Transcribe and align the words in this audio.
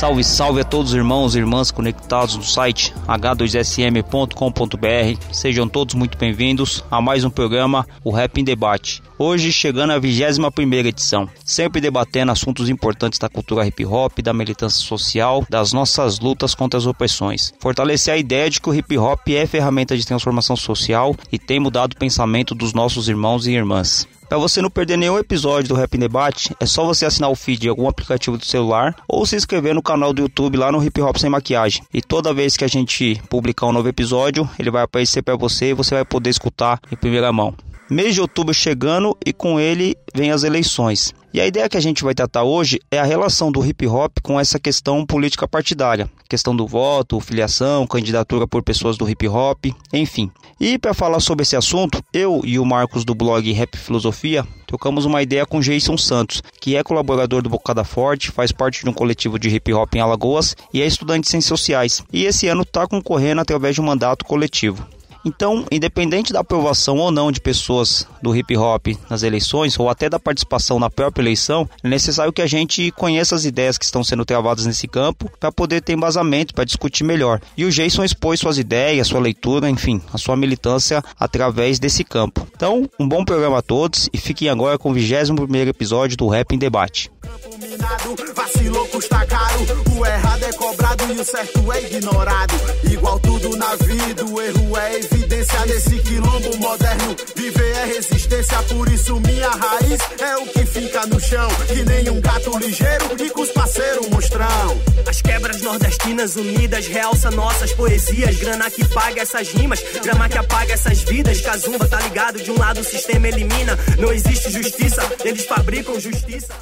Salve, 0.00 0.24
salve 0.24 0.62
a 0.62 0.64
todos 0.64 0.92
os 0.92 0.96
irmãos 0.96 1.34
e 1.34 1.38
irmãs 1.40 1.70
conectados 1.70 2.34
no 2.34 2.42
site 2.42 2.94
h2sm.com.br. 3.06 5.30
Sejam 5.30 5.68
todos 5.68 5.94
muito 5.94 6.16
bem-vindos 6.16 6.82
a 6.90 7.02
mais 7.02 7.22
um 7.22 7.28
programa, 7.28 7.86
o 8.02 8.10
Rap 8.10 8.40
em 8.40 8.44
Debate. 8.44 9.02
Hoje 9.18 9.52
chegando 9.52 9.90
à 9.90 9.98
21 9.98 10.48
edição, 10.86 11.28
sempre 11.44 11.82
debatendo 11.82 12.32
assuntos 12.32 12.70
importantes 12.70 13.18
da 13.18 13.28
cultura 13.28 13.66
hip 13.66 13.84
hop, 13.84 14.22
da 14.22 14.32
militância 14.32 14.82
social, 14.82 15.44
das 15.50 15.74
nossas 15.74 16.18
lutas 16.18 16.54
contra 16.54 16.78
as 16.78 16.86
opressões. 16.86 17.52
Fortalecer 17.60 18.14
a 18.14 18.16
ideia 18.16 18.48
de 18.48 18.58
que 18.58 18.70
o 18.70 18.74
hip 18.74 18.96
hop 18.96 19.28
é 19.28 19.46
ferramenta 19.46 19.94
de 19.94 20.06
transformação 20.06 20.56
social 20.56 21.14
e 21.30 21.38
tem 21.38 21.60
mudado 21.60 21.92
o 21.92 21.98
pensamento 21.98 22.54
dos 22.54 22.72
nossos 22.72 23.06
irmãos 23.06 23.46
e 23.46 23.50
irmãs. 23.50 24.08
Para 24.30 24.38
você 24.38 24.62
não 24.62 24.70
perder 24.70 24.96
nenhum 24.96 25.18
episódio 25.18 25.70
do 25.70 25.74
Rap 25.74 25.98
Debate, 25.98 26.54
é 26.60 26.64
só 26.64 26.84
você 26.84 27.04
assinar 27.04 27.28
o 27.28 27.34
feed 27.34 27.62
de 27.62 27.68
algum 27.68 27.88
aplicativo 27.88 28.38
do 28.38 28.44
celular 28.46 28.94
ou 29.08 29.26
se 29.26 29.34
inscrever 29.34 29.74
no 29.74 29.82
canal 29.82 30.12
do 30.12 30.22
YouTube 30.22 30.56
lá 30.56 30.70
no 30.70 30.80
Hip 30.80 31.02
Hop 31.02 31.16
Sem 31.16 31.28
Maquiagem. 31.28 31.82
E 31.92 32.00
toda 32.00 32.32
vez 32.32 32.56
que 32.56 32.64
a 32.64 32.68
gente 32.68 33.20
publicar 33.28 33.66
um 33.66 33.72
novo 33.72 33.88
episódio, 33.88 34.48
ele 34.56 34.70
vai 34.70 34.84
aparecer 34.84 35.20
para 35.20 35.34
você 35.34 35.70
e 35.70 35.74
você 35.74 35.96
vai 35.96 36.04
poder 36.04 36.30
escutar 36.30 36.80
em 36.92 36.94
primeira 36.94 37.32
mão. 37.32 37.56
Mês 37.90 38.14
de 38.14 38.20
outubro 38.20 38.54
chegando 38.54 39.18
e 39.26 39.32
com 39.32 39.58
ele 39.58 39.96
vem 40.14 40.30
as 40.30 40.44
eleições. 40.44 41.12
E 41.34 41.40
a 41.40 41.46
ideia 41.46 41.68
que 41.68 41.76
a 41.76 41.80
gente 41.80 42.04
vai 42.04 42.14
tratar 42.14 42.44
hoje 42.44 42.78
é 42.88 43.00
a 43.00 43.04
relação 43.04 43.50
do 43.50 43.66
hip 43.66 43.84
hop 43.84 44.18
com 44.22 44.38
essa 44.38 44.60
questão 44.60 45.04
política 45.04 45.48
partidária, 45.48 46.08
questão 46.28 46.54
do 46.54 46.68
voto, 46.68 47.18
filiação, 47.18 47.88
candidatura 47.88 48.46
por 48.46 48.62
pessoas 48.62 48.96
do 48.96 49.10
hip 49.10 49.26
hop, 49.26 49.66
enfim. 49.92 50.30
E 50.60 50.78
para 50.78 50.94
falar 50.94 51.18
sobre 51.18 51.42
esse 51.42 51.56
assunto, 51.56 52.00
eu 52.12 52.42
e 52.44 52.60
o 52.60 52.64
Marcos 52.64 53.04
do 53.04 53.12
blog 53.12 53.50
Rap 53.50 53.76
Filosofia 53.76 54.46
trocamos 54.68 55.04
uma 55.04 55.20
ideia 55.20 55.44
com 55.44 55.58
Jason 55.58 55.98
Santos, 55.98 56.44
que 56.60 56.76
é 56.76 56.84
colaborador 56.84 57.42
do 57.42 57.50
Bocada 57.50 57.82
Forte, 57.82 58.30
faz 58.30 58.52
parte 58.52 58.84
de 58.84 58.88
um 58.88 58.92
coletivo 58.92 59.36
de 59.36 59.48
hip 59.48 59.72
hop 59.72 59.92
em 59.96 60.00
Alagoas 60.00 60.54
e 60.72 60.80
é 60.80 60.86
estudante 60.86 61.24
de 61.24 61.30
ciências 61.30 61.48
sociais. 61.48 62.04
E 62.12 62.24
esse 62.24 62.46
ano 62.46 62.62
está 62.62 62.86
concorrendo 62.86 63.40
através 63.40 63.74
de 63.74 63.80
um 63.80 63.84
mandato 63.84 64.24
coletivo. 64.24 64.86
Então, 65.24 65.64
independente 65.70 66.32
da 66.32 66.40
aprovação 66.40 66.96
ou 66.96 67.10
não 67.10 67.30
de 67.30 67.40
pessoas 67.40 68.06
do 68.22 68.34
hip 68.34 68.56
hop 68.56 68.88
nas 69.08 69.22
eleições, 69.22 69.78
ou 69.78 69.88
até 69.88 70.08
da 70.08 70.18
participação 70.18 70.78
na 70.78 70.88
própria 70.88 71.22
eleição, 71.22 71.68
é 71.82 71.88
necessário 71.88 72.32
que 72.32 72.42
a 72.42 72.46
gente 72.46 72.90
conheça 72.92 73.34
as 73.34 73.44
ideias 73.44 73.76
que 73.76 73.84
estão 73.84 74.02
sendo 74.02 74.24
travadas 74.24 74.66
nesse 74.66 74.88
campo 74.88 75.30
para 75.38 75.52
poder 75.52 75.82
ter 75.82 75.92
embasamento, 75.92 76.54
para 76.54 76.64
discutir 76.64 77.04
melhor. 77.04 77.40
E 77.56 77.64
o 77.64 77.70
Jason 77.70 78.04
expôs 78.04 78.40
suas 78.40 78.58
ideias, 78.58 79.08
sua 79.08 79.20
leitura, 79.20 79.68
enfim, 79.68 80.00
a 80.12 80.18
sua 80.18 80.36
militância 80.36 81.02
através 81.18 81.78
desse 81.78 82.04
campo. 82.04 82.46
Então, 82.54 82.88
um 82.98 83.08
bom 83.08 83.24
programa 83.24 83.58
a 83.58 83.62
todos 83.62 84.08
e 84.12 84.18
fiquem 84.18 84.48
agora 84.48 84.78
com 84.78 84.90
o 84.90 84.94
21 84.94 85.34
episódio 85.68 86.16
do 86.16 86.28
Rap 86.28 86.52
em 86.52 86.58
Debate. 86.58 87.10
Minado, 87.58 88.16
vacilou, 88.34 88.86
custa 88.88 89.26
caro. 89.26 89.60
O 89.94 90.06
errado 90.06 90.44
é 90.44 90.52
cobrado 90.52 91.12
e 91.12 91.20
o 91.20 91.24
certo 91.24 91.72
é 91.72 91.82
ignorado. 91.82 92.54
Igual 92.90 93.20
tudo 93.20 93.56
na 93.56 93.76
vida, 93.76 94.24
o 94.24 94.40
erro 94.40 94.78
é 94.78 94.96
evidência 94.96 95.66
nesse 95.66 95.98
quilombo 95.98 96.56
moderno. 96.56 97.16
Viver 97.36 97.76
é 97.76 97.84
resistência, 97.84 98.62
por 98.62 98.90
isso 98.90 99.20
minha 99.20 99.50
raiz 99.50 100.00
é 100.18 100.36
o 100.38 100.46
que 100.46 100.64
fica 100.64 101.06
no 101.06 101.20
chão. 101.20 101.48
Que 101.66 101.82
nem 101.84 102.08
um 102.08 102.20
gato 102.20 102.56
ligeiro 102.58 103.16
e 103.18 103.28
com 103.30 103.42
os 103.42 103.50
parceiros 103.50 104.08
monstrão. 104.08 104.80
As 105.06 105.20
quebras 105.20 105.60
nordestinas 105.60 106.36
unidas 106.36 106.86
realça 106.86 107.30
nossas 107.30 107.72
poesias. 107.72 108.36
Grana 108.36 108.70
que 108.70 108.88
paga 108.88 109.20
essas 109.20 109.48
rimas, 109.50 109.82
grama 110.02 110.28
que 110.28 110.38
apaga 110.38 110.72
essas 110.72 111.02
vidas. 111.02 111.40
Casumba, 111.42 111.86
tá 111.86 112.00
ligado? 112.00 112.40
De 112.40 112.50
um 112.50 112.58
lado 112.58 112.80
o 112.80 112.84
sistema 112.84 113.28
elimina. 113.28 113.78
Não 113.98 114.10
existe 114.10 114.50
justiça, 114.50 115.02
eles 115.24 115.44
fabricam 115.44 116.00
justiça. 116.00 116.54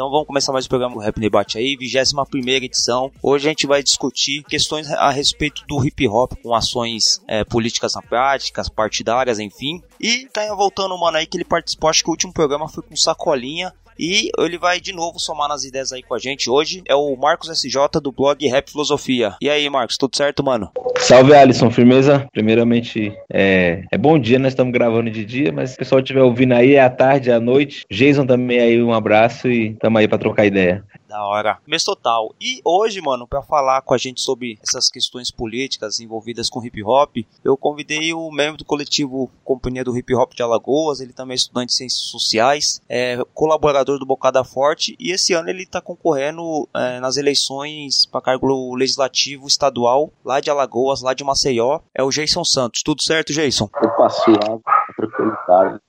Então 0.00 0.10
vamos 0.10 0.26
começar 0.26 0.50
mais 0.50 0.64
o 0.64 0.68
programa 0.70 0.94
do 0.94 1.00
Rap 1.02 1.20
Debate 1.20 1.58
aí, 1.58 1.76
21 1.76 2.48
edição. 2.64 3.12
Hoje 3.22 3.46
a 3.46 3.50
gente 3.50 3.66
vai 3.66 3.82
discutir 3.82 4.42
questões 4.44 4.90
a 4.90 5.10
respeito 5.10 5.62
do 5.68 5.86
hip 5.86 6.08
hop, 6.08 6.32
com 6.42 6.54
ações 6.54 7.20
é, 7.28 7.44
políticas 7.44 7.92
na 7.94 8.00
prática, 8.00 8.62
partidárias, 8.74 9.38
enfim. 9.38 9.82
E 10.00 10.26
tá 10.32 10.54
voltando, 10.54 10.96
mano, 10.96 11.18
aí 11.18 11.26
que 11.26 11.36
ele 11.36 11.44
participou, 11.44 11.90
acho 11.90 12.02
que 12.02 12.08
o 12.08 12.12
último 12.12 12.32
programa 12.32 12.66
foi 12.66 12.82
com 12.82 12.96
Sacolinha. 12.96 13.74
E 13.98 14.30
ele 14.38 14.58
vai 14.58 14.80
de 14.80 14.92
novo 14.92 15.18
somar 15.18 15.48
nas 15.48 15.64
ideias 15.64 15.92
aí 15.92 16.02
com 16.02 16.14
a 16.14 16.18
gente. 16.18 16.48
Hoje 16.48 16.82
é 16.88 16.94
o 16.94 17.16
Marcos 17.16 17.48
SJ 17.48 18.00
do 18.02 18.12
blog 18.12 18.46
Rap 18.48 18.70
Filosofia. 18.70 19.34
E 19.40 19.48
aí, 19.48 19.68
Marcos, 19.68 19.96
tudo 19.96 20.16
certo, 20.16 20.42
mano? 20.42 20.70
Salve, 20.98 21.34
Alisson, 21.34 21.70
firmeza? 21.70 22.26
Primeiramente, 22.32 23.12
é, 23.32 23.84
é 23.90 23.98
bom 23.98 24.18
dia, 24.18 24.38
nós 24.38 24.52
estamos 24.52 24.72
gravando 24.72 25.10
de 25.10 25.24
dia, 25.24 25.52
mas 25.52 25.70
se 25.70 25.76
o 25.76 25.78
pessoal 25.78 26.00
estiver 26.00 26.22
ouvindo 26.22 26.52
aí, 26.52 26.74
é 26.74 26.82
à 26.82 26.90
tarde, 26.90 27.30
é 27.30 27.34
à 27.34 27.40
noite. 27.40 27.84
Jason 27.90 28.26
também 28.26 28.60
aí, 28.60 28.82
um 28.82 28.92
abraço 28.92 29.48
e 29.48 29.74
tamo 29.74 29.98
aí 29.98 30.06
pra 30.06 30.18
trocar 30.18 30.46
ideia. 30.46 30.84
Da 31.10 31.24
hora. 31.24 31.58
Mês 31.66 31.82
total. 31.82 32.32
E 32.40 32.60
hoje, 32.64 33.00
mano, 33.00 33.26
para 33.26 33.42
falar 33.42 33.82
com 33.82 33.92
a 33.92 33.98
gente 33.98 34.20
sobre 34.20 34.60
essas 34.62 34.88
questões 34.88 35.28
políticas 35.28 35.98
envolvidas 35.98 36.48
com 36.48 36.64
hip 36.64 36.80
hop, 36.84 37.16
eu 37.42 37.56
convidei 37.56 38.14
o 38.14 38.30
membro 38.30 38.58
do 38.58 38.64
coletivo 38.64 39.28
Companhia 39.44 39.82
do 39.82 39.96
Hip 39.98 40.14
Hop 40.14 40.32
de 40.32 40.42
Alagoas, 40.44 41.00
ele 41.00 41.12
também 41.12 41.32
é 41.32 41.34
estudante 41.34 41.70
de 41.70 41.74
ciências 41.74 42.02
sociais, 42.02 42.80
é 42.88 43.18
colaborador 43.34 43.98
do 43.98 44.06
Bocada 44.06 44.44
Forte 44.44 44.94
e 45.00 45.10
esse 45.10 45.32
ano 45.32 45.50
ele 45.50 45.66
tá 45.66 45.80
concorrendo 45.80 46.68
é, 46.72 47.00
nas 47.00 47.16
eleições 47.16 48.06
para 48.06 48.20
cargo 48.20 48.76
legislativo 48.76 49.48
estadual 49.48 50.12
lá 50.24 50.38
de 50.38 50.48
Alagoas, 50.48 51.02
lá 51.02 51.12
de 51.12 51.24
Maceió. 51.24 51.80
É 51.92 52.04
o 52.04 52.10
Jason 52.10 52.44
Santos. 52.44 52.84
Tudo 52.84 53.02
certo, 53.02 53.32
Jason? 53.32 53.64
Opa, 53.64 54.08
suave, 54.10 54.62
tranquilidade. 54.96 55.80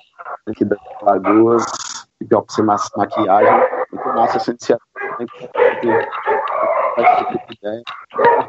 Aqui 0.47 0.65
da 0.65 0.75
Alagoas, 1.03 1.63
hip 2.19 2.33
hop 2.33 2.49
sem 2.49 2.65
maquiagem. 2.65 3.80
Muito 3.91 4.07
massa 4.07 4.37
essa 4.37 4.51
iniciativa 4.51 4.81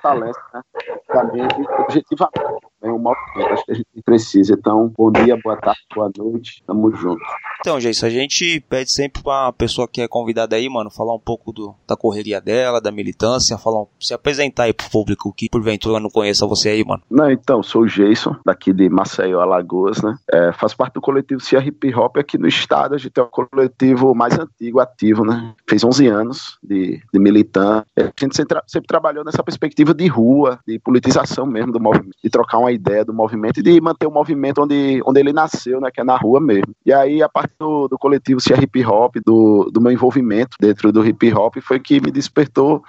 fortalece, 0.03 0.41
né? 0.53 0.61
Objetivamente, 1.09 1.69
objetivamente, 1.79 2.67
é 2.83 2.91
um 2.91 2.99
movimento, 2.99 3.53
acho 3.53 3.65
que 3.65 3.73
a 3.73 3.75
gente 3.75 4.03
precisa. 4.05 4.55
Então, 4.55 4.93
bom 4.97 5.13
dia, 5.13 5.39
boa 5.43 5.57
tarde, 5.57 5.81
boa 5.95 6.11
noite, 6.17 6.63
tamo 6.67 6.95
junto. 6.95 7.23
Então, 7.61 7.79
gente, 7.79 8.05
a 8.05 8.11
gente 8.11 8.61
pede 8.69 8.91
sempre 8.91 9.23
pra 9.23 9.53
pessoa 9.53 9.87
que 9.87 10.01
é 10.01 10.09
convidada 10.09 10.57
aí, 10.57 10.69
mano, 10.69 10.91
falar 10.91 11.15
um 11.15 11.21
pouco 11.21 11.53
do, 11.53 11.75
da 11.87 11.97
correria 11.97 12.41
dela, 12.41 12.81
da 12.81 12.91
militância, 12.91 13.57
falar, 13.57 13.85
se 14.01 14.13
apresentar 14.13 14.65
aí 14.65 14.73
pro 14.73 14.91
público 14.91 15.33
que 15.33 15.49
porventura 15.49 16.01
não 16.01 16.11
conheça 16.11 16.47
você 16.47 16.71
aí, 16.71 16.85
mano. 16.85 17.03
Não, 17.09 17.31
então, 17.31 17.63
sou 17.63 17.83
o 17.83 17.87
Jason, 17.87 18.35
daqui 18.45 18.73
de 18.73 18.89
Maceió, 18.89 19.41
Alagoas, 19.41 20.03
né? 20.03 20.17
É, 20.33 20.53
faço 20.53 20.77
parte 20.77 20.95
do 20.95 21.01
coletivo 21.01 21.41
Hip 21.63 21.95
Hop 21.95 22.17
aqui 22.17 22.37
no 22.37 22.49
estado, 22.49 22.95
a 22.95 22.99
gente 22.99 23.19
é 23.19 23.23
o 23.23 23.29
coletivo 23.29 24.15
mais 24.15 24.37
antigo, 24.37 24.81
ativo, 24.81 25.25
né? 25.25 25.32
Fez 25.69 25.85
11 25.85 26.07
anos 26.07 26.59
de, 26.63 27.03
de 27.13 27.19
militância. 27.19 27.87
A 27.97 28.13
gente 28.21 28.37
sempre, 28.37 28.61
sempre 28.67 28.87
trabalhou 28.87 29.25
nessa 29.25 29.43
perspectiva 29.43 29.95
de 29.95 30.07
rua, 30.07 30.59
de 30.67 30.79
politização 30.79 31.47
mesmo 31.47 31.73
do 31.73 31.81
movimento, 31.81 32.17
de 32.23 32.31
trocar 32.31 32.59
uma 32.59 32.73
ideia 32.73 33.05
do 33.05 33.13
movimento 33.13 33.61
e 33.61 33.63
de 33.63 33.81
manter 33.81 34.07
o 34.07 34.11
movimento 34.11 34.63
onde, 34.63 35.01
onde 35.05 35.21
ele 35.21 35.33
nasceu, 35.33 35.81
né? 35.81 35.91
Que 35.91 36.01
é 36.01 36.05
na 36.05 36.17
rua 36.17 36.41
mesmo. 36.41 36.75
E 36.85 36.93
aí, 36.93 37.23
a 37.23 37.29
partir 37.29 37.55
do, 37.59 37.89
do 37.89 37.99
coletivo 37.99 38.41
Cia 38.41 38.57
Hip 38.61 38.85
Hop, 38.85 39.17
do, 39.25 39.71
do 39.73 39.81
meu 39.81 39.93
envolvimento 39.93 40.57
dentro 40.61 40.93
do 40.93 41.05
hip 41.07 41.33
hop, 41.33 41.57
foi 41.61 41.79
que 41.79 42.01
me 42.01 42.11
despertou 42.11 42.83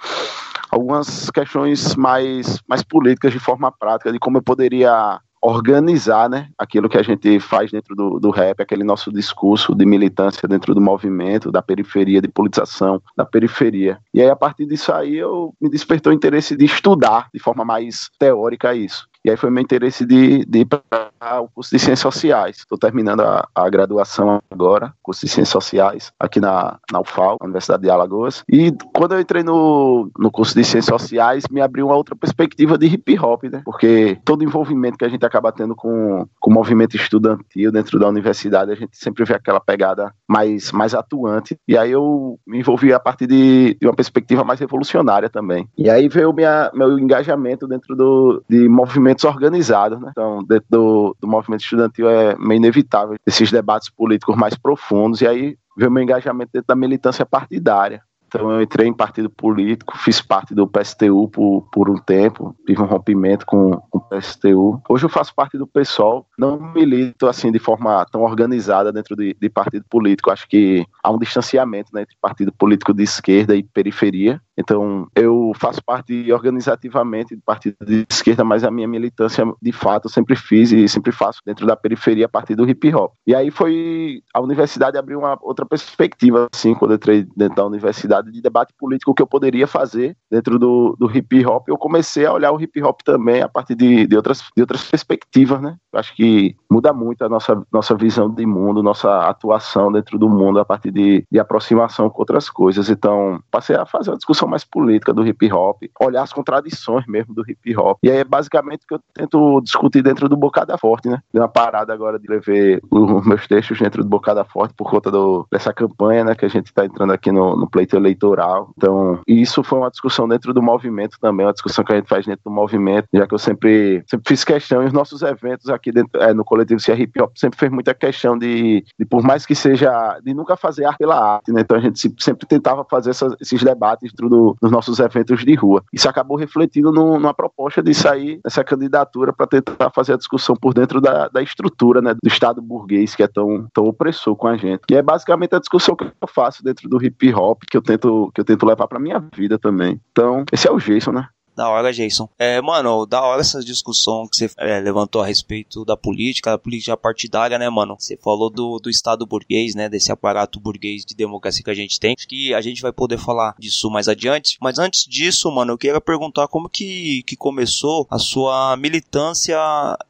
algumas 0.70 1.30
questões 1.30 1.94
mais, 1.94 2.60
mais 2.68 2.82
políticas 2.82 3.32
de 3.32 3.38
forma 3.38 3.70
prática, 3.70 4.12
de 4.12 4.18
como 4.18 4.38
eu 4.38 4.42
poderia 4.42 5.20
organizar 5.44 6.28
né, 6.30 6.48
aquilo 6.56 6.88
que 6.88 6.96
a 6.96 7.02
gente 7.02 7.38
faz 7.38 7.70
dentro 7.70 7.94
do, 7.94 8.18
do 8.18 8.30
rap, 8.30 8.62
aquele 8.62 8.82
nosso 8.82 9.12
discurso 9.12 9.74
de 9.74 9.84
militância 9.84 10.48
dentro 10.48 10.74
do 10.74 10.80
movimento, 10.80 11.52
da 11.52 11.60
periferia, 11.60 12.22
de 12.22 12.28
politização 12.28 13.02
da 13.14 13.26
periferia. 13.26 13.98
E 14.14 14.22
aí, 14.22 14.30
a 14.30 14.36
partir 14.36 14.64
disso 14.64 14.90
aí, 14.90 15.16
eu 15.16 15.52
me 15.60 15.68
despertou 15.68 16.12
o 16.12 16.14
interesse 16.14 16.56
de 16.56 16.64
estudar 16.64 17.28
de 17.32 17.38
forma 17.38 17.62
mais 17.62 18.08
teórica 18.18 18.74
isso. 18.74 19.06
E 19.22 19.30
aí 19.30 19.36
foi 19.36 19.50
meu 19.50 19.62
interesse 19.62 20.06
de, 20.06 20.44
de 20.46 20.60
ir 20.60 20.64
para 20.64 21.10
o 21.40 21.48
curso 21.48 21.70
de 21.70 21.78
Ciências 21.78 22.00
Sociais. 22.00 22.58
Estou 22.58 22.78
terminando 22.78 23.20
a, 23.20 23.48
a, 23.54 23.68
graduação 23.68 24.42
agora, 24.50 24.92
curso 25.02 25.24
de 25.24 25.32
Ciências 25.32 25.52
Sociais, 25.52 26.12
aqui 26.18 26.40
na, 26.40 26.78
na 26.92 27.00
UFAL, 27.00 27.38
Universidade 27.42 27.82
de 27.82 27.90
Alagoas. 27.90 28.44
E 28.48 28.72
quando 28.94 29.14
eu 29.14 29.20
entrei 29.20 29.42
no, 29.42 30.10
no 30.18 30.30
curso 30.30 30.54
de 30.54 30.64
Ciências 30.64 31.00
Sociais, 31.00 31.44
me 31.50 31.60
abriu 31.60 31.86
uma 31.86 31.96
outra 31.96 32.14
perspectiva 32.14 32.76
de 32.78 32.86
hip 32.86 33.18
hop, 33.18 33.44
né? 33.44 33.62
Porque 33.64 34.18
todo 34.24 34.44
envolvimento 34.44 34.98
que 34.98 35.04
a 35.04 35.08
gente 35.08 35.24
acaba 35.24 35.52
tendo 35.52 35.74
com, 35.74 36.26
com 36.40 36.50
o 36.50 36.54
movimento 36.54 36.96
estudantil 36.96 37.72
dentro 37.72 37.98
da 37.98 38.08
universidade, 38.08 38.72
a 38.72 38.76
gente 38.76 38.96
sempre 38.96 39.24
vê 39.24 39.34
aquela 39.34 39.60
pegada 39.60 40.12
mais, 40.28 40.72
mais 40.72 40.94
atuante. 40.94 41.58
E 41.66 41.76
aí 41.76 41.92
eu 41.92 42.38
me 42.46 42.58
envolvi 42.58 42.92
a 42.92 43.00
partir 43.00 43.26
de, 43.26 43.76
de 43.80 43.86
uma 43.86 43.94
perspectiva 43.94 44.44
mais 44.44 44.60
revolucionária 44.60 45.28
também. 45.28 45.68
E 45.76 45.88
aí 45.88 46.08
veio 46.08 46.32
minha, 46.32 46.70
meu 46.74 46.98
engajamento 46.98 47.66
dentro 47.66 47.96
do, 47.96 48.42
de 48.48 48.68
movimentos 48.68 49.24
organizados, 49.24 50.00
né? 50.00 50.08
Então, 50.10 50.42
dentro 50.44 50.66
do, 50.70 51.13
do 51.20 51.28
movimento 51.28 51.62
estudantil 51.62 52.08
é 52.08 52.36
meio 52.36 52.58
inevitável 52.58 53.16
esses 53.26 53.50
debates 53.50 53.90
políticos 53.90 54.36
mais 54.36 54.56
profundos. 54.56 55.20
E 55.20 55.26
aí 55.26 55.56
veio 55.76 55.90
meu 55.90 56.02
engajamento 56.02 56.50
dentro 56.52 56.68
da 56.68 56.76
militância 56.76 57.24
partidária. 57.26 58.02
Então 58.34 58.50
eu 58.50 58.62
entrei 58.62 58.88
em 58.88 58.92
partido 58.92 59.30
político, 59.30 59.96
fiz 59.96 60.20
parte 60.20 60.56
do 60.56 60.66
PSTU 60.66 61.28
por, 61.28 61.68
por 61.70 61.88
um 61.88 61.96
tempo, 61.96 62.52
tive 62.66 62.82
um 62.82 62.86
rompimento 62.86 63.46
com, 63.46 63.80
com 63.88 63.98
o 63.98 64.00
PSTU. 64.00 64.82
Hoje 64.88 65.04
eu 65.04 65.08
faço 65.08 65.32
parte 65.32 65.56
do 65.56 65.68
PSOL, 65.68 66.26
não 66.36 66.58
milito 66.58 67.28
assim 67.28 67.52
de 67.52 67.60
forma 67.60 68.04
tão 68.10 68.22
organizada 68.22 68.92
dentro 68.92 69.14
de, 69.14 69.36
de 69.40 69.48
partido 69.48 69.84
político. 69.88 70.32
Acho 70.32 70.48
que 70.48 70.84
há 71.00 71.12
um 71.12 71.18
distanciamento 71.18 71.90
né, 71.94 72.02
entre 72.02 72.16
partido 72.20 72.52
político 72.52 72.92
de 72.92 73.04
esquerda 73.04 73.54
e 73.54 73.62
periferia. 73.62 74.40
Então, 74.56 75.08
eu 75.14 75.52
faço 75.56 75.82
parte 75.84 76.32
organizativamente 76.32 77.34
do 77.34 77.42
partido 77.42 77.76
de 77.84 78.06
esquerda, 78.08 78.44
mas 78.44 78.64
a 78.64 78.70
minha 78.70 78.86
militância, 78.86 79.44
de 79.60 79.72
fato, 79.72 80.06
eu 80.06 80.10
sempre 80.10 80.36
fiz 80.36 80.72
e 80.72 80.88
sempre 80.88 81.12
faço 81.12 81.40
dentro 81.44 81.66
da 81.66 81.76
periferia 81.76 82.26
a 82.26 82.28
partir 82.28 82.54
do 82.54 82.68
hip 82.68 82.94
hop. 82.94 83.12
E 83.26 83.34
aí 83.34 83.50
foi 83.50 84.22
a 84.32 84.40
universidade 84.40 84.96
abriu 84.96 85.18
uma 85.18 85.38
outra 85.42 85.66
perspectiva, 85.66 86.48
assim, 86.54 86.74
quando 86.74 86.92
eu 86.92 86.96
entrei 86.96 87.26
dentro 87.36 87.56
da 87.56 87.66
universidade 87.66 88.30
de 88.30 88.40
debate 88.40 88.72
político 88.78 89.14
que 89.14 89.22
eu 89.22 89.26
poderia 89.26 89.66
fazer 89.66 90.16
dentro 90.30 90.58
do, 90.58 90.96
do 90.98 91.10
hip 91.14 91.44
hop. 91.46 91.68
Eu 91.68 91.76
comecei 91.76 92.26
a 92.26 92.32
olhar 92.32 92.52
o 92.52 92.60
hip 92.60 92.82
hop 92.82 93.00
também 93.02 93.42
a 93.42 93.48
partir 93.48 93.74
de, 93.74 94.06
de, 94.06 94.16
outras, 94.16 94.42
de 94.56 94.62
outras 94.62 94.84
perspectivas, 94.88 95.60
né? 95.60 95.76
Eu 95.92 95.98
acho 95.98 96.14
que 96.14 96.56
muda 96.70 96.92
muito 96.92 97.24
a 97.24 97.28
nossa, 97.28 97.60
nossa 97.72 97.94
visão 97.94 98.28
de 98.28 98.46
mundo, 98.46 98.82
nossa 98.82 99.28
atuação 99.28 99.90
dentro 99.90 100.18
do 100.18 100.28
mundo 100.28 100.58
a 100.58 100.64
partir 100.64 100.90
de, 100.90 101.24
de 101.30 101.38
aproximação 101.38 102.08
com 102.10 102.20
outras 102.20 102.48
coisas. 102.48 102.88
Então, 102.88 103.40
passei 103.50 103.76
a 103.76 103.86
fazer 103.86 104.10
uma 104.10 104.16
discussão 104.16 104.43
discussão 104.44 104.48
mais 104.48 104.64
política 104.64 105.12
do 105.12 105.26
hip 105.26 105.52
hop, 105.52 105.82
olhar 106.00 106.22
as 106.22 106.32
contradições 106.32 107.06
mesmo 107.06 107.34
do 107.34 107.42
hip 107.48 107.76
hop. 107.76 107.98
E 108.02 108.10
aí 108.10 108.18
é 108.18 108.24
basicamente 108.24 108.84
o 108.84 108.86
que 108.86 108.94
eu 108.94 109.00
tento 109.14 109.60
discutir 109.62 110.02
dentro 110.02 110.28
do 110.28 110.36
Bocada 110.36 110.76
Forte, 110.78 111.08
né? 111.08 111.20
Dei 111.32 111.40
uma 111.40 111.48
parada 111.48 111.92
agora 111.92 112.18
de 112.18 112.28
levar 112.28 112.80
os 112.90 113.26
meus 113.26 113.46
textos 113.46 113.78
dentro 113.78 114.02
do 114.02 114.08
Bocada 114.08 114.44
Forte 114.44 114.74
por 114.76 114.90
conta 114.90 115.10
do, 115.10 115.46
dessa 115.50 115.72
campanha, 115.72 116.24
né? 116.24 116.34
Que 116.34 116.44
a 116.44 116.48
gente 116.48 116.66
está 116.66 116.84
entrando 116.84 117.12
aqui 117.12 117.32
no, 117.32 117.56
no 117.56 117.68
pleito 117.68 117.96
eleitoral. 117.96 118.70
Então, 118.76 119.20
isso 119.26 119.62
foi 119.62 119.78
uma 119.78 119.90
discussão 119.90 120.28
dentro 120.28 120.52
do 120.52 120.62
movimento 120.62 121.18
também, 121.20 121.46
uma 121.46 121.52
discussão 121.52 121.84
que 121.84 121.92
a 121.92 121.96
gente 121.96 122.08
faz 122.08 122.26
dentro 122.26 122.42
do 122.44 122.50
movimento, 122.50 123.08
já 123.12 123.26
que 123.26 123.34
eu 123.34 123.38
sempre, 123.38 124.04
sempre 124.06 124.28
fiz 124.28 124.44
questão, 124.44 124.82
e 124.82 124.86
os 124.86 124.92
nossos 124.92 125.22
eventos 125.22 125.68
aqui 125.68 125.90
dentro, 125.90 126.20
é, 126.20 126.34
no 126.34 126.44
coletivo 126.44 126.80
Cia 126.80 126.94
Hip 126.94 127.20
Hop 127.22 127.32
sempre 127.36 127.58
fez 127.58 127.72
muita 127.72 127.94
questão 127.94 128.36
de, 128.38 128.84
de, 128.98 129.06
por 129.06 129.22
mais 129.22 129.46
que 129.46 129.54
seja, 129.54 130.18
de 130.22 130.34
nunca 130.34 130.56
fazer 130.56 130.84
arte 130.84 130.98
pela 130.98 131.34
arte, 131.34 131.52
né? 131.52 131.60
Então 131.60 131.76
a 131.76 131.80
gente 131.80 132.14
sempre 132.18 132.46
tentava 132.46 132.84
fazer 132.84 133.10
essas, 133.10 133.34
esses 133.40 133.62
debates 133.62 134.10
dentro 134.10 134.28
do, 134.28 134.33
nos 134.60 134.70
nossos 134.70 134.98
eventos 134.98 135.44
de 135.44 135.54
rua. 135.54 135.82
Isso 135.92 136.08
acabou 136.08 136.36
refletindo 136.36 136.92
no, 136.92 137.18
numa 137.18 137.34
proposta 137.34 137.82
de 137.82 137.94
sair 137.94 138.40
essa 138.44 138.64
candidatura 138.64 139.32
para 139.32 139.46
tentar 139.46 139.90
fazer 139.90 140.14
a 140.14 140.16
discussão 140.16 140.56
por 140.56 140.74
dentro 140.74 141.00
da, 141.00 141.28
da 141.28 141.42
estrutura 141.42 142.00
né, 142.00 142.14
do 142.14 142.26
Estado 142.26 142.60
burguês 142.60 143.14
que 143.14 143.22
é 143.22 143.28
tão, 143.28 143.66
tão 143.72 143.84
opressor 143.84 144.36
com 144.36 144.46
a 144.46 144.56
gente. 144.56 144.82
E 144.90 144.94
é 144.94 145.02
basicamente 145.02 145.54
a 145.54 145.58
discussão 145.58 145.96
que 145.96 146.04
eu 146.04 146.28
faço 146.28 146.62
dentro 146.62 146.88
do 146.88 147.02
hip 147.04 147.32
hop 147.34 147.62
que 147.68 147.76
eu 147.76 147.82
tento, 147.82 148.30
que 148.34 148.40
eu 148.40 148.44
tento 148.44 148.66
levar 148.66 148.86
para 148.86 148.98
minha 148.98 149.22
vida 149.34 149.58
também. 149.58 150.00
Então, 150.12 150.44
esse 150.52 150.68
é 150.68 150.70
o 150.70 150.78
Jason, 150.78 151.12
né? 151.12 151.28
Da 151.56 151.68
hora, 151.68 151.92
Jason. 151.92 152.28
É, 152.38 152.60
mano, 152.60 153.06
da 153.06 153.22
hora 153.22 153.40
essa 153.40 153.62
discussão 153.62 154.26
que 154.26 154.36
você 154.36 154.50
é, 154.58 154.80
levantou 154.80 155.22
a 155.22 155.26
respeito 155.26 155.84
da 155.84 155.96
política, 155.96 156.50
da 156.50 156.58
política 156.58 156.96
partidária, 156.96 157.58
né, 157.58 157.68
mano? 157.70 157.96
Você 157.98 158.16
falou 158.16 158.50
do, 158.50 158.78
do 158.78 158.90
Estado 158.90 159.24
burguês, 159.24 159.74
né? 159.74 159.88
Desse 159.88 160.10
aparato 160.10 160.58
burguês 160.58 161.04
de 161.04 161.14
democracia 161.14 161.62
que 161.62 161.70
a 161.70 161.74
gente 161.74 162.00
tem. 162.00 162.14
Acho 162.18 162.26
que 162.26 162.52
a 162.52 162.60
gente 162.60 162.82
vai 162.82 162.92
poder 162.92 163.18
falar 163.18 163.54
disso 163.58 163.88
mais 163.90 164.08
adiante. 164.08 164.56
Mas 164.60 164.78
antes 164.78 165.04
disso, 165.04 165.50
mano, 165.50 165.72
eu 165.72 165.78
queria 165.78 166.00
perguntar 166.00 166.48
como 166.48 166.68
que, 166.68 167.22
que 167.24 167.36
começou 167.36 168.06
a 168.10 168.18
sua 168.18 168.76
militância 168.76 169.56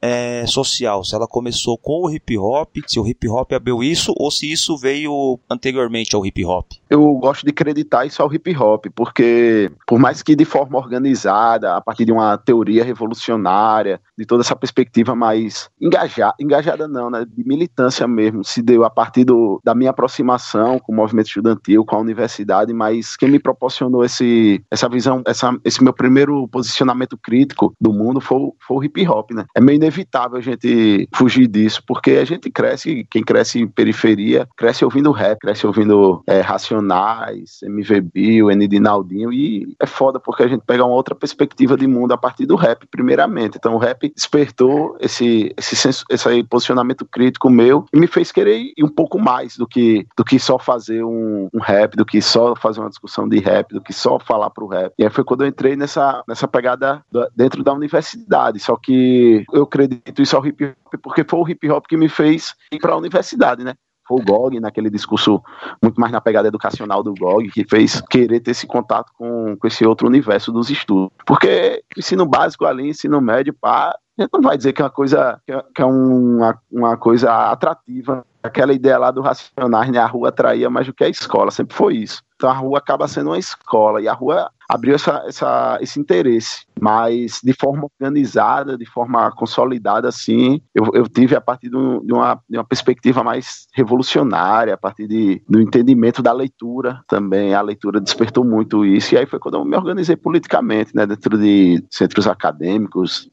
é, 0.00 0.46
social. 0.46 1.04
Se 1.04 1.14
ela 1.14 1.26
começou 1.26 1.76
com 1.76 2.06
o 2.06 2.10
hip 2.10 2.38
hop, 2.38 2.76
se 2.86 2.98
o 2.98 3.06
hip 3.06 3.28
hop 3.28 3.52
abriu 3.52 3.82
isso, 3.82 4.14
ou 4.16 4.30
se 4.30 4.50
isso 4.50 4.78
veio 4.78 5.38
anteriormente 5.50 6.16
ao 6.16 6.24
hip 6.24 6.44
hop. 6.44 6.72
Eu 6.94 7.12
gosto 7.16 7.42
de 7.42 7.50
acreditar 7.50 8.06
isso 8.06 8.22
ao 8.22 8.32
hip 8.32 8.56
hop, 8.56 8.86
porque 8.94 9.68
por 9.84 9.98
mais 9.98 10.22
que 10.22 10.36
de 10.36 10.44
forma 10.44 10.78
organizada, 10.78 11.74
a 11.74 11.80
partir 11.80 12.04
de 12.04 12.12
uma 12.12 12.38
teoria 12.38 12.84
revolucionária, 12.84 14.00
de 14.16 14.24
toda 14.24 14.42
essa 14.42 14.54
perspectiva 14.54 15.12
mais 15.12 15.68
engajada, 15.80 16.34
engajada 16.38 16.86
não, 16.86 17.10
né, 17.10 17.26
de 17.28 17.44
militância 17.44 18.06
mesmo, 18.06 18.44
se 18.44 18.62
deu 18.62 18.84
a 18.84 18.90
partir 18.90 19.24
do, 19.24 19.60
da 19.64 19.74
minha 19.74 19.90
aproximação 19.90 20.78
com 20.78 20.92
o 20.92 20.94
movimento 20.94 21.26
estudantil, 21.26 21.84
com 21.84 21.96
a 21.96 21.98
universidade, 21.98 22.72
mas 22.72 23.16
quem 23.16 23.28
me 23.28 23.40
proporcionou 23.40 24.04
esse, 24.04 24.64
essa 24.70 24.88
visão, 24.88 25.20
essa, 25.26 25.52
esse 25.64 25.82
meu 25.82 25.92
primeiro 25.92 26.46
posicionamento 26.46 27.18
crítico 27.18 27.74
do 27.80 27.92
mundo 27.92 28.20
foi, 28.20 28.38
foi 28.64 28.76
o 28.76 28.84
hip 28.84 29.08
hop, 29.08 29.32
né? 29.32 29.44
É 29.56 29.60
meio 29.60 29.74
inevitável 29.74 30.38
a 30.38 30.40
gente 30.40 31.08
fugir 31.12 31.48
disso, 31.48 31.82
porque 31.84 32.12
a 32.12 32.24
gente 32.24 32.48
cresce, 32.52 33.04
quem 33.10 33.24
cresce 33.24 33.58
em 33.58 33.66
periferia, 33.66 34.46
cresce 34.56 34.84
ouvindo 34.84 35.10
rap, 35.10 35.40
cresce 35.40 35.66
ouvindo 35.66 36.22
é, 36.28 36.40
Racionais, 36.84 37.62
MV 37.62 38.00
Bill, 38.12 38.50
N. 38.50 38.80
Naldinho, 38.80 39.32
e 39.32 39.74
é 39.80 39.86
foda 39.86 40.20
porque 40.20 40.42
a 40.42 40.48
gente 40.48 40.62
pega 40.66 40.84
uma 40.84 40.94
outra 40.94 41.14
perspectiva 41.14 41.76
de 41.76 41.86
mundo 41.86 42.12
a 42.12 42.18
partir 42.18 42.46
do 42.46 42.56
rap, 42.56 42.86
primeiramente. 42.86 43.56
Então 43.56 43.74
o 43.74 43.78
rap 43.78 44.12
despertou 44.14 44.96
esse, 45.00 45.52
esse, 45.56 45.74
senso, 45.74 46.04
esse 46.10 46.44
posicionamento 46.44 47.04
crítico 47.04 47.48
meu 47.48 47.86
e 47.92 47.98
me 47.98 48.06
fez 48.06 48.30
querer 48.30 48.72
ir 48.76 48.84
um 48.84 48.88
pouco 48.88 49.18
mais 49.18 49.56
do 49.56 49.66
que, 49.66 50.06
do 50.16 50.24
que 50.24 50.38
só 50.38 50.58
fazer 50.58 51.02
um, 51.04 51.48
um 51.52 51.60
rap, 51.60 51.96
do 51.96 52.04
que 52.04 52.20
só 52.20 52.54
fazer 52.54 52.80
uma 52.80 52.90
discussão 52.90 53.28
de 53.28 53.38
rap, 53.38 53.72
do 53.72 53.80
que 53.80 53.92
só 53.92 54.18
falar 54.18 54.50
pro 54.50 54.66
rap. 54.66 54.92
E 54.98 55.04
aí 55.04 55.10
foi 55.10 55.24
quando 55.24 55.42
eu 55.42 55.48
entrei 55.48 55.76
nessa, 55.76 56.22
nessa 56.28 56.46
pegada 56.46 57.02
dentro 57.34 57.62
da 57.62 57.72
universidade. 57.72 58.58
Só 58.60 58.76
que 58.76 59.44
eu 59.52 59.62
acredito 59.64 60.20
isso 60.20 60.36
ao 60.36 60.46
hip 60.46 60.64
hop 60.64 60.74
porque 61.02 61.24
foi 61.28 61.40
o 61.40 61.48
hip 61.48 61.70
hop 61.70 61.86
que 61.86 61.96
me 61.96 62.08
fez 62.08 62.54
ir 62.72 62.78
para 62.78 62.92
a 62.92 62.96
universidade, 62.96 63.64
né? 63.64 63.74
Foi 64.06 64.20
o 64.20 64.24
GOG, 64.24 64.60
naquele 64.60 64.90
discurso 64.90 65.42
muito 65.82 66.00
mais 66.00 66.12
na 66.12 66.20
pegada 66.20 66.48
educacional 66.48 67.02
do 67.02 67.14
GOG, 67.14 67.50
que 67.50 67.64
fez 67.64 68.00
querer 68.00 68.40
ter 68.40 68.50
esse 68.52 68.66
contato 68.66 69.12
com, 69.16 69.56
com 69.56 69.66
esse 69.66 69.84
outro 69.86 70.06
universo 70.06 70.52
dos 70.52 70.70
estudos. 70.70 71.10
Porque 71.26 71.82
ensino 71.96 72.26
básico 72.26 72.64
ali, 72.64 72.88
ensino 72.88 73.20
médio, 73.20 73.54
pá, 73.54 73.96
a 74.18 74.22
gente 74.22 74.32
não 74.32 74.40
vai 74.40 74.56
dizer 74.56 74.72
que 74.72 74.80
é 74.80 74.84
uma 74.84 74.90
coisa, 74.90 75.40
que 75.46 75.52
é, 75.52 75.62
é 75.78 75.84
uma, 75.84 76.58
uma 76.70 76.96
coisa 76.96 77.50
atrativa. 77.50 78.24
Aquela 78.42 78.72
ideia 78.72 78.98
lá 78.98 79.10
do 79.10 79.22
Racionais, 79.22 79.90
né? 79.90 79.98
A 79.98 80.06
rua 80.06 80.28
atraía 80.28 80.68
mais 80.68 80.86
do 80.86 80.92
que 80.92 81.02
a 81.02 81.08
escola, 81.08 81.50
sempre 81.50 81.74
foi 81.74 81.96
isso. 81.96 82.22
Então 82.36 82.50
a 82.50 82.52
rua 82.52 82.78
acaba 82.78 83.08
sendo 83.08 83.30
uma 83.30 83.38
escola 83.38 84.02
e 84.02 84.08
a 84.08 84.12
rua 84.12 84.50
abriu 84.68 84.94
essa, 84.94 85.22
essa, 85.26 85.78
esse 85.80 86.00
interesse, 86.00 86.66
mas 86.80 87.40
de 87.42 87.52
forma 87.52 87.84
organizada, 87.84 88.76
de 88.76 88.86
forma 88.86 89.30
consolidada, 89.32 90.08
assim, 90.08 90.60
eu, 90.74 90.90
eu 90.94 91.08
tive 91.08 91.36
a 91.36 91.40
partir 91.40 91.68
de, 91.68 91.76
um, 91.76 92.04
de, 92.04 92.12
uma, 92.12 92.40
de 92.48 92.56
uma 92.56 92.64
perspectiva 92.64 93.22
mais 93.22 93.66
revolucionária, 93.74 94.74
a 94.74 94.76
partir 94.76 95.06
de, 95.06 95.42
do 95.48 95.60
entendimento 95.60 96.22
da 96.22 96.32
leitura 96.32 97.00
também. 97.06 97.54
A 97.54 97.60
leitura 97.60 98.00
despertou 98.00 98.44
muito 98.44 98.84
isso, 98.84 99.14
e 99.14 99.18
aí 99.18 99.26
foi 99.26 99.38
quando 99.38 99.58
eu 99.58 99.64
me 99.64 99.76
organizei 99.76 100.16
politicamente, 100.16 100.94
né, 100.94 101.06
dentro 101.06 101.38
de 101.38 101.84
centros 101.90 102.26
acadêmicos, 102.26 103.28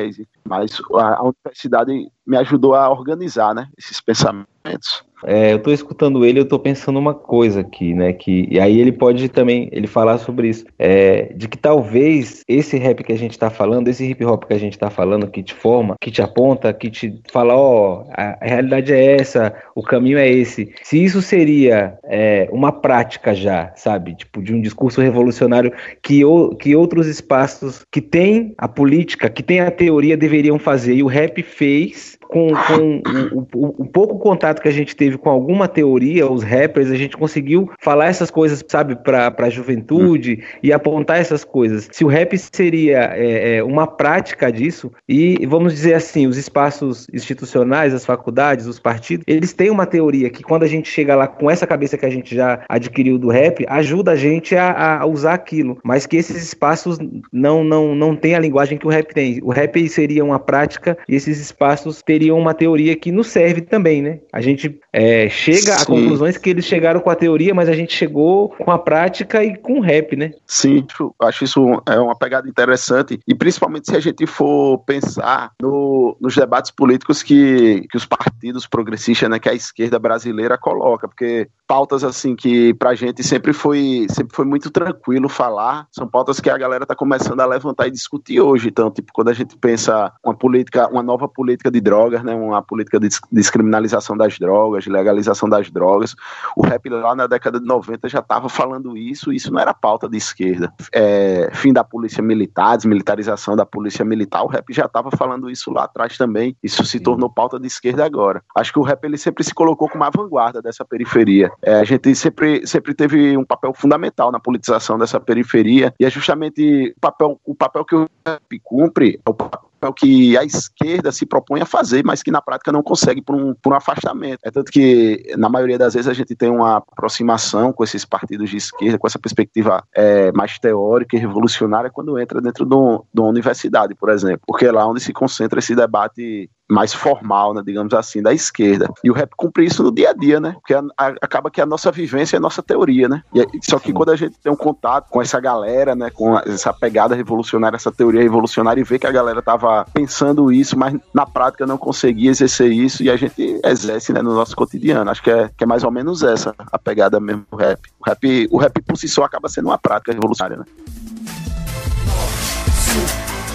paesi. 0.00 0.39
Mas 0.50 0.82
a, 0.94 1.22
universidade 1.22 2.10
me 2.26 2.36
ajudou 2.36 2.74
a 2.74 2.90
organizar, 2.90 3.54
né, 3.54 3.68
esses 3.78 4.00
pensamentos. 4.00 5.04
É, 5.24 5.52
eu 5.52 5.56
estou 5.56 5.72
escutando 5.72 6.24
ele, 6.24 6.38
eu 6.38 6.44
estou 6.44 6.58
pensando 6.58 6.98
uma 6.98 7.14
coisa 7.14 7.60
aqui, 7.60 7.94
né? 7.94 8.12
Que 8.12 8.48
e 8.50 8.58
aí 8.58 8.80
ele 8.80 8.92
pode 8.92 9.28
também 9.28 9.68
ele 9.72 9.86
falar 9.86 10.18
sobre 10.18 10.48
isso, 10.48 10.64
é, 10.78 11.32
de 11.34 11.48
que 11.48 11.58
talvez 11.58 12.42
esse 12.48 12.78
rap 12.78 13.04
que 13.04 13.12
a 13.12 13.18
gente 13.18 13.32
está 13.32 13.50
falando, 13.50 13.88
esse 13.88 14.04
hip 14.04 14.24
hop 14.24 14.44
que 14.44 14.54
a 14.54 14.58
gente 14.58 14.72
está 14.72 14.88
falando, 14.88 15.28
que 15.28 15.42
te 15.42 15.54
forma, 15.54 15.94
que 16.00 16.10
te 16.10 16.22
aponta, 16.22 16.72
que 16.72 16.90
te 16.90 17.20
fala, 17.30 17.54
ó, 17.54 18.04
a, 18.12 18.38
a, 18.40 18.46
realidade 18.46 18.92
é 18.92 19.16
essa, 19.16 19.54
o 19.74 19.82
caminho 19.82 20.18
é 20.18 20.28
esse. 20.28 20.72
Se 20.82 21.02
isso 21.02 21.20
seria 21.20 21.98
é, 22.04 22.48
uma 22.50 22.72
prática 22.72 23.34
já, 23.34 23.72
sabe, 23.76 24.14
tipo 24.14 24.42
de 24.42 24.54
um 24.54 24.60
discurso 24.60 25.00
revolucionário 25.00 25.72
que 26.02 26.24
o, 26.24 26.54
que 26.54 26.74
outros 26.74 27.06
espaços 27.06 27.84
que 27.90 28.00
tem 28.00 28.54
a 28.56 28.66
política, 28.66 29.28
que 29.28 29.42
tem 29.42 29.60
a 29.60 29.70
teoria 29.70 30.16
deveriam 30.16 30.39
fazer. 30.58 30.94
E 30.94 31.02
o 31.02 31.06
rap 31.06 31.42
fez 31.42 32.18
com, 32.30 32.48
com 32.48 33.02
o, 33.32 33.46
o, 33.54 33.74
o, 33.82 33.86
pouco 33.86 34.18
contato 34.18 34.62
que 34.62 34.68
a 34.68 34.72
gente 34.72 34.94
teve 34.94 35.18
com 35.18 35.28
alguma 35.28 35.66
teoria, 35.66 36.30
os 36.30 36.42
rappers, 36.42 36.90
a 36.90 36.96
gente 36.96 37.16
conseguiu 37.16 37.70
falar 37.80 38.06
essas 38.06 38.30
coisas, 38.30 38.64
sabe, 38.68 38.94
para 38.96 39.34
a 39.36 39.50
juventude 39.50 40.42
e 40.62 40.72
apontar 40.72 41.18
essas 41.18 41.42
coisas. 41.42 41.88
Se 41.90 42.04
o 42.04 42.08
rap 42.08 42.36
seria 42.38 43.12
é, 43.14 43.56
é, 43.56 43.64
uma 43.64 43.86
prática 43.86 44.50
disso, 44.52 44.92
e 45.08 45.44
vamos 45.46 45.74
dizer 45.74 45.94
assim, 45.94 46.26
os 46.26 46.36
espaços 46.36 47.08
institucionais, 47.12 47.92
as 47.92 48.06
faculdades, 48.06 48.66
os 48.66 48.78
partidos, 48.78 49.24
eles 49.26 49.52
têm 49.52 49.70
uma 49.70 49.86
teoria 49.86 50.30
que 50.30 50.42
quando 50.42 50.62
a 50.62 50.68
gente 50.68 50.88
chega 50.88 51.16
lá 51.16 51.26
com 51.26 51.50
essa 51.50 51.66
cabeça 51.66 51.98
que 51.98 52.06
a 52.06 52.10
gente 52.10 52.34
já 52.34 52.62
adquiriu 52.68 53.18
do 53.18 53.28
rap, 53.28 53.64
ajuda 53.68 54.12
a 54.12 54.16
gente 54.16 54.54
a, 54.54 55.00
a 55.00 55.06
usar 55.06 55.34
aquilo, 55.34 55.78
mas 55.82 56.06
que 56.06 56.16
esses 56.16 56.42
espaços 56.42 56.98
não, 57.32 57.64
não, 57.64 57.94
não 57.94 58.14
têm 58.14 58.34
a 58.36 58.38
linguagem 58.38 58.78
que 58.78 58.86
o 58.86 58.90
rap 58.90 59.12
tem. 59.12 59.40
O 59.42 59.50
rap 59.50 59.88
seria 59.88 60.24
uma 60.24 60.38
prática 60.38 60.96
e 61.08 61.16
esses 61.16 61.40
espaços 61.40 62.02
teriam 62.02 62.19
uma 62.30 62.52
teoria 62.52 62.96
que 62.96 63.12
nos 63.12 63.28
serve 63.28 63.60
também, 63.60 64.02
né? 64.02 64.18
A 64.32 64.40
gente 64.40 64.80
é, 64.92 65.28
chega 65.28 65.78
Sim. 65.78 65.82
a 65.82 65.86
conclusões 65.86 66.36
que 66.36 66.50
eles 66.50 66.64
chegaram 66.64 67.00
com 67.00 67.10
a 67.10 67.14
teoria, 67.14 67.54
mas 67.54 67.68
a 67.68 67.72
gente 67.72 67.94
chegou 67.94 68.48
com 68.50 68.70
a 68.70 68.78
prática 68.78 69.44
e 69.44 69.56
com 69.56 69.78
o 69.78 69.80
rap, 69.80 70.16
né? 70.16 70.32
Sim, 70.46 70.84
acho 71.22 71.44
isso 71.44 71.82
é 71.86 71.98
uma 72.00 72.16
pegada 72.16 72.48
interessante 72.48 73.20
e 73.26 73.34
principalmente 73.34 73.88
se 73.90 73.96
a 73.96 74.00
gente 74.00 74.26
for 74.26 74.78
pensar 74.78 75.52
no, 75.62 76.16
nos 76.20 76.34
debates 76.34 76.70
políticos 76.70 77.22
que, 77.22 77.86
que 77.90 77.96
os 77.96 78.06
partidos 78.06 78.66
progressistas, 78.66 79.30
né, 79.30 79.38
que 79.38 79.48
a 79.48 79.54
esquerda 79.54 79.98
brasileira 79.98 80.58
coloca, 80.58 81.06
porque 81.06 81.48
pautas 81.66 82.02
assim 82.02 82.34
que 82.34 82.74
pra 82.74 82.94
gente 82.94 83.22
sempre 83.22 83.52
foi 83.52 84.06
sempre 84.10 84.34
foi 84.34 84.44
muito 84.44 84.70
tranquilo 84.70 85.28
falar, 85.28 85.86
são 85.92 86.08
pautas 86.08 86.40
que 86.40 86.50
a 86.50 86.58
galera 86.58 86.84
tá 86.84 86.96
começando 86.96 87.40
a 87.40 87.46
levantar 87.46 87.86
e 87.86 87.90
discutir 87.90 88.40
hoje. 88.40 88.68
Então, 88.68 88.90
tipo, 88.90 89.12
quando 89.12 89.28
a 89.28 89.32
gente 89.32 89.56
pensa 89.56 90.12
uma 90.24 90.34
política, 90.34 90.88
uma 90.88 91.02
nova 91.02 91.28
política 91.28 91.70
de 91.70 91.80
drogas, 91.80 92.09
né, 92.10 92.34
uma 92.34 92.62
política 92.62 92.98
de 92.98 93.08
descriminalização 93.30 94.16
das 94.16 94.38
drogas, 94.38 94.86
legalização 94.86 95.48
das 95.48 95.70
drogas, 95.70 96.14
o 96.56 96.62
rap 96.62 96.88
lá 96.88 97.14
na 97.14 97.26
década 97.26 97.60
de 97.60 97.66
90 97.66 98.08
já 98.08 98.18
estava 98.20 98.48
falando 98.48 98.96
isso, 98.96 99.32
isso 99.32 99.52
não 99.52 99.60
era 99.60 99.72
pauta 99.72 100.08
de 100.08 100.16
esquerda. 100.16 100.72
É, 100.92 101.50
fim 101.54 101.72
da 101.72 101.84
polícia 101.84 102.22
militar, 102.22 102.76
desmilitarização 102.76 103.56
da 103.56 103.64
polícia 103.64 104.04
militar, 104.04 104.42
o 104.42 104.48
rap 104.48 104.72
já 104.72 104.86
estava 104.86 105.10
falando 105.10 105.50
isso 105.50 105.72
lá 105.72 105.84
atrás 105.84 106.16
também. 106.16 106.56
Isso 106.62 106.84
se 106.84 107.00
tornou 107.00 107.30
pauta 107.30 107.58
de 107.58 107.66
esquerda 107.66 108.04
agora. 108.04 108.42
Acho 108.56 108.72
que 108.72 108.78
o 108.78 108.82
rap 108.82 109.04
ele 109.04 109.18
sempre 109.18 109.44
se 109.44 109.54
colocou 109.54 109.88
como 109.88 110.04
a 110.04 110.10
vanguarda 110.10 110.60
dessa 110.60 110.84
periferia. 110.84 111.50
É, 111.62 111.74
a 111.74 111.84
gente 111.84 112.14
sempre, 112.14 112.66
sempre 112.66 112.94
teve 112.94 113.36
um 113.36 113.44
papel 113.44 113.72
fundamental 113.74 114.30
na 114.32 114.40
politização 114.40 114.98
dessa 114.98 115.20
periferia 115.20 115.94
e 115.98 116.04
é 116.04 116.10
justamente 116.10 116.94
o 116.96 117.00
papel, 117.00 117.40
o 117.44 117.54
papel 117.54 117.84
que 117.84 117.94
o 117.94 118.08
rap 118.26 118.60
cumpre, 118.62 119.20
é 119.24 119.30
o 119.30 119.34
papel 119.34 119.69
que 119.94 120.36
a 120.36 120.44
esquerda 120.44 121.10
se 121.10 121.24
propõe 121.24 121.60
a 121.60 121.66
fazer, 121.66 122.04
mas 122.04 122.22
que 122.22 122.30
na 122.30 122.42
prática 122.42 122.70
não 122.70 122.82
consegue 122.82 123.22
por 123.22 123.34
um, 123.34 123.54
por 123.54 123.72
um 123.72 123.76
afastamento. 123.76 124.40
É 124.44 124.50
tanto 124.50 124.70
que, 124.70 125.34
na 125.38 125.48
maioria 125.48 125.78
das 125.78 125.94
vezes, 125.94 126.08
a 126.08 126.12
gente 126.12 126.36
tem 126.36 126.50
uma 126.50 126.76
aproximação 126.76 127.72
com 127.72 127.82
esses 127.82 128.04
partidos 128.04 128.50
de 128.50 128.58
esquerda, 128.58 128.98
com 128.98 129.06
essa 129.06 129.18
perspectiva 129.18 129.82
é, 129.94 130.30
mais 130.32 130.58
teórica 130.58 131.16
e 131.16 131.20
revolucionária, 131.20 131.90
quando 131.90 132.18
entra 132.18 132.40
dentro 132.40 132.64
de, 132.64 132.70
de 132.70 133.20
uma 133.20 133.30
universidade, 133.30 133.94
por 133.94 134.10
exemplo, 134.10 134.42
porque 134.46 134.66
é 134.66 134.72
lá 134.72 134.86
onde 134.86 135.00
se 135.00 135.12
concentra 135.12 135.58
esse 135.58 135.74
debate 135.74 136.50
mais 136.70 136.94
formal, 136.94 137.52
né, 137.52 137.62
digamos 137.64 137.92
assim, 137.92 138.22
da 138.22 138.32
esquerda. 138.32 138.88
E 139.02 139.10
o 139.10 139.14
rap 139.14 139.30
cumpre 139.36 139.64
isso 139.64 139.82
no 139.82 139.90
dia 139.90 140.10
a 140.10 140.12
dia, 140.12 140.38
né? 140.38 140.52
Porque 140.52 140.72
a, 140.72 140.82
a, 140.96 141.08
acaba 141.20 141.50
que 141.50 141.60
a 141.60 141.66
nossa 141.66 141.90
vivência 141.90 142.36
é 142.36 142.38
a 142.38 142.40
nossa 142.40 142.62
teoria, 142.62 143.08
né? 143.08 143.22
E, 143.34 143.44
só 143.62 143.78
que 143.78 143.92
quando 143.92 144.10
a 144.10 144.16
gente 144.16 144.38
tem 144.38 144.52
um 144.52 144.56
contato 144.56 145.08
com 145.10 145.20
essa 145.20 145.40
galera, 145.40 145.94
né, 145.94 146.10
com 146.10 146.38
essa 146.38 146.72
pegada 146.72 147.14
revolucionária, 147.14 147.76
essa 147.76 147.90
teoria 147.90 148.22
revolucionária 148.22 148.80
e 148.80 148.84
vê 148.84 148.98
que 148.98 149.06
a 149.06 149.12
galera 149.12 149.42
tava 149.42 149.84
pensando 149.92 150.52
isso, 150.52 150.78
mas 150.78 150.96
na 151.12 151.26
prática 151.26 151.66
não 151.66 151.76
conseguia 151.76 152.30
exercer 152.30 152.70
isso 152.70 153.02
e 153.02 153.10
a 153.10 153.16
gente 153.16 153.60
exerce, 153.64 154.12
né, 154.12 154.22
no 154.22 154.34
nosso 154.34 154.54
cotidiano. 154.54 155.10
Acho 155.10 155.22
que 155.22 155.30
é, 155.30 155.50
que 155.56 155.64
é 155.64 155.66
mais 155.66 155.82
ou 155.82 155.90
menos 155.90 156.22
essa 156.22 156.54
a 156.70 156.78
pegada 156.78 157.18
mesmo 157.18 157.44
do 157.50 157.56
rap. 157.56 157.80
O 157.98 158.08
rap, 158.08 158.48
o 158.50 158.58
rap 158.58 158.82
por 158.82 158.96
si 158.96 159.08
só 159.08 159.24
acaba 159.24 159.48
sendo 159.48 159.66
uma 159.66 159.78
prática 159.78 160.12
revolucionária, 160.12 160.56
né? 160.58 160.64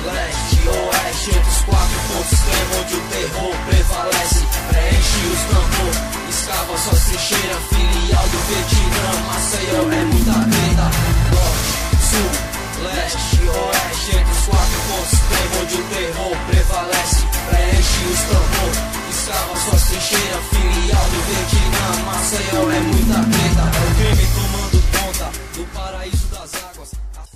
oeste 0.05 0.94
entre 1.23 1.49
os 1.49 1.61
quatro 1.63 1.97
pontos 2.09 2.33
extremos 2.33 2.77
onde 2.77 2.95
o 2.95 3.01
terror 3.09 3.55
prevalece. 3.67 4.45
Preenche 4.67 5.21
os 5.31 5.41
campos, 5.49 5.95
escava 6.29 6.77
suas 6.77 7.03
trincheiras, 7.05 7.63
filial 7.69 8.27
do 8.27 8.37
Vietnã, 8.47 9.09
Maceió 9.25 9.81
é 9.91 10.03
muita 10.05 10.33
vida. 10.43 10.85
Norte, 11.31 11.71
sul, 12.09 12.31
leste, 12.83 13.41
oeste 13.47 14.17
entre 14.17 14.31
os 14.31 14.45
quatro 14.45 14.79
pontos 14.87 15.13
extremos 15.13 15.57
onde 15.61 15.75
o 15.75 15.83
terror 15.95 16.37
prevalece. 16.47 17.19
Preenche 17.49 18.01
os 18.11 18.21
campos, 18.29 18.75
escava 19.09 19.55
suas 19.55 19.83
trincheiras, 19.83 20.43
filial 20.51 21.05
do 21.05 21.19
Vietnã, 21.25 21.87
Maceió 22.05 22.71
é 22.71 22.79
muita 22.81 23.17
treta. 23.23 23.63
É 23.63 23.79
o 23.79 23.95
crime 23.95 24.27
tomando 24.35 24.54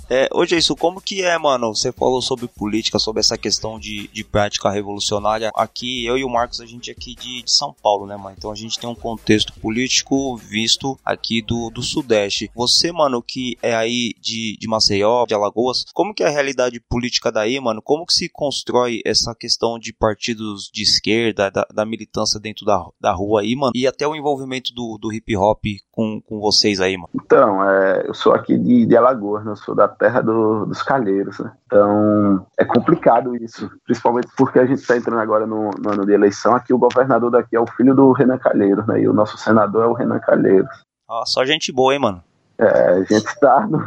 É, 0.10 0.28
é 0.28 0.56
isso, 0.58 0.76
como 0.76 1.00
que 1.00 1.22
é, 1.22 1.38
mano? 1.38 1.76
Você 1.76 1.92
falou 1.92 2.22
sobre 2.22 2.48
política, 2.48 2.98
sobre 2.98 3.20
essa 3.20 3.38
questão 3.38 3.78
de, 3.78 4.08
de 4.08 4.24
prática 4.24 4.70
revolucionária. 4.70 5.52
Aqui, 5.56 6.06
eu 6.06 6.18
e 6.18 6.24
o 6.24 6.30
Marcos, 6.30 6.60
a 6.60 6.66
gente 6.66 6.90
é 6.90 6.94
aqui 6.94 7.14
de, 7.14 7.44
de 7.44 7.52
São 7.52 7.76
Paulo, 7.84 8.08
né, 8.08 8.18
mano? 8.18 8.36
Então 8.36 8.52
a 8.52 8.56
gente 8.56 8.80
tem 8.80 8.90
um 8.90 8.96
contexto 8.96 9.54
político 9.60 10.36
visto 10.38 10.98
aqui 11.06 11.42
do, 11.42 11.70
do 11.70 11.84
Sudeste. 11.84 12.50
Você, 12.56 12.92
mano, 12.92 13.22
que 13.22 13.56
é 13.62 13.76
aí 13.76 14.14
de, 14.20 14.58
de 14.60 14.68
Maceió, 14.68 15.26
de 15.28 15.36
Alagoas, 15.36 15.86
como 15.94 16.14
que 16.14 16.24
é 16.24 16.28
a 16.28 16.32
realidade 16.32 16.80
política 16.80 17.32
daí, 17.32 17.60
mano? 17.60 17.82
Como 17.82 18.06
que 18.06 18.14
se 18.14 18.28
constrói 18.30 19.02
essa 19.06 19.36
questão 19.36 19.78
de 19.78 19.94
partidos 19.94 20.72
de 20.74 20.82
esquerda, 20.82 21.52
da, 21.52 21.68
da 21.72 21.86
militância 21.86 22.40
dentro 22.40 22.66
da, 22.66 22.84
da 23.00 23.12
rua 23.12 23.42
aí, 23.42 23.56
mano? 23.56 23.74
E 23.76 23.86
até 23.86 24.08
o 24.08 24.16
envolvimento 24.16 24.74
do, 24.74 24.98
do 25.00 25.14
hip 25.14 25.36
hop 25.38 25.64
com, 25.92 26.20
com 26.22 26.40
vocês 26.40 26.80
aí, 26.80 26.98
mano? 26.98 27.10
Então, 27.14 27.70
é, 27.70 28.06
eu 28.08 28.14
sou 28.14 28.34
aqui 28.34 28.58
de, 28.58 28.86
de 28.86 28.98
Alagoas, 28.98 29.46
né? 29.46 29.52
Eu 29.52 29.56
sou 29.56 29.76
da 29.76 29.88
terra 30.00 30.22
do, 30.22 30.66
dos 30.66 30.82
calheiros, 30.82 31.38
né? 31.40 31.52
Então 31.66 32.48
é 32.58 32.64
complicado 32.64 33.36
isso, 33.36 33.70
principalmente 33.84 34.30
porque 34.38 34.58
a 34.58 34.66
gente 34.66 34.80
está 34.80 34.98
entrando 34.98 35.20
agora 35.20 35.46
no, 35.46 35.70
no, 35.72 35.92
ano 35.92 36.06
de 36.06 36.14
eleição. 36.14 36.56
Aqui 36.56 36.74
o 36.74 36.80
governador 36.80 37.30
daqui 37.30 37.56
é 37.56 37.60
o 37.60 37.68
filho 37.68 37.94
do 37.94 38.12
Renan 38.14 38.38
Calheiros, 38.38 38.88
né? 38.88 39.02
E 39.02 39.08
o 39.08 39.14
nosso 39.14 39.38
senador 39.38 39.84
é 39.84 39.88
o 39.88 39.94
Renan 39.94 40.20
Calheiros. 40.20 40.70
Ah, 41.08 41.24
só 41.26 41.46
gente 41.46 41.72
boa, 41.72 41.94
hein, 41.94 42.00
mano? 42.00 42.24
É, 42.58 42.90
a 42.90 43.00
gente 43.00 43.26
está 43.26 43.68
no... 43.68 43.80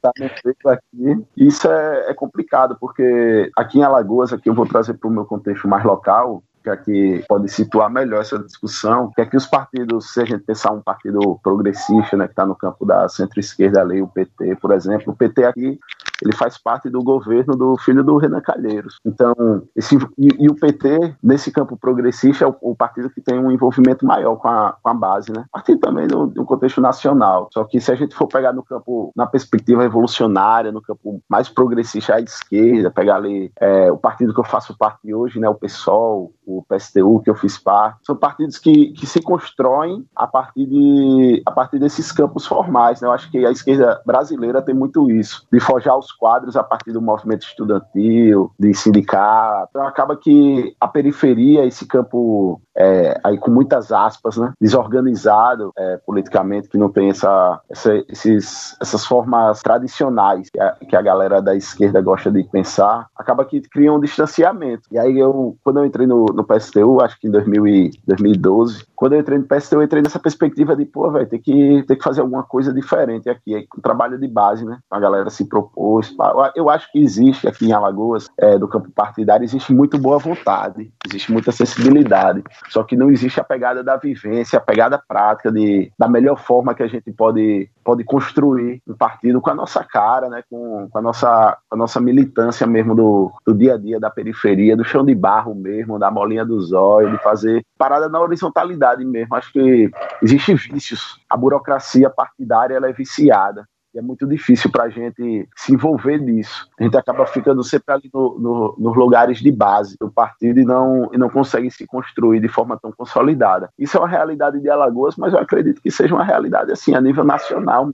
tá 0.00 0.12
no 0.18 0.70
aqui. 0.70 1.26
Isso 1.36 1.70
é, 1.70 2.10
é 2.10 2.14
complicado, 2.14 2.76
porque 2.80 3.50
aqui 3.56 3.78
em 3.78 3.82
Alagoas, 3.82 4.32
aqui 4.32 4.48
eu 4.48 4.54
vou 4.54 4.66
trazer 4.66 4.94
para 4.94 5.08
o 5.08 5.12
meu 5.12 5.24
contexto 5.24 5.68
mais 5.68 5.84
local, 5.84 6.42
que 6.64 6.70
aqui 6.70 7.24
pode 7.28 7.48
situar 7.50 7.90
melhor 7.90 8.22
essa 8.22 8.38
discussão, 8.38 9.12
que 9.14 9.20
aqui 9.20 9.36
os 9.36 9.46
partidos, 9.46 10.14
se 10.14 10.22
a 10.22 10.24
gente 10.24 10.44
pensar 10.44 10.72
um 10.72 10.80
partido 10.80 11.38
progressista, 11.42 12.16
né, 12.16 12.24
que 12.24 12.32
está 12.32 12.46
no 12.46 12.56
campo 12.56 12.86
da 12.86 13.06
centro-esquerda 13.06 13.82
ali, 13.82 14.00
o 14.00 14.08
PT, 14.08 14.56
por 14.56 14.72
exemplo, 14.72 15.12
o 15.12 15.16
PT 15.16 15.44
aqui, 15.44 15.78
ele 16.22 16.34
faz 16.34 16.58
parte 16.58 16.88
do 16.88 17.02
governo 17.02 17.56
do 17.56 17.76
filho 17.78 18.02
do 18.04 18.16
Renan 18.16 18.40
Calheiros. 18.40 18.98
Então, 19.04 19.34
esse, 19.74 19.96
e, 20.18 20.28
e 20.44 20.48
o 20.48 20.54
PT, 20.54 21.16
nesse 21.22 21.50
campo 21.50 21.76
progressista, 21.76 22.44
é 22.44 22.48
o, 22.48 22.56
o, 22.60 22.76
partido 22.76 23.10
que 23.10 23.20
tem 23.20 23.38
um 23.38 23.50
envolvimento 23.50 24.06
maior 24.06 24.36
com 24.36 24.48
a, 24.48 24.76
com 24.82 24.88
a 24.88 24.94
base, 24.94 25.32
né? 25.32 25.44
Partido 25.52 25.80
também 25.80 26.06
do, 26.06 26.26
do 26.26 26.44
contexto 26.44 26.80
nacional. 26.80 27.48
Só 27.52 27.64
que 27.64 27.80
se 27.80 27.90
a 27.90 27.94
gente 27.94 28.14
for 28.14 28.26
pegar 28.26 28.52
no 28.52 28.62
campo, 28.62 29.12
na 29.14 29.26
perspectiva 29.26 29.82
revolucionária, 29.82 30.72
no 30.72 30.82
campo 30.82 31.20
mais 31.28 31.48
progressista 31.48 32.14
à 32.14 32.20
esquerda, 32.20 32.90
pegar 32.90 33.16
ali 33.16 33.50
é, 33.60 33.90
o 33.90 33.96
partido 33.96 34.32
que 34.32 34.40
eu 34.40 34.44
faço 34.44 34.76
parte 34.76 35.12
hoje, 35.14 35.38
né, 35.38 35.48
o 35.48 35.54
PSOL, 35.54 36.32
o 36.46 36.62
PSTU, 36.68 37.20
que 37.20 37.30
eu 37.30 37.34
fiz 37.34 37.58
parte, 37.58 37.98
são 38.04 38.16
partidos 38.16 38.58
que, 38.58 38.92
que 38.92 39.06
se 39.06 39.20
constroem 39.20 40.04
a 40.14 40.26
partir, 40.26 40.66
de, 40.66 41.42
a 41.46 41.50
partir 41.50 41.78
desses 41.78 42.12
campos 42.12 42.46
formais. 42.46 43.00
Né? 43.00 43.08
Eu 43.08 43.12
acho 43.12 43.30
que 43.30 43.44
a 43.44 43.50
esquerda 43.50 44.00
brasileira 44.04 44.62
tem 44.62 44.74
muito 44.74 45.10
isso, 45.10 45.46
de 45.52 45.60
forjar 45.60 45.98
os 45.98 46.12
quadros 46.14 46.56
a 46.56 46.62
partir 46.62 46.92
do 46.92 47.02
movimento 47.02 47.42
estudantil, 47.42 48.50
de 48.58 48.74
sindicato. 48.74 49.68
Então 49.70 49.86
acaba 49.86 50.16
que 50.16 50.74
a 50.80 50.88
periferia, 50.88 51.64
esse 51.64 51.86
campo 51.86 52.60
é, 52.76 53.18
aí 53.22 53.38
com 53.38 53.50
muitas 53.50 53.92
aspas, 53.92 54.36
né, 54.36 54.52
desorganizado 54.60 55.72
é, 55.76 55.96
politicamente, 55.98 56.68
que 56.68 56.78
não 56.78 56.90
tem 56.90 57.10
essa, 57.10 57.60
essa, 57.70 57.94
esses, 58.08 58.76
essas 58.80 59.06
formas 59.06 59.62
tradicionais 59.62 60.50
que 60.50 60.60
a, 60.60 60.72
que 60.72 60.96
a, 60.96 61.02
galera 61.02 61.40
da 61.40 61.54
esquerda 61.54 62.00
gosta 62.00 62.30
de 62.30 62.42
pensar, 62.44 63.06
acaba 63.16 63.44
que 63.44 63.60
cria 63.60 63.92
um 63.92 64.00
distanciamento. 64.00 64.82
E 64.90 64.98
aí 64.98 65.18
eu, 65.18 65.56
quando 65.62 65.78
eu 65.78 65.84
entrei 65.84 66.06
no, 66.06 66.26
no 66.26 66.44
PSTU, 66.44 67.00
acho 67.00 67.18
que 67.20 67.28
em 67.28 67.30
2000 67.30 67.66
e, 67.66 67.90
2012, 68.06 68.84
quando 68.94 69.14
eu 69.14 69.20
entrei 69.20 69.38
no 69.38 69.44
PSTU, 69.44 69.76
eu 69.76 69.82
entrei 69.82 70.02
nessa 70.02 70.18
perspectiva 70.18 70.76
de, 70.76 70.84
pô, 70.84 71.10
velho, 71.10 71.26
tem 71.26 71.40
que, 71.40 71.84
tem 71.86 71.96
que 71.96 72.02
fazer 72.02 72.20
alguma 72.20 72.42
coisa 72.42 72.72
diferente 72.72 73.28
aqui, 73.28 73.54
aí, 73.54 73.66
um 73.76 73.80
trabalho 73.80 74.18
de 74.18 74.28
base, 74.28 74.64
né, 74.64 74.78
a 74.90 75.00
galera 75.00 75.30
se 75.30 75.44
propôs. 75.46 76.14
Eu 76.54 76.70
acho 76.70 76.90
que 76.92 76.98
existe 76.98 77.48
aqui 77.48 77.66
em 77.66 77.72
Alagoas, 77.72 78.28
é, 78.38 78.58
do 78.58 78.68
campo 78.68 78.90
partidário, 78.90 79.44
existe 79.44 79.72
muito 79.72 79.98
boa 79.98 80.18
vontade, 80.18 80.92
existe 81.06 81.32
muita 81.32 81.52
sensibilidade. 81.52 82.42
Só 82.68 82.82
que 82.82 82.96
não 82.96 83.10
existe 83.10 83.40
a 83.40 83.44
pegada 83.44 83.82
da 83.82 83.96
vivência, 83.96 84.58
a 84.58 84.62
pegada 84.62 85.02
prática 85.06 85.50
de, 85.50 85.90
da 85.98 86.08
melhor 86.08 86.38
forma 86.38 86.74
que 86.74 86.82
a 86.82 86.88
gente 86.88 87.12
pode, 87.12 87.68
pode 87.84 88.02
construir 88.02 88.80
um 88.88 88.94
partido 88.94 89.40
com 89.40 89.50
a 89.50 89.54
nossa 89.54 89.84
cara, 89.84 90.28
né? 90.28 90.42
com, 90.48 90.88
com, 90.90 90.98
a, 90.98 91.02
nossa, 91.02 91.58
com 91.68 91.76
a 91.76 91.78
nossa 91.78 92.00
militância 92.00 92.66
mesmo 92.66 92.94
do, 92.94 93.30
do 93.46 93.54
dia 93.54 93.74
a 93.74 93.78
dia, 93.78 94.00
da 94.00 94.10
periferia, 94.10 94.76
do 94.76 94.84
chão 94.84 95.04
de 95.04 95.14
barro 95.14 95.54
mesmo, 95.54 95.98
da 95.98 96.10
molinha 96.10 96.44
do 96.44 96.60
zóio, 96.60 97.10
de 97.10 97.22
fazer 97.22 97.62
parada 97.78 98.08
na 98.08 98.20
horizontalidade 98.20 99.04
mesmo. 99.04 99.34
Acho 99.36 99.52
que 99.52 99.90
existem 100.22 100.56
vícios. 100.56 101.20
A 101.28 101.36
burocracia 101.36 102.08
partidária 102.08 102.74
ela 102.74 102.88
é 102.88 102.92
viciada. 102.92 103.68
E 103.94 103.98
é 103.98 104.02
muito 104.02 104.26
difícil 104.26 104.70
para 104.70 104.84
a 104.84 104.88
gente 104.88 105.48
se 105.56 105.72
envolver 105.72 106.18
nisso. 106.18 106.68
A 106.78 106.82
gente 106.82 106.96
acaba 106.96 107.24
ficando 107.26 107.62
sempre 107.62 107.94
ali 107.94 108.10
no, 108.12 108.38
no, 108.38 108.74
nos 108.76 108.96
lugares 108.96 109.38
de 109.38 109.52
base 109.52 109.96
do 110.00 110.10
partido 110.10 110.58
e 110.58 110.64
não, 110.64 111.08
e 111.12 111.16
não 111.16 111.30
consegue 111.30 111.70
se 111.70 111.86
construir 111.86 112.40
de 112.40 112.48
forma 112.48 112.76
tão 112.76 112.90
consolidada. 112.90 113.70
Isso 113.78 113.96
é 113.96 114.00
uma 114.00 114.08
realidade 114.08 114.60
de 114.60 114.68
Alagoas, 114.68 115.14
mas 115.16 115.32
eu 115.32 115.38
acredito 115.38 115.80
que 115.80 115.92
seja 115.92 116.12
uma 116.12 116.24
realidade 116.24 116.72
assim 116.72 116.94
a 116.94 117.00
nível 117.00 117.22
nacional. 117.22 117.90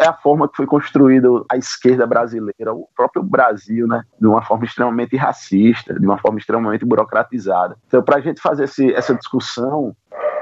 É 0.00 0.06
a 0.06 0.12
forma 0.12 0.48
que 0.48 0.56
foi 0.56 0.66
construída 0.66 1.28
a 1.50 1.56
esquerda 1.56 2.06
brasileira, 2.06 2.74
o 2.74 2.88
próprio 2.94 3.22
Brasil, 3.22 3.86
né, 3.86 4.02
de 4.20 4.26
uma 4.26 4.42
forma 4.42 4.64
extremamente 4.64 5.16
racista, 5.16 5.98
de 5.98 6.04
uma 6.04 6.18
forma 6.18 6.38
extremamente 6.38 6.84
burocratizada. 6.84 7.76
Então, 7.86 8.02
para 8.02 8.18
a 8.18 8.20
gente 8.20 8.40
fazer 8.40 8.64
esse, 8.64 8.92
essa 8.92 9.14
discussão, 9.14 9.96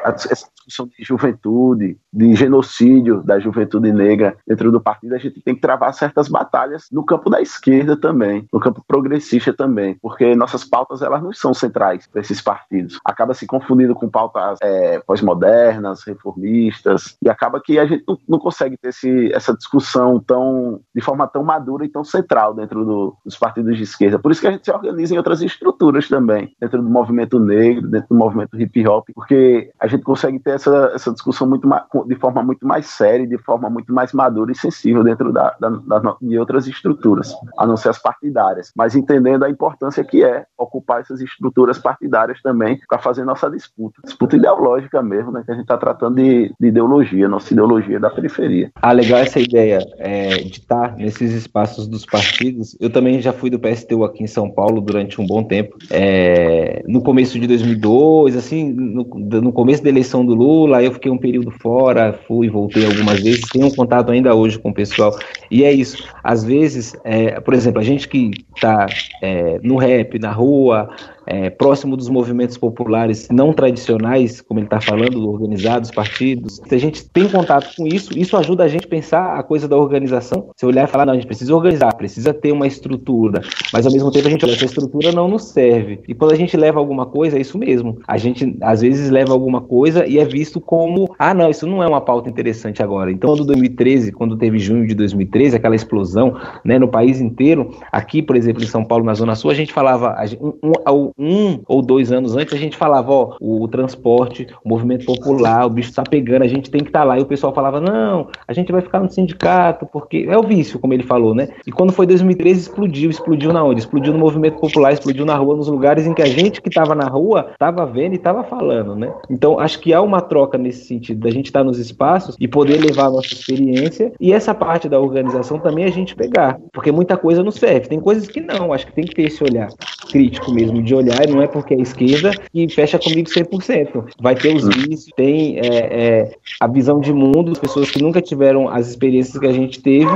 essa 0.09 0.49
discussão 0.55 0.87
de 0.87 1.05
juventude, 1.05 1.99
de 2.13 2.35
genocídio 2.35 3.23
da 3.23 3.39
juventude 3.39 3.93
negra 3.93 4.37
dentro 4.47 4.71
do 4.73 4.81
partido, 4.81 5.15
a 5.15 5.19
gente 5.19 5.41
tem 5.41 5.55
que 5.55 5.61
travar 5.61 5.93
certas 5.95 6.29
batalhas 6.29 6.87
no 6.91 7.05
campo 7.05 7.31
da 7.31 7.41
esquerda 7.41 7.97
também, 7.97 8.47
no 8.53 8.61
campo 8.61 8.83
progressista 8.87 9.53
também, 9.53 9.97
porque 10.01 10.35
nossas 10.35 10.65
pautas 10.65 11.03
elas 11.03 11.23
não 11.23 11.33
são 11.33 11.55
centrais 11.55 12.07
para 12.07 12.21
esses 12.21 12.41
partidos. 12.41 12.99
Acaba 13.05 13.35
se 13.35 13.47
confundindo 13.47 13.95
com 13.95 14.09
pautas 14.09 14.59
é, 14.63 15.01
pós-modernas, 15.01 16.05
reformistas, 16.05 17.17
e 17.23 17.29
acaba 17.29 17.61
que 17.61 17.79
a 17.79 17.87
gente 17.87 18.05
não, 18.07 18.19
não 18.29 18.39
consegue 18.39 18.77
ter 18.77 18.89
esse, 18.89 19.33
essa 19.33 19.55
discussão 19.55 20.21
tão 20.21 20.81
de 20.95 21.01
forma 21.01 21.27
tão 21.27 21.43
madura 21.43 21.85
e 21.85 21.89
tão 21.89 22.05
central 22.05 22.55
dentro 22.55 22.85
do, 22.85 23.17
dos 23.25 23.37
partidos 23.37 23.77
de 23.77 23.83
esquerda. 23.83 24.19
Por 24.19 24.33
isso 24.33 24.41
que 24.41 24.47
a 24.47 24.53
gente 24.53 24.65
se 24.65 24.71
organiza 24.71 25.15
em 25.15 25.19
outras 25.19 25.43
estruturas 25.43 26.09
também, 26.09 26.55
dentro 26.61 26.83
do 26.83 26.89
movimento 26.89 27.39
negro, 27.39 27.89
dentro 27.89 28.09
do 28.09 28.15
movimento 28.17 28.61
hip 28.61 28.87
hop, 28.87 29.09
porque 29.15 29.71
a 29.79 29.87
gente 29.87 29.96
consegue 30.05 30.39
ter 30.39 30.53
essa, 30.53 30.93
essa 30.95 31.13
discussão 31.13 31.49
muito 31.49 31.67
mais, 31.67 31.83
de 32.07 32.15
forma 32.17 32.43
muito 32.43 32.67
mais 32.67 32.87
séria, 32.87 33.27
de 33.27 33.39
forma 33.39 33.69
muito 33.71 33.93
mais 33.93 34.13
madura 34.13 34.53
e 34.53 34.57
sensível 34.57 35.03
dentro 35.03 35.33
da, 35.33 35.55
da, 35.61 35.69
da, 35.69 36.17
de 36.21 36.39
outras 36.39 36.67
estruturas, 36.67 37.35
a 37.59 37.67
não 37.67 37.77
ser 37.77 37.91
as 37.91 37.99
partidárias, 37.99 38.73
mas 38.77 38.95
entendendo 38.95 39.45
a 39.45 39.51
importância 39.51 40.05
que 40.05 40.25
é 40.25 40.47
ocupar 40.57 41.01
essas 41.01 41.21
estruturas 41.21 41.79
partidárias 41.79 42.41
também 42.43 42.79
para 42.89 42.99
fazer 42.99 43.25
nossa 43.25 43.51
disputa, 43.51 44.01
disputa 44.05 44.37
ideológica 44.37 45.03
mesmo, 45.03 45.33
né, 45.33 45.43
que 45.45 45.51
a 45.51 45.55
gente 45.55 45.65
está 45.65 45.77
tratando 45.77 46.17
de, 46.17 46.53
de, 46.59 46.69
ideologia, 46.69 47.29
nossa 47.29 47.53
ideologia 47.53 48.01
da 48.01 48.11
periferia. 48.11 48.71
Ah, 48.81 48.93
legal 48.93 49.21
essa 49.21 49.41
ideia 49.41 49.79
é, 49.99 50.37
de 50.37 50.61
estar 50.61 50.91
tá 50.91 50.97
nesses 50.97 51.33
espaços 51.33 51.87
dos 51.87 52.05
partidos. 52.05 52.77
Eu 52.81 52.91
também 52.91 53.21
já 53.21 53.33
fui 53.33 53.51
do 53.51 53.59
PSTU 53.59 54.05
aqui 54.05 54.23
em 54.23 54.27
São 54.27 54.51
Paulo 54.51 54.81
durante 54.81 55.21
um 55.21 55.27
bom 55.27 55.43
tempo, 55.43 55.77
é, 55.91 56.83
no 56.87 57.03
começo 57.03 57.39
de 57.39 57.47
2002, 57.47 58.37
assim, 58.37 58.73
no, 58.73 59.05
no 59.05 59.53
começo 59.53 59.83
da 59.87 59.91
eleição 59.91 60.27
do 60.27 60.35
Lula, 60.35 60.83
eu 60.83 60.93
fiquei 60.93 61.11
um 61.11 61.17
período 61.17 61.51
fora, 61.51 62.19
fui, 62.27 62.49
voltei 62.49 62.85
algumas 62.85 63.21
vezes, 63.21 63.43
tenho 63.53 63.75
contato 63.75 64.11
ainda 64.11 64.35
hoje 64.35 64.59
com 64.59 64.71
o 64.71 64.75
pessoal. 64.75 65.17
E 65.51 65.65
é 65.65 65.73
isso. 65.73 66.05
Às 66.23 66.45
vezes, 66.45 66.97
é, 67.05 67.41
por 67.41 67.55
exemplo, 67.55 67.81
a 67.81 67.85
gente 67.85 68.09
que 68.09 68.33
está 68.55 68.87
é, 69.23 69.61
no 69.63 69.77
rap, 69.77 70.19
na 70.19 70.33
rua, 70.33 70.91
é, 71.27 71.51
próximo 71.51 71.97
dos 71.97 72.09
movimentos 72.09 72.57
populares 72.59 73.29
não 73.31 73.53
tradicionais, 73.53 74.41
como 74.41 74.61
ele 74.61 74.67
está 74.67 74.81
falando, 74.81 75.29
organizados, 75.29 75.91
partidos. 75.91 76.61
Se 76.67 76.75
a 76.75 76.79
gente 76.79 77.09
tem 77.11 77.29
contato 77.29 77.75
com 77.77 77.87
isso, 77.87 78.17
isso 78.19 78.37
ajuda 78.37 78.65
a 78.65 78.69
gente 78.69 78.87
a 78.87 78.91
pensar 78.91 79.39
a 79.39 79.43
coisa 79.43 79.69
da 79.69 79.77
organização. 79.77 80.51
Se 80.57 80.67
olhar 80.67 80.85
e 80.85 80.91
falar, 80.91 81.07
não, 81.07 81.13
a 81.13 81.17
gente 81.17 81.27
precisa 81.27 81.55
organizar, 81.55 81.95
precisa 81.95 82.35
ter 82.35 82.53
uma 82.53 82.67
estrutura, 82.67 83.41
mas 83.73 83.87
ao 83.87 83.93
mesmo 83.93 84.11
tempo 84.11 84.27
a 84.27 84.31
gente 84.31 84.45
olha, 84.45 84.55
essa 84.55 84.65
estrutura 84.65 85.13
não 85.13 85.29
nos 85.29 85.45
serve. 85.45 86.01
E 86.09 86.15
quando 86.15 86.33
a 86.33 86.37
gente 86.37 86.57
leva 86.57 86.79
alguma 86.79 87.07
coisa, 87.07 87.37
é 87.37 87.41
isso 87.41 87.59
mesmo. 87.59 87.99
A 88.07 88.17
gente 88.17 88.57
às 88.61 88.81
vezes 88.81 89.11
leva 89.11 89.33
alguma 89.33 89.61
coisa 89.61 90.07
e 90.07 90.19
é 90.19 90.25
visto 90.25 90.61
como, 90.61 91.15
ah, 91.19 91.35
não, 91.35 91.51
isso 91.51 91.67
não 91.67 91.83
é 91.83 91.89
uma 91.89 92.01
pauta 92.01 92.29
interessante 92.29 92.83
agora. 92.83 93.11
Então, 93.11 93.31
quando 93.31 93.45
2013, 93.45 94.13
quando 94.13 94.37
teve 94.37 94.59
junho 94.59 94.87
de 94.87 94.95
2013, 94.95 95.57
aquela 95.57 95.75
explosão 95.75 96.37
né, 96.65 96.79
no 96.79 96.89
país 96.89 97.21
inteiro, 97.21 97.71
aqui, 97.93 98.23
por 98.23 98.37
exemplo, 98.37 98.63
em 98.63 98.67
São 98.67 98.85
Paulo, 98.85 99.05
na 99.05 99.15
Zona 99.15 99.35
Sul, 99.35 99.51
a 99.51 99.55
gente 99.55 99.73
falava, 99.73 100.17
um, 100.41 100.53
um, 100.63 100.73
um 101.19 101.61
ou 101.67 101.83
dois 101.83 102.13
anos 102.13 102.37
antes, 102.37 102.53
a 102.55 102.59
gente 102.59 102.77
falava, 102.77 103.13
ó, 103.13 103.37
o, 103.41 103.67
transporte, 103.69 104.47
o 104.65 104.69
movimento 104.69 105.07
popular, 105.07 105.67
o 105.67 105.71
bicho 105.71 105.93
tá 105.93 106.03
pegando, 106.03 106.43
a 106.43 106.49
gente 106.49 106.71
tem 106.71 106.81
que 106.81 106.89
estar 106.89 107.01
tá 107.01 107.05
lá. 107.05 107.19
E 107.19 107.23
o 107.23 107.27
pessoal 107.27 107.55
falava, 107.55 107.81
não, 107.81 108.29
a 108.47 108.53
gente 108.53 108.71
vai 108.71 108.81
ficar 108.81 109.01
no 109.01 109.11
sindicato, 109.11 109.87
porque 109.87 110.27
é 110.29 110.37
o 110.37 110.43
vício, 110.43 110.79
como 110.79 110.93
ele 110.93 111.03
falou, 111.03 111.35
né? 111.35 111.49
E 111.67 111.73
quando 111.73 111.93
foi 111.93 112.07
2013, 112.07 112.61
explodiu. 112.61 113.11
Explodiu 113.11 113.53
na 113.53 113.65
onde? 113.65 113.81
Explodiu 113.81 114.13
no 114.13 114.19
movimento 114.19 114.59
popular, 114.59 114.93
explodiu 114.93 115.25
na 115.25 115.37
rua, 115.37 115.57
nos 115.57 115.69
lugares 115.69 116.07
em 116.07 116.15
que 116.15 116.23
a 116.23 116.27
gente 116.27 116.61
que 116.61 116.69
estava 116.69 116.95
na 116.95 117.07
rua 117.07 117.51
estava 117.53 117.87
vendo 117.87 118.13
e 118.13 118.17
estava 118.17 118.45
falando, 118.45 118.95
né? 118.95 119.13
Então, 119.31 119.59
acho 119.59 119.81
que 119.81 119.95
há 119.95 120.03
uma 120.03 120.21
troca 120.21 120.59
nesse 120.59 120.87
sentido, 120.87 121.21
da 121.21 121.31
gente 121.31 121.47
estar 121.47 121.61
tá 121.61 121.65
nos 121.65 121.79
espaços 121.79 122.37
e 122.39 122.47
poder 122.47 122.79
levar 122.79 123.07
a 123.07 123.11
nossa 123.11 123.33
experiência 123.33 124.13
e 124.21 124.33
essa 124.33 124.55
parte 124.55 124.89
da 124.89 125.01
organização 125.01 125.59
também 125.59 125.85
a 125.85 125.91
gente 125.91 126.15
pegar, 126.15 126.59
porque 126.73 126.93
muita 126.93 127.17
coisa 127.17 127.43
não 127.43 127.51
serve. 127.51 127.89
Tem 127.89 128.01
coisas 128.01 128.29
que 128.29 128.41
não, 128.41 128.73
acho 128.73 128.87
que 128.87 128.93
tem 128.93 129.05
que 129.05 129.15
ter 129.15 129.25
esse 129.25 129.43
olhar 129.43 129.69
crítico 130.11 130.53
mesmo, 130.53 130.83
de 130.83 130.95
olhar 130.95 131.06
e 131.07 131.33
não 131.33 131.43
é 131.43 131.47
porque 131.47 131.75
é 131.75 131.79
esquerda 131.79 132.33
que 132.53 132.69
fecha 132.69 132.99
comigo 132.99 133.29
100%. 133.29 134.05
Vai 134.21 134.35
ter 134.35 134.55
os 134.55 134.67
vícios, 134.69 135.11
tem 135.17 135.59
é, 135.59 135.67
é, 135.67 136.31
a 136.61 136.67
visão 136.67 137.01
de 137.01 137.13
mundo, 137.13 137.53
as 137.53 137.59
pessoas 137.59 137.91
que 137.91 138.03
nunca 138.03 138.21
tiveram 138.21 138.69
as 138.69 138.89
experiências 138.89 139.39
que 139.39 139.47
a 139.47 139.53
gente 139.53 139.81
teve, 139.81 140.11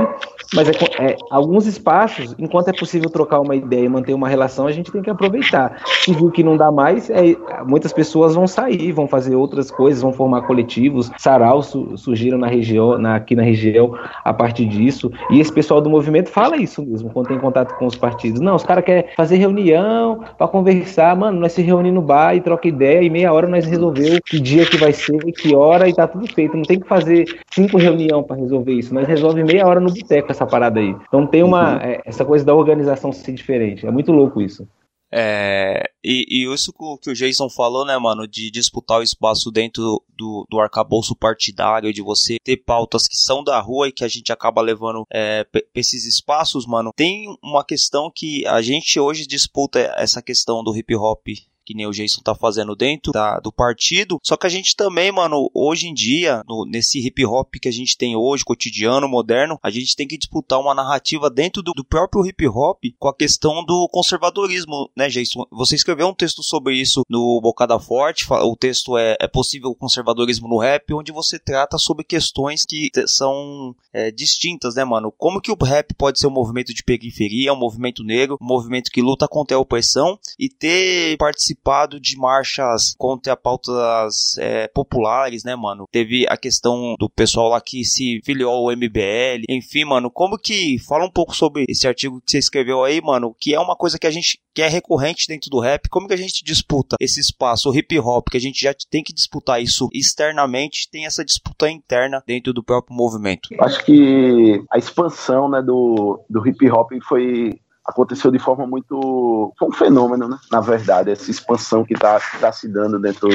mas 0.53 0.67
é, 0.67 0.71
é, 0.99 1.15
alguns 1.29 1.65
espaços, 1.65 2.35
enquanto 2.37 2.67
é 2.67 2.73
possível 2.73 3.09
trocar 3.09 3.39
uma 3.39 3.55
ideia 3.55 3.85
e 3.85 3.89
manter 3.89 4.13
uma 4.13 4.27
relação, 4.27 4.67
a 4.67 4.71
gente 4.71 4.91
tem 4.91 5.01
que 5.01 5.09
aproveitar. 5.09 5.81
Se 6.03 6.13
viu 6.13 6.29
que 6.29 6.43
não 6.43 6.57
dá 6.57 6.71
mais, 6.71 7.09
é, 7.09 7.35
muitas 7.65 7.93
pessoas 7.93 8.35
vão 8.35 8.47
sair, 8.47 8.91
vão 8.91 9.07
fazer 9.07 9.35
outras 9.35 9.71
coisas, 9.71 10.01
vão 10.01 10.11
formar 10.11 10.41
coletivos. 10.41 11.09
Sarau 11.17 11.63
su, 11.63 11.97
surgiram 11.97 12.37
na 12.37 12.47
região, 12.47 12.97
na, 12.97 13.15
aqui 13.15 13.35
na 13.35 13.43
região 13.43 13.97
a 14.23 14.33
partir 14.33 14.65
disso. 14.65 15.11
E 15.29 15.39
esse 15.39 15.51
pessoal 15.51 15.79
do 15.79 15.89
movimento 15.89 16.29
fala 16.29 16.57
isso 16.57 16.85
mesmo, 16.85 17.09
quando 17.09 17.27
tem 17.27 17.39
contato 17.39 17.77
com 17.77 17.85
os 17.85 17.95
partidos. 17.95 18.41
Não, 18.41 18.55
os 18.55 18.63
caras 18.63 18.83
querem 18.83 19.05
fazer 19.15 19.37
reunião 19.37 20.19
para 20.37 20.47
conversar, 20.47 20.80
mano, 21.15 21.39
nós 21.39 21.51
se 21.53 21.61
reunir 21.61 21.91
no 21.91 22.01
bar 22.01 22.35
e 22.35 22.41
troca 22.41 22.67
ideia, 22.67 23.01
e 23.01 23.09
meia 23.09 23.31
hora 23.33 23.47
nós 23.47 23.65
resolveu 23.65 24.19
que 24.25 24.39
dia 24.39 24.65
que 24.65 24.77
vai 24.77 24.93
ser, 24.93 25.17
que 25.33 25.55
hora, 25.55 25.87
e 25.87 25.93
tá 25.93 26.07
tudo 26.07 26.27
feito. 26.31 26.55
Não 26.55 26.63
tem 26.63 26.79
que 26.79 26.87
fazer 26.87 27.25
cinco 27.53 27.77
reuniões 27.77 28.25
para 28.25 28.35
resolver 28.35 28.73
isso. 28.73 28.93
Nós 28.93 29.07
resolve 29.07 29.43
meia 29.43 29.67
hora 29.67 29.79
no 29.79 29.91
boteco 29.91 30.31
essa 30.31 30.45
parada 30.45 30.79
aí. 30.79 30.95
Então 31.07 31.25
tem 31.25 31.43
uma. 31.43 31.75
Uhum. 31.75 31.81
É, 31.81 32.01
essa 32.05 32.25
coisa 32.25 32.45
da 32.45 32.53
organização 32.53 33.11
ser 33.11 33.33
diferente. 33.33 33.85
É 33.85 33.91
muito 33.91 34.11
louco 34.11 34.41
isso. 34.41 34.67
É, 35.13 35.91
e, 36.03 36.25
e, 36.29 36.53
isso 36.53 36.71
que 37.01 37.09
o 37.09 37.13
Jason 37.13 37.49
falou, 37.49 37.85
né, 37.85 37.97
mano, 37.97 38.27
de 38.27 38.49
disputar 38.49 38.99
o 38.99 39.03
espaço 39.03 39.51
dentro 39.51 40.01
do, 40.17 40.47
do 40.49 40.59
arcabouço 40.59 41.15
partidário, 41.15 41.93
de 41.93 42.01
você 42.01 42.37
ter 42.43 42.57
pautas 42.57 43.07
que 43.07 43.17
são 43.17 43.43
da 43.43 43.59
rua 43.59 43.89
e 43.89 43.91
que 43.91 44.05
a 44.05 44.07
gente 44.07 44.31
acaba 44.31 44.61
levando 44.61 45.05
é, 45.11 45.43
pra 45.43 45.61
esses 45.75 46.05
espaços, 46.05 46.65
mano. 46.65 46.91
Tem 46.95 47.25
uma 47.43 47.63
questão 47.63 48.09
que 48.13 48.45
a 48.47 48.61
gente 48.61 48.99
hoje 48.99 49.27
disputa 49.27 49.93
essa 49.97 50.21
questão 50.21 50.63
do 50.63 50.75
hip 50.75 50.95
hop 50.95 51.27
que 51.65 51.73
nem 51.73 51.87
o 51.87 51.91
Jason 51.91 52.21
tá 52.21 52.35
fazendo 52.35 52.75
dentro 52.75 53.11
da, 53.11 53.39
do 53.39 53.51
partido. 53.51 54.19
Só 54.23 54.35
que 54.35 54.47
a 54.47 54.49
gente 54.49 54.75
também, 54.75 55.11
mano, 55.11 55.49
hoje 55.53 55.87
em 55.87 55.93
dia, 55.93 56.43
no, 56.47 56.65
nesse 56.65 56.99
hip 57.05 57.25
hop 57.25 57.53
que 57.61 57.67
a 57.67 57.71
gente 57.71 57.97
tem 57.97 58.15
hoje, 58.15 58.43
cotidiano, 58.43 59.07
moderno, 59.07 59.59
a 59.61 59.69
gente 59.69 59.95
tem 59.95 60.07
que 60.07 60.17
disputar 60.17 60.59
uma 60.59 60.73
narrativa 60.73 61.29
dentro 61.29 61.61
do, 61.61 61.73
do 61.73 61.83
próprio 61.83 62.25
hip 62.25 62.47
hop 62.47 62.79
com 62.99 63.07
a 63.07 63.15
questão 63.15 63.63
do 63.63 63.87
conservadorismo, 63.91 64.89
né, 64.95 65.07
Jason? 65.07 65.45
Você 65.51 65.75
escreveu 65.75 66.07
um 66.07 66.13
texto 66.13 66.43
sobre 66.43 66.75
isso 66.75 67.03
no 67.09 67.39
Bocada 67.41 67.79
Forte, 67.79 68.25
o 68.29 68.55
texto 68.55 68.97
é, 68.97 69.15
é 69.19 69.27
possível 69.27 69.73
conservadorismo 69.75 70.47
no 70.47 70.57
rap, 70.57 70.93
onde 70.93 71.11
você 71.11 71.39
trata 71.39 71.77
sobre 71.77 72.03
questões 72.03 72.65
que 72.65 72.89
são 73.07 73.75
é, 73.93 74.11
distintas, 74.11 74.75
né, 74.75 74.83
mano? 74.83 75.13
Como 75.17 75.41
que 75.41 75.51
o 75.51 75.57
rap 75.63 75.93
pode 75.95 76.19
ser 76.19 76.27
um 76.27 76.31
movimento 76.31 76.73
de 76.73 76.83
periferia, 76.83 77.53
um 77.53 77.59
movimento 77.59 78.03
negro, 78.03 78.37
um 78.41 78.45
movimento 78.45 78.91
que 78.91 79.01
luta 79.01 79.27
contra 79.27 79.57
a 79.57 79.59
opressão 79.59 80.19
e 80.39 80.49
ter 80.49 81.17
participado 81.17 81.60
participado 81.61 81.99
de 81.99 82.17
marchas 82.17 82.93
contra 82.97 83.37
pautas 83.37 84.37
é, 84.37 84.67
populares, 84.67 85.43
né, 85.43 85.55
mano? 85.55 85.85
Teve 85.91 86.25
a 86.27 86.35
questão 86.35 86.95
do 86.99 87.09
pessoal 87.09 87.49
lá 87.49 87.61
que 87.61 87.83
se 87.85 88.19
filiou 88.25 88.51
ao 88.51 88.75
MBL. 88.75 89.45
Enfim, 89.47 89.85
mano, 89.85 90.09
como 90.11 90.37
que. 90.37 90.77
Fala 90.79 91.05
um 91.05 91.11
pouco 91.11 91.35
sobre 91.35 91.65
esse 91.69 91.87
artigo 91.87 92.21
que 92.21 92.31
você 92.31 92.37
escreveu 92.39 92.83
aí, 92.83 93.01
mano, 93.01 93.35
que 93.39 93.53
é 93.53 93.59
uma 93.59 93.75
coisa 93.75 93.97
que 93.97 94.07
a 94.07 94.11
gente 94.11 94.39
que 94.53 94.61
é 94.61 94.67
recorrente 94.67 95.27
dentro 95.27 95.49
do 95.49 95.59
rap. 95.59 95.87
Como 95.89 96.07
que 96.07 96.13
a 96.13 96.17
gente 96.17 96.43
disputa 96.43 96.97
esse 96.99 97.19
espaço, 97.19 97.69
o 97.69 97.75
hip 97.75 97.97
hop, 97.99 98.27
que 98.29 98.37
a 98.37 98.41
gente 98.41 98.61
já 98.61 98.73
tem 98.89 99.03
que 99.03 99.13
disputar 99.13 99.61
isso 99.61 99.87
externamente, 99.93 100.89
tem 100.91 101.05
essa 101.05 101.23
disputa 101.23 101.69
interna 101.69 102.21
dentro 102.27 102.51
do 102.51 102.63
próprio 102.63 102.95
movimento? 102.95 103.49
Acho 103.61 103.83
que 103.85 104.61
a 104.69 104.77
expansão 104.77 105.49
né, 105.49 105.61
do, 105.61 106.21
do 106.29 106.45
hip 106.45 106.69
hop 106.69 106.91
foi 107.07 107.61
aconteceu 107.85 108.31
de 108.31 108.39
forma 108.39 108.65
muito. 108.65 109.53
Foi 109.57 109.67
um 109.67 109.73
fenômeno, 109.73 110.27
né? 110.27 110.37
Na 110.51 110.59
verdade, 110.59 111.11
essa 111.11 111.29
expansão 111.29 111.83
que 111.83 111.93
está 111.93 112.19
tá 112.39 112.51
se 112.51 112.67
dando 112.67 112.99
dentro, 112.99 113.29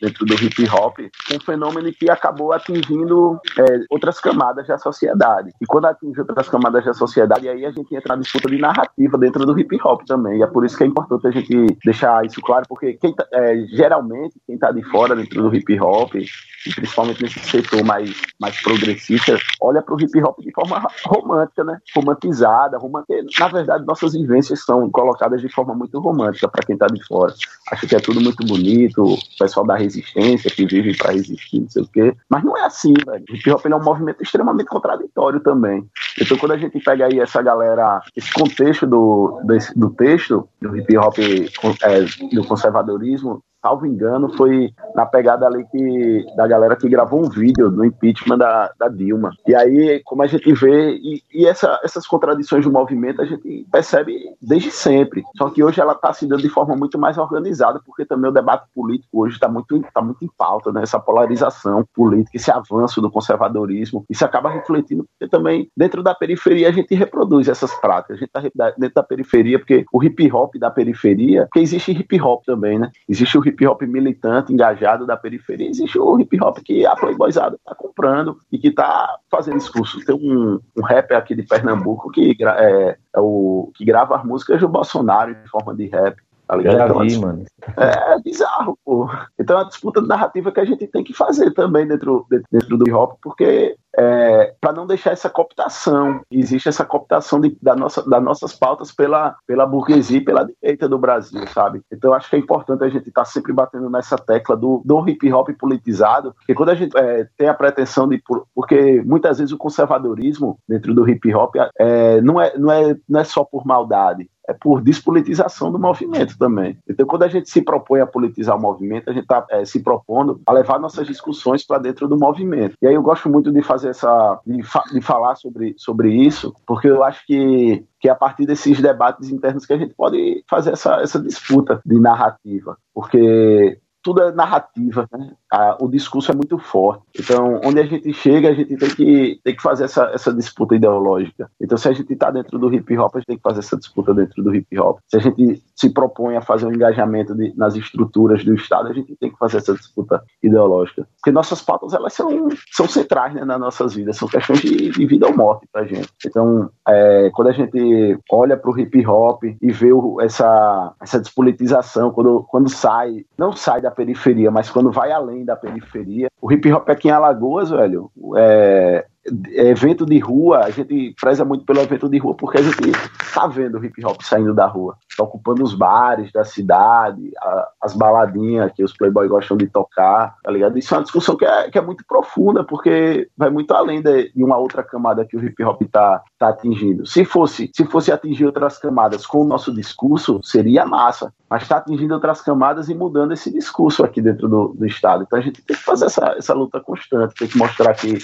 dentro 0.00 0.24
do 0.24 0.34
hip 0.34 0.68
hop, 0.70 0.98
um 1.32 1.40
fenômeno 1.40 1.92
que 1.92 2.10
acabou 2.10 2.52
atingindo 2.52 3.40
é, 3.58 3.84
outras 3.90 4.20
camadas 4.20 4.66
da 4.66 4.78
sociedade. 4.78 5.50
E 5.60 5.66
quando 5.66 5.86
atinge 5.86 6.20
outras 6.20 6.48
camadas 6.48 6.84
da 6.84 6.94
sociedade, 6.94 7.48
aí 7.48 7.64
a 7.64 7.70
gente 7.70 7.94
entra 7.94 8.14
na 8.14 8.22
disputa 8.22 8.48
de 8.48 8.58
narrativa 8.58 9.18
dentro 9.18 9.44
do 9.46 9.58
hip 9.58 9.78
hop 9.82 10.02
também. 10.06 10.38
E 10.38 10.42
é 10.42 10.46
por 10.46 10.64
isso 10.64 10.76
que 10.76 10.84
é 10.84 10.86
importante 10.86 11.26
a 11.26 11.30
gente 11.30 11.78
deixar 11.84 12.24
isso 12.24 12.40
claro, 12.40 12.66
porque 12.68 12.94
quem 12.94 13.14
tá, 13.14 13.26
é, 13.32 13.66
geralmente 13.70 14.40
quem 14.46 14.54
está 14.54 14.70
de 14.70 14.82
fora 14.84 15.14
dentro 15.14 15.42
do 15.42 15.54
hip 15.54 15.80
hop, 15.80 16.14
e 16.14 16.26
principalmente 16.74 17.22
nesse 17.22 17.40
setor 17.40 17.84
mais, 17.84 18.10
mais 18.40 18.60
progressista, 18.60 19.38
olha 19.60 19.80
para 19.82 19.94
o 19.94 20.00
hip 20.00 20.22
hop 20.22 20.40
de 20.40 20.52
forma 20.52 20.86
romântica, 21.04 21.64
né? 21.64 21.78
Romantizada, 21.94 22.78
romântica. 22.78 23.14
Na 23.38 23.48
verdade, 23.48 23.86
nossas 23.86 24.12
vivências 24.12 24.64
são 24.64 24.90
colocadas 24.90 25.40
de 25.40 25.48
forma 25.48 25.74
muito 25.74 25.98
romântica 26.00 26.48
para 26.48 26.64
quem 26.64 26.74
está 26.74 26.86
de 26.86 27.02
fora. 27.04 27.32
Acho 27.70 27.86
que 27.86 27.94
é 27.94 28.00
tudo 28.00 28.20
muito 28.20 28.44
bonito, 28.44 29.02
o 29.04 29.18
pessoal 29.38 29.66
da 29.66 29.76
resistência 29.86 30.50
que 30.50 30.66
vive 30.66 30.96
para 30.96 31.12
resistir, 31.12 31.60
não 31.60 31.70
sei 31.70 31.82
o 31.82 31.88
quê. 31.88 32.14
Mas 32.28 32.44
não 32.44 32.56
é 32.56 32.64
assim, 32.64 32.92
velho. 33.04 33.24
O 33.30 33.34
hip 33.34 33.50
hop 33.50 33.66
é 33.66 33.76
um 33.76 33.82
movimento 33.82 34.22
extremamente 34.22 34.66
contraditório 34.66 35.40
também. 35.40 35.88
Então, 36.20 36.36
quando 36.36 36.52
a 36.52 36.58
gente 36.58 36.78
pega 36.80 37.06
aí 37.06 37.20
essa 37.20 37.40
galera, 37.42 38.00
esse 38.16 38.32
contexto 38.32 38.86
do, 38.86 39.40
desse, 39.44 39.76
do 39.78 39.90
texto, 39.90 40.48
do 40.60 40.76
hip 40.76 40.96
hop 40.96 41.18
é, 41.18 42.34
do 42.34 42.44
conservadorismo, 42.44 43.42
salvo 43.66 43.84
engano, 43.84 44.32
foi 44.36 44.72
na 44.94 45.04
pegada 45.04 45.44
ali 45.44 45.64
que, 45.66 46.24
da 46.36 46.46
galera 46.46 46.76
que 46.76 46.88
gravou 46.88 47.24
um 47.24 47.28
vídeo 47.28 47.68
do 47.68 47.84
impeachment 47.84 48.38
da, 48.38 48.70
da 48.78 48.88
Dilma. 48.88 49.32
E 49.44 49.56
aí, 49.56 50.00
como 50.04 50.22
a 50.22 50.26
gente 50.28 50.52
vê, 50.52 50.92
e, 50.92 51.20
e 51.34 51.46
essa, 51.46 51.80
essas 51.82 52.06
contradições 52.06 52.64
do 52.64 52.70
movimento 52.70 53.20
a 53.20 53.24
gente 53.24 53.66
percebe 53.70 54.16
desde 54.40 54.70
sempre. 54.70 55.24
Só 55.36 55.50
que 55.50 55.64
hoje 55.64 55.80
ela 55.80 55.94
está 55.94 56.12
se 56.12 56.26
dando 56.26 56.42
de 56.42 56.48
forma 56.48 56.76
muito 56.76 56.96
mais 56.96 57.18
organizada, 57.18 57.80
porque 57.84 58.04
também 58.04 58.30
o 58.30 58.34
debate 58.34 58.68
político 58.72 59.24
hoje 59.24 59.34
está 59.34 59.48
muito, 59.48 59.82
tá 59.92 60.00
muito 60.00 60.24
em 60.24 60.30
pauta, 60.38 60.70
né? 60.70 60.82
essa 60.82 61.00
polarização 61.00 61.84
política, 61.92 62.36
esse 62.36 62.50
avanço 62.52 63.00
do 63.00 63.10
conservadorismo. 63.10 64.04
Isso 64.08 64.24
acaba 64.24 64.48
refletindo, 64.48 65.04
porque 65.04 65.28
também 65.28 65.68
dentro 65.76 66.04
da 66.04 66.14
periferia 66.14 66.68
a 66.68 66.72
gente 66.72 66.94
reproduz 66.94 67.48
essas 67.48 67.74
práticas. 67.80 68.18
A 68.18 68.20
gente 68.20 68.52
está 68.52 68.70
dentro 68.78 68.94
da 68.94 69.02
periferia, 69.02 69.58
porque 69.58 69.84
o 69.92 70.04
hip 70.04 70.32
hop 70.32 70.54
da 70.56 70.70
periferia, 70.70 71.46
porque 71.46 71.60
existe 71.60 71.90
hip 71.90 72.20
hop 72.20 72.44
também, 72.44 72.78
né? 72.78 72.90
Existe 73.08 73.36
o 73.36 73.46
hip 73.46 73.55
hip 73.56 73.66
hop 73.66 73.82
militante, 73.82 74.52
engajado 74.52 75.06
da 75.06 75.16
periferia, 75.16 75.68
existe 75.68 75.98
o 75.98 76.20
hip 76.20 76.38
hop 76.42 76.58
que 76.58 76.84
a 76.84 76.94
Playboyzada 76.94 77.56
está 77.56 77.74
comprando 77.74 78.38
e 78.52 78.58
que 78.58 78.68
está 78.68 79.16
fazendo 79.30 79.58
discurso. 79.58 80.04
Tem 80.04 80.14
um, 80.14 80.60
um 80.76 80.82
rapper 80.82 81.16
aqui 81.16 81.34
de 81.34 81.42
Pernambuco 81.42 82.10
que, 82.10 82.36
é, 82.40 82.96
é 83.14 83.20
o, 83.20 83.70
que 83.74 83.84
grava 83.84 84.16
as 84.16 84.24
músicas 84.24 84.60
do 84.60 84.68
Bolsonaro 84.68 85.32
em 85.32 85.48
forma 85.48 85.74
de 85.74 85.86
rap. 85.86 86.16
Tá 86.46 86.54
ligado? 86.54 86.92
Então, 86.92 87.00
vi, 87.00 87.18
mano. 87.18 87.44
É, 87.76 88.20
bizarro, 88.20 88.78
pô. 88.84 89.10
Então 89.36 89.56
é 89.56 89.62
uma 89.62 89.68
disputa 89.68 90.00
narrativa 90.00 90.52
que 90.52 90.60
a 90.60 90.64
gente 90.64 90.86
tem 90.86 91.02
que 91.02 91.12
fazer 91.12 91.50
também 91.52 91.88
dentro, 91.88 92.24
dentro 92.30 92.78
do 92.78 92.84
hip 92.84 92.92
hop, 92.92 93.18
porque 93.20 93.76
é, 93.96 94.54
para 94.60 94.72
não 94.72 94.86
deixar 94.86 95.12
essa 95.12 95.30
cooptação. 95.30 96.20
Existe 96.30 96.68
essa 96.68 96.84
cooptação 96.84 97.40
de, 97.40 97.56
da 97.60 97.74
nossa, 97.74 98.08
das 98.08 98.22
nossas 98.22 98.54
pautas 98.54 98.92
pela, 98.92 99.36
pela 99.46 99.66
burguesia 99.66 100.18
e 100.18 100.24
pela 100.24 100.44
direita 100.44 100.88
do 100.88 100.98
Brasil, 100.98 101.46
sabe? 101.48 101.80
Então 101.90 102.12
acho 102.12 102.28
que 102.28 102.36
é 102.36 102.38
importante 102.38 102.84
a 102.84 102.88
gente 102.88 103.08
estar 103.08 103.22
tá 103.22 103.24
sempre 103.24 103.52
batendo 103.52 103.88
nessa 103.88 104.16
tecla 104.16 104.56
do, 104.56 104.82
do 104.84 105.08
hip 105.08 105.32
hop 105.32 105.48
politizado, 105.58 106.34
porque 106.34 106.54
quando 106.54 106.70
a 106.70 106.74
gente 106.74 106.96
é, 106.96 107.26
tem 107.36 107.48
a 107.48 107.54
pretensão 107.54 108.08
de. 108.08 108.22
Porque 108.54 109.02
muitas 109.02 109.38
vezes 109.38 109.52
o 109.52 109.58
conservadorismo 109.58 110.58
dentro 110.68 110.94
do 110.94 111.08
hip 111.08 111.34
hop 111.34 111.54
é, 111.78 112.20
não, 112.20 112.40
é, 112.40 112.56
não, 112.58 112.70
é, 112.70 112.96
não 113.08 113.20
é 113.20 113.24
só 113.24 113.44
por 113.44 113.64
maldade, 113.66 114.28
é 114.48 114.52
por 114.52 114.80
despolitização 114.80 115.72
do 115.72 115.78
movimento 115.78 116.38
também. 116.38 116.78
Então, 116.88 117.06
quando 117.06 117.24
a 117.24 117.28
gente 117.28 117.50
se 117.50 117.62
propõe 117.62 118.00
a 118.00 118.06
politizar 118.06 118.56
o 118.56 118.60
movimento, 118.60 119.10
a 119.10 119.12
gente 119.12 119.24
está 119.24 119.44
é, 119.50 119.64
se 119.64 119.82
propondo 119.82 120.40
a 120.46 120.52
levar 120.52 120.78
nossas 120.78 121.06
discussões 121.06 121.66
para 121.66 121.78
dentro 121.78 122.06
do 122.08 122.16
movimento. 122.16 122.76
E 122.80 122.86
aí 122.86 122.94
eu 122.94 123.02
gosto 123.02 123.28
muito 123.28 123.52
de 123.52 123.62
fazer 123.62 123.85
essa, 123.88 124.40
de, 124.46 124.62
fa 124.62 124.82
de 124.92 125.00
falar 125.00 125.36
sobre, 125.36 125.74
sobre 125.76 126.12
isso, 126.12 126.54
porque 126.66 126.88
eu 126.88 127.02
acho 127.04 127.24
que 127.26 127.84
que 127.98 128.08
é 128.08 128.12
a 128.12 128.16
partir 128.16 128.46
desses 128.46 128.80
debates 128.80 129.30
internos 129.30 129.66
que 129.66 129.72
a 129.72 129.78
gente 129.78 129.94
pode 129.94 130.44
fazer 130.48 130.72
essa, 130.72 131.00
essa 131.00 131.18
disputa 131.18 131.80
de 131.84 131.98
narrativa, 131.98 132.76
porque 132.94 133.80
tudo 134.02 134.22
é 134.22 134.30
narrativa, 134.30 135.08
né? 135.10 135.32
O 135.80 135.88
discurso 135.88 136.32
é 136.32 136.34
muito 136.34 136.58
forte. 136.58 137.02
Então, 137.18 137.60
onde 137.64 137.80
a 137.80 137.86
gente 137.86 138.12
chega, 138.12 138.48
a 138.48 138.54
gente 138.54 138.76
tem 138.76 138.90
que, 138.90 139.40
tem 139.42 139.56
que 139.56 139.62
fazer 139.62 139.84
essa, 139.84 140.04
essa 140.12 140.32
disputa 140.32 140.74
ideológica. 140.74 141.50
Então, 141.60 141.78
se 141.78 141.88
a 141.88 141.92
gente 141.92 142.12
está 142.12 142.30
dentro 142.30 142.58
do 142.58 142.72
hip 142.72 142.96
hop, 142.98 143.14
a 143.14 143.18
gente 143.18 143.26
tem 143.26 143.36
que 143.36 143.42
fazer 143.42 143.60
essa 143.60 143.76
disputa 143.76 144.12
dentro 144.12 144.42
do 144.42 144.54
hip 144.54 144.78
hop. 144.78 144.98
Se 145.08 145.16
a 145.16 145.20
gente 145.20 145.62
se 145.74 145.90
propõe 145.90 146.36
a 146.36 146.42
fazer 146.42 146.66
um 146.66 146.72
engajamento 146.72 147.34
de, 147.34 147.52
nas 147.56 147.76
estruturas 147.76 148.44
do 148.44 148.54
Estado, 148.54 148.88
a 148.88 148.92
gente 148.92 149.14
tem 149.16 149.30
que 149.30 149.38
fazer 149.38 149.58
essa 149.58 149.74
disputa 149.74 150.22
ideológica. 150.42 151.06
Porque 151.16 151.30
nossas 151.30 151.62
pautas, 151.62 151.92
elas 151.92 152.12
são, 152.12 152.48
são 152.72 152.88
centrais 152.88 153.34
né, 153.34 153.44
nas 153.44 153.60
nossas 153.60 153.94
vidas, 153.94 154.16
são 154.16 154.28
questões 154.28 154.60
de, 154.60 154.90
de 154.90 155.06
vida 155.06 155.26
ou 155.26 155.36
morte 155.36 155.66
para 155.72 155.82
a 155.82 155.86
gente. 155.86 156.08
Então, 156.24 156.70
é, 156.88 157.30
quando 157.34 157.48
a 157.48 157.52
gente 157.52 158.18
olha 158.30 158.56
para 158.56 158.70
o 158.70 158.78
hip 158.78 159.06
hop 159.06 159.44
e 159.44 159.72
vê 159.72 159.92
o, 159.92 160.20
essa, 160.20 160.94
essa 161.00 161.20
despolitização, 161.20 162.10
quando, 162.10 162.42
quando 162.48 162.68
sai, 162.68 163.24
não 163.38 163.52
sai 163.52 163.80
da 163.80 163.90
periferia, 163.90 164.50
mas 164.50 164.70
quando 164.70 164.90
vai 164.90 165.12
além 165.12 165.35
da 165.44 165.56
periferia. 165.56 166.28
O 166.46 166.52
hip 166.52 166.72
hop 166.72 166.88
aqui 166.88 167.08
em 167.08 167.10
Alagoas, 167.10 167.70
velho, 167.70 168.08
é, 168.36 169.04
é 169.48 169.68
evento 169.68 170.06
de 170.06 170.16
rua, 170.20 170.60
a 170.60 170.70
gente 170.70 171.12
preza 171.20 171.44
muito 171.44 171.64
pelo 171.64 171.80
evento 171.80 172.08
de 172.08 172.18
rua 172.18 172.36
porque 172.36 172.58
a 172.58 172.62
gente 172.62 172.92
tá 173.34 173.48
vendo 173.48 173.78
o 173.78 173.84
hip 173.84 174.04
hop 174.04 174.22
saindo 174.22 174.54
da 174.54 174.66
rua, 174.66 174.96
tá 175.16 175.24
ocupando 175.24 175.64
os 175.64 175.74
bares 175.74 176.30
da 176.30 176.44
cidade, 176.44 177.32
a, 177.38 177.68
as 177.82 177.94
baladinhas 177.94 178.72
que 178.72 178.84
os 178.84 178.96
playboys 178.96 179.28
gostam 179.28 179.56
de 179.56 179.66
tocar, 179.66 180.36
tá 180.42 180.50
ligado? 180.50 180.78
Isso 180.78 180.94
é 180.94 180.98
uma 180.98 181.02
discussão 181.02 181.36
que 181.36 181.44
é, 181.44 181.70
que 181.70 181.78
é 181.78 181.80
muito 181.80 182.04
profunda, 182.06 182.62
porque 182.62 183.28
vai 183.36 183.50
muito 183.50 183.74
além 183.74 184.00
de, 184.00 184.32
de, 184.32 184.44
uma 184.44 184.56
outra 184.56 184.82
camada 184.82 185.24
que 185.24 185.36
o 185.36 185.44
hip 185.44 185.62
hop 185.64 185.82
tá, 185.90 186.22
tá 186.38 186.48
atingindo. 186.50 187.06
Se 187.06 187.24
fosse, 187.24 187.70
se 187.74 187.84
fosse 187.84 188.12
atingir 188.12 188.46
outras 188.46 188.78
camadas 188.78 189.26
com 189.26 189.42
o 189.42 189.46
nosso 189.46 189.74
discurso, 189.74 190.40
seria 190.42 190.86
massa, 190.86 191.32
mas 191.48 191.62
está 191.62 191.78
atingindo 191.78 192.14
outras 192.14 192.40
camadas 192.40 192.88
e 192.88 192.94
mudando 192.94 193.32
esse 193.32 193.52
discurso 193.52 194.04
aqui 194.04 194.20
dentro 194.22 194.48
do, 194.48 194.68
do 194.68 194.86
Estado. 194.86 195.24
Então 195.24 195.38
a 195.38 195.42
gente 195.42 195.62
tem 195.62 195.76
que 195.76 195.82
fazer 195.82 196.06
essa, 196.06 196.35
essa 196.36 196.54
luta 196.54 196.80
constante, 196.80 197.34
tem 197.34 197.48
que 197.48 197.58
mostrar 197.58 197.94
que 197.94 198.18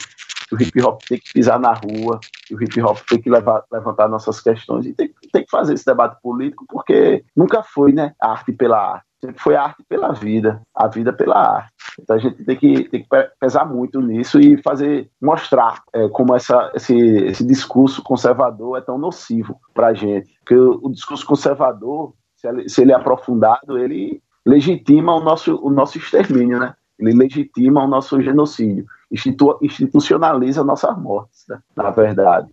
o 0.53 0.63
hip 0.63 0.83
hop 0.83 1.01
tem 1.09 1.19
que 1.19 1.33
pisar 1.33 1.59
na 1.59 1.73
rua, 1.73 2.21
o 2.51 2.63
hip 2.63 2.81
hop 2.83 2.99
tem 3.09 3.21
que 3.21 3.31
levar, 3.31 3.65
levantar 3.73 4.09
nossas 4.09 4.41
questões 4.41 4.87
e 4.87 4.93
tem, 4.93 5.11
tem 5.33 5.45
que 5.45 5.51
fazer 5.51 5.75
esse 5.75 5.87
debate 5.87 6.21
político, 6.23 6.67
porque 6.69 7.25
nunca 7.35 7.63
foi 7.63 7.93
né, 7.93 8.15
arte 8.21 8.53
pela 8.53 8.95
arte, 8.95 9.07
sempre 9.21 9.41
foi 9.41 9.57
arte 9.57 9.83
pela 9.89 10.13
vida, 10.13 10.61
a 10.75 10.87
vida 10.89 11.13
pela 11.13 11.37
arte. 11.37 11.73
Então 12.01 12.17
a 12.17 12.19
gente 12.19 12.45
tem 12.45 12.57
que, 12.57 12.85
tem 12.85 13.03
que 13.03 13.09
pesar 13.41 13.65
muito 13.65 14.01
nisso 14.01 14.39
e 14.41 14.61
fazer, 14.63 15.11
mostrar 15.21 15.83
é, 15.93 16.09
como 16.09 16.35
essa, 16.35 16.71
esse, 16.75 16.97
esse 16.97 17.47
discurso 17.47 18.03
conservador 18.03 18.79
é 18.79 18.81
tão 18.81 18.99
nocivo 18.99 19.59
para 19.75 19.89
a 19.89 19.95
gente. 19.95 20.35
Porque 20.41 20.57
o, 20.57 20.81
o 20.83 20.91
discurso 20.91 21.27
conservador, 21.27 22.13
se 22.37 22.49
ele, 22.49 22.69
se 22.69 22.83
ele 22.83 22.93
é 22.93 22.95
aprofundado, 22.95 23.79
ele 23.79 24.23
legitima 24.45 25.15
o 25.15 25.21
nosso, 25.21 25.57
o 25.63 25.71
nosso 25.71 25.99
extermínio, 25.99 26.59
né? 26.59 26.75
Ele 26.99 27.13
legitima 27.13 27.85
o 27.85 27.89
nosso 27.89 28.21
genocídio 28.23 28.87
institu 29.13 29.59
institucionaliza 29.61 30.65
nossas 30.65 30.97
mortes, 30.97 31.45
né? 31.47 31.59
na 31.77 31.91
verdade. 31.91 32.49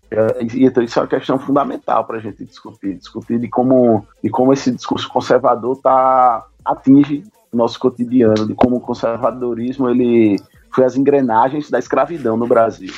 Então 0.53 0.83
isso 0.83 0.99
é 0.99 1.01
uma 1.01 1.07
questão 1.07 1.39
fundamental 1.39 2.03
para 2.05 2.17
a 2.17 2.19
gente 2.19 2.43
discutir, 2.43 2.95
discutir 2.95 3.39
de 3.39 3.47
como, 3.47 4.05
de 4.21 4.29
como 4.29 4.51
esse 4.51 4.69
discurso 4.69 5.07
conservador 5.07 5.77
tá, 5.77 6.45
atinge 6.65 7.23
o 7.51 7.57
nosso 7.57 7.79
cotidiano, 7.79 8.45
de 8.45 8.53
como 8.53 8.75
o 8.75 8.81
conservadorismo 8.81 9.89
ele 9.89 10.35
foi 10.71 10.83
as 10.83 10.97
engrenagens 10.97 11.69
da 11.69 11.79
escravidão 11.79 12.35
no 12.35 12.45
Brasil. 12.45 12.93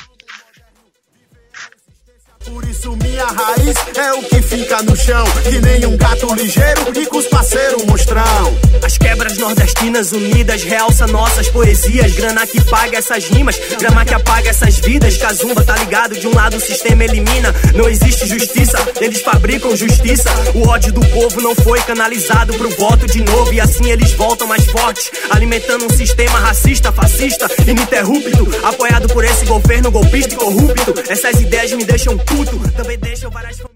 Por 2.44 2.66
isso 2.72 2.96
minha 3.02 3.26
raiz 3.26 3.76
é 3.96 4.12
o 4.14 4.22
que 4.22 4.40
fica 4.40 4.82
no 4.82 4.96
chão 4.96 5.24
Que 5.44 5.60
nem 5.60 5.84
um 5.86 5.96
gato 5.96 6.34
ligeiro 6.34 6.92
e 6.94 7.06
com 7.06 7.18
os 7.18 7.26
parceiros 7.26 7.84
mostrão. 7.84 8.58
As 8.82 8.96
quebras 8.96 9.36
nordestinas 9.38 10.12
unidas 10.12 10.62
realça 10.62 11.06
nossas 11.06 11.48
poesias 11.48 12.12
Grana 12.12 12.46
que 12.46 12.62
paga 12.64 12.98
essas 12.98 13.26
rimas, 13.26 13.60
grama 13.78 14.04
que 14.04 14.14
apaga 14.14 14.48
essas 14.48 14.78
vidas 14.78 15.16
Casumba 15.18 15.62
tá 15.62 15.76
ligado, 15.76 16.18
de 16.18 16.26
um 16.26 16.34
lado 16.34 16.56
o 16.56 16.60
sistema 16.60 17.04
elimina 17.04 17.54
Não 17.74 17.88
existe 17.88 18.26
justiça, 18.26 18.78
eles 19.00 19.20
fabricam 19.20 19.76
justiça 19.76 20.30
O 20.54 20.66
ódio 20.68 20.92
do 20.92 21.06
povo 21.08 21.40
não 21.40 21.54
foi 21.54 21.80
canalizado 21.82 22.54
pro 22.54 22.70
voto 22.70 23.06
de 23.06 23.22
novo 23.22 23.52
E 23.52 23.60
assim 23.60 23.90
eles 23.90 24.12
voltam 24.12 24.46
mais 24.48 24.64
fortes 24.66 25.10
Alimentando 25.30 25.84
um 25.84 25.90
sistema 25.90 26.38
racista, 26.38 26.90
fascista, 26.90 27.48
ininterrupto 27.66 28.48
Apoiado 28.64 29.08
por 29.08 29.24
esse 29.24 29.44
governo 29.44 29.90
golpista 29.90 30.34
e 30.34 30.36
corrupto 30.36 30.94
Essas 31.08 31.40
ideias 31.40 31.72
me 31.72 31.84
deixam 31.84 32.16
puto, 32.16 32.61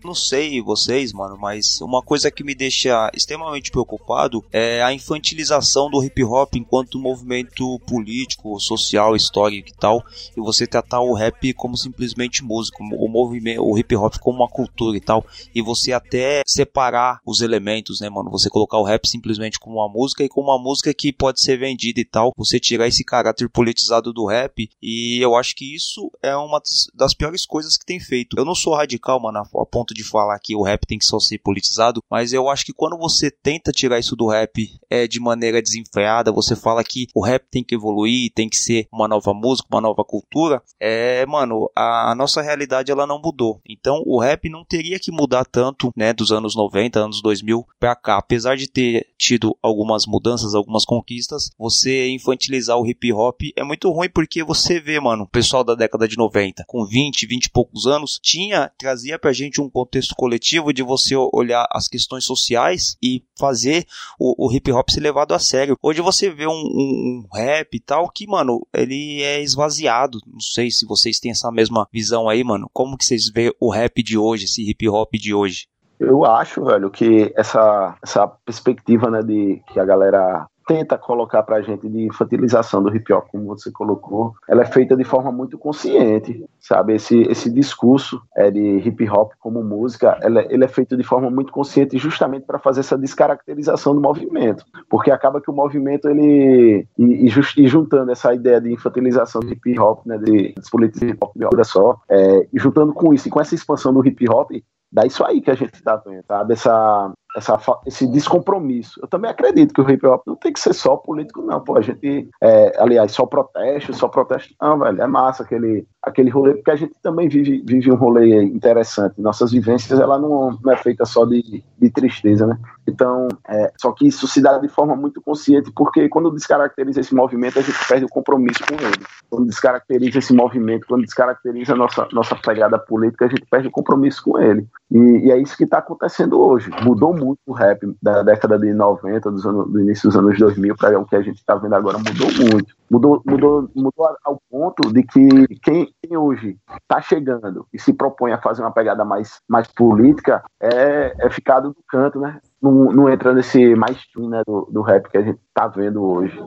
Não 0.05 0.14
sei 0.14 0.62
vocês, 0.62 1.12
mano, 1.12 1.37
mas 1.37 1.81
uma 1.81 2.01
coisa 2.01 2.31
que 2.31 2.44
me 2.44 2.55
deixa 2.55 3.11
extremamente 3.12 3.72
preocupado 3.72 4.44
é 4.53 4.81
a 4.83 4.92
infantilização 4.92 5.90
do 5.90 6.03
hip 6.05 6.22
hop 6.22 6.55
enquanto 6.55 6.99
movimento 6.99 7.79
político, 7.81 8.59
social, 8.61 9.16
histórico 9.16 9.68
e 9.68 9.72
tal, 9.72 10.05
e 10.37 10.40
você 10.40 10.64
tratar 10.66 11.01
o 11.01 11.12
rap 11.12 11.53
como 11.55 11.77
simplesmente 11.77 12.44
música, 12.44 12.79
o 12.81 13.09
movimento, 13.09 13.64
o 13.64 13.77
hip 13.77 13.96
hop 13.96 14.16
como 14.18 14.38
uma 14.38 14.49
cultura 14.49 14.96
e 14.96 15.01
tal, 15.01 15.27
e 15.53 15.61
você 15.61 15.92
até 15.92 16.42
separar 16.46 17.20
os 17.27 17.40
elementos, 17.40 18.01
né, 18.01 18.09
mano? 18.09 18.31
Você 18.31 18.49
colocar 18.49 18.79
o 18.79 18.85
rap 18.85 19.09
simplesmente 19.09 19.59
como 19.59 19.77
uma 19.77 19.88
música 19.88 20.22
e 20.22 20.29
como 20.29 20.51
uma 20.51 20.62
música 20.62 20.94
que 20.94 21.12
pode 21.12 21.40
ser 21.40 21.59
vendida 21.59 22.01
e 22.01 22.05
tal, 22.05 22.33
você 22.37 22.61
tirar 22.61 22.87
esse 22.87 23.05
caráter 23.05 23.49
politizado 23.49 24.12
do 24.12 24.27
rap, 24.27 24.68
e 24.81 25.18
eu 25.20 25.35
acho 25.35 25.57
que 25.57 25.75
isso 25.75 26.11
é 26.22 26.37
uma 26.37 26.62
das 26.94 27.12
piores 27.12 27.44
coisas 27.44 27.77
que 27.77 27.85
tem 27.85 27.99
feito. 27.99 28.38
Eu 28.38 28.44
não 28.44 28.55
sou 28.55 28.76
radical, 28.77 29.21
mano, 29.21 29.39
a 29.41 29.67
ponto 29.67 29.93
de 29.95 30.05
falar 30.05 30.39
que 30.39 30.55
o 30.55 30.62
rap 30.62 30.87
tem 30.87 30.99
que 30.99 31.05
só 31.05 31.19
ser 31.19 31.39
politizado, 31.39 32.01
mas 32.11 32.33
eu 32.33 32.49
acho 32.49 32.65
que 32.65 32.73
quando 32.73 32.97
você 32.97 33.31
tenta 33.31 33.73
tirar 33.73 33.99
isso 33.99 34.17
do 34.17 34.29
rap 34.29 34.69
é 34.89 35.07
de 35.07 35.21
maneira 35.21 35.61
desenfreada, 35.61 36.33
você 36.33 36.55
fala 36.55 36.85
que 36.85 37.07
o 37.15 37.25
rap 37.25 37.45
tem 37.51 37.65
que 37.65 37.75
evoluir, 37.75 38.33
tem 38.35 38.49
que 38.49 38.57
ser 38.57 38.87
uma 38.93 39.09
nova 39.09 39.33
música, 39.35 39.69
uma 39.71 39.81
nova 39.81 40.05
cultura, 40.05 40.62
é, 40.81 41.25
mano, 41.27 41.71
a, 41.75 42.12
a 42.12 42.15
nossa 42.15 42.43
realidade 42.43 42.91
ela 42.91 43.07
não 43.07 43.21
mudou. 43.21 43.61
Então 43.69 44.03
o 44.07 44.21
rap 44.21 44.49
não 44.49 44.65
teria 44.65 44.99
que 44.99 45.11
mudar 45.11 45.45
tanto, 45.45 45.93
né, 45.97 46.12
dos 46.12 46.31
anos 46.31 46.55
90, 46.55 46.99
anos 47.01 47.23
2000 47.23 47.67
pra 47.79 47.97
cá. 47.97 48.19
Apesar 48.19 48.57
de 48.57 48.69
ter 48.69 49.07
tido 49.19 49.57
algumas 49.62 50.07
mudanças, 50.07 50.55
algumas 50.55 50.85
conquistas, 50.85 51.51
você 51.59 52.11
infantilizar 52.11 52.79
o 52.79 52.87
hip 52.87 53.12
hop 53.12 53.41
é 53.57 53.65
muito 53.65 53.91
ruim 53.91 54.09
porque 54.12 54.43
você 54.45 54.81
vê, 54.81 55.01
mano, 55.01 55.25
o 55.25 55.29
pessoal 55.29 55.65
da 55.65 55.75
década 55.75 56.07
de 56.07 56.17
90, 56.17 56.65
com 56.67 56.85
20, 56.85 57.27
20 57.27 57.45
e 57.45 57.51
poucos 57.51 57.87
anos, 57.87 58.19
tinha, 58.23 58.66
trazia 58.79 59.19
pra 59.19 59.33
gente 59.33 59.61
um 59.61 59.69
contexto 59.69 60.15
coletivo 60.15 60.73
de 60.73 60.83
você 60.83 61.15
olhar 61.17 61.67
as 61.71 61.89
questões 61.89 62.25
sociais 62.25 62.97
e 63.03 63.25
fazer 63.39 63.87
o, 64.19 64.47
o 64.47 64.53
hip 64.53 64.71
hop 64.73 64.89
ser 64.91 65.01
levado 65.01 65.35
a 65.35 65.39
sério. 65.39 65.77
Hoje 65.83 66.01
você 66.01 66.31
vê 66.31 66.47
um, 66.47 66.53
um, 66.53 67.25
um 67.25 67.37
rap 67.37 67.75
e 67.75 67.81
tal 67.81 68.11
que, 68.11 68.27
mano, 68.27 68.67
ele 68.73 69.23
é 69.23 69.43
esvaziado. 69.43 70.19
Não 70.27 70.41
sei 70.41 70.71
se 70.71 70.87
vocês 70.87 71.19
têm 71.21 71.31
essa 71.31 71.51
mesma 71.51 71.87
visão 71.93 72.29
aí, 72.29 72.43
mano. 72.43 72.71
Como 72.73 72.97
que 72.97 73.05
vocês 73.05 73.31
vê 73.31 73.55
o 73.61 73.71
rap 73.71 74.03
de 74.03 74.19
hoje, 74.19 74.45
esse 74.45 74.69
hip 74.69 74.89
hop 74.89 75.13
de 75.15 75.35
hoje? 75.35 75.69
Eu 75.99 76.25
acho, 76.25 76.63
velho, 76.63 76.91
que 76.91 77.33
essa, 77.37 77.97
essa 78.03 78.27
perspectiva, 78.27 79.11
né, 79.11 79.23
de 79.23 79.63
que 79.73 79.81
a 79.81 79.85
galera 79.85 80.47
tenta 80.67 80.99
colocar 80.99 81.43
pra 81.45 81.63
gente 81.63 81.89
de 81.89 82.07
infantilização 82.07 82.83
do 82.83 82.95
hip 82.95 83.13
hop, 83.13 83.29
como 83.31 83.47
você 83.47 83.71
colocou, 83.71 84.35
ela 84.49 84.63
é 84.63 84.67
feita 84.67 84.97
de 84.97 85.05
forma 85.05 85.31
muito 85.31 85.57
consciente, 85.57 86.45
sabe? 86.59 86.95
Esse, 86.95 87.23
esse 87.23 87.49
discurso 87.49 88.21
é, 88.37 88.51
de 88.51 88.79
hip 88.79 89.09
hop 89.09 89.33
como 89.39 89.63
música, 89.63 90.19
ela, 90.21 90.43
ele 90.53 90.65
é 90.65 90.69
feito 90.69 90.97
de 90.97 91.05
forma 91.05 91.31
muito 91.31 91.53
consciente 91.53 91.97
justamente 91.99 92.45
para 92.45 92.59
fazer 92.59 92.81
essa 92.81 92.99
descaracterização 92.99 93.95
do 93.95 94.01
movimento, 94.01 94.65
porque 94.91 95.11
acaba 95.11 95.41
que 95.41 95.51
o 95.51 95.55
movimento, 95.55 96.09
ele, 96.09 96.87
e, 96.99 97.27
e, 97.27 97.29
just, 97.29 97.57
e 97.57 97.69
juntando 97.69 98.11
essa 98.11 98.35
ideia 98.35 98.61
de 98.61 98.73
infantilização 98.73 99.41
do 99.41 99.53
hip 99.53 99.79
hop, 99.79 100.05
né, 100.05 100.19
de 100.19 100.53
despolitização 100.57 101.11
hip 101.11 101.25
hop 101.25 101.55
de 101.55 101.65
só, 101.65 102.01
é, 102.09 102.47
e 102.53 102.59
juntando 102.59 102.93
com 102.93 103.15
isso, 103.15 103.29
e 103.29 103.31
com 103.31 103.41
essa 103.41 103.55
expansão 103.55 103.93
do 103.93 104.05
hip 104.07 104.29
hop, 104.29 104.51
dá 104.91 105.05
isso 105.05 105.25
aí 105.25 105.41
que 105.41 105.51
a 105.51 105.55
gente 105.55 105.75
está 105.75 105.97
vendo, 105.97 106.25
sabe? 106.27 106.55
Essa, 106.55 107.13
essa, 107.37 107.59
esse 107.85 108.07
descompromisso. 108.07 108.99
Eu 109.03 109.07
também 109.07 109.31
acredito 109.31 109.75
que 109.75 109.81
o 109.81 109.90
hip 109.90 110.05
hop 110.07 110.22
não 110.27 110.37
tem 110.37 110.53
que 110.53 110.59
ser 110.59 110.72
só 110.72 110.96
político, 110.96 111.42
não. 111.42 111.61
Pô, 111.61 111.77
a 111.77 111.83
gente, 111.83 112.29
é, 112.42 112.72
aliás, 112.79 113.12
só 113.12 113.27
protesto, 113.27 113.92
só 113.92 114.09
protesto, 114.09 114.55
não, 114.61 114.79
velho. 114.79 115.03
É 115.03 115.07
massa 115.07 115.42
aquele, 115.42 115.87
aquele 116.03 116.31
rolê, 116.31 116.55
porque 116.55 116.70
a 116.70 116.77
gente 116.77 116.94
também 117.03 117.29
vive, 117.29 117.62
vive 117.66 117.92
um 117.92 117.96
rolê 117.96 118.42
interessante. 118.42 119.20
Nossas 119.20 119.53
vivências, 119.53 120.01
ela 120.01 120.18
não, 120.18 120.59
não 120.62 120.72
é 120.72 120.77
feita 120.77 121.05
só 121.05 121.27
de, 121.27 121.62
de 121.79 121.90
tristeza, 121.90 122.46
né? 122.46 122.59
Então, 122.88 123.29
é, 123.49 123.72
só 123.79 123.92
que 123.92 124.07
isso 124.07 124.27
se 124.27 124.40
dá 124.40 124.57
de 124.59 124.68
forma 124.68 124.96
muito 124.96 125.20
consciente, 125.20 125.70
porque 125.72 126.09
quando 126.09 126.31
descaracteriza 126.31 127.01
esse 127.01 127.14
movimento, 127.14 127.59
a 127.59 127.62
gente 127.62 127.79
perde 127.87 128.07
o 128.07 128.09
compromisso 128.09 128.61
com 128.66 128.75
ele. 128.75 129.05
Quando 129.29 129.46
descaracteriza 129.46 130.20
esse 130.20 130.33
movimento, 130.33 130.87
quando 130.87 131.03
descaracteriza 131.03 131.75
a 131.75 131.77
nossa, 131.77 132.09
nossa 132.12 132.35
pegada 132.37 132.79
política, 132.79 133.27
a 133.27 133.29
gente 133.29 133.44
perde 133.51 133.68
o 133.68 133.70
compromisso 133.72 134.22
com 134.25 134.38
ele. 134.38 134.66
E, 134.90 134.99
e 135.27 135.31
é 135.31 135.38
isso 135.38 135.57
que 135.57 135.64
está 135.64 135.79
acontecendo 135.79 136.40
hoje. 136.40 136.70
Mudou 136.83 137.12
muito 137.12 137.26
o 137.47 137.53
rap 137.53 137.81
da 138.03 138.23
década 138.23 138.59
de 138.59 138.73
90, 138.73 139.31
dos 139.31 139.47
anos, 139.47 139.73
do 139.73 139.81
início 139.81 140.09
dos 140.09 140.17
anos 140.17 140.39
2000, 140.39 140.77
para 140.77 140.99
o 140.99 141.07
que 141.07 141.17
a 141.17 141.23
gente 141.23 141.37
está 141.37 141.55
vendo 141.55 141.75
agora, 141.75 141.99
mudou 141.99 142.29
muito. 142.53 142.77
Mudou, 142.91 143.23
mudou, 143.27 143.71
mudou 143.75 144.17
ao 144.25 144.41
ponto 144.49 144.93
de 144.93 145.03
que 145.03 145.29
quem, 145.62 145.93
quem 146.03 146.17
hoje 146.17 146.57
está 146.83 147.01
chegando 147.01 147.67
e 147.73 147.81
se 147.81 147.93
propõe 147.93 148.33
a 148.33 148.41
fazer 148.41 148.62
uma 148.62 148.71
pegada 148.71 149.05
mais, 149.05 149.41
mais 149.49 149.67
política 149.67 150.45
é, 150.61 151.15
é 151.19 151.31
ficado 151.31 151.71
do 151.71 151.83
canto, 151.89 152.21
né? 152.21 152.41
Não, 152.62 152.93
não 152.93 153.09
entra 153.09 153.35
nesse 153.35 153.75
mainstream 153.75 154.29
né, 154.29 154.43
do, 154.47 154.69
do 154.71 154.83
rap 154.83 155.11
que 155.11 155.19
a 155.19 155.23
gente 155.23 155.41
está 155.49 155.67
vendo 155.67 156.03
hoje. 156.03 156.39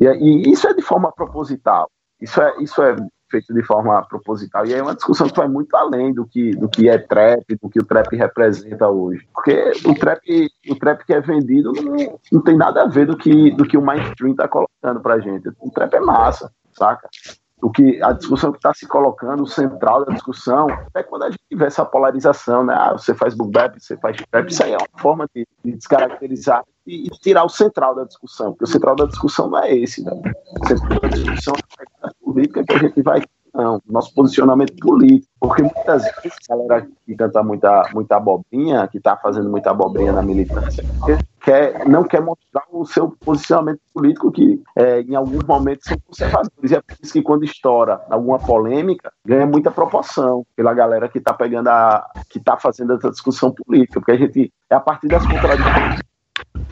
E, 0.00 0.06
e, 0.06 0.52
isso 0.52 0.66
é 0.66 0.74
de 0.74 0.82
forma 0.82 1.12
proposital. 1.12 1.88
Isso 2.20 2.40
é, 2.40 2.54
isso 2.60 2.82
é 2.82 2.96
feito 3.32 3.52
de 3.52 3.62
forma 3.62 4.00
proposital. 4.06 4.66
E 4.66 4.74
é 4.74 4.82
uma 4.82 4.94
discussão 4.94 5.26
que 5.26 5.36
vai 5.36 5.48
muito 5.48 5.74
além 5.74 6.12
do 6.12 6.26
que, 6.26 6.54
do 6.54 6.68
que 6.68 6.88
é 6.88 6.98
trap, 6.98 7.44
do 7.60 7.68
que 7.68 7.80
o 7.80 7.84
trap 7.84 8.14
representa 8.14 8.88
hoje. 8.88 9.26
Porque 9.32 9.72
o 9.84 9.94
trap, 9.94 10.20
o 10.68 10.76
trap 10.76 11.04
que 11.04 11.14
é 11.14 11.20
vendido 11.20 11.72
não, 11.72 12.18
não 12.30 12.42
tem 12.42 12.56
nada 12.56 12.82
a 12.82 12.86
ver 12.86 13.06
do 13.06 13.16
que, 13.16 13.50
do 13.52 13.64
que 13.64 13.76
o 13.76 13.82
mainstream 13.82 14.32
está 14.32 14.46
colocando 14.46 15.00
pra 15.00 15.18
gente. 15.18 15.48
O 15.58 15.70
trap 15.70 15.94
é 15.94 16.00
massa, 16.00 16.52
saca? 16.72 17.08
o 17.62 17.70
que 17.70 18.02
a 18.02 18.12
discussão 18.12 18.50
que 18.50 18.58
está 18.58 18.74
se 18.74 18.86
colocando, 18.88 19.44
o 19.44 19.46
central 19.46 20.04
da 20.04 20.12
discussão, 20.12 20.66
é 20.92 21.02
quando 21.02 21.22
a 21.22 21.30
gente 21.30 21.44
tiver 21.48 21.68
essa 21.68 21.84
polarização, 21.84 22.64
né? 22.64 22.74
Ah, 22.76 22.92
você 22.92 23.14
faz 23.14 23.34
boom 23.34 23.50
bap, 23.50 23.80
você 23.80 23.96
faz 23.98 24.16
trap, 24.30 24.48
isso 24.48 24.64
aí 24.64 24.72
é 24.72 24.76
uma 24.76 25.00
forma 25.00 25.28
de, 25.32 25.46
de 25.64 25.72
descaracterizar 25.72 26.64
e, 26.86 27.06
e, 27.06 27.10
tirar 27.20 27.44
o 27.44 27.48
central 27.48 27.94
da 27.94 28.04
discussão, 28.04 28.52
porque 28.52 28.64
o 28.64 28.68
central 28.68 28.96
da 28.96 29.06
discussão 29.06 29.48
não 29.48 29.58
é 29.58 29.74
esse, 29.74 30.02
né? 30.04 30.12
O 30.60 30.66
central 30.66 31.00
da 31.00 31.08
discussão 31.08 31.54
é 31.78 32.06
a 32.06 32.10
política 32.22 32.64
que 32.64 32.74
a 32.74 32.78
gente 32.78 33.02
vai 33.02 33.22
não, 33.54 33.80
nosso 33.86 34.14
posicionamento 34.14 34.74
político. 34.76 35.30
Porque 35.38 35.62
muitas 35.62 36.04
vezes 36.04 36.38
a 36.50 36.56
galera 36.56 36.88
que 37.04 37.14
canta 37.16 37.42
muita, 37.42 37.82
muita 37.92 38.16
abobrinha, 38.16 38.88
que 38.88 38.98
está 38.98 39.16
fazendo 39.16 39.50
muita 39.50 39.70
abobrinha 39.70 40.12
na 40.12 40.22
militância, 40.22 40.84
quer, 41.40 41.86
não 41.86 42.04
quer 42.04 42.22
mostrar 42.22 42.64
o 42.70 42.86
seu 42.86 43.10
posicionamento 43.10 43.80
político, 43.92 44.30
que 44.30 44.62
é, 44.76 45.00
em 45.02 45.14
alguns 45.14 45.42
momentos 45.44 45.86
são 45.86 45.98
conservadores. 46.06 46.70
E 46.70 46.74
é 46.74 46.80
por 46.80 46.96
isso 47.02 47.12
que 47.12 47.22
quando 47.22 47.44
estoura 47.44 48.00
alguma 48.08 48.38
polêmica, 48.38 49.12
ganha 49.26 49.46
muita 49.46 49.70
proporção 49.70 50.46
pela 50.56 50.72
galera 50.72 51.08
que 51.08 51.18
está 51.18 51.34
pegando 51.34 51.68
a. 51.68 52.08
que 52.30 52.38
está 52.38 52.56
fazendo 52.56 52.94
essa 52.94 53.10
discussão 53.10 53.52
política. 53.52 54.00
Porque 54.00 54.12
a 54.12 54.16
gente, 54.16 54.52
é 54.70 54.74
a 54.74 54.80
partir 54.80 55.08
das 55.08 55.26
contradições, 55.26 56.00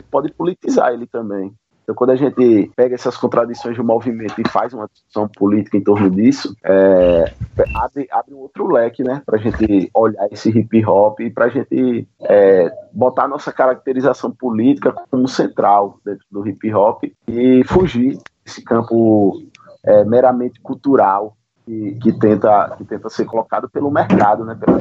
pode 0.09 0.31
politizar 0.33 0.93
ele 0.93 1.07
também. 1.07 1.53
Então, 1.83 1.95
quando 1.95 2.11
a 2.11 2.15
gente 2.15 2.71
pega 2.75 2.93
essas 2.93 3.17
contradições 3.17 3.75
do 3.75 3.83
movimento 3.83 4.39
e 4.39 4.47
faz 4.47 4.73
uma 4.73 4.87
discussão 4.87 5.27
política 5.27 5.77
em 5.77 5.83
torno 5.83 6.09
disso, 6.09 6.55
é, 6.63 7.33
abre, 7.75 8.07
abre 8.11 8.33
um 8.33 8.37
outro 8.37 8.71
leque, 8.71 9.03
né, 9.03 9.21
para 9.25 9.37
a 9.37 9.41
gente 9.41 9.89
olhar 9.93 10.27
esse 10.31 10.49
hip 10.49 10.85
hop 10.85 11.19
e 11.19 11.29
para 11.29 11.45
a 11.45 11.49
gente 11.49 12.07
é, 12.21 12.71
botar 12.93 13.27
nossa 13.27 13.51
caracterização 13.51 14.31
política 14.31 14.93
como 15.09 15.27
central 15.27 15.99
dentro 16.05 16.25
do 16.29 16.47
hip 16.47 16.71
hop 16.73 17.03
e 17.27 17.63
fugir 17.65 18.19
desse 18.45 18.63
campo 18.63 19.41
é, 19.83 20.05
meramente 20.05 20.61
cultural 20.61 21.35
que, 21.65 21.97
que, 22.01 22.13
tenta, 22.13 22.75
que 22.77 22.85
tenta 22.85 23.09
ser 23.09 23.25
colocado 23.25 23.69
pelo 23.69 23.89
mercado, 23.89 24.45
né, 24.45 24.55
pela. 24.55 24.79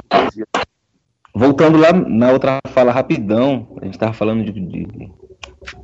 Voltando 1.41 1.79
lá 1.79 1.91
na 1.91 2.33
outra 2.33 2.59
fala 2.69 2.93
rapidão, 2.93 3.67
a 3.81 3.87
gente 3.87 3.95
estava 3.95 4.13
falando 4.13 4.45
de, 4.45 4.53
de 4.53 5.11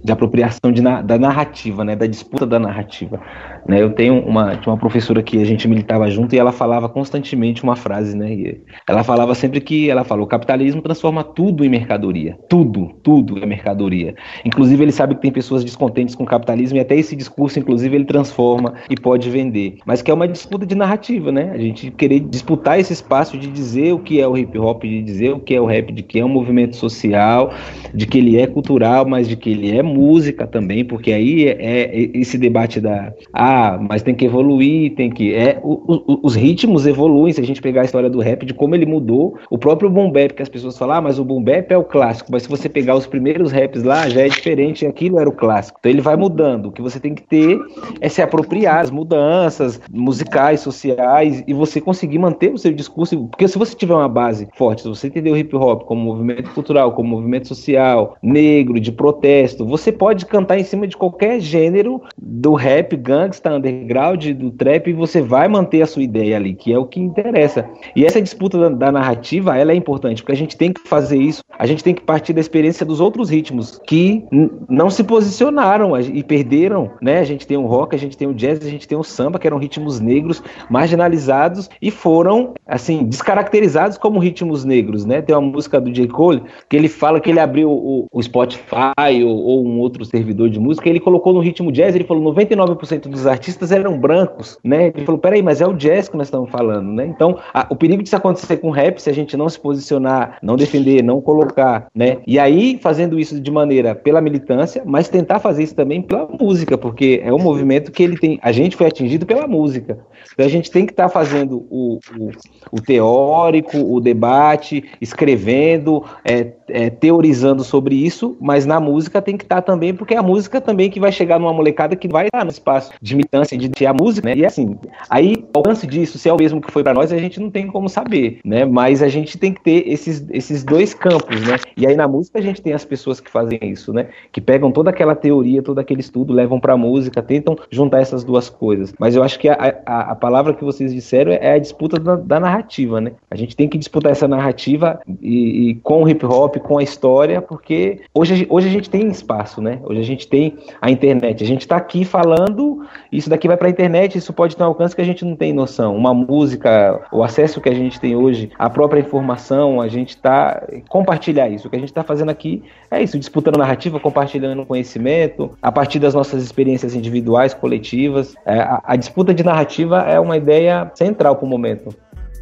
de 0.03 0.11
apropriação 0.11 0.73
de, 0.73 0.81
da 0.81 1.19
narrativa, 1.19 1.85
né, 1.85 1.95
da 1.95 2.07
disputa 2.07 2.47
da 2.47 2.59
narrativa. 2.59 3.21
Né, 3.69 3.83
eu 3.83 3.91
tenho 3.91 4.21
uma, 4.21 4.59
uma 4.67 4.77
professora 4.77 5.23
que 5.23 5.41
a 5.41 5.45
gente 5.45 5.69
militava 5.69 6.09
junto 6.11 6.35
e 6.35 6.39
ela 6.39 6.53
falava 6.53 6.89
constantemente 6.89 7.63
uma 7.63 7.77
frase, 7.77 8.17
né, 8.17 8.57
ela 8.89 9.05
falava 9.05 9.35
sempre 9.35 9.61
que, 9.61 9.91
ela 9.91 10.05
falou, 10.05 10.25
o 10.25 10.29
capitalismo 10.29 10.81
transforma 10.81 11.23
tudo 11.23 11.65
em 11.65 11.69
mercadoria, 11.69 12.39
tudo, 12.49 12.95
tudo 13.03 13.39
é 13.43 13.47
mercadoria. 13.47 14.15
Inclusive 14.45 14.83
ele 14.83 14.93
sabe 14.93 15.15
que 15.15 15.23
tem 15.23 15.33
pessoas 15.33 15.63
descontentes 15.63 16.15
com 16.15 16.23
o 16.23 16.27
capitalismo 16.27 16.79
e 16.79 16.81
até 16.81 16.97
esse 16.97 17.15
discurso, 17.15 17.59
inclusive, 17.59 17.95
ele 17.95 18.05
transforma 18.05 18.75
e 18.89 18.97
pode 18.97 19.29
vender. 19.29 19.79
Mas 19.85 20.01
que 20.01 20.11
é 20.11 20.15
uma 20.15 20.29
disputa 20.29 20.65
de 20.65 20.75
narrativa, 20.75 21.31
né, 21.31 21.51
a 21.53 21.59
gente 21.59 21.91
querer 21.91 22.21
disputar 22.21 22.81
esse 22.81 22.93
espaço 22.93 23.37
de 23.37 23.49
dizer 23.49 23.93
o 23.93 23.99
que 23.99 24.21
é 24.21 24.27
o 24.27 24.37
hip 24.37 24.57
hop, 24.59 24.85
de 24.85 25.03
dizer 25.03 25.33
o 25.33 25.41
que 25.41 25.55
é 25.55 25.61
o 25.61 25.67
rap, 25.67 25.93
de 25.93 26.03
que 26.03 26.19
é 26.19 26.25
um 26.25 26.29
movimento 26.29 26.77
social, 26.77 27.53
de 27.93 28.07
que 28.07 28.19
ele 28.19 28.39
é 28.39 28.47
cultural, 28.47 29.07
mas 29.07 29.29
de 29.29 29.37
que 29.37 29.51
ele 29.51 29.66
é 29.71 29.83
música 29.83 30.47
também, 30.47 30.85
porque 30.85 31.13
aí 31.13 31.47
é, 31.47 31.57
é 31.61 32.11
esse 32.15 32.39
debate 32.39 32.81
da 32.81 33.13
ah, 33.33 33.79
mas 33.81 34.03
tem 34.03 34.15
que 34.15 34.25
evoluir, 34.25 34.95
tem 34.95 35.11
que 35.11 35.35
é 35.35 35.61
o, 35.63 35.75
o, 35.87 36.21
os 36.23 36.35
ritmos 36.35 36.87
evoluem. 36.87 37.33
Se 37.33 37.41
a 37.41 37.45
gente 37.45 37.61
pegar 37.61 37.83
a 37.83 37.85
história 37.85 38.09
do 38.09 38.21
rap, 38.21 38.47
de 38.47 38.55
como 38.55 38.75
ele 38.75 38.87
mudou, 38.87 39.39
o 39.51 39.59
próprio 39.59 39.91
boom 39.91 40.11
bap 40.11 40.35
que 40.35 40.43
as 40.43 40.49
pessoas 40.49 40.79
falam, 40.79 40.97
ah, 40.97 41.01
mas 41.01 41.19
o 41.19 41.25
boom 41.25 41.43
bap 41.43 41.71
é 41.71 41.77
o 41.77 41.85
clássico, 41.85 42.31
mas 42.33 42.45
se 42.45 42.49
você 42.49 42.69
pegar 42.69 42.95
os 42.95 43.07
primeiros 43.07 43.53
raps 43.53 43.83
lá, 43.83 44.09
já 44.09 44.23
é 44.23 44.29
diferente, 44.29 44.87
aquilo 44.87 45.19
era 45.19 45.29
o 45.29 45.33
clássico. 45.33 45.79
Então 45.79 45.91
ele 45.91 46.01
vai 46.01 46.17
mudando. 46.17 46.67
O 46.67 46.73
que 46.73 46.83
você 46.83 46.99
tem 46.99 47.15
que 47.15 47.23
ter 47.23 47.59
é 48.01 48.09
se 48.09 48.23
apropriar 48.23 48.87
das 48.87 48.91
mudanças 48.91 49.81
musicais, 49.91 50.61
sociais 50.61 51.43
e 51.47 51.53
você 51.53 51.81
conseguir 51.81 52.19
manter 52.19 52.53
o 52.53 52.59
seu 52.59 52.73
discurso, 52.73 53.27
porque 53.29 53.49
se 53.49 53.59
você 53.59 53.75
tiver 53.75 53.95
uma 53.95 54.09
base 54.09 54.49
forte, 54.55 54.83
se 54.83 54.89
você 54.89 55.09
entender 55.09 55.31
o 55.31 55.37
hip 55.37 55.55
hop 55.57 55.83
como 55.83 56.01
movimento 56.01 56.51
cultural, 56.51 56.93
como 56.93 57.09
movimento 57.09 57.49
social, 57.49 58.17
negro, 58.23 58.79
de 58.79 58.93
protesto, 58.93 59.56
você 59.65 59.93
pode 59.93 60.27
cantar 60.27 60.59
em 60.59 60.65
cima 60.65 60.87
de 60.87 60.97
qualquer 60.97 61.41
gênero 61.41 62.03
do 62.17 62.55
rap, 62.55 62.97
gangsta, 62.97 63.55
underground, 63.55 64.27
do 64.33 64.51
trap, 64.51 64.89
e 64.89 64.93
você 64.93 65.21
vai 65.21 65.49
manter 65.49 65.83
a 65.83 65.87
sua 65.87 66.03
ideia 66.03 66.37
ali, 66.37 66.55
que 66.55 66.73
é 66.73 66.79
o 66.79 66.87
que 66.87 67.01
interessa. 67.01 67.69
E 67.95 68.05
essa 68.05 68.21
disputa 68.21 68.59
da, 68.59 68.69
da 68.69 68.93
narrativa, 68.93 69.57
ela 69.57 69.73
é 69.73 69.75
importante, 69.75 70.23
porque 70.23 70.33
a 70.33 70.37
gente 70.37 70.57
tem 70.57 70.73
que 70.73 70.81
fazer 70.81 71.19
isso, 71.19 71.43
a 71.59 71.67
gente 71.67 71.83
tem 71.83 71.95
que 71.95 72.03
partir 72.03 72.33
da 72.33 72.41
experiência 72.41 72.85
dos 72.85 73.01
outros 73.01 73.31
ritmos, 73.31 73.81
que 73.87 74.25
não 74.69 74.91
se 74.91 75.03
posicionaram 75.05 75.99
e 75.99 76.23
perderam, 76.23 76.91
né? 77.01 77.19
A 77.19 77.25
gente 77.25 77.47
tem 77.47 77.57
o 77.57 77.67
rock, 77.67 77.95
a 77.95 77.99
gente 77.99 78.17
tem 78.17 78.29
o 78.29 78.35
jazz, 78.35 78.65
a 78.65 78.71
gente 78.71 78.87
tem 78.87 78.99
o 78.99 79.05
samba, 79.05 79.39
que 79.39 79.47
eram 79.47 79.59
ritmos 79.59 80.01
negros, 80.01 80.43
marginalizados, 80.69 81.71
e 81.81 81.91
foram, 81.91 82.55
assim, 82.67 83.05
descaracterizados 83.05 83.99
como 83.99 84.19
ritmos 84.19 84.65
negros, 84.65 85.05
né? 85.05 85.23
Tem 85.23 85.35
uma 85.35 85.43
música 85.43 85.81
do 85.81 85.93
J. 85.93 86.09
Cole, 86.09 86.43
que 86.69 86.77
ele 86.77 86.89
fala 86.89 87.21
que 87.21 87.31
ele 87.31 87.41
abriu 87.41 87.71
o, 87.71 88.07
o 88.13 88.23
Spotify 88.23 89.25
ou, 89.25 89.46
ou, 89.47 89.67
um 89.67 89.79
outro 89.79 90.05
servidor 90.05 90.51
de 90.51 90.59
música, 90.59 90.89
ele 90.89 91.01
colocou 91.01 91.33
no 91.33 91.41
ritmo 91.41 91.71
jazz, 91.71 91.95
ele 91.95 92.05
falou 92.05 92.35
99% 92.35 93.09
dos 93.09 93.27
artistas 93.27 93.73
eram 93.73 93.99
brancos, 93.99 94.59
né? 94.63 94.93
Ele 94.95 95.05
falou, 95.05 95.21
peraí, 95.21 95.43
mas 95.43 95.61
é 95.61 95.67
o 95.67 95.73
jazz 95.73 96.09
que 96.09 96.17
nós 96.17 96.27
estamos 96.27 96.51
falando, 96.51 96.93
né? 96.93 97.07
Então, 97.07 97.39
a, 97.53 97.67
o 97.71 97.77
perigo 97.77 98.03
disso 98.03 98.17
acontecer 98.17 98.57
com 98.59 98.71
rap, 98.71 98.99
se 98.99 99.11
a 99.11 99.13
gente 99.13 99.37
não 99.37 99.49
se 99.49 99.59
posicionar, 99.59 100.39
não 100.43 100.57
defender, 100.57 101.03
não 101.03 101.21
colocar, 101.21 101.87
né? 101.95 102.19
E 102.27 102.39
aí, 102.39 102.79
fazendo 102.83 103.19
isso 103.19 103.41
de 103.41 103.51
maneira 103.51 103.95
pela 103.95 104.21
militância, 104.21 104.83
mas 104.85 105.09
tentar 105.09 105.39
fazer 105.39 105.63
isso 105.63 105.75
também 105.75 106.03
pela 106.03 106.29
música, 106.41 106.77
porque 106.77 107.21
é 107.23 107.33
um 107.33 107.39
movimento 107.39 107.93
que 107.93 108.03
ele 108.03 108.17
tem, 108.17 108.39
a 108.43 108.53
gente 108.53 108.77
foi 108.77 108.87
atingido 108.87 109.27
pela 109.27 109.47
música. 109.47 109.99
Então 110.33 110.45
a 110.45 110.49
gente 110.49 110.71
tem 110.71 110.85
que 110.85 110.93
estar 110.93 111.05
tá 111.05 111.09
fazendo 111.09 111.67
o, 111.71 111.99
o, 112.19 112.31
o, 112.73 112.81
teórico, 112.81 113.79
o 113.79 114.01
debate, 114.01 114.85
escrevendo, 115.01 116.05
é, 116.25 116.53
é, 116.69 116.91
teorizando 116.91 117.63
sobre 117.65 117.95
isso, 117.95 118.37
mas 118.41 118.67
na 118.67 118.81
música 118.81 119.23
tem 119.23 119.36
que 119.37 119.45
estar 119.45 119.57
tá 119.57 119.63
também, 119.63 119.95
porque 119.95 120.15
é 120.15 120.19
a 120.19 120.23
música 120.23 120.61
também 120.61 120.91
que 120.91 121.01
vai 121.01 121.13
chegar 121.13 121.39
numa 121.39 121.53
molecada 121.53 121.97
que 121.97 122.09
vai 122.09 122.27
estar 122.27 122.45
no 122.45 122.51
espaço 122.51 122.93
de 123.01 123.15
militância, 123.15 123.57
de 123.57 123.87
a 123.87 123.93
música, 123.93 124.29
né? 124.29 124.37
E 124.37 124.45
assim, 124.45 124.77
aí 125.09 125.45
o 125.55 125.59
alcance 125.59 125.87
disso, 125.87 126.19
se 126.19 126.29
é 126.29 126.33
o 126.33 126.37
mesmo 126.37 126.61
que 126.61 126.73
foi 126.73 126.83
para 126.83 126.95
nós, 126.95 127.13
a 127.13 127.19
gente 127.19 127.41
não 127.41 127.51
tem 127.51 127.67
como 127.67 127.89
saber, 127.89 128.41
né? 128.45 128.65
Mas 128.65 129.03
a 129.03 129.09
gente 129.09 129.39
tem 129.39 129.53
que 129.53 129.63
ter 129.63 129.89
esses, 129.89 130.27
esses 130.31 130.65
dois 130.65 130.95
campos, 130.95 131.41
né? 131.47 131.57
E 131.77 131.87
aí 131.87 131.97
na 131.97 132.09
música 132.09 132.39
a 132.39 132.43
gente 132.43 132.61
tem 132.61 132.73
as 132.73 132.85
pessoas 132.85 133.21
que 133.21 133.31
fazem 133.31 133.59
isso, 133.63 133.93
né? 133.93 134.09
Que 134.33 134.41
pegam 134.41 134.71
toda 134.71 134.91
aquela 134.91 135.15
teoria, 135.15 135.63
todo 135.63 135.79
aquele 135.79 136.01
estudo, 136.01 136.33
levam 136.33 136.59
para 136.59 136.73
a 136.73 136.77
música, 136.77 137.23
tentam 137.23 137.57
juntar 137.71 138.01
essas 138.01 138.25
duas 138.25 138.49
coisas. 138.49 138.93
Mas 138.99 139.15
eu 139.15 139.23
acho 139.23 139.39
que 139.39 139.49
a, 139.49 139.83
a, 139.85 140.13
a 140.13 140.15
palavra 140.15 140.55
que 140.55 140.65
vocês 140.65 140.93
disseram 140.93 141.33
é 141.33 141.53
a 141.53 141.59
disputa 141.59 141.99
da, 141.99 142.17
da, 142.17 142.41
narrativa, 142.41 143.01
né? 143.01 143.13
A 143.31 143.37
gente 143.37 143.57
tem 143.57 143.69
que 143.69 143.79
disputar 143.79 144.13
essa 144.13 144.29
narrativa 144.29 145.01
e, 145.21 145.71
e, 145.71 145.75
com 145.77 146.03
o 146.03 146.09
hip 146.09 146.25
hop, 146.25 146.57
com 146.59 146.79
a 146.79 146.83
história, 146.83 147.41
porque 147.43 148.01
hoje, 148.15 148.47
hoje 148.49 148.69
a 148.69 148.71
gente 148.71 148.91
tem 148.91 149.09
espaço, 149.27 149.61
né? 149.61 149.81
Hoje 149.83 150.01
a 150.01 150.05
gente 150.05 150.29
tem 150.29 150.57
a 150.81 150.89
internet. 150.89 151.43
A 151.43 151.47
gente 151.47 151.63
está 151.63 151.77
aqui 151.77 152.05
falando, 152.05 152.87
isso 153.11 153.29
daqui 153.29 153.49
vai 153.49 153.57
para 153.57 153.67
a 153.67 153.71
internet, 153.71 154.17
isso 154.17 154.33
pode 154.33 154.57
ter 154.57 154.63
um 154.63 154.67
alcance 154.67 154.95
que 154.95 155.03
a 155.03 155.05
gente 155.05 155.25
não 155.25 155.35
tem 155.35 155.53
noção. 155.53 155.97
Uma 155.97 156.15
música, 156.15 157.03
o 157.11 157.25
acesso 157.25 157.61
que 157.61 157.69
a 157.69 157.75
gente 157.75 157.99
tem 157.99 158.15
hoje, 158.15 158.51
a 158.57 158.71
própria 158.71 159.01
informação, 159.01 159.81
a 159.81 159.89
gente 159.89 160.11
está 160.11 160.63
compartilhar 160.89 161.49
isso. 161.49 161.67
O 161.67 161.71
que 161.71 161.77
a 161.77 161.81
gente 161.81 161.89
está 161.89 162.05
fazendo 162.05 162.31
aqui 162.31 162.63
é 162.91 163.03
isso, 163.03 163.19
disputando 163.19 163.57
narrativa, 163.57 163.99
compartilhando 163.99 164.65
conhecimento, 164.65 165.51
a 165.61 165.73
partir 165.73 165.99
das 165.99 166.15
nossas 166.15 166.43
experiências 166.43 166.95
individuais, 166.95 167.53
coletivas. 167.53 168.35
É, 168.45 168.61
a, 168.61 168.83
a 168.85 168.97
disputa 168.97 169.35
de 169.35 169.43
narrativa 169.43 170.03
é 170.03 170.21
uma 170.21 170.37
ideia 170.37 170.91
central 170.95 171.37
para 171.37 171.45
o 171.45 171.49
momento. 171.49 171.95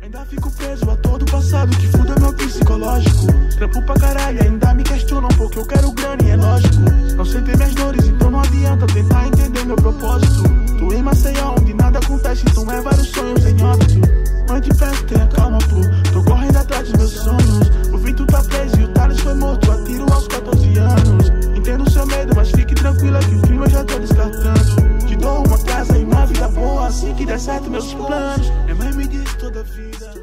Ainda 0.03 0.21
fico 0.27 0.51
preso 0.55 0.91
a 0.91 0.97
todo 0.97 1.25
passado 1.25 1.75
que 1.79 1.87
fuda 1.87 2.15
meu 2.21 2.35
psicológico. 2.35 3.27
Trampo 3.57 3.83
pra 3.87 3.95
caralho, 3.95 4.43
ainda 4.43 4.75
me 4.75 4.83
questionam 4.83 5.29
porque 5.31 5.59
eu 5.59 5.67
quero 5.67 5.91
grana 5.93 6.24
lógico. 6.45 6.81
Não 7.17 7.25
sei 7.25 7.41
ter 7.43 7.57
minhas 7.57 7.75
dores, 7.75 8.07
então 8.07 8.31
não 8.31 8.41
adianta 8.41 8.87
tentar 8.87 9.27
entender 9.27 9.65
meu 9.65 9.77
propósito. 9.77 10.43
Tô 10.79 10.93
em 10.93 11.03
Maceió, 11.03 11.55
onde 11.59 11.75
nada 11.75 11.99
acontece, 11.99 12.45
então 12.51 12.71
é 12.71 12.81
vários 12.81 13.09
sonhos 13.09 13.45
em 13.45 13.63
óbito. 13.63 14.01
Mãe 14.49 14.61
de 14.61 14.75
festa, 14.75 15.05
tenha 15.07 15.27
calma, 15.29 15.59
pô. 15.59 16.13
Tô 16.13 16.23
correndo 16.25 16.57
atrás 16.57 16.89
dos 16.89 16.99
meus 16.99 17.11
sonhos. 17.11 17.71
O 17.93 17.99
Vito 17.99 18.27
tá 18.27 18.43
preso 18.43 18.81
e 18.81 18.85
o 18.85 18.89
Thales 18.89 19.21
foi 19.21 19.35
morto. 19.35 19.73
Atiro 19.73 20.13
aos 20.13 20.29
14 20.29 20.79
anos. 20.79 21.29
Entendo 21.57 21.91
seu 21.91 22.07
medo, 22.07 22.35
mas 22.37 22.51
fique 22.51 22.75
tranquila 22.75 23.19
que 23.21 23.35
o 23.35 23.65
eu 23.65 23.71
já 23.71 23.85
tô 23.85 23.99
descartando 23.99 24.95
dou 25.25 25.47
uma 25.47 25.59
casa 25.65 25.97
e 25.99 26.05
uma 26.05 26.27
vida 26.27 26.49
boa 26.49 26.87
assim 26.87 27.15
que 27.15 27.25
der 27.25 27.41
certo 27.41 27.71
meus 27.71 27.95
planos. 27.95 28.51
Minha 28.65 28.75
mãe 28.75 28.93
me 28.93 29.07
disse 29.07 29.37
toda 29.39 29.61
a 29.61 29.63
vida 29.63 30.14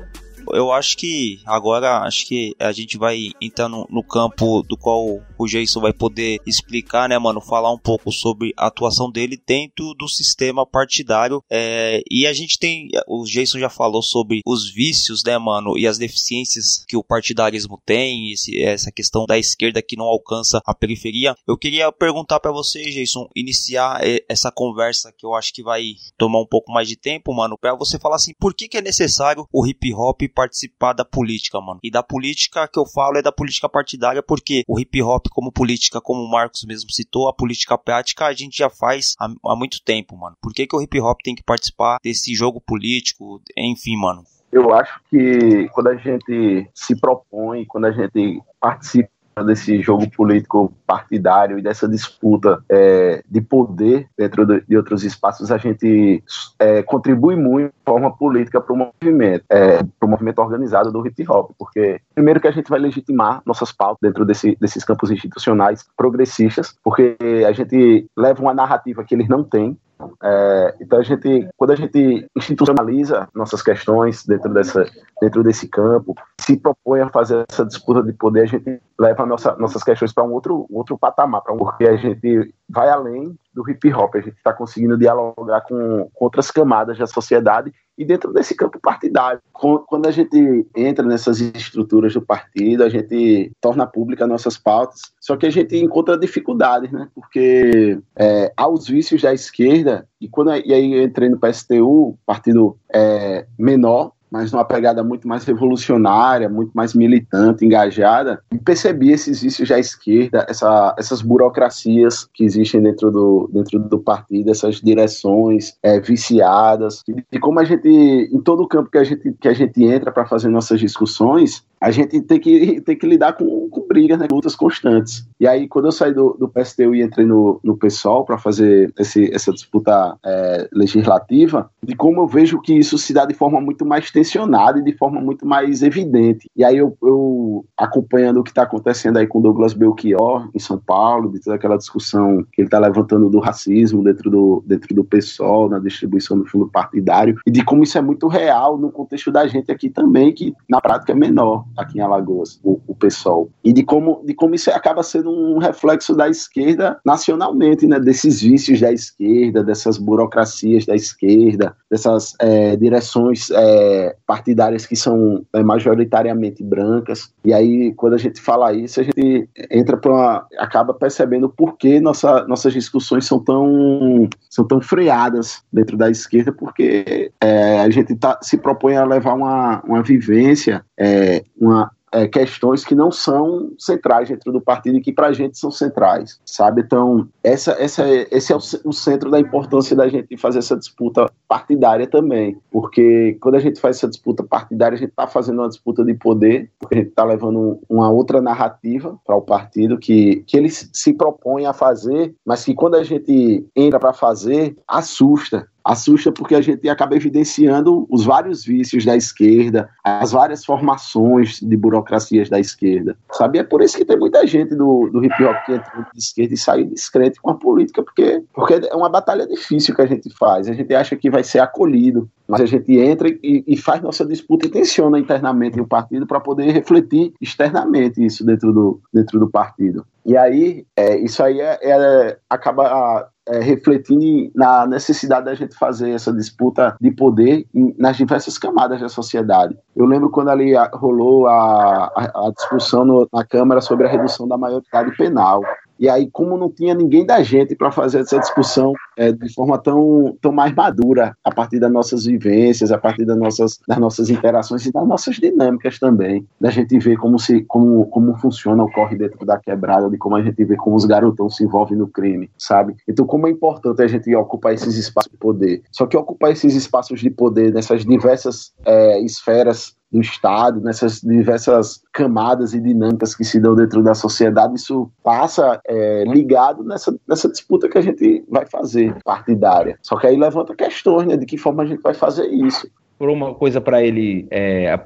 eu 0.50 0.72
acho 0.72 0.98
que 0.98 1.40
agora 1.46 2.00
acho 2.00 2.26
que 2.26 2.56
a 2.60 2.72
gente 2.72 2.98
vai 2.98 3.32
entrar 3.42 3.70
no, 3.70 3.88
no, 3.90 4.04
campo 4.04 4.62
do 4.64 4.78
qual 4.78 5.22
o 5.38 5.46
Jason 5.48 5.80
vai 5.80 5.94
poder 5.94 6.40
explicar, 6.46 7.08
né, 7.08 7.18
mano? 7.18 7.42
Falar 7.42 7.72
um 7.72 7.78
pouco 7.78 8.12
sobre 8.12 8.54
a 8.58 8.68
atuação 8.68 9.10
dele 9.10 9.42
dentro 9.46 9.94
do 9.94 10.08
sistema 10.08 10.66
partidário. 10.66 11.42
É, 11.50 12.02
e 12.10 12.28
a 12.28 12.34
gente 12.34 12.58
tem. 12.60 12.90
O 13.08 13.24
Jason 13.24 13.60
já 13.60 13.70
falou 13.70 14.02
sobre 14.02 14.42
os 14.46 14.72
vícios, 14.72 15.24
né, 15.24 15.38
mano? 15.38 15.78
E 15.78 15.88
as 15.88 15.98
deficiências 15.98 16.84
que 16.88 16.98
o 16.98 17.04
partidarismo 17.04 17.80
tem, 17.86 18.32
esse, 18.32 18.62
essa 18.62 18.92
questão 18.92 19.26
da 19.26 19.38
esquerda 19.38 19.82
que 19.82 19.96
não 19.96 20.06
alcança 20.06 20.62
a 20.66 20.74
periferia. 20.74 21.36
Eu 21.48 21.58
queria 21.58 21.92
perguntar 21.92 22.40
para 22.40 22.52
você, 22.52 22.84
Jason, 22.84 23.28
iniciar 23.36 24.00
é, 24.02 24.24
essa 24.28 24.52
conversa 24.52 25.14
que 25.18 25.26
eu 25.26 25.34
acho 25.34 25.54
que 25.54 25.64
vai 25.64 25.94
tomar 26.18 26.42
um 26.42 26.48
pouco 26.48 26.72
mais 26.72 26.88
de 26.88 26.96
tempo, 26.96 27.34
mano, 27.34 27.58
para 27.60 27.76
você 27.76 28.00
falar 28.00 28.16
assim, 28.16 28.34
por 28.40 28.54
que, 28.54 28.68
que 28.68 28.78
é 28.78 28.82
necessário 28.82 29.46
o 29.52 29.66
hip 29.66 29.94
hop 29.94 30.22
participar 30.32 30.94
da 30.94 31.06
política, 31.06 31.60
mano. 31.60 31.80
E 31.84 31.92
da 31.92 32.02
política 32.02 32.68
que 32.68 32.80
eu 32.80 32.86
falo 32.86 33.18
é 33.18 33.22
da 33.22 33.32
política 33.32 33.70
partidária, 33.70 34.24
porque 34.24 34.64
o 34.68 34.80
hip 34.80 35.02
hop 35.02 35.28
como 35.30 35.52
política, 35.52 36.02
como 36.02 36.22
o 36.22 36.30
Marcos 36.30 36.64
mesmo 36.66 36.92
citou, 36.92 37.28
a 37.28 37.34
política 37.34 37.78
prática 37.78 38.26
a 38.26 38.34
gente 38.34 38.58
já 38.58 38.70
faz 38.70 39.16
há, 39.20 39.28
há 39.46 39.56
muito 39.56 39.82
tempo, 39.84 40.18
mano. 40.18 40.36
Por 40.42 40.54
que, 40.54 40.66
que 40.66 40.76
o 40.76 40.82
hip 40.82 41.00
hop 41.00 41.20
tem 41.24 41.36
que 41.36 41.44
participar 41.44 41.98
desse 42.04 42.34
jogo 42.34 42.62
político? 42.62 43.42
Enfim, 43.58 43.98
mano. 43.98 44.24
Eu 44.52 44.74
acho 44.74 45.00
que 45.10 45.70
quando 45.70 45.88
a 45.88 45.96
gente 45.96 46.70
se 46.74 46.96
propõe, 47.00 47.66
quando 47.66 47.86
a 47.86 47.92
gente 47.92 48.42
participa 48.60 49.10
desse 49.46 49.82
jogo 49.82 50.10
político 50.10 50.74
partidário 50.86 51.58
e 51.58 51.62
dessa 51.62 51.88
disputa 51.88 52.64
é, 52.70 53.24
de 53.30 53.42
poder 53.42 54.08
dentro 54.18 54.46
de, 54.46 54.78
outros 54.78 55.04
espaços, 55.04 55.52
a 55.52 55.58
gente 55.58 56.24
é, 56.60 56.84
contribui 56.84 57.36
muito 57.36 57.72
de 57.72 57.84
forma 57.86 58.16
política 58.16 58.60
para 58.60 58.74
o 58.74 58.78
movimento, 58.78 59.46
é, 59.50 59.78
para 59.84 60.06
o 60.06 60.08
movimento 60.08 60.40
organizado 60.40 60.92
do 60.92 61.06
hip 61.06 61.26
hop, 61.30 61.52
porque 61.58 62.02
primeiro 62.14 62.40
que 62.40 62.48
a 62.48 62.52
gente 62.52 62.70
vai 62.70 62.80
legitimar 62.80 63.42
nossas 63.46 63.72
pautas 63.72 64.00
dentro 64.02 64.26
desse, 64.26 64.58
desses 64.60 64.84
campos 64.84 65.12
institucionais 65.12 65.86
progressistas, 65.96 66.76
porque 66.84 67.18
a 67.48 67.52
gente 67.52 68.08
leva 68.18 68.42
uma 68.42 68.54
narrativa 68.54 69.04
que 69.04 69.16
eles 69.16 69.28
não 69.28 69.44
têm, 69.44 69.78
é, 70.24 70.76
então 70.80 71.00
a 71.00 71.04
gente, 71.04 71.48
quando 71.58 71.72
a 71.72 71.76
gente 71.76 72.28
institucionaliza 72.36 73.28
nossas 73.34 73.62
questões 73.62 74.26
dentro 74.26 74.54
dessa, 74.54 74.86
dentro 75.22 75.44
desse 75.44 75.68
campo, 75.68 76.16
se 76.40 76.58
propõe 76.58 77.02
a 77.02 77.10
fazer 77.10 77.46
essa 77.50 77.66
disputa 77.66 78.04
de 78.04 78.14
poder, 78.14 78.42
a 78.42 78.46
gente 78.46 78.82
leva 79.00 79.26
nossa, 79.26 79.56
nossas 79.58 79.84
questões 79.84 80.14
para 80.14 80.24
um 80.24 80.32
outro, 80.32 80.66
outro 80.70 80.98
patamar, 80.98 81.42
para 81.42 81.54
um, 81.54 81.58
porque 81.58 81.86
a 81.86 81.96
gente 81.98 82.54
vai 82.70 82.90
além 82.90 83.38
do 83.54 83.70
hip 83.70 83.94
hop, 83.94 84.16
a 84.16 84.22
gente 84.22 84.38
está 84.38 84.54
conseguindo 84.54 84.98
dialogar 84.98 85.62
com, 85.62 86.10
com, 86.14 86.26
outras 86.26 86.50
camadas 86.50 86.98
da 86.98 87.08
sociedade 87.08 87.74
e 88.02 88.06
dentro 88.06 88.34
desse 88.34 88.56
campo 88.56 88.80
partidário. 88.82 89.40
Quando 89.54 90.08
a 90.08 90.12
gente 90.12 90.66
entra 90.76 91.06
nessas 91.06 91.40
estruturas 91.40 92.14
do 92.14 92.22
partido, 92.22 92.84
a 92.84 92.90
gente 92.90 93.52
torna 93.62 93.86
pública 93.86 94.26
nossas 94.26 94.58
pautas, 94.58 95.02
só 95.20 95.38
que 95.38 95.46
a 95.46 95.52
gente 95.52 95.78
encontra 95.78 96.18
dificuldades, 96.18 96.92
né? 96.92 97.08
Porque 97.14 98.00
é, 98.16 98.52
há 98.58 98.68
os 98.68 98.88
vícios 98.88 99.22
da 99.22 99.32
esquerda, 99.32 100.08
e, 100.20 100.28
quando, 100.28 100.52
e 100.56 100.74
aí 100.74 100.94
eu 100.94 101.04
entrei 101.04 101.30
no 101.30 101.40
PSTU, 101.40 102.18
partido 102.26 102.76
é, 102.92 103.46
menor, 103.58 104.14
mas 104.32 104.52
numa 104.52 104.64
pegada 104.64 105.04
muito 105.04 105.28
mais 105.28 105.44
revolucionária, 105.44 106.48
muito 106.48 106.72
mais 106.74 106.94
militante, 106.94 107.66
engajada, 107.66 108.42
e 108.52 108.58
percebi 108.58 109.12
esses 109.12 109.42
vícios 109.42 109.68
da 109.68 109.78
esquerda, 109.78 110.46
essa, 110.48 110.96
essas 110.98 111.22
burocracias 111.22 112.28
que 112.34 112.44
existem 112.44 112.82
dentro 112.82 113.12
do, 113.12 113.50
dentro 113.54 113.80
do 113.80 114.00
partido, 114.00 114.50
essas 114.50 114.76
direções 114.76 115.78
é, 115.84 116.00
viciadas, 116.00 117.04
e, 117.32 117.40
como 117.40 117.60
a 117.60 117.66
gente, 117.66 117.90
em 117.90 118.42
todo 118.42 118.64
o 118.64 118.68
campo 118.68 118.90
que 118.90 118.98
a 118.98 119.04
gente, 119.04 119.34
que 119.34 119.48
a 119.48 119.54
gente 119.54 119.84
entra 119.84 120.12
para 120.12 120.26
fazer 120.26 120.48
nossas 120.48 120.80
discussões, 120.80 121.64
a 121.82 121.90
gente 121.90 122.22
tem 122.22 122.40
que, 122.40 122.80
tem 122.82 122.96
que 122.96 123.08
lidar 123.08 123.34
com, 123.34 123.68
com 123.68 123.88
brigas, 123.88 124.20
né, 124.20 124.28
lutas 124.32 124.56
constantes. 124.56 125.28
E 125.40 125.48
aí, 125.48 125.68
quando 125.68 125.86
eu 125.86 125.92
saí 125.92 126.14
do, 126.14 126.38
do 126.40 126.48
PSTU 126.48 126.94
e 126.94 127.02
entrei 127.02 127.26
no, 127.26 127.60
no 127.64 127.76
PSOL 127.76 128.24
para 128.24 128.38
fazer 128.38 128.94
esse, 129.00 129.34
essa 129.34 129.52
disputa 129.52 130.16
é, 130.24 130.70
legislativa, 130.72 131.72
de 131.82 131.96
como 131.96 132.22
eu 132.22 132.28
vejo 132.28 132.62
que 132.62 132.74
isso 132.74 133.00
se 133.00 133.12
dá 133.12 133.26
de 133.26 133.34
forma 133.34 133.60
muito 133.60 133.84
mais 133.84 134.12
tensionada 134.22 134.80
e 134.80 134.84
de 134.84 134.94
forma 134.94 135.20
muito 135.20 135.46
mais 135.46 135.82
evidente. 135.82 136.50
E 136.56 136.64
aí, 136.64 136.78
eu, 136.78 136.96
eu 137.02 137.66
acompanhando 137.76 138.40
o 138.40 138.44
que 138.44 138.52
está 138.52 138.64
acontecendo 138.64 139.18
aí 139.18 139.26
com 139.26 139.42
Douglas 139.42 139.74
Belchior 139.74 140.50
em 140.54 140.60
São 140.60 140.78
Paulo, 140.78 141.32
de 141.32 141.40
toda 141.40 141.56
aquela 141.56 141.78
discussão 141.78 142.46
que 142.54 142.62
ele 142.62 142.68
está 142.68 142.78
levantando 142.78 143.30
do 143.30 143.40
racismo 143.40 144.04
dentro 144.04 144.30
do, 144.30 144.64
dentro 144.66 144.94
do 144.94 145.04
PSOL, 145.04 145.70
na 145.70 145.80
distribuição 145.80 146.38
do 146.38 146.46
fundo 146.46 146.68
partidário, 146.68 147.36
e 147.46 147.52
de 147.52 147.64
como 147.64 147.84
isso 147.84 147.98
é 147.98 148.02
muito 148.02 148.28
real 148.28 148.78
no 148.78 148.92
contexto 148.92 149.32
da 149.32 149.48
gente 149.48 149.72
aqui 149.72 149.90
também, 149.90 150.34
que 150.34 150.54
na 150.70 150.80
prática 150.80 151.12
é 151.12 151.16
menor 151.16 151.66
aqui 151.76 151.98
em 151.98 152.02
Alagoas, 152.02 152.60
o, 152.64 152.80
o 152.88 152.96
PSOL. 152.96 153.50
E 153.64 153.74
de 153.74 153.84
como, 153.84 154.22
de 154.24 154.34
como 154.34 154.54
isso 154.54 154.70
acaba 154.72 155.02
sendo 155.02 155.32
um 155.32 155.58
reflexo 155.58 156.16
da 156.16 156.30
esquerda 156.30 157.00
nacionalmente, 157.04 157.88
né? 157.88 158.00
Desses 158.00 158.42
vícios 158.42 158.80
da 158.80 158.92
esquerda, 158.92 159.64
dessas 159.64 159.98
burocracias 159.98 160.86
da 160.86 160.96
esquerda, 160.96 161.76
dessas 161.90 162.36
é, 162.40 162.76
direções 162.76 163.50
é, 163.52 164.11
partidárias 164.26 164.86
que 164.86 164.96
são 164.96 165.46
é, 165.54 165.64
majoritariamente 165.64 166.64
brancas. 166.64 167.34
E 167.44 167.54
aí, 167.54 167.94
quando 167.94 168.14
a 168.14 168.18
gente 168.18 168.42
fala 168.42 168.74
isso, 168.74 169.00
a 169.00 169.04
gente 169.04 169.50
entra 169.70 169.98
para 169.98 170.46
acaba 170.58 170.94
percebendo 170.94 171.50
por 171.50 171.78
que 171.78 172.00
nossa, 172.00 172.46
nossas 172.48 172.74
discussões 172.74 173.26
são 173.26 173.40
tão 173.40 174.28
são 174.50 174.66
tão 174.66 174.82
freadas 174.82 175.64
dentro 175.72 175.98
da 175.98 176.10
esquerda, 176.10 176.52
porque 176.52 177.32
é, 177.42 177.80
a 177.80 177.90
gente 177.90 178.16
tá, 178.16 178.40
se 178.42 178.58
propõe 178.58 178.96
a 178.96 179.06
levar 179.06 179.34
uma, 179.34 179.82
uma 179.86 180.04
vivência, 180.04 180.84
é, 180.98 181.44
uma 181.60 181.92
é, 182.12 182.28
questões 182.28 182.84
que 182.84 182.94
não 182.94 183.12
são 183.12 183.72
centrais 183.78 184.30
dentro 184.30 184.52
do 184.52 184.60
partido 184.60 184.98
e 184.98 185.02
que 185.02 185.14
para 185.14 185.28
a 185.28 185.34
gente 185.34 185.58
são 185.58 185.72
centrais, 185.72 186.40
sabe? 186.46 186.82
Então, 186.82 187.28
essa, 187.44 187.72
essa, 187.74 188.06
esse 188.32 188.52
é 188.52 188.56
o, 188.56 188.60
o, 188.86 188.94
centro 188.94 189.32
da 189.32 189.40
importância 189.40 189.96
da 189.96 190.08
gente 190.08 190.36
fazer 190.38 190.60
essa 190.60 190.76
disputa 190.76 191.32
partidária 191.48 192.06
também, 192.06 192.58
porque 192.70 193.38
quando 193.40 193.56
a 193.56 193.60
gente 193.60 193.80
faz 193.80 193.98
essa 193.98 194.08
disputa 194.08 194.44
partidária, 194.44 194.96
a 194.96 195.00
gente 195.00 195.10
está 195.10 195.26
fazendo 195.26 195.60
uma 195.60 195.70
disputa 195.70 196.04
de 196.04 196.14
poder, 196.14 196.70
porque 196.80 196.96
a 196.96 196.98
gente 197.00 197.10
está 197.10 197.24
levando 197.24 197.80
uma 197.90 198.10
outra 198.10 198.42
narrativa 198.42 199.18
para 199.26 199.36
o 199.36 199.42
partido 199.42 199.98
que, 199.98 200.44
que 200.48 200.58
ele 200.58 200.70
se 200.70 201.14
propõe 201.14 201.66
a 201.66 201.74
fazer, 201.74 202.36
mas 202.46 202.66
que 202.66 202.74
quando 202.74 202.96
a 202.96 203.04
gente 203.04 203.66
entra 203.76 204.00
para 204.00 204.14
fazer, 204.14 204.76
assusta, 204.88 205.68
assusta 205.84 206.32
porque 206.32 206.56
a 206.56 206.62
gente 206.62 206.88
acaba 206.90 207.16
evidenciando 207.16 208.06
os 208.10 208.26
vários 208.26 208.64
vícios 208.64 209.06
da 209.06 209.16
esquerda, 209.16 209.90
as 210.04 210.32
várias 210.32 210.64
formações 210.64 211.60
de 211.60 211.78
burocracias 211.78 212.50
da 212.50 212.60
esquerda, 212.60 213.18
sabe? 213.32 213.60
É 213.60 213.64
por 213.64 213.82
isso 213.82 213.98
que 213.98 214.06
tem 214.06 214.18
muita 214.18 214.46
gente 214.46 214.76
do, 214.76 215.10
do 215.10 215.24
hip 215.24 215.44
hop 215.44 215.56
que 215.66 215.74
entra 215.74 216.08
de 216.14 216.20
esquerda 216.20 216.54
e 216.54 216.58
sai 216.58 216.84
descrente 216.84 217.42
com 217.42 217.52
a 217.52 217.56
política, 217.56 218.04
porque, 218.04 218.44
porque 218.54 218.74
é 218.74 218.96
uma 218.96 219.10
batalha 219.10 219.48
difícil 219.48 219.96
que 219.96 220.02
a 220.02 220.06
gente 220.06 220.30
faz. 220.38 220.68
A 220.68 220.74
gente 220.74 220.94
acha 220.94 221.16
que 221.16 221.30
vai 221.30 221.44
ser 221.44 221.60
acolhido, 221.60 222.30
mas 222.52 222.60
a 222.60 222.66
gente 222.66 223.00
entra 223.00 223.30
e, 223.30 223.64
e 223.66 223.78
faz 223.78 224.02
nossa 224.02 224.26
disputa 224.26 224.66
e 224.66 224.70
tensiona 224.70 225.18
internamente 225.18 225.80
o 225.80 225.88
partido 225.88 226.28
para 226.28 226.42
poder 226.42 226.70
refletir 226.70 227.34
externamente 227.40 228.22
isso 228.22 228.46
dentro 228.46 228.74
do, 228.74 229.02
dentro 229.14 229.40
do 229.40 229.50
partido. 229.50 230.06
E 230.26 230.36
aí, 230.36 230.86
é, 230.94 231.18
isso 231.18 231.42
aí 231.42 231.62
é, 231.62 231.80
é 231.82 232.38
acaba 232.50 233.30
é, 233.48 233.60
refletindo 233.60 234.52
na 234.54 234.86
necessidade 234.86 235.46
da 235.46 235.56
gente 235.56 235.78
fazer 235.78 236.12
essa 236.12 236.34
disputa 236.34 236.98
de 237.00 237.10
poder 237.12 237.66
em, 237.74 237.96
nas 237.98 238.18
diversas 238.18 238.58
camadas 238.58 239.00
da 239.00 239.08
sociedade. 239.08 239.78
Eu 239.96 240.06
lembro 240.06 240.30
quando 240.30 240.50
ali 240.50 240.74
rolou 240.94 241.48
a, 241.48 242.12
a, 242.14 242.48
a 242.48 242.52
discussão 242.52 243.06
no, 243.06 243.30
na 243.32 243.46
Câmara 243.46 243.80
sobre 243.80 244.08
a 244.08 244.10
redução 244.10 244.46
da 244.46 244.58
maioridade 244.58 245.16
penal. 245.16 245.62
E 246.02 246.10
aí, 246.10 246.28
como 246.32 246.58
não 246.58 246.68
tinha 246.68 246.96
ninguém 246.96 247.24
da 247.24 247.44
gente 247.44 247.76
para 247.76 247.92
fazer 247.92 248.22
essa 248.22 248.40
discussão 248.40 248.92
é, 249.16 249.32
de 249.32 249.54
forma 249.54 249.78
tão, 249.78 250.36
tão 250.42 250.52
mais 250.52 250.74
madura, 250.74 251.38
a 251.44 251.54
partir 251.54 251.80
das 251.80 251.92
nossas 251.92 252.26
vivências, 252.26 252.92
a 252.92 252.98
partir 252.98 253.24
das 253.24 253.38
nossas, 253.38 253.80
das 253.88 254.00
nossas 254.00 254.32
interações 254.32 254.84
e 254.88 254.92
das 254.92 255.08
nossas 255.08 255.36
dinâmicas 255.36 256.00
também, 256.00 256.44
da 256.60 256.72
gente 256.72 256.98
ver 256.98 257.18
como, 257.18 257.38
se, 257.38 257.62
como, 257.66 258.08
como 258.08 258.36
funciona, 258.38 258.84
ocorre 258.84 259.16
dentro 259.16 259.46
da 259.46 259.60
quebrada, 259.60 260.10
de 260.10 260.18
como 260.18 260.36
a 260.36 260.42
gente 260.42 260.66
vê 260.66 260.76
como 260.76 260.96
os 260.96 261.06
garotões 261.06 261.56
se 261.56 261.66
envolvem 261.66 261.96
no 261.96 262.08
crime, 262.08 262.50
sabe? 262.58 262.96
Então, 263.08 263.28
como 263.28 263.46
é 263.46 263.52
importante 263.52 264.02
a 264.02 264.08
gente 264.08 264.36
ocupar 264.36 264.74
esses 264.74 264.98
espaços 264.98 265.32
de 265.32 265.38
poder. 265.38 265.84
Só 265.92 266.08
que 266.08 266.18
ocupar 266.18 266.52
esses 266.52 266.74
espaços 266.74 267.20
de 267.20 267.30
poder 267.30 267.72
nessas 267.72 268.04
diversas 268.04 268.74
é, 268.84 269.22
esferas 269.22 269.96
do 270.12 270.20
Estado, 270.20 270.82
nessas 270.82 271.22
diversas 271.22 272.02
camadas 272.12 272.74
e 272.74 272.82
dinâmicas 272.82 273.34
que 273.34 273.46
se 273.46 273.60
dão 273.60 273.76
dentro 273.76 274.04
da 274.04 274.14
sociedade, 274.14 274.76
isso 274.76 275.10
passa 275.24 275.80
é, 275.86 276.26
ligado 276.28 276.84
nessa, 276.84 277.18
nessa 277.28 277.50
disputa 277.50 277.88
que 277.88 277.98
a 277.98 278.02
gente 278.02 278.44
vai 278.50 278.66
fazer 278.66 279.16
partidária. 279.24 279.98
Só 280.02 280.18
que 280.18 280.28
aí 280.28 280.36
levanta 280.36 280.76
questões, 280.76 281.28
né, 281.28 281.38
de 281.38 281.46
que 281.46 281.58
forma 281.58 281.84
a 281.84 281.86
gente 281.86 282.02
vai 282.02 282.14
fazer 282.14 282.48
isso 282.48 282.90
por 283.22 283.30
uma 283.30 283.54
coisa 283.54 283.80
para 283.80 284.04
ele. 284.04 284.48
É, 284.50 285.00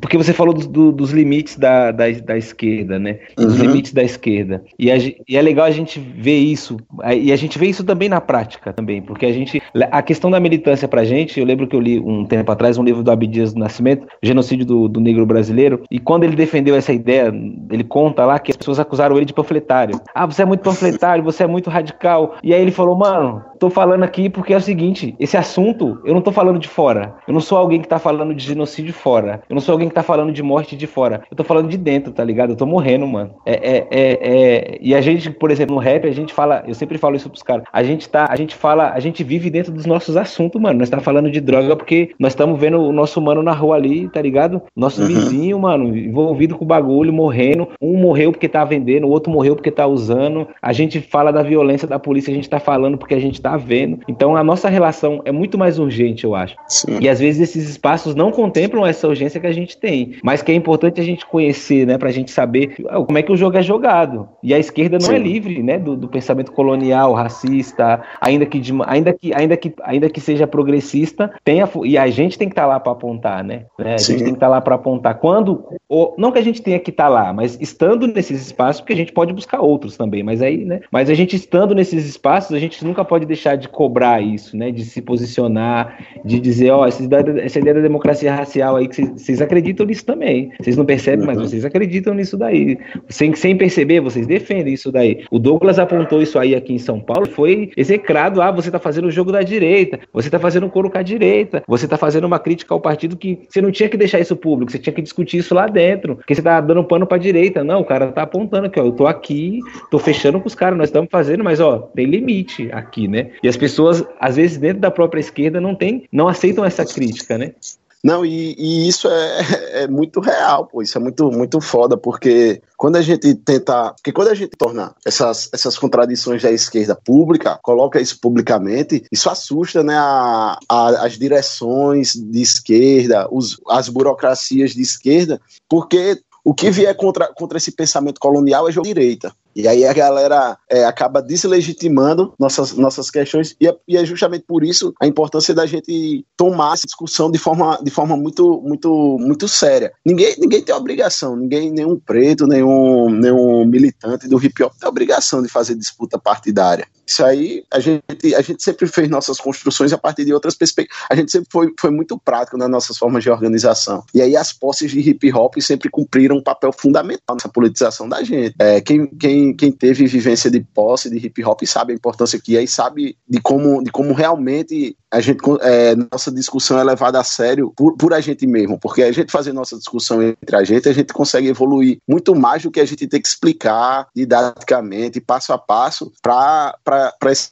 porque 0.00 0.16
você 0.16 0.32
falou 0.32 0.54
do, 0.54 0.68
do, 0.68 0.92
dos 0.92 1.10
limites 1.10 1.56
da, 1.56 1.90
da, 1.90 2.08
da, 2.08 2.38
esquerda, 2.38 2.96
né? 2.96 3.18
Dos 3.36 3.58
uhum. 3.58 3.66
limites 3.66 3.92
da 3.92 4.04
esquerda. 4.04 4.62
E, 4.78 4.88
a, 4.88 4.96
e, 4.96 5.36
é 5.36 5.42
legal 5.42 5.66
a 5.66 5.70
gente 5.72 5.98
ver 5.98 6.38
isso. 6.38 6.76
E 7.12 7.32
a 7.32 7.36
gente 7.36 7.58
vê 7.58 7.66
isso 7.66 7.82
também 7.82 8.08
na 8.08 8.20
prática 8.20 8.72
também. 8.72 9.02
Porque 9.02 9.26
a 9.26 9.32
gente. 9.32 9.60
A 9.90 10.00
questão 10.00 10.30
da 10.30 10.38
militância 10.38 10.86
pra 10.86 11.02
gente, 11.02 11.40
eu 11.40 11.44
lembro 11.44 11.66
que 11.66 11.74
eu 11.74 11.80
li 11.80 11.98
um 11.98 12.24
tempo 12.24 12.52
atrás 12.52 12.78
um 12.78 12.84
livro 12.84 13.02
do 13.02 13.10
Abdias 13.10 13.52
do 13.52 13.58
Nascimento, 13.58 14.06
Genocídio 14.22 14.64
do, 14.64 14.88
do 14.88 15.00
Negro 15.00 15.26
Brasileiro. 15.26 15.82
E 15.90 15.98
quando 15.98 16.22
ele 16.22 16.36
defendeu 16.36 16.76
essa 16.76 16.92
ideia, 16.92 17.34
ele 17.68 17.82
conta 17.82 18.24
lá 18.24 18.38
que 18.38 18.52
as 18.52 18.56
pessoas 18.56 18.78
acusaram 18.78 19.16
ele 19.16 19.26
de 19.26 19.34
panfletário. 19.34 20.00
Ah, 20.14 20.24
você 20.24 20.42
é 20.42 20.44
muito 20.44 20.60
panfletário, 20.60 21.24
você 21.24 21.42
é 21.42 21.48
muito 21.48 21.68
radical. 21.68 22.36
E 22.44 22.54
aí 22.54 22.62
ele 22.62 22.70
falou, 22.70 22.94
mano, 22.94 23.42
tô 23.58 23.68
falando 23.68 24.04
aqui 24.04 24.30
porque 24.30 24.54
é 24.54 24.56
o 24.56 24.60
seguinte: 24.60 25.16
esse 25.18 25.36
assunto 25.36 26.00
eu 26.04 26.14
não 26.14 26.22
tô 26.22 26.30
falando 26.30 26.60
de 26.60 26.68
fora. 26.68 27.16
Eu 27.26 27.34
não 27.34 27.39
não 27.40 27.46
sou 27.46 27.56
alguém 27.56 27.80
que 27.80 27.88
tá 27.88 27.98
falando 27.98 28.34
de 28.34 28.44
genocídio 28.44 28.92
fora. 28.92 29.40
Eu 29.48 29.54
não 29.54 29.62
sou 29.62 29.72
alguém 29.72 29.88
que 29.88 29.94
tá 29.94 30.02
falando 30.02 30.30
de 30.30 30.42
morte 30.42 30.76
de 30.76 30.86
fora. 30.86 31.22
Eu 31.30 31.34
tô 31.34 31.42
falando 31.42 31.70
de 31.70 31.78
dentro, 31.78 32.12
tá 32.12 32.22
ligado? 32.22 32.50
Eu 32.50 32.56
tô 32.56 32.66
morrendo, 32.66 33.06
mano. 33.06 33.30
É, 33.46 33.52
é, 33.52 33.86
é, 33.90 34.18
é... 34.20 34.78
E 34.78 34.94
a 34.94 35.00
gente, 35.00 35.30
por 35.30 35.50
exemplo, 35.50 35.74
no 35.74 35.80
rap, 35.80 36.06
a 36.06 36.12
gente 36.12 36.34
fala, 36.34 36.62
eu 36.66 36.74
sempre 36.74 36.98
falo 36.98 37.16
isso 37.16 37.30
pros 37.30 37.42
caras. 37.42 37.64
A 37.72 37.82
gente 37.82 38.06
tá, 38.10 38.26
a 38.28 38.36
gente 38.36 38.54
fala, 38.54 38.92
a 38.92 39.00
gente 39.00 39.24
vive 39.24 39.48
dentro 39.48 39.72
dos 39.72 39.86
nossos 39.86 40.18
assuntos, 40.18 40.60
mano. 40.60 40.80
Nós 40.80 40.90
tá 40.90 41.00
falando 41.00 41.30
de 41.30 41.40
droga 41.40 41.74
porque 41.74 42.10
nós 42.18 42.32
estamos 42.32 42.60
vendo 42.60 42.78
o 42.78 42.92
nosso 42.92 43.22
mano 43.22 43.42
na 43.42 43.52
rua 43.52 43.76
ali, 43.76 44.06
tá 44.10 44.20
ligado? 44.20 44.60
Nosso 44.76 45.00
uhum. 45.00 45.06
vizinho, 45.06 45.58
mano, 45.58 45.96
envolvido 45.96 46.58
com 46.58 46.64
o 46.64 46.68
bagulho, 46.68 47.10
morrendo. 47.10 47.68
Um 47.80 47.96
morreu 47.96 48.32
porque 48.32 48.48
tá 48.50 48.64
vendendo, 48.66 49.06
o 49.06 49.10
outro 49.10 49.32
morreu 49.32 49.56
porque 49.56 49.70
tá 49.70 49.86
usando. 49.86 50.46
A 50.60 50.74
gente 50.74 51.00
fala 51.00 51.32
da 51.32 51.42
violência 51.42 51.88
da 51.88 51.98
polícia, 51.98 52.30
a 52.30 52.34
gente 52.34 52.50
tá 52.50 52.60
falando 52.60 52.98
porque 52.98 53.14
a 53.14 53.20
gente 53.20 53.40
tá 53.40 53.56
vendo. 53.56 54.00
Então 54.06 54.36
a 54.36 54.44
nossa 54.44 54.68
relação 54.68 55.22
é 55.24 55.32
muito 55.32 55.56
mais 55.56 55.78
urgente, 55.78 56.24
eu 56.24 56.34
acho. 56.34 56.54
Sim. 56.68 56.98
E 57.00 57.08
às 57.08 57.18
vezes 57.20 57.29
vezes 57.30 57.50
esses 57.50 57.70
espaços 57.70 58.14
não 58.14 58.30
contemplam 58.30 58.86
essa 58.86 59.06
urgência 59.06 59.40
que 59.40 59.46
a 59.46 59.52
gente 59.52 59.76
tem, 59.76 60.16
mas 60.22 60.42
que 60.42 60.50
é 60.50 60.54
importante 60.54 61.00
a 61.00 61.04
gente 61.04 61.24
conhecer, 61.24 61.86
né, 61.86 61.96
para 61.96 62.08
a 62.08 62.12
gente 62.12 62.30
saber 62.30 62.76
como 63.06 63.18
é 63.18 63.22
que 63.22 63.32
o 63.32 63.36
jogo 63.36 63.56
é 63.56 63.62
jogado. 63.62 64.28
E 64.42 64.52
a 64.52 64.58
esquerda 64.58 64.98
não 64.98 65.06
é 65.06 65.10
Sim. 65.10 65.14
é 65.16 65.18
livre, 65.18 65.62
né, 65.62 65.78
do, 65.78 65.96
do, 65.96 66.08
pensamento 66.08 66.52
colonial, 66.52 67.12
racista, 67.12 68.02
ainda 68.20 68.44
que, 68.46 68.58
de, 68.58 68.72
ainda 68.86 69.12
que, 69.12 69.32
ainda 69.32 69.56
que, 69.56 69.72
ainda 69.82 70.10
que 70.10 70.20
seja 70.20 70.46
progressista, 70.46 71.30
tem 71.44 71.62
a, 71.62 71.68
e 71.84 71.96
a 71.96 72.08
gente 72.08 72.36
tem 72.36 72.48
que 72.48 72.52
estar 72.52 72.62
tá 72.62 72.68
lá 72.68 72.80
para 72.80 72.92
apontar, 72.92 73.44
né? 73.44 73.64
né? 73.78 73.94
A 73.94 73.98
Sim. 73.98 74.12
gente 74.12 74.24
tem 74.24 74.32
que 74.32 74.36
estar 74.36 74.46
tá 74.46 74.50
lá 74.50 74.60
para 74.60 74.74
apontar 74.74 75.14
quando, 75.18 75.64
ou, 75.88 76.14
não 76.18 76.32
que 76.32 76.38
a 76.38 76.42
gente 76.42 76.62
tenha 76.62 76.78
que 76.78 76.90
estar 76.90 77.04
tá 77.04 77.08
lá, 77.08 77.32
mas 77.32 77.58
estando 77.60 78.06
nesses 78.06 78.46
espaços, 78.46 78.80
porque 78.80 78.92
a 78.92 78.96
gente 78.96 79.12
pode 79.12 79.32
buscar 79.32 79.60
outros 79.60 79.96
também, 79.96 80.22
mas 80.22 80.42
aí, 80.42 80.64
né? 80.64 80.80
Mas 80.90 81.10
a 81.10 81.14
gente 81.14 81.36
estando 81.36 81.74
nesses 81.74 82.04
espaços, 82.06 82.56
a 82.56 82.58
gente 82.58 82.84
nunca 82.84 83.04
pode 83.04 83.26
deixar 83.26 83.56
de 83.56 83.68
cobrar 83.68 84.20
isso, 84.20 84.56
né? 84.56 84.70
De 84.70 84.84
se 84.84 85.00
posicionar, 85.00 85.98
de 86.24 86.40
dizer, 86.40 86.70
ó, 86.70 86.82
oh, 86.82 86.86
esses 86.86 87.06
essa 87.42 87.58
ideia 87.58 87.74
da 87.74 87.80
democracia 87.80 88.34
racial 88.34 88.76
aí, 88.76 88.88
que 88.88 89.02
vocês 89.02 89.40
acreditam 89.40 89.86
nisso 89.86 90.04
também. 90.04 90.50
Vocês 90.60 90.76
não 90.76 90.84
percebem, 90.84 91.26
mas 91.26 91.38
uhum. 91.38 91.44
vocês 91.44 91.64
acreditam 91.64 92.14
nisso 92.14 92.36
daí. 92.36 92.78
Sem, 93.08 93.34
sem 93.34 93.56
perceber, 93.56 94.00
vocês 94.00 94.26
defendem 94.26 94.74
isso 94.74 94.90
daí. 94.92 95.24
O 95.30 95.38
Douglas 95.38 95.78
apontou 95.78 96.22
isso 96.22 96.38
aí 96.38 96.54
aqui 96.54 96.72
em 96.72 96.78
São 96.78 97.00
Paulo, 97.00 97.26
foi 97.28 97.70
execrado. 97.76 98.40
Ah, 98.40 98.50
você 98.50 98.68
está 98.68 98.78
fazendo 98.78 99.06
o 99.06 99.10
jogo 99.10 99.32
da 99.32 99.42
direita, 99.42 100.00
você 100.12 100.28
está 100.28 100.38
fazendo 100.38 100.66
um 100.66 100.70
coro 100.70 100.90
com 100.90 100.98
a 100.98 101.02
direita, 101.02 101.62
você 101.66 101.86
está 101.86 101.96
fazendo 101.96 102.24
uma 102.24 102.38
crítica 102.38 102.74
ao 102.74 102.80
partido 102.80 103.16
que 103.16 103.40
você 103.48 103.60
não 103.60 103.70
tinha 103.70 103.88
que 103.88 103.96
deixar 103.96 104.20
isso 104.20 104.36
público, 104.36 104.70
você 104.72 104.78
tinha 104.78 104.92
que 104.92 105.02
discutir 105.02 105.38
isso 105.38 105.54
lá 105.54 105.66
dentro, 105.66 106.16
porque 106.16 106.34
você 106.34 106.40
está 106.40 106.60
dando 106.60 106.84
pano 106.84 107.06
para 107.06 107.16
a 107.16 107.20
direita. 107.20 107.64
Não, 107.64 107.80
o 107.80 107.84
cara 107.84 108.06
está 108.06 108.22
apontando 108.22 108.70
que 108.70 108.78
ó, 108.78 108.84
eu 108.84 108.92
tô 108.92 109.06
aqui, 109.06 109.60
tô 109.90 109.98
fechando 109.98 110.40
com 110.40 110.46
os 110.46 110.54
caras, 110.54 110.78
nós 110.78 110.88
estamos 110.88 111.08
fazendo, 111.10 111.44
mas 111.44 111.60
ó, 111.60 111.78
tem 111.94 112.06
limite 112.06 112.68
aqui, 112.72 113.08
né? 113.08 113.30
E 113.42 113.48
as 113.48 113.56
pessoas, 113.56 114.04
às 114.18 114.36
vezes, 114.36 114.56
dentro 114.58 114.80
da 114.80 114.90
própria 114.90 115.20
esquerda, 115.20 115.60
não 115.60 115.74
tem, 115.74 116.04
não 116.12 116.28
aceitam 116.28 116.64
essa 116.64 116.84
crítica, 116.84 116.99
né? 117.38 117.54
Não, 118.02 118.24
e, 118.24 118.54
e 118.58 118.88
isso 118.88 119.08
é, 119.08 119.82
é, 119.82 119.88
muito 119.88 120.20
real, 120.20 120.66
pô. 120.66 120.80
Isso 120.80 120.96
é 120.96 121.00
muito, 121.00 121.30
muito 121.30 121.60
foda, 121.60 121.98
porque 121.98 122.62
quando 122.76 122.96
a 122.96 123.02
gente 123.02 123.34
tenta. 123.34 123.92
Porque 123.92 124.12
quando 124.12 124.28
a 124.28 124.34
gente 124.34 124.56
torna 124.56 124.94
essas, 125.04 125.50
essas 125.52 125.76
contradições 125.76 126.42
da 126.42 126.50
esquerda 126.50 126.94
pública, 126.96 127.58
coloca 127.62 128.00
isso 128.00 128.18
publicamente, 128.18 129.04
isso 129.12 129.28
assusta 129.28 129.82
né, 129.82 129.96
a, 129.96 130.58
a, 130.66 130.88
as 131.04 131.18
direções 131.18 132.14
de 132.14 132.40
esquerda, 132.40 133.28
os, 133.30 133.60
as 133.68 133.90
burocracias 133.90 134.70
de 134.70 134.80
esquerda, 134.80 135.38
porque 135.68 136.18
o 136.42 136.54
que 136.54 136.70
vier 136.70 136.96
contra, 136.96 137.28
contra 137.34 137.58
esse 137.58 137.72
pensamento 137.72 138.18
colonial 138.18 138.66
é 138.66 138.72
jogo 138.72 138.86
direita. 138.86 139.30
E 139.54 139.66
aí 139.66 139.84
a 139.84 139.92
galera 139.92 140.56
é, 140.68 140.84
acaba 140.84 141.20
deslegitimando 141.20 142.32
nossas, 142.38 142.72
nossas 142.72 143.10
questões, 143.10 143.56
e 143.60 143.66
é, 143.66 143.76
e 143.86 143.96
é, 143.96 144.04
justamente 144.04 144.44
por 144.46 144.64
isso 144.64 144.92
a 145.00 145.06
importância 145.06 145.52
da 145.52 145.66
gente 145.66 146.24
tomar 146.36 146.74
essa 146.74 146.86
discussão 146.86 147.30
de 147.30 147.38
forma, 147.38 147.78
de 147.82 147.90
forma 147.90 148.16
muito, 148.16 148.60
muito, 148.62 149.18
muito 149.18 149.48
séria. 149.48 149.92
Ninguém, 150.04 150.34
ninguém 150.38 150.62
tem 150.62 150.74
obrigação, 150.74 151.36
ninguém, 151.36 151.70
nenhum 151.70 151.98
preto, 151.98 152.46
nenhum, 152.46 153.10
nenhum 153.10 153.64
militante 153.64 154.28
do 154.28 154.42
hip 154.42 154.62
hop 154.62 154.72
tem 154.78 154.88
obrigação 154.88 155.42
de 155.42 155.48
fazer 155.48 155.74
disputa 155.74 156.18
partidária. 156.18 156.86
Isso 157.10 157.24
aí, 157.24 157.64
a 157.72 157.80
gente, 157.80 158.34
a 158.36 158.40
gente 158.40 158.62
sempre 158.62 158.86
fez 158.86 159.08
nossas 159.08 159.40
construções 159.40 159.92
a 159.92 159.98
partir 159.98 160.24
de 160.24 160.32
outras 160.32 160.54
perspectivas. 160.54 160.96
A 161.10 161.16
gente 161.16 161.32
sempre 161.32 161.48
foi, 161.50 161.74
foi 161.76 161.90
muito 161.90 162.16
prático 162.16 162.56
nas 162.56 162.70
nossas 162.70 162.96
formas 162.96 163.24
de 163.24 163.28
organização. 163.28 164.04
E 164.14 164.22
aí 164.22 164.36
as 164.36 164.52
posses 164.52 164.92
de 164.92 165.00
hip 165.00 165.32
hop 165.32 165.56
sempre 165.60 165.90
cumpriram 165.90 166.36
um 166.36 166.42
papel 166.42 166.72
fundamental 166.72 167.34
nessa 167.34 167.48
politização 167.48 168.08
da 168.08 168.22
gente. 168.22 168.54
É, 168.60 168.80
quem, 168.80 169.08
quem, 169.08 169.56
quem 169.56 169.72
teve 169.72 170.06
vivência 170.06 170.48
de 170.48 170.60
posse 170.60 171.10
de 171.10 171.16
hip 171.16 171.44
hop 171.44 171.60
sabe 171.64 171.92
a 171.92 171.96
importância 171.96 172.38
que 172.38 172.56
é 172.56 172.62
e 172.62 172.68
sabe 172.68 173.16
de 173.28 173.40
como, 173.40 173.82
de 173.82 173.90
como 173.90 174.14
realmente 174.14 174.96
a 175.12 175.20
gente, 175.20 175.40
é, 175.62 175.96
nossa 176.12 176.30
discussão 176.30 176.78
é 176.78 176.84
levada 176.84 177.18
a 177.18 177.24
sério 177.24 177.72
por, 177.76 177.96
por 177.96 178.14
a 178.14 178.20
gente 178.20 178.46
mesmo, 178.46 178.78
porque 178.78 179.02
a 179.02 179.10
gente 179.10 179.32
fazer 179.32 179.52
nossa 179.52 179.76
discussão 179.76 180.22
entre 180.22 180.54
a 180.54 180.62
gente, 180.62 180.88
a 180.88 180.92
gente 180.92 181.12
consegue 181.12 181.48
evoluir 181.48 181.98
muito 182.08 182.34
mais 182.36 182.62
do 182.62 182.70
que 182.70 182.78
a 182.78 182.84
gente 182.84 183.08
tem 183.08 183.20
que 183.20 183.26
explicar 183.26 184.06
didaticamente, 184.14 185.20
passo 185.20 185.52
a 185.52 185.58
passo, 185.58 186.12
para 186.22 186.78
essa, 187.24 187.50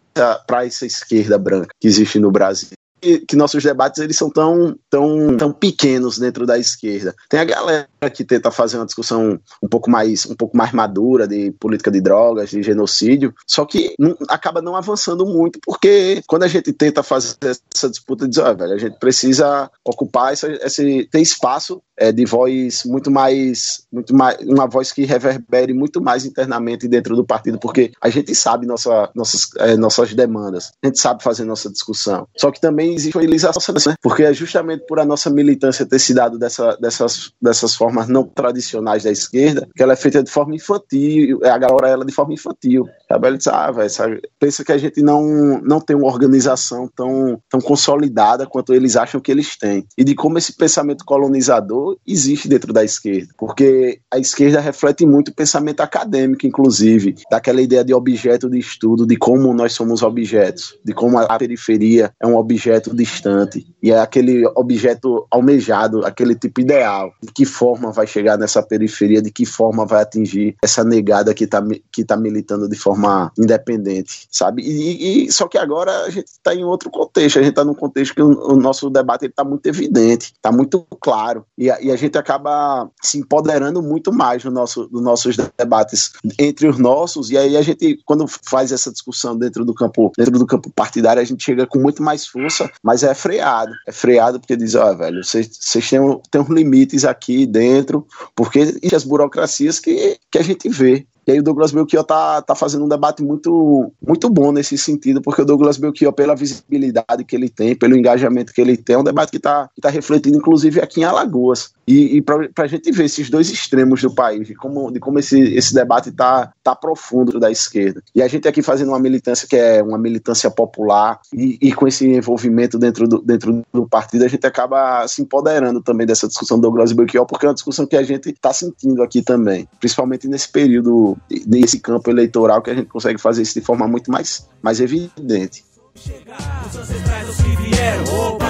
essa 0.65 0.87
esquerda 0.87 1.39
branca 1.39 1.75
que 1.81 1.89
existe 1.89 2.19
no 2.19 2.31
Brasil 2.31 2.79
que, 3.01 3.37
nossos 3.37 3.63
debates 3.63 4.01
eles 4.03 4.17
são 4.17 4.31
tão, 4.31 4.77
tão, 4.91 5.37
tão 5.37 5.53
pequenos 5.53 6.19
dentro 6.19 6.45
da 6.47 6.59
esquerda. 6.59 7.15
Tem 7.29 7.41
a 7.41 7.45
galera 7.45 7.89
que 8.13 8.25
tenta 8.25 8.51
fazer 8.51 8.77
uma 8.77 8.87
discussão 8.87 9.39
um 9.63 9.69
pouco 9.69 9.91
mais, 9.91 10.27
um 10.27 10.35
pouco 10.35 10.57
mais 10.57 10.73
madura 10.73 11.27
de 11.27 11.53
política 11.53 11.91
de 11.91 12.01
drogas, 12.01 12.51
de 12.51 12.63
genocídio, 12.63 13.35
só 13.47 13.65
que 13.65 13.95
não, 13.99 14.17
acaba 14.29 14.61
não 14.61 14.77
avançando 14.77 15.25
muito, 15.27 15.59
porque 15.65 16.23
quando 16.27 16.43
a 16.43 16.49
gente 16.49 16.73
tenta 16.73 17.03
fazer 17.03 17.37
essa 17.75 17.89
disputa, 17.89 18.29
diz, 18.29 18.39
ah, 18.39 18.53
velho, 18.53 18.75
a 18.75 18.79
gente 18.79 18.99
precisa 18.99 19.71
ocupar 19.85 20.33
essa, 20.33 20.49
esse, 20.49 21.09
ter 21.11 21.21
espaço 21.21 21.83
é, 21.99 22.13
de 22.13 22.25
voz 22.25 22.85
muito 22.85 23.11
mais, 23.11 23.83
muito 23.93 24.15
mais, 24.15 24.39
uma 24.41 24.67
voz 24.67 24.93
que 24.93 25.05
reverbere 25.05 25.75
muito 25.75 26.01
mais 26.01 26.25
internamente 26.25 26.89
dentro 26.89 27.17
do 27.17 27.25
partido, 27.25 27.59
porque 27.59 27.93
a 28.01 28.09
gente 28.09 28.35
sabe 28.35 28.67
nossa, 28.67 29.11
nossas, 29.15 29.49
é, 29.59 29.77
nossas 29.77 30.15
demandas, 30.15 30.73
a 30.83 30.87
gente 30.87 30.99
sabe 30.99 31.23
fazer 31.23 31.45
nossa 31.45 31.71
discussão. 31.71 32.27
Só 32.37 32.51
que 32.51 32.61
também 32.61 32.95
existe 32.95 33.17
uma 33.17 33.25
ilização, 33.25 33.75
né? 33.87 33.95
porque 34.01 34.23
é 34.23 34.33
justamente 34.33 34.87
por 34.87 35.01
a 35.01 35.05
nossa 35.05 35.29
militância 35.29 35.85
ter 35.85 35.99
se 35.99 36.15
dado 36.15 36.39
dessa, 36.39 36.77
dessas, 36.77 37.33
dessas 37.41 37.75
formas 37.75 38.09
não 38.09 38.25
tradicionais 38.25 39.05
da 39.05 39.11
esquerda, 39.11 39.69
que 39.75 39.83
ela 39.83 39.93
é 39.93 39.97
feita 39.97 40.23
de 40.23 40.31
forma 40.31 40.55
infantil, 40.55 41.41
é, 41.43 41.51
a 41.51 41.59
galera 41.59 41.89
ela 41.89 42.05
de 42.05 42.13
forma 42.13 42.33
infantil. 42.33 42.87
A 43.11 43.19
Bela 43.19 43.37
diz, 43.37 43.47
ah, 43.49 43.71
véio, 43.71 44.21
pensa 44.39 44.65
que 44.65 44.73
a 44.73 44.79
gente 44.79 45.03
não, 45.03 45.61
não 45.63 45.81
tem 45.81 45.97
uma 45.97 46.07
organização 46.07 46.89
tão, 46.95 47.41
tão 47.49 47.61
consolidada 47.61 48.47
quanto 48.47 48.75
eles 48.75 48.97
acham 48.97 49.21
que 49.21 49.33
eles 49.33 49.57
têm. 49.57 49.87
E 49.97 50.05
de 50.05 50.15
como 50.15 50.39
esse 50.39 50.55
pensamento 50.55 51.05
colonizador 51.05 51.88
existe 52.07 52.49
dentro 52.49 52.73
da 52.73 52.85
esquerda, 52.85 53.33
porque 53.37 54.01
a 54.11 54.19
esquerda 54.19 54.61
reflete 54.61 55.07
muito 55.07 55.29
o 55.29 55.35
pensamento 55.35 55.81
acadêmico, 55.81 56.47
inclusive, 56.47 57.17
daquela 57.31 57.61
ideia 57.61 57.85
de 57.85 57.95
objeto 57.95 58.49
de 58.49 58.59
estudo, 58.59 59.07
de 59.07 59.17
como 59.17 59.53
nós 59.55 59.73
somos 59.73 60.03
objetos, 60.03 60.79
de 60.85 60.93
como 60.93 61.19
a 61.19 61.39
periferia 61.39 62.13
é 62.21 62.27
um 62.27 62.37
objeto 62.37 62.95
distante 62.95 63.67
e 63.83 63.91
é 63.91 64.01
aquele 64.01 64.47
objeto 64.55 65.27
almejado, 65.31 66.05
aquele 66.05 66.35
tipo 66.35 66.61
ideal. 66.61 67.13
De 67.23 67.33
que 67.33 67.45
forma 67.45 67.93
vai 67.93 68.07
chegar 68.07 68.39
nessa 68.39 68.63
periferia, 68.63 69.23
de 69.23 69.31
que 69.31 69.45
forma 69.45 69.87
vai 69.87 70.03
atingir 70.03 70.57
essa 70.63 70.85
negada 70.85 71.35
que 71.35 71.45
está 71.45 71.63
que 71.93 72.05
tá 72.05 72.17
militando 72.17 72.69
de 72.69 72.77
forma 72.77 73.33
independente, 73.39 74.29
sabe? 74.31 74.63
E, 74.63 75.27
e 75.27 75.33
só 75.33 75.47
que 75.49 75.59
agora 75.59 76.05
a 76.05 76.11
gente 76.11 76.27
está 76.27 76.55
em 76.55 76.65
outro 76.65 76.91
contexto, 76.91 77.39
a 77.39 77.43
gente 77.43 77.51
está 77.51 77.65
num 77.65 77.75
contexto 77.75 78.15
que 78.15 78.23
o, 78.23 78.53
o 78.53 78.57
nosso 78.57 78.91
debate 78.91 79.27
está 79.27 79.45
muito 79.45 79.67
evidente, 79.67 80.33
está 80.35 80.51
muito 80.51 80.87
claro. 81.01 81.45
E, 81.57 81.71
e 81.81 81.91
a 81.91 81.97
gente 81.97 82.17
acaba 82.17 82.91
se 83.03 83.19
empoderando 83.19 83.83
muito 83.83 84.13
mais 84.13 84.45
no 84.45 84.51
nosso, 84.51 84.89
nos 84.91 85.03
nossos 85.03 85.37
debates 85.57 86.13
entre 86.39 86.69
os 86.69 86.79
nossos, 86.79 87.31
e 87.31 87.39
aí 87.39 87.57
a 87.57 87.63
gente, 87.63 88.01
quando 88.05 88.27
faz 88.27 88.73
essa 88.73 88.91
discussão 88.91 89.37
dentro 89.37 89.65
do 89.65 89.75
campo, 89.75 90.13
dentro 90.17 90.39
do 90.39 90.47
campo 90.47 90.71
partidário, 90.71 91.21
a 91.21 91.25
gente 91.25 91.45
chega 91.45 91.67
com 91.67 91.79
muito 91.79 92.03
mais 92.03 92.27
força, 92.27 92.71
mas 92.83 93.03
é 93.03 93.15
freado. 93.15 93.73
É 93.87 93.93
freado 93.93 94.41
porque 94.41 94.57
diz, 94.57 94.75
ó, 94.75 94.91
oh, 94.91 94.97
velho, 94.97 95.25
vocês, 95.25 95.49
têm, 95.49 96.21
têm 96.31 96.41
uns 96.41 96.49
limites 96.49 97.05
aqui 97.05 97.47
dentro, 97.47 98.07
porque 98.35 98.79
e 98.83 98.95
as 98.95 99.05
burocracias 99.05 99.79
que, 99.79 100.19
que 100.31 100.39
a 100.39 100.43
gente 100.43 100.69
vê. 100.69 101.07
E 101.29 101.33
aí 101.33 101.41
o 101.41 101.43
Douglas 101.43 101.73
Belchior 101.73 102.03
tá, 102.05 102.41
tá 102.41 102.55
fazendo 102.55 102.87
um 102.87 102.89
debate 102.89 103.23
muito, 103.23 103.93
muito 104.01 104.31
bom 104.31 104.51
nesse 104.51 104.79
sentido, 104.79 105.21
porque 105.21 105.43
o 105.43 105.45
Douglas 105.45 105.77
Belchior, 105.77 106.11
pela 106.11 106.35
visibilidade 106.35 107.23
que 107.23 107.37
ele 107.37 107.51
tem, 107.51 107.77
pelo 107.77 107.95
engajamento 107.95 108.51
que 108.51 108.63
ele 108.63 108.79
tem, 108.79 108.97
é 108.97 108.99
um 108.99 109.05
debate 109.05 109.29
que 109.33 109.37
está 109.37 109.69
tá 109.79 109.91
refletindo, 109.91 110.39
inclusive, 110.39 110.81
aqui 110.81 111.03
em 111.03 111.05
Alagoas. 111.05 111.75
E, 111.89 112.19
e 112.19 112.23
para 112.23 112.51
a 112.59 112.67
gente 112.67 112.93
ver 112.93 113.05
esses 113.05 113.31
dois 113.31 113.49
extremos 113.49 114.03
do 114.03 114.15
país, 114.15 114.47
de 114.47 114.55
como, 114.55 114.93
de 114.93 115.01
como 115.01 115.19
esse, 115.19 115.41
esse 115.55 115.73
debate 115.73 116.11
está 116.11 116.53
tá 116.63 116.77
profundo 116.77 117.41
da 117.41 117.51
esquerda. 117.51 118.03
E 118.15 118.21
a 118.21 118.29
gente 118.29 118.47
aqui 118.47 118.61
fazendo 118.61 118.89
uma 118.89 118.99
militância 118.99 119.49
que 119.49 119.57
é 119.57 119.83
uma 119.83 119.97
militância 119.97 120.51
popular 120.51 121.19
e, 121.33 121.57
e, 121.63 121.73
com 121.73 121.89
esse 121.89 122.07
envolvimento 122.07 122.79
dentro 122.79 123.09
do, 123.09 123.23
dentro 123.23 123.65
do 123.73 123.89
partido, 123.89 124.27
a 124.27 124.29
gente 124.29 124.47
acaba 124.47 125.09
se 125.09 125.23
empoderando 125.23 125.81
também 125.81 126.07
dessa 126.07 126.29
discussão 126.29 126.59
do 126.59 126.63
Douglas 126.63 126.93
Belchior, 126.93 127.25
porque 127.25 127.47
é 127.47 127.49
uma 127.49 127.55
discussão 127.55 127.87
que 127.87 127.97
a 127.97 128.03
gente 128.03 128.29
está 128.29 128.53
sentindo 128.53 129.03
aqui 129.03 129.23
também, 129.23 129.67
principalmente 129.81 130.29
nesse 130.29 130.51
período, 130.51 131.17
nesse 131.47 131.81
campo 131.81 132.11
eleitoral, 132.11 132.61
que 132.61 132.69
a 132.69 132.75
gente 132.75 132.89
consegue 132.89 133.19
fazer 133.19 133.41
isso 133.41 133.55
de 133.55 133.65
forma 133.65 133.89
muito 133.89 134.11
mais, 134.11 134.47
mais 134.61 134.79
evidente. 134.79 135.65
Chegar, 135.95 136.67
os 136.69 136.77
ancestrais, 136.77 137.29
os 137.31 137.37
que 137.37 137.57
vieram, 137.57 138.05
oba, 138.15 138.47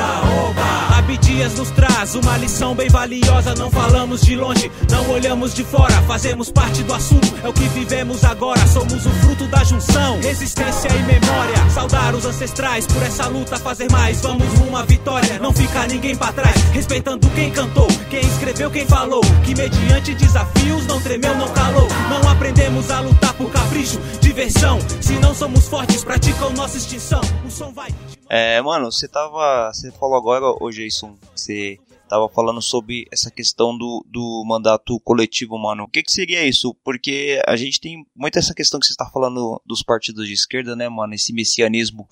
oba. 0.51 0.88
Abdias 1.09 1.55
nos 1.55 1.71
traz 1.71 2.15
uma 2.15 2.37
lição 2.37 2.75
bem 2.75 2.91
valiosa. 2.91 3.55
Não 3.55 3.71
falamos 3.71 4.21
de 4.21 4.37
longe, 4.37 4.71
não 4.91 5.09
olhamos 5.11 5.55
de 5.55 5.65
fora. 5.65 5.95
Fazemos 6.03 6.51
parte 6.51 6.83
do 6.83 6.93
assunto, 6.93 7.35
é 7.43 7.49
o 7.49 7.53
que 7.53 7.67
vivemos 7.69 8.23
agora. 8.25 8.61
Somos 8.67 9.07
o 9.07 9.11
fruto 9.23 9.47
da 9.47 9.65
junção, 9.65 10.21
resistência 10.21 10.89
e 10.89 11.03
memória. 11.05 11.71
Saudar 11.71 12.15
os 12.15 12.27
ancestrais 12.27 12.87
por 12.87 13.03
essa 13.03 13.27
luta, 13.27 13.57
fazer 13.57 13.91
mais. 13.91 14.21
Vamos 14.21 14.47
rumo 14.59 14.77
à 14.77 14.83
vitória, 14.83 15.39
não 15.39 15.51
fica 15.51 15.87
ninguém 15.87 16.15
para 16.15 16.31
trás. 16.31 16.61
Respeitando 16.75 17.27
quem 17.31 17.51
cantou, 17.53 17.89
quem 18.11 18.21
escreveu, 18.21 18.71
quem 18.71 18.85
falou. 18.85 19.23
Que 19.47 19.55
mediante 19.55 20.15
desafios 20.15 20.87
não 20.87 21.01
tremeu, 21.01 21.35
não 21.37 21.49
calou. 21.55 21.89
Não 22.11 22.31
aprendemos 22.31 22.91
a 22.91 23.01
lutar 23.01 23.33
por 23.33 23.51
capricho, 23.51 23.99
diversão. 24.21 24.79
Se 25.01 25.15
não 25.15 25.35
somos 25.35 25.69
fortes, 25.69 26.05
praticam 26.05 26.51
nossa 26.51 26.77
extinção. 26.77 27.23
O 27.47 27.51
som 27.51 27.73
vai. 27.73 27.89
É, 28.29 28.61
mano, 28.61 28.93
você 28.93 29.09
tava. 29.09 29.73
Você 29.73 29.91
falou 29.93 30.17
agora, 30.17 30.45
ô 30.61 30.71
Jason, 30.71 31.17
você 31.35 31.79
tava 32.09 32.29
falando 32.29 32.61
sobre 32.61 33.07
essa 33.13 33.31
questão 33.31 33.77
do, 33.77 34.05
do 34.09 34.45
mandato 34.47 34.99
coletivo, 35.01 35.59
mano. 35.59 35.85
O 35.85 35.89
que, 35.89 36.03
que 36.03 36.11
seria 36.11 36.45
isso? 36.45 36.75
Porque 36.83 37.41
a 37.47 37.57
gente 37.57 37.81
tem 37.81 38.07
muito 38.15 38.39
essa 38.39 38.55
questão 38.55 38.81
que 38.81 38.87
você 38.87 38.93
está 38.93 39.07
falando 39.07 39.61
dos 39.65 39.83
partidos 39.83 40.27
de 40.27 40.33
esquerda, 40.33 40.75
né, 40.75 40.89
mano? 40.89 41.15
Esse 41.15 41.33
messianismo 41.33 42.09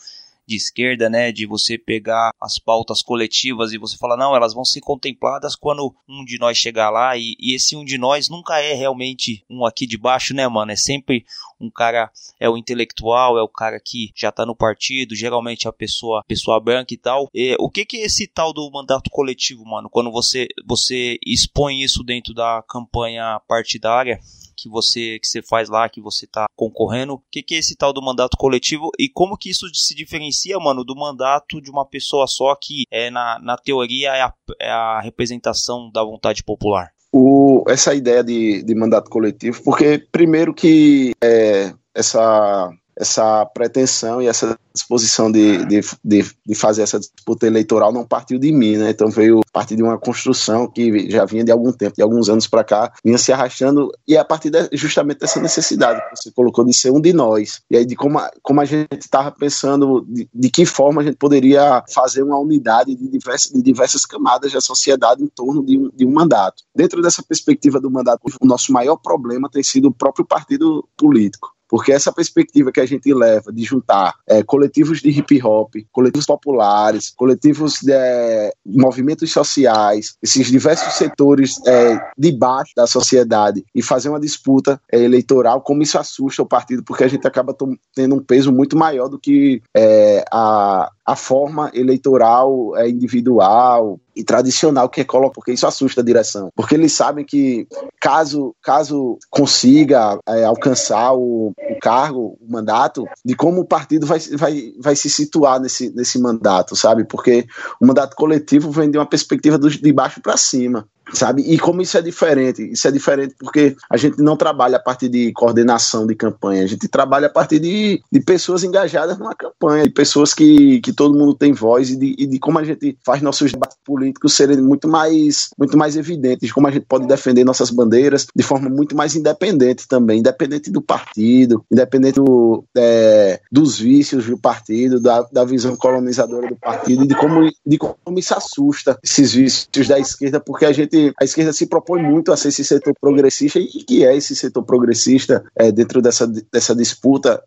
de 0.47 0.57
esquerda, 0.57 1.11
né, 1.11 1.33
de 1.33 1.47
você 1.47 1.77
pegar 1.77 2.31
as 2.41 2.59
pautas 2.59 3.03
coletivas 3.03 3.73
e 3.73 3.79
você 3.79 3.97
falar, 3.97 4.17
não, 4.17 4.35
elas 4.35 4.55
vão 4.55 4.65
ser 4.65 4.81
contempladas 4.81 5.57
quando 5.57 5.95
um 6.09 6.25
de 6.25 6.39
nós 6.39 6.57
chegar 6.57 6.91
lá. 6.91 7.17
E, 7.17 7.35
e 7.39 7.55
esse 7.55 7.77
um 7.77 7.85
de 7.85 7.99
nós 7.99 8.29
nunca 8.29 8.61
é 8.61 8.73
realmente 8.75 9.45
um 9.51 9.65
aqui 9.65 9.87
de 9.87 9.99
baixo, 9.99 10.35
né, 10.35 10.47
mano, 10.47 10.73
é 10.73 10.77
sempre 10.77 11.25
um 11.61 11.71
cara, 11.71 12.11
é 12.39 12.49
o 12.49 12.57
intelectual, 12.57 13.39
é 13.39 13.43
o 13.43 13.49
cara 13.49 13.81
que 13.83 14.11
já 14.15 14.31
tá 14.31 14.45
no 14.45 14.55
partido, 14.55 15.15
geralmente 15.15 15.67
é 15.67 15.71
a 15.71 15.73
pessoa, 15.73 16.23
pessoa 16.27 16.61
branca 16.61 16.93
e 16.93 16.99
tal. 16.99 17.29
E, 17.35 17.57
o 17.59 17.71
que 17.71 17.85
que 17.85 17.97
é 17.99 18.05
esse 18.05 18.27
tal 18.27 18.53
do 18.53 18.71
mandato 18.71 19.11
coletivo, 19.11 19.65
mano, 19.65 19.89
quando 19.91 20.11
você, 20.11 20.47
você 20.67 21.19
expõe 21.25 21.83
isso 21.83 22.03
dentro 22.05 22.35
da 22.35 22.63
campanha 22.69 23.41
partidária, 23.49 24.21
que 24.57 24.69
você 24.69 25.19
que 25.21 25.27
você 25.27 25.43
faz 25.43 25.69
lá, 25.69 25.89
que 25.89 26.01
você 26.01 26.27
tá 26.27 26.47
concorrendo. 26.57 27.15
O 27.15 27.23
que, 27.31 27.43
que 27.43 27.55
é 27.55 27.59
esse 27.59 27.77
tal 27.77 27.93
do 27.93 28.03
mandato 28.03 28.37
coletivo 28.37 28.91
e 28.99 29.09
como 29.09 29.37
que 29.37 29.51
isso 29.51 29.67
se 29.75 29.95
diferencia, 29.95 30.59
mano, 30.59 30.85
do 30.85 30.97
mandato 30.97 31.61
de 31.61 31.71
uma 31.71 31.87
pessoa 31.87 32.27
só 32.27 32.57
que 32.61 32.85
é 32.91 33.11
na, 33.11 33.39
na 33.41 33.57
teoria 33.57 34.11
é 34.11 34.23
a, 34.23 34.33
é 34.61 34.71
a 34.71 35.01
representação 35.01 35.91
da 35.93 36.03
vontade 36.03 36.43
popular? 36.43 36.91
O, 37.13 37.65
essa 37.69 37.95
ideia 37.95 38.23
de, 38.23 38.63
de 38.63 38.75
mandato 38.75 39.11
coletivo, 39.11 39.63
porque 39.63 40.07
primeiro 40.11 40.53
que 40.53 41.13
é, 41.23 41.73
essa 41.95 42.71
essa 42.97 43.45
pretensão 43.47 44.23
e 44.23 44.27
essa 44.27 44.59
disposição 44.75 45.31
de, 45.31 45.65
de, 45.67 45.81
de, 46.05 46.25
de, 46.47 46.55
fazer 46.55 46.83
essa 46.83 46.99
disputa 46.99 47.47
eleitoral 47.47 47.93
não 47.93 48.07
partiu 48.07 48.39
de 48.39 48.53
mim, 48.53 48.77
né? 48.77 48.91
Então 48.91 49.11
veio 49.11 49.41
a 49.41 49.53
partir 49.53 49.77
de 49.77 49.83
uma 49.83 49.99
construção 49.99 50.67
que 50.69 51.11
já 51.11 51.25
vinha 51.25 51.45
de 51.45 51.53
algum 51.53 51.73
tempo, 51.73 51.97
de 51.97 52.03
alguns 52.03 52.29
anos 52.29 52.47
para 52.47 52.65
cá, 52.65 52.93
vinha 53.05 53.19
se 53.19 53.33
arrastando 53.33 53.91
e 54.07 54.17
é 54.17 54.19
a 54.19 54.25
partir 54.25 54.51
de, 54.51 54.69
justamente 54.73 55.21
dessa 55.21 55.41
necessidade 55.41 56.01
que 56.01 56.17
você 56.17 56.31
colocou 56.31 56.65
de 56.65 56.75
ser 56.75 56.91
um 56.91 57.01
de 57.01 57.13
nós. 57.13 57.61
E 57.71 57.77
aí 57.77 57.85
de 57.85 57.97
como 57.97 58.19
a, 58.19 58.31
como 58.43 58.61
a 58.61 58.65
gente 58.65 58.87
estava 59.01 59.31
pensando 59.31 60.05
de, 60.09 60.29
de, 60.33 60.51
que 60.51 60.65
forma 60.65 61.03
a 61.03 61.05
gente 61.05 61.17
poderia 61.17 61.83
fazer 61.93 62.23
uma 62.23 62.39
unidade 62.39 62.95
de 62.95 63.09
diversas, 63.09 63.53
de 63.53 63.63
diversas 63.63 64.05
camadas 64.05 64.53
da 64.53 64.61
sociedade 64.61 65.23
em 65.23 65.29
torno 65.29 65.65
de 65.65 65.79
um, 65.79 65.91
de 65.95 66.07
um 66.07 66.13
mandato. 66.13 66.63
Dentro 66.75 67.03
dessa 67.03 67.23
perspectiva 67.23 67.81
do 67.81 67.91
mandato, 67.91 68.21
o 68.41 68.47
nosso 68.47 68.73
maior 68.73 68.97
problema 68.97 69.49
tem 69.51 69.63
sido 69.63 69.89
o 69.89 69.95
próprio 69.95 70.25
partido 70.25 70.87
político. 70.97 71.56
Porque 71.69 71.93
essa 71.93 72.13
perspectiva 72.13 72.71
que 72.71 72.81
a 72.81 72.87
gente 72.87 73.13
leva 73.13 73.53
de 73.53 73.65
juntar 73.65 74.15
é, 74.27 74.43
coletivos 74.43 75.01
de 75.01 75.11
hip 75.11 75.43
hop, 75.43 75.75
coletivos 75.93 76.27
populares, 76.27 77.13
coletivos 77.17 77.81
de 77.83 77.93
é, 77.93 78.53
movimentos 78.65 79.31
sociais, 79.33 80.17
esses 80.23 80.47
diversos 80.49 80.95
setores 80.95 81.57
é, 81.67 81.99
de 82.17 82.33
baixo 82.33 82.73
da 82.77 82.87
sociedade 82.87 83.65
e 83.75 83.83
fazer 83.83 84.09
uma 84.09 84.21
disputa 84.21 84.81
é, 84.91 84.99
eleitoral, 85.03 85.61
como 85.61 85.83
isso 85.83 85.99
assusta 85.99 86.43
o 86.43 86.47
partido, 86.47 86.83
porque 86.85 87.05
a 87.05 87.09
gente 87.09 87.27
acaba 87.27 87.57
tendo 87.95 88.15
um 88.15 88.23
peso 88.23 88.53
muito 88.53 88.77
maior 88.77 89.09
do 89.09 89.19
que 89.19 89.63
é, 89.75 90.25
a, 90.31 90.91
a 91.05 91.17
forma 91.17 91.71
eleitoral 91.75 92.77
é, 92.77 92.89
individual 92.89 94.01
e 94.17 94.25
tradicional 94.25 94.89
que 94.89 95.03
é 95.03 95.05
coloca, 95.05 95.35
porque 95.35 95.53
isso 95.53 95.67
assusta 95.67 96.01
a 96.01 96.05
direção. 96.05 96.51
Porque 96.57 96.75
eles 96.75 96.93
sabem 96.93 97.25
que 97.25 97.69
caso, 98.01 98.55
caso 98.63 99.19
consiga 99.31 100.19
é, 100.27 100.45
alcançar 100.45 101.13
o, 101.13 101.49
o, 101.49 101.79
cargo, 101.81 102.39
o 102.41 102.51
mandato, 102.51 103.05
de 103.25 103.35
como 103.35 103.61
o 103.61 103.67
partido 103.67 104.07
vai, 104.07 104.19
vai, 104.35 104.73
vai 104.81 104.97
se 104.97 105.11
situar 105.11 105.61
nesse, 105.61 105.91
nesse 105.95 106.19
mandato, 106.19 106.75
sabe? 106.75 107.05
Porque 107.05 107.47
o 107.81 107.87
mandato 107.87 108.17
coletivo 108.17 108.71
vem 108.71 108.91
de 108.91 108.97
uma 108.97 109.07
perspectiva 109.07 109.59
do, 109.59 109.69
de 109.69 109.93
baixo 109.93 110.21
para 110.23 110.37
cima 110.37 110.89
sabe? 111.13 111.43
E 111.43 111.59
como 111.59 111.81
isso 111.81 111.97
é 111.97 112.03
diferente? 112.03 112.63
Isso 112.71 112.87
é 112.89 112.91
diferente 112.91 113.35
porque 113.39 113.77
a 113.91 113.97
gente 113.97 114.21
não 114.21 114.37
trabalha 114.37 114.77
a 114.77 114.81
partir 114.81 115.09
de 115.09 115.33
coordenação 115.33 116.07
de 116.07 116.15
campanha, 116.15 116.65
a 116.65 116.67
gente 116.67 116.89
trabalha 116.89 117.27
a 117.27 117.31
partir 117.31 117.59
de, 117.59 118.03
de 118.11 118.21
pessoas 118.21 118.65
engajadas 118.65 119.19
numa 119.19 119.35
campanha, 119.35 119.85
de 119.85 119.91
pessoas 119.91 120.35
que, 120.35 120.81
que 120.81 120.93
todo 120.93 121.17
mundo 121.17 121.35
tem 121.35 121.53
voz 121.53 121.91
e 121.91 121.97
de, 121.97 122.17
e 122.19 122.27
de 122.27 122.39
como 122.39 122.59
a 122.59 122.65
gente 122.65 122.99
faz 123.05 123.23
nossos 123.23 123.53
debates 123.53 123.79
políticos 123.85 124.06
serem 124.29 124.61
muito 124.61 124.89
mais, 124.89 125.51
muito 125.59 125.77
mais 125.77 125.97
evidentes, 125.97 126.53
como 126.53 126.67
a 126.67 126.71
gente 126.71 126.87
pode 126.87 127.07
defender 127.07 127.45
nossas 127.45 127.71
bandeiras 127.71 128.27
de 128.35 128.43
forma 128.43 128.69
muito 128.69 128.97
mais 128.97 129.15
independente 129.15 129.87
também, 129.89 130.21
independente 130.21 130.71
do 130.71 130.83
partido, 130.83 131.65
independente 131.71 132.17
do, 132.17 132.65
é, 132.77 133.41
dos 133.51 133.79
vícios 133.79 134.27
do 134.27 134.39
partido, 134.39 135.01
da, 135.01 135.23
da 135.33 135.45
visão 135.45 135.77
colonizadora 135.77 136.49
do 136.49 136.57
partido 136.57 137.05
e 137.05 137.07
de 137.07 137.15
como, 137.15 137.51
de 137.67 137.79
como 137.79 138.19
isso 138.19 138.35
assusta 138.35 138.99
esses 139.03 139.33
vícios 139.33 139.89
da 139.89 139.99
esquerda, 139.99 140.41
porque 140.41 140.65
a 140.65 140.73
gente 140.73 141.13
a 141.21 141.25
esquerda 141.25 141.53
se 141.53 141.67
propõe 141.67 142.03
muito 142.03 142.33
a 142.33 142.37
ser 142.37 142.49
esse 142.49 142.65
setor 142.65 142.95
progressista 143.01 143.59
e 143.59 143.67
que 143.67 144.05
é 144.05 144.17
esse 144.17 144.35
setor 144.35 144.63
progressista 144.63 145.45
é, 145.55 145.71
dentro 145.71 146.03
dessa, 146.03 146.27
dessa 146.27 146.75
disputa 146.75 147.43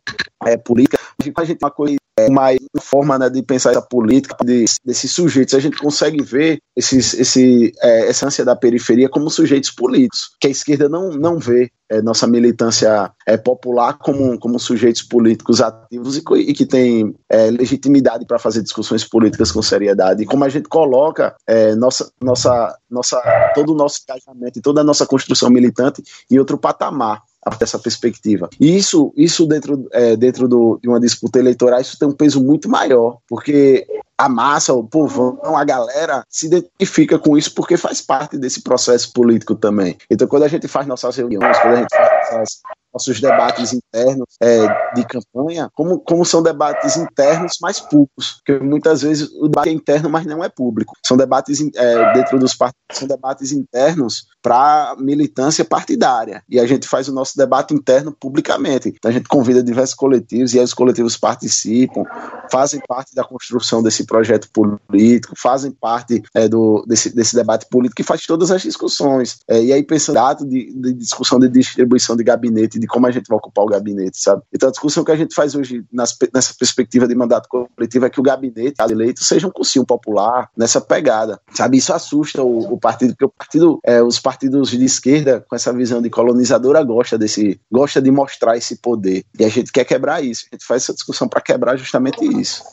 é, 0.45 0.57
política. 0.57 0.97
A 1.19 1.43
gente 1.45 1.59
uma 1.61 1.71
coisa 1.71 1.98
mais 2.27 2.57
forma 2.81 3.19
né, 3.19 3.29
de 3.29 3.43
pensar 3.43 3.71
essa 3.71 3.81
política 3.81 4.35
de, 4.43 4.65
desses 4.83 5.11
sujeitos. 5.11 5.53
A 5.53 5.59
gente 5.59 5.77
consegue 5.77 6.23
ver 6.23 6.59
esses, 6.75 7.13
esse, 7.13 7.71
é, 7.81 8.09
essa 8.09 8.25
ânsia 8.25 8.43
da 8.43 8.55
periferia 8.55 9.07
como 9.07 9.29
sujeitos 9.29 9.69
políticos, 9.69 10.31
que 10.39 10.47
a 10.47 10.51
esquerda 10.51 10.89
não, 10.89 11.11
não 11.11 11.37
vê 11.37 11.71
é, 11.89 12.01
nossa 12.01 12.27
militância 12.27 13.11
é, 13.25 13.35
popular 13.35 13.97
como, 13.97 14.37
como 14.39 14.59
sujeitos 14.59 15.01
políticos 15.01 15.59
ativos 15.61 16.17
e, 16.17 16.23
e 16.37 16.53
que 16.53 16.65
tem 16.65 17.15
é, 17.27 17.49
legitimidade 17.49 18.25
para 18.25 18.39
fazer 18.39 18.61
discussões 18.61 19.03
políticas 19.03 19.51
com 19.51 19.61
seriedade. 19.61 20.23
E 20.23 20.25
como 20.25 20.43
a 20.43 20.49
gente 20.49 20.69
coloca 20.69 21.35
é, 21.47 21.75
nossa, 21.75 22.11
nossa, 22.21 22.77
nossa, 22.89 23.19
todo 23.55 23.73
o 23.73 23.75
nosso 23.75 24.01
engajamento 24.03 24.59
e 24.59 24.61
toda 24.61 24.81
a 24.81 24.83
nossa 24.83 25.05
construção 25.05 25.49
militante 25.49 26.03
em 26.29 26.37
outro 26.37 26.57
patamar 26.57 27.23
dessa 27.59 27.79
perspectiva. 27.79 28.49
E 28.59 28.75
isso, 28.77 29.13
isso 29.15 29.45
dentro, 29.45 29.87
é, 29.91 30.15
dentro 30.15 30.47
do, 30.47 30.79
de 30.81 30.87
uma 30.87 30.99
disputa 30.99 31.39
eleitoral, 31.39 31.79
isso 31.79 31.97
tem 31.97 32.07
um 32.07 32.13
peso 32.13 32.43
muito 32.43 32.69
maior, 32.69 33.17
porque 33.27 33.85
a 34.17 34.27
massa, 34.27 34.73
o 34.73 34.83
povão, 34.83 35.39
a 35.55 35.63
galera 35.63 36.23
se 36.29 36.47
identifica 36.47 37.17
com 37.17 37.37
isso 37.37 37.53
porque 37.53 37.77
faz 37.77 38.01
parte 38.01 38.37
desse 38.37 38.61
processo 38.61 39.13
político 39.13 39.55
também. 39.55 39.97
Então, 40.09 40.27
quando 40.27 40.43
a 40.43 40.47
gente 40.49 40.67
faz 40.67 40.85
nossas 40.85 41.15
reuniões, 41.15 41.57
quando 41.59 41.75
a 41.75 41.77
gente 41.77 41.95
faz 41.95 42.33
nossas, 42.33 42.61
nossos 42.93 43.19
debates 43.19 43.73
internos 43.73 44.27
é, 44.41 44.93
de 44.93 45.05
campanha, 45.05 45.69
como, 45.73 45.99
como 45.99 46.25
são 46.25 46.41
debates 46.41 46.97
internos 46.97 47.57
mais 47.61 47.79
públicos, 47.79 48.37
porque 48.37 48.63
muitas 48.63 49.01
vezes 49.01 49.29
o 49.39 49.47
debate 49.47 49.69
é 49.69 49.73
interno, 49.73 50.09
mas 50.09 50.25
não 50.25 50.43
é 50.43 50.49
público. 50.49 50.93
São 51.05 51.17
debates 51.17 51.59
é, 51.75 52.13
dentro 52.13 52.39
dos 52.39 52.55
partidos, 52.55 52.79
são 52.93 53.07
debates 53.07 53.51
internos 53.51 54.27
para 54.41 54.95
militância 54.97 55.65
partidária. 55.65 56.41
E 56.49 56.59
a 56.59 56.65
gente 56.65 56.87
faz 56.87 57.07
o 57.07 57.13
nosso 57.13 57.37
debate 57.37 57.73
interno 57.73 58.15
publicamente. 58.17 58.89
Então, 58.89 59.09
a 59.09 59.13
gente 59.13 59.27
convida 59.27 59.61
diversos 59.61 59.95
coletivos 59.95 60.53
e 60.53 60.59
aí 60.59 60.63
os 60.63 60.73
coletivos 60.73 61.17
participam, 61.17 62.03
fazem 62.51 62.81
parte 62.87 63.13
da 63.13 63.23
construção 63.23 63.83
desse 63.83 64.05
projeto 64.05 64.49
político, 64.51 65.33
fazem 65.37 65.71
parte 65.71 66.23
é, 66.33 66.47
do, 66.47 66.83
desse, 66.87 67.13
desse 67.13 67.35
debate 67.35 67.67
político 67.69 67.97
que 67.97 68.03
faz 68.03 68.25
todas 68.25 68.49
as 68.51 68.61
discussões. 68.61 69.39
É, 69.47 69.61
e 69.61 69.73
aí, 69.73 69.83
pensando 69.83 70.19
de, 70.45 70.73
de 70.73 70.93
discussão 70.93 71.39
de 71.39 71.47
distribuição 71.49 72.15
de 72.15 72.23
gabinete, 72.23 72.78
de 72.79 72.87
como 72.87 73.07
a 73.07 73.11
gente 73.11 73.27
vai 73.27 73.37
ocupar 73.37 73.65
o 73.65 73.67
gabinete, 73.67 74.19
sabe? 74.19 74.41
Então, 74.53 74.69
a 74.69 74.71
discussão 74.71 75.03
que 75.03 75.11
a 75.11 75.15
gente 75.15 75.35
faz 75.35 75.55
hoje 75.55 75.83
nas, 75.91 76.17
nessa 76.33 76.53
perspectiva 76.57 77.07
de 77.07 77.15
mandato 77.15 77.47
coletivo 77.49 78.05
é 78.05 78.09
que 78.09 78.19
o 78.19 78.23
gabinete 78.23 78.75
eleito 78.89 79.23
seja 79.23 79.47
um 79.47 79.51
cursinho 79.51 79.85
popular, 79.85 80.49
nessa 80.57 80.81
pegada, 80.81 81.39
sabe? 81.53 81.77
Isso 81.77 81.93
assusta 81.93 82.41
o, 82.41 82.73
o 82.73 82.79
partido, 82.79 83.09
porque 83.13 83.25
o 83.25 83.29
partido, 83.29 83.79
é, 83.83 84.01
os 84.01 84.19
partidos 84.19 84.69
de 84.69 84.83
esquerda, 84.83 85.45
com 85.47 85.55
essa 85.55 85.73
visão 85.73 86.01
de 86.01 86.09
colonizadora, 86.09 86.83
gosta 86.83 87.17
desse, 87.17 87.59
gosta 87.71 88.01
de 88.01 88.11
mostrar 88.11 88.57
esse 88.57 88.77
poder. 88.77 89.23
E 89.37 89.45
a 89.45 89.49
gente 89.49 89.71
quer 89.71 89.85
quebrar 89.85 90.23
isso. 90.23 90.45
A 90.51 90.55
gente 90.55 90.65
faz 90.65 90.83
essa 90.83 90.93
discussão 90.93 91.27
para 91.27 91.41
quebrar 91.41 91.77
justamente 91.77 92.23
isso. 92.23 92.63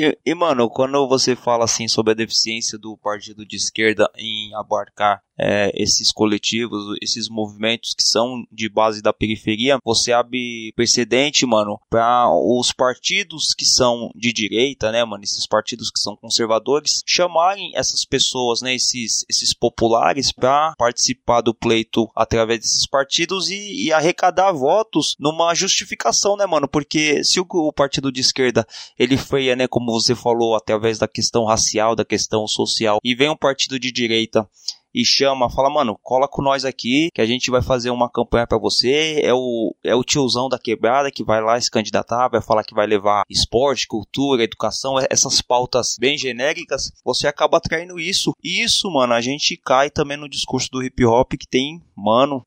E, 0.00 0.18
e, 0.24 0.34
mano, 0.34 0.70
quando 0.70 1.06
você 1.06 1.36
fala 1.36 1.66
assim 1.66 1.86
sobre 1.86 2.12
a 2.12 2.16
deficiência 2.16 2.78
do 2.78 2.96
partido 2.96 3.44
de 3.44 3.56
esquerda 3.56 4.10
em 4.16 4.54
abarcar 4.54 5.22
é, 5.40 5.72
esses 5.74 6.12
coletivos, 6.12 6.96
esses 7.02 7.28
movimentos 7.28 7.94
que 7.94 8.02
são 8.02 8.44
de 8.52 8.68
base 8.68 9.00
da 9.00 9.12
periferia, 9.12 9.78
você 9.84 10.12
abre 10.12 10.72
precedente, 10.76 11.46
mano, 11.46 11.80
para 11.88 12.28
os 12.30 12.72
partidos 12.72 13.54
que 13.54 13.64
são 13.64 14.10
de 14.14 14.32
direita, 14.32 14.92
né, 14.92 15.02
mano, 15.04 15.24
esses 15.24 15.46
partidos 15.46 15.90
que 15.90 15.98
são 15.98 16.16
conservadores, 16.16 17.02
chamarem 17.06 17.72
essas 17.74 18.04
pessoas, 18.04 18.60
né, 18.60 18.74
esses, 18.74 19.24
esses 19.28 19.54
populares, 19.54 20.30
para 20.30 20.74
participar 20.76 21.40
do 21.40 21.54
pleito 21.54 22.08
através 22.14 22.60
desses 22.60 22.86
partidos 22.86 23.48
e, 23.48 23.86
e, 23.86 23.92
arrecadar 23.92 24.52
votos 24.52 25.16
numa 25.18 25.54
justificação, 25.54 26.36
né, 26.36 26.44
mano, 26.44 26.68
porque 26.68 27.24
se 27.24 27.40
o, 27.40 27.46
o 27.50 27.72
partido 27.72 28.12
de 28.12 28.20
esquerda 28.20 28.66
ele 28.98 29.16
freia, 29.16 29.56
né, 29.56 29.66
como 29.66 29.89
você 29.90 30.14
falou, 30.14 30.54
através 30.54 30.98
da 30.98 31.08
questão 31.08 31.44
racial, 31.44 31.94
da 31.94 32.04
questão 32.04 32.46
social, 32.46 32.98
e 33.02 33.14
vem 33.14 33.30
um 33.30 33.36
partido 33.36 33.78
de 33.78 33.90
direita 33.90 34.48
e 34.94 35.04
chama, 35.04 35.48
fala, 35.48 35.70
mano, 35.70 35.98
cola 36.02 36.28
com 36.28 36.42
nós 36.42 36.64
aqui 36.64 37.10
que 37.14 37.20
a 37.20 37.26
gente 37.26 37.50
vai 37.50 37.62
fazer 37.62 37.90
uma 37.90 38.10
campanha 38.10 38.46
para 38.46 38.58
você. 38.58 39.20
É 39.22 39.32
o, 39.32 39.74
é 39.84 39.94
o 39.94 40.04
tiozão 40.04 40.48
da 40.48 40.58
quebrada 40.58 41.10
que 41.10 41.24
vai 41.24 41.40
lá 41.40 41.60
se 41.60 41.70
candidatar, 41.70 42.28
vai 42.28 42.42
falar 42.42 42.64
que 42.64 42.74
vai 42.74 42.86
levar 42.86 43.24
esporte, 43.28 43.86
cultura, 43.86 44.42
educação, 44.42 44.96
essas 45.10 45.40
pautas 45.40 45.96
bem 45.98 46.18
genéricas. 46.18 46.90
Você 47.04 47.26
acaba 47.26 47.58
atraindo 47.58 47.98
isso. 47.98 48.34
E 48.42 48.62
isso, 48.62 48.90
mano, 48.90 49.14
a 49.14 49.20
gente 49.20 49.56
cai 49.56 49.90
também 49.90 50.16
no 50.16 50.28
discurso 50.28 50.68
do 50.70 50.82
hip 50.82 51.04
hop 51.04 51.32
que 51.32 51.46
tem, 51.46 51.80
mano, 52.00 52.44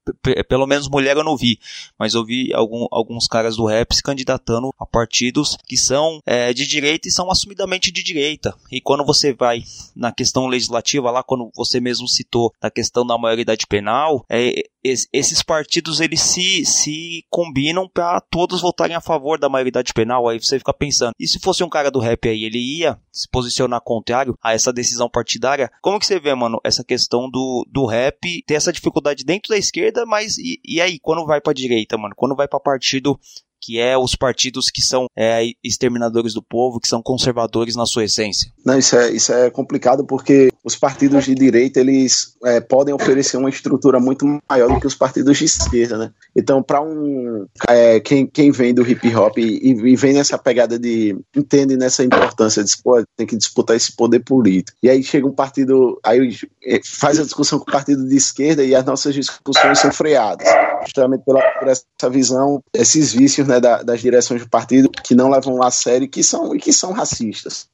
pelo 0.47 0.65
menos 0.65 0.89
mulher 0.89 1.17
eu 1.17 1.23
não 1.23 1.37
vi, 1.37 1.59
mas 1.97 2.13
eu 2.13 2.25
vi 2.25 2.53
algum, 2.53 2.87
alguns 2.91 3.27
caras 3.27 3.55
do 3.55 3.65
rap 3.65 3.93
se 3.93 4.01
candidatando 4.01 4.73
a 4.79 4.85
partidos 4.85 5.57
que 5.67 5.77
são 5.77 6.19
é, 6.25 6.53
de 6.53 6.65
direita 6.65 7.07
e 7.07 7.11
são 7.11 7.29
assumidamente 7.29 7.91
de 7.91 8.03
direita. 8.03 8.55
E 8.71 8.81
quando 8.81 9.05
você 9.05 9.33
vai 9.33 9.63
na 9.95 10.11
questão 10.11 10.47
legislativa, 10.47 11.11
lá 11.11 11.23
quando 11.23 11.51
você 11.55 11.79
mesmo 11.79 12.07
citou 12.07 12.53
da 12.61 12.71
questão 12.71 13.05
da 13.05 13.17
maioridade 13.17 13.67
penal, 13.67 14.25
é, 14.29 14.63
esses 14.83 15.41
partidos 15.41 15.99
eles 15.99 16.21
se, 16.21 16.65
se 16.65 17.25
combinam 17.29 17.87
para 17.87 18.19
todos 18.19 18.61
votarem 18.61 18.95
a 18.95 19.01
favor 19.01 19.39
da 19.39 19.49
maioridade 19.49 19.93
penal. 19.93 20.27
Aí 20.27 20.39
você 20.39 20.59
fica 20.59 20.73
pensando, 20.73 21.13
e 21.19 21.27
se 21.27 21.39
fosse 21.39 21.63
um 21.63 21.69
cara 21.69 21.89
do 21.89 21.99
rap 21.99 22.27
aí, 22.27 22.43
ele 22.43 22.59
ia 22.59 22.99
se 23.11 23.27
posicionar 23.29 23.81
contrário 23.81 24.37
a 24.41 24.53
essa 24.53 24.73
decisão 24.73 25.09
partidária? 25.09 25.71
Como 25.81 25.99
que 25.99 26.05
você 26.05 26.19
vê, 26.19 26.33
mano, 26.35 26.59
essa 26.63 26.83
questão 26.83 27.29
do, 27.29 27.65
do 27.69 27.85
rap 27.85 28.43
ter 28.45 28.55
essa 28.55 28.73
dificuldade 28.73 29.23
dentro 29.23 29.49
da 29.49 29.57
esquerda, 29.57 30.05
mas 30.05 30.37
e, 30.37 30.59
e 30.63 30.81
aí, 30.81 30.99
quando 30.99 31.25
vai 31.25 31.39
pra 31.39 31.53
direita, 31.53 31.97
mano? 31.97 32.15
Quando 32.15 32.35
vai 32.35 32.47
pra 32.47 32.59
partido 32.59 33.19
que 33.63 33.79
é 33.79 33.97
os 33.97 34.13
partidos 34.13 34.69
que 34.69 34.81
são 34.81 35.07
é, 35.15 35.41
exterminadores 35.63 36.33
do 36.33 36.43
povo, 36.43 36.81
que 36.81 36.87
são 36.87 37.01
conservadores 37.01 37.77
na 37.77 37.85
sua 37.85 38.03
essência? 38.03 38.51
Não, 38.65 38.77
isso 38.77 38.97
é, 38.97 39.09
isso 39.11 39.31
é 39.31 39.49
complicado 39.49 40.05
porque 40.05 40.51
os 40.61 40.75
partidos 40.75 41.23
de 41.23 41.33
direita 41.33 41.79
eles 41.79 42.35
é, 42.43 42.59
podem 42.59 42.93
oferecer 42.93 43.37
uma 43.37 43.49
estrutura 43.49 44.01
muito 44.01 44.25
maior 44.49 44.67
do 44.67 44.81
que 44.81 44.87
os 44.87 44.95
partidos 44.95 45.37
de 45.37 45.45
esquerda, 45.45 45.97
né? 45.97 46.11
Então, 46.35 46.61
para 46.61 46.81
um 46.81 47.45
é, 47.69 48.01
quem, 48.01 48.27
quem 48.27 48.51
vem 48.51 48.73
do 48.73 48.85
hip 48.85 49.15
hop 49.15 49.37
e, 49.37 49.69
e, 49.69 49.95
vem 49.95 50.13
nessa 50.13 50.37
pegada 50.37 50.77
de 50.77 51.17
entende 51.35 51.77
nessa 51.77 52.03
importância 52.03 52.63
de 52.63 52.73
pô, 52.83 53.01
tem 53.15 53.25
que 53.25 53.37
disputar 53.37 53.77
esse 53.77 53.95
poder 53.95 54.19
político. 54.19 54.77
E 54.83 54.89
aí 54.89 55.01
chega 55.03 55.25
um 55.25 55.31
partido, 55.31 55.99
aí 56.03 56.35
é, 56.65 56.81
faz 56.83 57.17
a 57.17 57.23
discussão 57.23 57.59
com 57.59 57.69
o 57.69 57.71
partido 57.71 58.05
de 58.05 58.15
esquerda 58.15 58.63
e 58.63 58.75
as 58.75 58.83
nossas 58.83 59.13
discussões 59.13 59.79
são 59.79 59.91
freadas, 59.91 60.47
justamente 60.85 61.23
pela, 61.23 61.41
por 61.59 61.67
essa 61.69 62.09
visão, 62.09 62.61
esses 62.73 63.13
vícios 63.13 63.47
né, 63.47 63.52
da, 63.59 63.83
das 63.83 64.01
direções 64.01 64.41
do 64.41 64.49
partido 64.49 64.89
que 64.89 65.15
não 65.15 65.29
levam 65.29 65.61
a 65.61 65.71
sério 65.71 66.07
que 66.07 66.23
são, 66.23 66.55
e 66.55 66.59
que 66.59 66.73
são 66.73 66.91
racistas. 66.91 67.67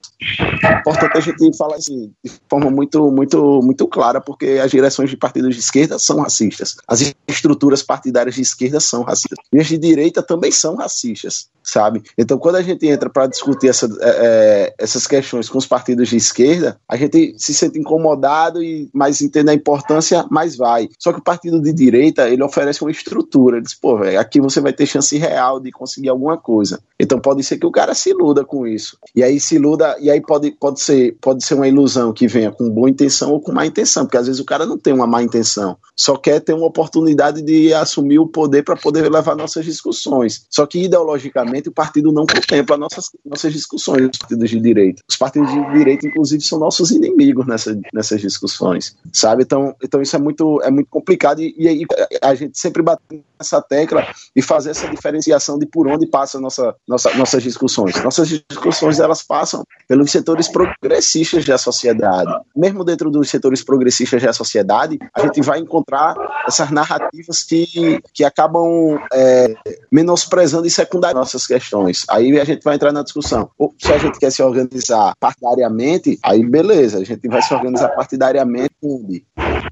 É 0.63 0.79
importante 0.79 1.17
a 1.17 1.21
gente 1.21 1.57
falar 1.57 1.75
assim, 1.75 2.11
de 2.23 2.31
forma 2.49 2.69
muito, 2.69 3.09
muito, 3.09 3.61
muito 3.61 3.87
clara, 3.87 4.19
porque 4.19 4.59
as 4.61 4.69
direções 4.69 5.09
de 5.09 5.15
partidos 5.15 5.55
de 5.55 5.61
esquerda 5.61 5.97
são 5.97 6.19
racistas. 6.19 6.75
As 6.87 7.13
estruturas 7.27 7.81
partidárias 7.81 8.35
de 8.35 8.41
esquerda 8.41 8.79
são 8.79 9.03
racistas. 9.03 9.39
E 9.53 9.59
as 9.59 9.67
de 9.67 9.77
direita 9.77 10.21
também 10.21 10.51
são 10.51 10.75
racistas, 10.75 11.49
sabe? 11.63 12.01
Então, 12.17 12.37
quando 12.37 12.55
a 12.55 12.61
gente 12.61 12.87
entra 12.87 13.09
para 13.09 13.27
discutir 13.27 13.69
essa, 13.69 13.85
é, 13.85 14.09
é, 14.09 14.73
essas 14.77 15.05
questões 15.05 15.49
com 15.49 15.57
os 15.57 15.67
partidos 15.67 16.09
de 16.09 16.17
esquerda, 16.17 16.79
a 16.87 16.95
gente 16.95 17.35
se 17.37 17.53
sente 17.53 17.79
incomodado 17.79 18.63
e 18.63 18.89
mais 18.93 19.21
entende 19.21 19.51
a 19.51 19.53
importância, 19.53 20.25
mais 20.29 20.55
vai. 20.55 20.89
Só 20.97 21.13
que 21.13 21.19
o 21.19 21.23
partido 21.23 21.61
de 21.61 21.71
direita, 21.73 22.29
ele 22.29 22.43
oferece 22.43 22.81
uma 22.81 22.91
estrutura. 22.91 23.57
Ele 23.57 23.65
diz, 23.65 23.75
pô, 23.75 23.97
véio, 23.97 24.19
aqui 24.19 24.41
você 24.41 24.59
vai 24.59 24.73
ter 24.73 24.85
chance 24.85 25.17
real 25.17 25.59
de 25.59 25.71
conseguir 25.71 26.09
alguma 26.09 26.37
coisa. 26.37 26.79
Então, 26.99 27.19
pode 27.19 27.43
ser 27.43 27.57
que 27.57 27.65
o 27.65 27.71
cara 27.71 27.93
se 27.93 28.09
iluda 28.09 28.43
com 28.43 28.67
isso. 28.67 28.97
E 29.15 29.23
aí 29.23 29.39
se 29.39 29.55
iluda 29.55 29.97
e 29.99 30.09
aí 30.09 30.21
pode, 30.21 30.51
pode, 30.51 30.81
ser, 30.81 31.17
pode 31.21 31.43
ser 31.43 31.55
uma 31.55 31.67
ilusão 31.67 32.13
que 32.13 32.27
venha 32.27 32.51
com 32.51 32.69
boa 32.69 32.89
intenção 32.89 33.31
ou 33.31 33.41
com 33.41 33.51
má 33.51 33.65
intenção, 33.65 34.05
porque 34.05 34.17
às 34.17 34.27
vezes 34.27 34.41
o 34.41 34.45
cara 34.45 34.65
não 34.65 34.77
tem 34.77 34.93
uma 34.93 35.07
má 35.07 35.21
intenção, 35.21 35.77
só 35.95 36.15
quer 36.15 36.39
ter 36.39 36.53
uma 36.53 36.65
oportunidade 36.65 37.41
de 37.41 37.73
assumir 37.73 38.19
o 38.19 38.27
poder 38.27 38.63
para 38.63 38.75
poder 38.75 39.09
levar 39.09 39.35
nossas 39.35 39.65
discussões. 39.65 40.45
Só 40.49 40.65
que 40.65 40.83
ideologicamente 40.83 41.48
o 41.67 41.71
partido 41.71 42.11
não 42.11 42.25
contempla 42.25 42.77
nossas, 42.77 43.09
nossas 43.25 43.53
discussões, 43.53 44.09
os 44.11 44.17
partidos 44.17 44.49
de 44.49 44.59
direita. 44.59 45.01
Os 45.09 45.17
partidos 45.17 45.49
de 45.51 45.73
direita, 45.73 46.07
inclusive, 46.07 46.41
são 46.43 46.59
nossos 46.59 46.91
inimigos 46.91 47.45
nessa, 47.47 47.77
nessas 47.93 48.21
discussões, 48.21 48.95
sabe? 49.13 49.43
Então, 49.43 49.75
então 49.81 50.01
isso 50.01 50.15
é 50.15 50.19
muito, 50.19 50.61
é 50.61 50.71
muito 50.71 50.87
complicado 50.89 51.41
e, 51.41 51.53
e 51.57 51.85
a 52.21 52.35
gente 52.35 52.57
sempre 52.59 52.81
bate 52.81 53.01
nessa 53.39 53.61
tecla 53.61 54.05
e 54.35 54.41
fazer 54.41 54.71
essa 54.71 54.87
diferenciação 54.87 55.57
de 55.57 55.65
por 55.65 55.87
onde 55.87 56.05
passa 56.05 56.39
nossa, 56.39 56.75
nossa, 56.87 57.13
nossas 57.15 57.41
discussões. 57.41 58.01
Nossas 58.03 58.27
discussões 58.27 58.99
elas 58.99 59.23
passam 59.23 59.63
pelos 59.87 60.11
setores 60.11 60.47
progressistas 60.47 61.45
da 61.45 61.57
sociedade. 61.57 62.31
Mesmo 62.55 62.83
dentro 62.83 63.09
dos 63.09 63.29
setores 63.29 63.63
progressistas 63.63 64.21
da 64.21 64.33
sociedade, 64.33 64.97
a 65.13 65.21
gente 65.21 65.41
vai 65.41 65.59
encontrar 65.59 66.15
essas 66.47 66.69
narrativas 66.69 67.43
que, 67.43 68.01
que 68.13 68.23
acabam 68.23 68.99
é, 69.13 69.53
menosprezando 69.91 70.67
e 70.67 70.69
secundarizando 70.69 71.38
nossas 71.39 71.47
questões. 71.47 72.05
Aí 72.09 72.39
a 72.39 72.43
gente 72.43 72.63
vai 72.63 72.75
entrar 72.75 72.91
na 72.91 73.03
discussão. 73.03 73.49
Ou, 73.57 73.73
se 73.77 73.91
a 73.91 73.97
gente 73.97 74.19
quer 74.19 74.31
se 74.31 74.43
organizar 74.43 75.13
partidariamente, 75.19 76.19
aí 76.23 76.43
beleza, 76.45 76.99
a 76.99 77.03
gente 77.03 77.27
vai 77.27 77.41
se 77.41 77.53
organizar 77.53 77.89
partidariamente 77.89 78.75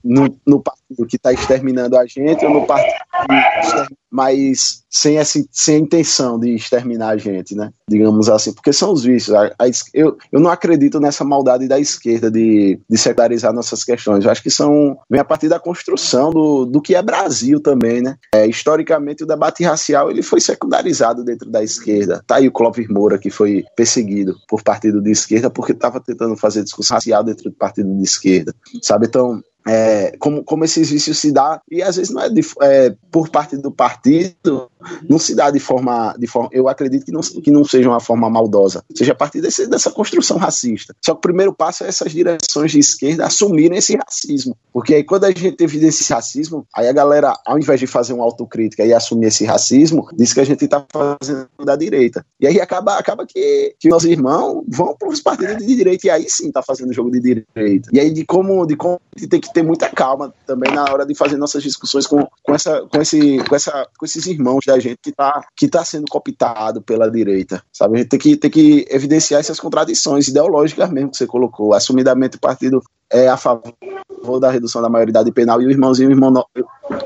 no, 0.03 0.39
no 0.45 0.61
partido 0.61 1.05
que 1.07 1.17
está 1.17 1.33
exterminando 1.33 1.97
a 1.97 2.05
gente 2.05 2.45
ou 2.45 2.51
no 2.51 2.65
partido 2.65 2.93
que 3.89 3.97
mas 4.09 4.83
sem, 4.89 5.17
essa, 5.17 5.43
sem 5.51 5.75
a 5.75 5.79
intenção 5.79 6.39
de 6.39 6.55
exterminar 6.55 7.09
a 7.09 7.17
gente, 7.17 7.55
né? 7.55 7.71
Digamos 7.89 8.29
assim, 8.29 8.53
porque 8.53 8.71
são 8.71 8.91
os 8.91 9.03
vícios. 9.03 9.35
A, 9.35 9.47
a, 9.59 9.67
eu, 9.93 10.17
eu 10.31 10.39
não 10.39 10.49
acredito 10.49 10.99
nessa 10.99 11.23
maldade 11.23 11.67
da 11.67 11.79
esquerda 11.79 12.31
de, 12.31 12.79
de 12.89 12.97
secularizar 12.97 13.53
nossas 13.53 13.83
questões. 13.83 14.23
Eu 14.23 14.31
acho 14.31 14.41
que 14.41 14.49
são 14.49 14.97
vem 15.09 15.19
a 15.19 15.25
partir 15.25 15.49
da 15.49 15.59
construção 15.59 16.31
do, 16.31 16.65
do 16.65 16.81
que 16.81 16.95
é 16.95 17.01
Brasil 17.01 17.59
também, 17.59 18.01
né? 18.01 18.17
É, 18.33 18.47
historicamente, 18.47 19.23
o 19.23 19.27
debate 19.27 19.63
racial 19.63 20.09
ele 20.09 20.21
foi 20.21 20.39
secundarizado 20.39 21.23
dentro 21.23 21.49
da 21.49 21.63
esquerda. 21.63 22.23
Tá 22.25 22.35
aí 22.37 22.47
o 22.47 22.51
Clóvis 22.51 22.87
Moura, 22.87 23.17
que 23.17 23.29
foi 23.29 23.63
perseguido 23.75 24.35
por 24.47 24.63
partido 24.63 25.01
de 25.01 25.11
esquerda 25.11 25.49
porque 25.49 25.73
estava 25.73 25.99
tentando 25.99 26.35
fazer 26.35 26.63
discussão 26.63 26.95
racial 26.95 27.23
dentro 27.23 27.49
do 27.49 27.55
partido 27.55 27.93
de 27.95 28.03
esquerda, 28.03 28.55
sabe? 28.81 29.07
Então, 29.07 29.41
é, 29.67 30.15
como, 30.17 30.43
como 30.43 30.63
esses 30.63 30.89
vícios 30.89 31.19
se 31.19 31.31
dá, 31.31 31.61
e 31.69 31.83
às 31.83 31.97
vezes 31.97 32.13
não 32.13 32.21
é, 32.21 32.29
de, 32.29 32.41
é, 32.61 32.95
por 33.11 33.29
parte 33.29 33.57
do 33.57 33.71
partido, 33.71 34.69
não 35.07 35.19
se 35.19 35.35
dá 35.35 35.51
de 35.51 35.59
forma, 35.59 36.15
de 36.17 36.27
forma 36.27 36.49
eu 36.51 36.69
acredito 36.69 37.05
que 37.05 37.11
não, 37.11 37.21
que 37.21 37.51
não 37.51 37.63
seja 37.63 37.89
uma 37.89 37.99
forma 37.99 38.29
maldosa, 38.29 38.83
seja 38.95 39.11
a 39.11 39.15
partir 39.15 39.41
desse, 39.41 39.67
dessa 39.67 39.91
construção 39.91 40.37
racista. 40.37 40.95
Só 41.03 41.13
que 41.13 41.17
o 41.17 41.21
primeiro 41.21 41.53
passo 41.53 41.83
é 41.83 41.87
essas 41.87 42.11
direções 42.11 42.71
de 42.71 42.79
esquerda 42.79 43.25
assumirem 43.25 43.77
esse 43.77 43.95
racismo, 43.95 44.55
porque 44.71 44.95
aí 44.95 45.03
quando 45.03 45.25
a 45.25 45.31
gente 45.31 45.61
evidencia 45.61 45.87
esse 45.87 46.13
racismo, 46.13 46.65
aí 46.73 46.87
a 46.87 46.93
galera, 46.93 47.37
ao 47.45 47.57
invés 47.57 47.79
de 47.79 47.87
fazer 47.87 48.13
uma 48.13 48.23
autocrítica 48.23 48.85
e 48.85 48.93
assumir 48.93 49.27
esse 49.27 49.45
racismo, 49.45 50.07
diz 50.15 50.33
que 50.33 50.39
a 50.39 50.45
gente 50.45 50.63
está 50.63 50.85
fazendo 50.91 51.47
da 51.65 51.75
direita. 51.75 52.25
E 52.39 52.47
aí 52.47 52.61
acaba, 52.61 52.97
acaba 52.97 53.25
que, 53.25 53.75
que 53.79 53.93
os 53.93 54.05
irmãos 54.05 54.63
vão 54.67 54.95
para 54.97 55.09
os 55.09 55.21
partidos 55.21 55.65
de 55.65 55.75
direita, 55.75 56.07
e 56.07 56.09
aí 56.09 56.25
sim 56.29 56.47
está 56.47 56.61
fazendo 56.61 56.93
jogo 56.93 57.11
de 57.11 57.19
direita. 57.19 57.89
E 57.91 57.99
aí 57.99 58.11
de 58.11 58.25
como, 58.25 58.65
de 58.65 58.75
como 58.75 58.99
tem 59.29 59.41
que 59.41 59.51
ter 59.57 59.63
muita 59.63 59.89
calma 59.89 60.31
também 60.45 60.71
na 60.71 60.83
hora 60.83 61.03
de 61.03 61.15
fazer 61.15 61.35
nossas 61.35 61.63
discussões 61.63 62.05
com, 62.05 62.27
com, 62.43 62.53
essa, 62.53 62.81
com, 62.81 63.01
esse, 63.01 63.43
com, 63.49 63.55
essa, 63.55 63.87
com 63.97 64.05
esses 64.05 64.27
irmãos 64.27 64.63
da 64.67 64.79
gente 64.79 64.99
que 65.01 65.09
está 65.09 65.43
que 65.55 65.67
tá 65.67 65.83
sendo 65.83 66.05
cooptado 66.07 66.79
pela 66.79 67.09
direita, 67.09 67.63
sabe? 67.73 67.95
A 67.95 67.97
gente 67.97 68.09
tem 68.09 68.19
que, 68.19 68.37
tem 68.37 68.51
que 68.51 68.85
evidenciar 68.89 69.39
essas 69.39 69.59
contradições 69.59 70.27
ideológicas 70.27 70.91
mesmo 70.91 71.09
que 71.09 71.17
você 71.17 71.25
colocou. 71.25 71.73
Assumidamente 71.73 72.37
o 72.37 72.39
partido 72.39 72.83
é 73.11 73.27
a 73.27 73.37
favor 73.37 73.73
da 74.39 74.51
redução 74.51 74.81
da 74.81 74.89
maioridade 74.89 75.31
penal 75.31 75.59
e 75.59 75.65
o 75.65 75.71
irmãozinho, 75.71 76.09
o, 76.09 76.11
irmão 76.11 76.31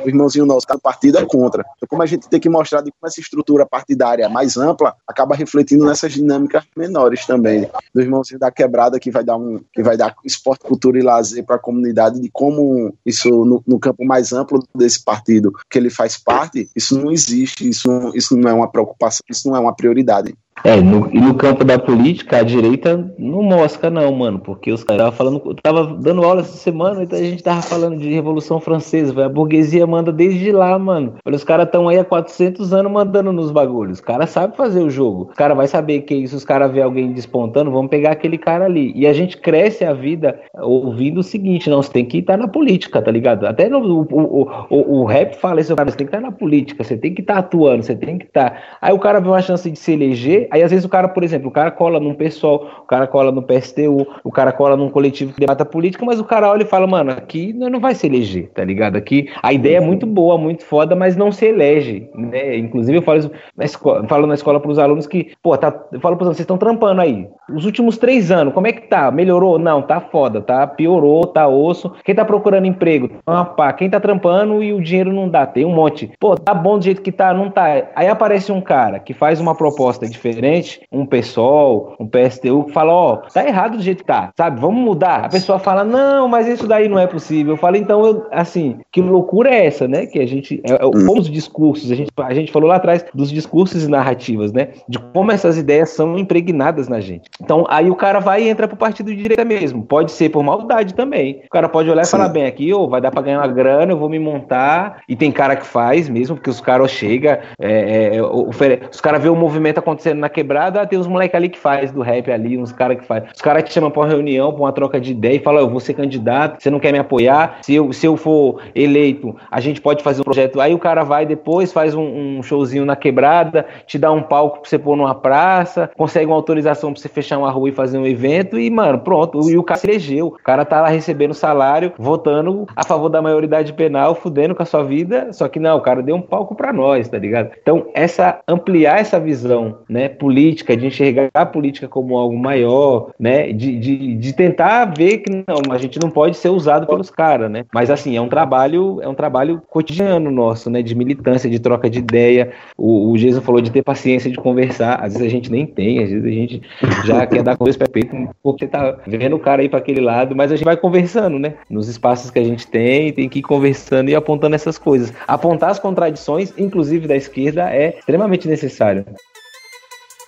o 0.03 0.09
irmãozinho 0.09 0.45
nosso 0.45 0.67
tá 0.67 0.73
no 0.73 0.79
partido 0.79 1.17
é 1.17 1.25
contra. 1.25 1.65
Então, 1.75 1.87
como 1.87 2.03
a 2.03 2.05
gente 2.05 2.27
tem 2.29 2.39
que 2.39 2.49
mostrar 2.49 2.81
de 2.81 2.91
como 2.91 3.07
essa 3.07 3.19
estrutura 3.19 3.65
partidária 3.65 4.27
mais 4.29 4.57
ampla 4.57 4.95
acaba 5.07 5.35
refletindo 5.35 5.85
nessas 5.85 6.13
dinâmicas 6.13 6.63
menores 6.75 7.25
também. 7.25 7.69
Do 7.93 8.01
irmãozinho 8.01 8.39
da 8.39 8.51
quebrada 8.51 8.99
que 8.99 9.11
vai 9.11 9.23
dar 9.23 9.37
um 9.37 9.61
que 9.73 9.83
vai 9.83 9.97
dar 9.97 10.15
esporte, 10.25 10.65
cultura 10.65 10.99
e 10.99 11.01
lazer 11.01 11.45
para 11.45 11.55
a 11.55 11.59
comunidade, 11.59 12.19
de 12.19 12.29
como 12.29 12.93
isso 13.05 13.29
no, 13.45 13.63
no, 13.65 13.79
campo 13.79 14.05
mais 14.05 14.33
amplo 14.33 14.63
desse 14.75 15.03
partido 15.03 15.53
que 15.69 15.77
ele 15.77 15.89
faz 15.89 16.17
parte, 16.17 16.69
isso 16.75 16.99
não 16.99 17.11
existe, 17.11 17.67
isso, 17.67 17.89
isso 18.13 18.37
não 18.37 18.49
é 18.49 18.53
uma 18.53 18.71
preocupação, 18.71 19.21
isso 19.29 19.47
não 19.49 19.55
é 19.55 19.59
uma 19.59 19.75
prioridade. 19.75 20.35
É, 20.63 20.79
no, 20.79 21.09
e 21.11 21.19
no 21.19 21.33
campo 21.33 21.63
da 21.63 21.79
política, 21.79 22.37
a 22.37 22.43
direita 22.43 23.11
não 23.17 23.41
mostra, 23.41 23.89
não, 23.89 24.11
mano, 24.11 24.39
porque 24.39 24.71
os 24.71 24.83
caras 24.83 25.15
falando. 25.15 25.41
Eu 25.43 25.55
tava 25.55 25.95
dando 25.95 26.23
aula 26.23 26.41
essa 26.41 26.57
semana 26.57 27.03
e 27.03 27.15
a 27.15 27.23
gente 27.23 27.41
tava 27.41 27.61
falando 27.61 27.97
de 27.97 28.13
Revolução 28.13 28.59
Francesa, 28.59 29.13
véio, 29.13 29.25
a 29.25 29.29
burguesia 29.29 29.87
manda 29.87 30.11
desde 30.11 30.51
lá, 30.51 30.77
mano. 30.77 31.15
Olha, 31.25 31.35
os 31.35 31.43
caras 31.43 31.65
estão 31.65 31.87
aí 31.87 31.97
há 31.97 32.05
400 32.05 32.73
anos 32.73 32.91
mandando 32.91 33.31
nos 33.33 33.51
bagulhos. 33.51 33.97
Os 33.97 34.05
caras 34.05 34.29
sabem 34.29 34.55
fazer 34.55 34.81
o 34.81 34.89
jogo. 34.89 35.23
O 35.23 35.35
cara 35.35 35.55
vai 35.55 35.67
saber 35.67 36.01
que 36.01 36.27
se 36.27 36.35
os 36.35 36.45
caras 36.45 36.71
ver 36.71 36.81
alguém 36.81 37.11
despontando, 37.11 37.71
vamos 37.71 37.89
pegar 37.89 38.11
aquele 38.11 38.37
cara 38.37 38.65
ali. 38.65 38.91
E 38.95 39.07
a 39.07 39.13
gente 39.13 39.37
cresce 39.37 39.83
a 39.83 39.93
vida 39.93 40.39
ouvindo 40.53 41.21
o 41.21 41.23
seguinte: 41.23 41.69
não, 41.69 41.81
você 41.81 41.91
tem 41.91 42.05
que 42.05 42.19
estar 42.19 42.37
na 42.37 42.47
política, 42.47 43.01
tá 43.01 43.09
ligado? 43.09 43.47
Até 43.47 43.67
no, 43.67 43.79
o, 43.79 44.01
o, 44.11 44.47
o, 44.69 44.99
o 44.99 45.05
rap 45.05 45.35
fala 45.37 45.59
isso, 45.59 45.75
cara, 45.75 45.89
você 45.89 45.97
tem 45.97 46.05
que 46.05 46.15
estar 46.15 46.21
na 46.21 46.31
política, 46.31 46.83
você 46.83 46.95
tem 46.95 47.13
que 47.15 47.21
estar 47.21 47.37
atuando, 47.37 47.83
você 47.83 47.95
tem 47.95 48.19
que 48.19 48.25
estar. 48.25 48.77
Aí 48.79 48.93
o 48.93 48.99
cara 48.99 49.19
vê 49.19 49.27
uma 49.27 49.41
chance 49.41 49.69
de 49.69 49.79
se 49.79 49.93
eleger 49.93 50.40
Aí 50.49 50.63
às 50.63 50.71
vezes 50.71 50.85
o 50.85 50.89
cara, 50.89 51.07
por 51.07 51.23
exemplo, 51.23 51.49
o 51.49 51.51
cara 51.51 51.71
cola 51.71 51.99
num 51.99 52.13
pessoal, 52.13 52.81
o 52.83 52.85
cara 52.85 53.07
cola 53.07 53.31
no 53.31 53.41
PSTU, 53.41 54.07
o 54.23 54.31
cara 54.31 54.51
cola 54.51 54.75
num 54.77 54.89
coletivo 54.89 55.33
que 55.33 55.39
debata 55.39 55.65
política, 55.65 56.05
mas 56.05 56.19
o 56.19 56.23
cara 56.23 56.49
olha 56.49 56.63
e 56.63 56.67
fala, 56.67 56.87
mano, 56.87 57.11
aqui 57.11 57.53
não 57.53 57.79
vai 57.79 57.95
se 57.95 58.07
eleger, 58.07 58.49
tá 58.53 58.63
ligado? 58.63 58.95
Aqui 58.95 59.29
a 59.41 59.53
ideia 59.53 59.77
é 59.77 59.81
muito 59.81 60.05
boa, 60.05 60.37
muito 60.37 60.63
foda, 60.65 60.95
mas 60.95 61.15
não 61.15 61.31
se 61.31 61.45
elege, 61.45 62.09
né? 62.15 62.57
Inclusive 62.57 62.97
eu 62.97 63.01
falo, 63.01 63.19
isso 63.19 63.31
na 63.55 63.65
escola, 63.65 64.07
falo 64.07 64.27
na 64.27 64.33
escola 64.33 64.59
pros 64.59 64.79
alunos 64.79 65.07
que, 65.07 65.31
pô, 65.41 65.57
tá, 65.57 65.67
eu 65.91 65.99
falo 65.99 66.15
pros 66.15 66.27
alunos, 66.27 66.37
vocês 66.37 66.43
estão 66.43 66.57
trampando 66.57 67.01
aí. 67.01 67.27
Os 67.53 67.65
últimos 67.65 67.97
três 67.97 68.31
anos, 68.31 68.53
como 68.53 68.67
é 68.67 68.71
que 68.71 68.87
tá? 68.87 69.11
Melhorou? 69.11 69.59
Não, 69.59 69.81
tá 69.81 69.99
foda, 69.99 70.41
tá? 70.41 70.65
Piorou, 70.65 71.25
tá 71.25 71.47
osso. 71.47 71.91
Quem 72.03 72.15
tá 72.15 72.23
procurando 72.23 72.65
emprego? 72.65 73.09
Pá, 73.57 73.73
quem 73.73 73.89
tá 73.89 73.99
trampando 73.99 74.63
e 74.63 74.73
o 74.73 74.81
dinheiro 74.81 75.11
não 75.11 75.27
dá, 75.27 75.45
tem 75.45 75.65
um 75.65 75.73
monte. 75.73 76.11
Pô, 76.19 76.35
tá 76.35 76.53
bom 76.53 76.77
do 76.77 76.85
jeito 76.85 77.01
que 77.01 77.11
tá, 77.11 77.33
não 77.33 77.49
tá. 77.49 77.89
Aí 77.95 78.07
aparece 78.07 78.51
um 78.51 78.61
cara 78.61 78.99
que 78.99 79.13
faz 79.13 79.39
uma 79.39 79.53
proposta 79.53 80.07
diferente 80.07 80.30
diferente, 80.31 80.81
um 80.91 81.05
PSOL, 81.05 81.95
um 81.99 82.07
PSTU, 82.07 82.65
que 82.65 82.71
fala, 82.71 82.93
ó, 82.93 83.15
tá 83.17 83.45
errado 83.45 83.77
do 83.77 83.83
jeito 83.83 83.99
que 83.99 84.05
tá, 84.05 84.31
sabe? 84.35 84.59
Vamos 84.59 84.83
mudar. 84.83 85.25
A 85.25 85.29
pessoa 85.29 85.59
fala, 85.59 85.83
não, 85.83 86.27
mas 86.27 86.47
isso 86.47 86.67
daí 86.67 86.87
não 86.87 86.99
é 86.99 87.07
possível. 87.07 87.53
Eu 87.53 87.57
falo, 87.57 87.77
então, 87.77 88.05
eu, 88.05 88.25
assim, 88.31 88.79
que 88.91 89.01
loucura 89.01 89.49
é 89.49 89.65
essa, 89.65 89.87
né? 89.87 90.05
Que 90.05 90.19
a 90.19 90.25
gente, 90.25 90.61
é, 90.67 90.73
é, 90.73 90.77
como 90.79 91.19
os 91.19 91.29
discursos, 91.29 91.91
a 91.91 91.95
gente, 91.95 92.11
a 92.17 92.33
gente 92.33 92.51
falou 92.51 92.69
lá 92.69 92.75
atrás 92.75 93.05
dos 93.13 93.29
discursos 93.29 93.83
e 93.83 93.87
narrativas, 93.87 94.51
né? 94.51 94.69
De 94.87 94.97
como 94.99 95.31
essas 95.31 95.57
ideias 95.57 95.89
são 95.89 96.17
impregnadas 96.17 96.87
na 96.87 96.99
gente. 96.99 97.29
Então, 97.41 97.65
aí 97.69 97.89
o 97.89 97.95
cara 97.95 98.19
vai 98.19 98.43
e 98.43 98.49
entra 98.49 98.67
pro 98.67 98.77
partido 98.77 99.13
de 99.13 99.21
direita 99.21 99.45
mesmo. 99.45 99.83
Pode 99.83 100.11
ser 100.11 100.29
por 100.29 100.43
maldade 100.43 100.93
também. 100.93 101.41
O 101.45 101.49
cara 101.49 101.69
pode 101.69 101.89
olhar 101.89 102.05
Sim. 102.05 102.09
e 102.09 102.11
falar, 102.11 102.29
bem, 102.29 102.45
aqui, 102.45 102.73
ô, 102.73 102.87
vai 102.87 103.01
dar 103.01 103.11
pra 103.11 103.21
ganhar 103.21 103.39
uma 103.39 103.47
grana, 103.47 103.91
eu 103.91 103.97
vou 103.97 104.09
me 104.09 104.19
montar. 104.19 105.01
E 105.07 105.15
tem 105.15 105.31
cara 105.31 105.55
que 105.55 105.65
faz 105.65 106.09
mesmo, 106.09 106.35
porque 106.35 106.49
os 106.49 106.61
caras 106.61 106.91
chegam, 106.91 107.37
é, 107.59 108.17
é, 108.17 108.21
os 108.21 109.01
caras 109.01 109.21
vê 109.21 109.29
o 109.29 109.35
movimento 109.35 109.79
acontecendo 109.79 110.19
na 110.21 110.29
quebrada, 110.29 110.85
tem 110.85 110.97
uns 110.97 111.07
moleques 111.07 111.35
ali 111.35 111.49
que 111.49 111.59
faz 111.59 111.91
do 111.91 112.01
rap 112.01 112.31
ali, 112.31 112.57
uns 112.57 112.71
caras 112.71 112.97
que 112.97 113.05
faz. 113.05 113.23
Os 113.33 113.41
caras 113.41 113.63
te 113.63 113.73
chamam 113.73 113.91
pra 113.91 114.01
uma 114.01 114.07
reunião, 114.07 114.51
pra 114.53 114.61
uma 114.61 114.71
troca 114.71 114.99
de 114.99 115.11
ideia 115.11 115.35
e 115.35 115.39
falam, 115.39 115.61
eu 115.61 115.69
vou 115.69 115.79
ser 115.79 115.93
candidato, 115.93 116.61
você 116.61 116.69
não 116.69 116.79
quer 116.79 116.91
me 116.91 116.99
apoiar? 116.99 117.59
Se 117.61 117.73
eu, 117.73 117.91
se 117.91 118.05
eu 118.05 118.15
for 118.15 118.61
eleito, 118.73 119.35
a 119.49 119.59
gente 119.59 119.81
pode 119.81 120.03
fazer 120.03 120.21
um 120.21 120.23
projeto. 120.23 120.61
Aí 120.61 120.73
o 120.73 120.79
cara 120.79 121.03
vai 121.03 121.25
depois, 121.25 121.73
faz 121.73 121.95
um, 121.95 122.37
um 122.37 122.43
showzinho 122.43 122.85
na 122.85 122.95
quebrada, 122.95 123.65
te 123.85 123.97
dá 123.97 124.11
um 124.11 124.21
palco 124.21 124.61
pra 124.61 124.69
você 124.69 124.79
pôr 124.79 124.95
numa 124.95 125.15
praça, 125.15 125.89
consegue 125.97 126.27
uma 126.27 126.35
autorização 126.35 126.93
pra 126.93 127.01
você 127.01 127.09
fechar 127.09 127.37
uma 127.37 127.51
rua 127.51 127.69
e 127.69 127.71
fazer 127.71 127.97
um 127.97 128.05
evento 128.05 128.59
e, 128.59 128.69
mano, 128.69 128.99
pronto. 128.99 129.49
E 129.49 129.57
o 129.57 129.63
cara 129.63 129.79
se 129.79 129.87
elegeu. 129.87 130.27
O 130.27 130.43
cara 130.43 130.63
tá 130.63 130.81
lá 130.81 130.87
recebendo 130.89 131.33
salário, 131.33 131.93
votando 131.97 132.65
a 132.75 132.83
favor 132.83 133.09
da 133.09 133.21
maioridade 133.21 133.73
penal, 133.73 134.15
fudendo 134.15 134.55
com 134.55 134.63
a 134.63 134.65
sua 134.65 134.83
vida. 134.83 135.33
Só 135.33 135.47
que 135.47 135.59
não, 135.59 135.77
o 135.77 135.81
cara 135.81 136.01
deu 136.01 136.15
um 136.15 136.21
palco 136.21 136.55
para 136.55 136.71
nós, 136.71 137.09
tá 137.09 137.17
ligado? 137.17 137.51
Então, 137.61 137.87
essa 137.93 138.39
ampliar 138.47 138.99
essa 138.99 139.19
visão, 139.19 139.79
né, 139.89 140.09
política, 140.11 140.75
de 140.75 140.87
enxergar 140.87 141.29
a 141.33 141.45
política 141.45 141.87
como 141.87 142.17
algo 142.17 142.37
maior, 142.37 143.11
né, 143.19 143.51
de, 143.51 143.77
de, 143.77 144.15
de 144.15 144.33
tentar 144.33 144.85
ver 144.85 145.19
que 145.19 145.31
não, 145.31 145.71
a 145.71 145.77
gente 145.77 145.99
não 145.99 146.09
pode 146.09 146.37
ser 146.37 146.49
usado 146.49 146.87
pelos 146.87 147.09
caras, 147.09 147.49
né? 147.49 147.65
Mas 147.73 147.89
assim, 147.89 148.15
é 148.15 148.21
um 148.21 148.27
trabalho, 148.27 148.99
é 149.01 149.07
um 149.07 149.13
trabalho 149.13 149.61
cotidiano 149.69 150.31
nosso, 150.31 150.69
né, 150.69 150.81
de 150.81 150.95
militância, 150.95 151.49
de 151.49 151.59
troca 151.59 151.89
de 151.89 151.99
ideia. 151.99 152.51
O, 152.77 153.11
o 153.11 153.17
Jason 153.17 153.41
falou 153.41 153.61
de 153.61 153.71
ter 153.71 153.83
paciência 153.83 154.29
de 154.29 154.37
conversar. 154.37 154.95
Às 154.95 155.13
vezes 155.13 155.27
a 155.27 155.29
gente 155.29 155.51
nem 155.51 155.65
tem, 155.65 156.03
às 156.03 156.09
vezes 156.09 156.25
a 156.25 156.29
gente 156.29 156.61
já 157.05 157.25
quer 157.27 157.43
dar 157.43 157.57
com 157.57 157.63
dois 157.63 157.77
pés 157.77 157.89
peito 157.89 158.15
porque 158.41 158.67
tá 158.67 158.97
vendo 159.05 159.35
o 159.35 159.39
cara 159.39 159.61
aí 159.61 159.69
para 159.69 159.79
aquele 159.79 160.01
lado, 160.01 160.35
mas 160.35 160.51
a 160.51 160.55
gente 160.55 160.65
vai 160.65 160.77
conversando, 160.77 161.37
né? 161.37 161.55
Nos 161.69 161.87
espaços 161.87 162.31
que 162.31 162.39
a 162.39 162.43
gente 162.43 162.67
tem, 162.67 163.11
tem 163.13 163.29
que 163.29 163.39
ir 163.39 163.43
conversando 163.43 164.09
e 164.09 164.15
apontando 164.15 164.55
essas 164.55 164.77
coisas. 164.77 165.13
Apontar 165.27 165.71
as 165.71 165.79
contradições, 165.79 166.53
inclusive 166.57 167.07
da 167.07 167.15
esquerda, 167.15 167.69
é 167.69 167.95
extremamente 167.99 168.47
necessário. 168.47 169.05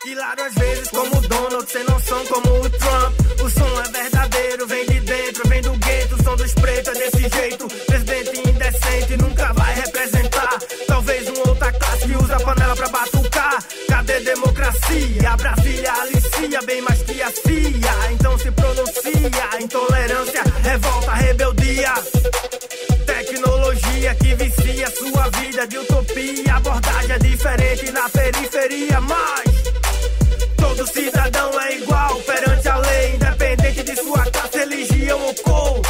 Hilário 0.05 0.43
às 0.43 0.53
vezes 0.55 0.89
como 0.89 1.21
Donald, 1.21 1.71
sem 1.71 1.83
noção 1.85 2.25
como 2.25 2.59
o 2.59 2.69
Trump. 2.69 3.19
O 3.41 3.49
som 3.49 3.81
é 3.81 3.89
verdadeiro, 3.89 4.67
vem 4.67 4.85
de 4.85 4.99
dentro, 4.99 5.47
vem 5.47 5.61
do 5.61 5.71
gueto, 5.77 6.15
o 6.15 6.23
som 6.23 6.35
dos 6.35 6.53
pretos 6.55 6.93
é 6.93 6.99
desse 6.99 7.29
jeito. 7.29 7.67
Presidente 7.67 8.49
indecente 8.49 9.17
nunca 9.17 9.53
vai 9.53 9.73
representar. 9.75 10.59
Talvez 10.87 11.29
uma 11.29 11.47
outra 11.47 11.71
classe 11.71 12.05
que 12.05 12.17
usa 12.17 12.35
a 12.35 12.39
panela 12.41 12.75
pra 12.75 12.89
batucar. 12.89 13.63
Cadê 13.87 14.19
democracia? 14.19 15.37
Brasília 15.37 15.93
alicia 15.93 16.61
bem 16.65 16.81
mais 16.81 17.01
que 17.03 17.21
a 17.21 17.31
CIA. 17.31 18.11
Então 18.11 18.37
se 18.37 18.51
pronuncia 18.51 19.61
intolerância, 19.61 20.43
revolta, 20.63 21.13
rebeldia. 21.13 21.93
Tecnologia 23.05 24.15
que 24.15 24.35
vicia 24.35 24.91
sua 24.91 25.29
vida 25.29 25.65
de 25.65 25.77
utopia. 25.77 26.55
Abordagem 26.55 27.11
é 27.11 27.19
diferente 27.19 27.91
na 27.91 28.09
periferia, 28.09 28.99
mas 28.99 29.52
todo 30.83 30.87
cidadão 30.87 31.61
é 31.61 31.75
igual 31.77 32.15
perante 32.21 32.67
a 32.67 32.77
lei, 32.77 33.15
independente 33.15 33.83
de 33.83 33.95
sua 33.95 34.23
classe, 34.31 34.57
religião 34.57 35.21
ou 35.21 35.33
cor. 35.35 35.81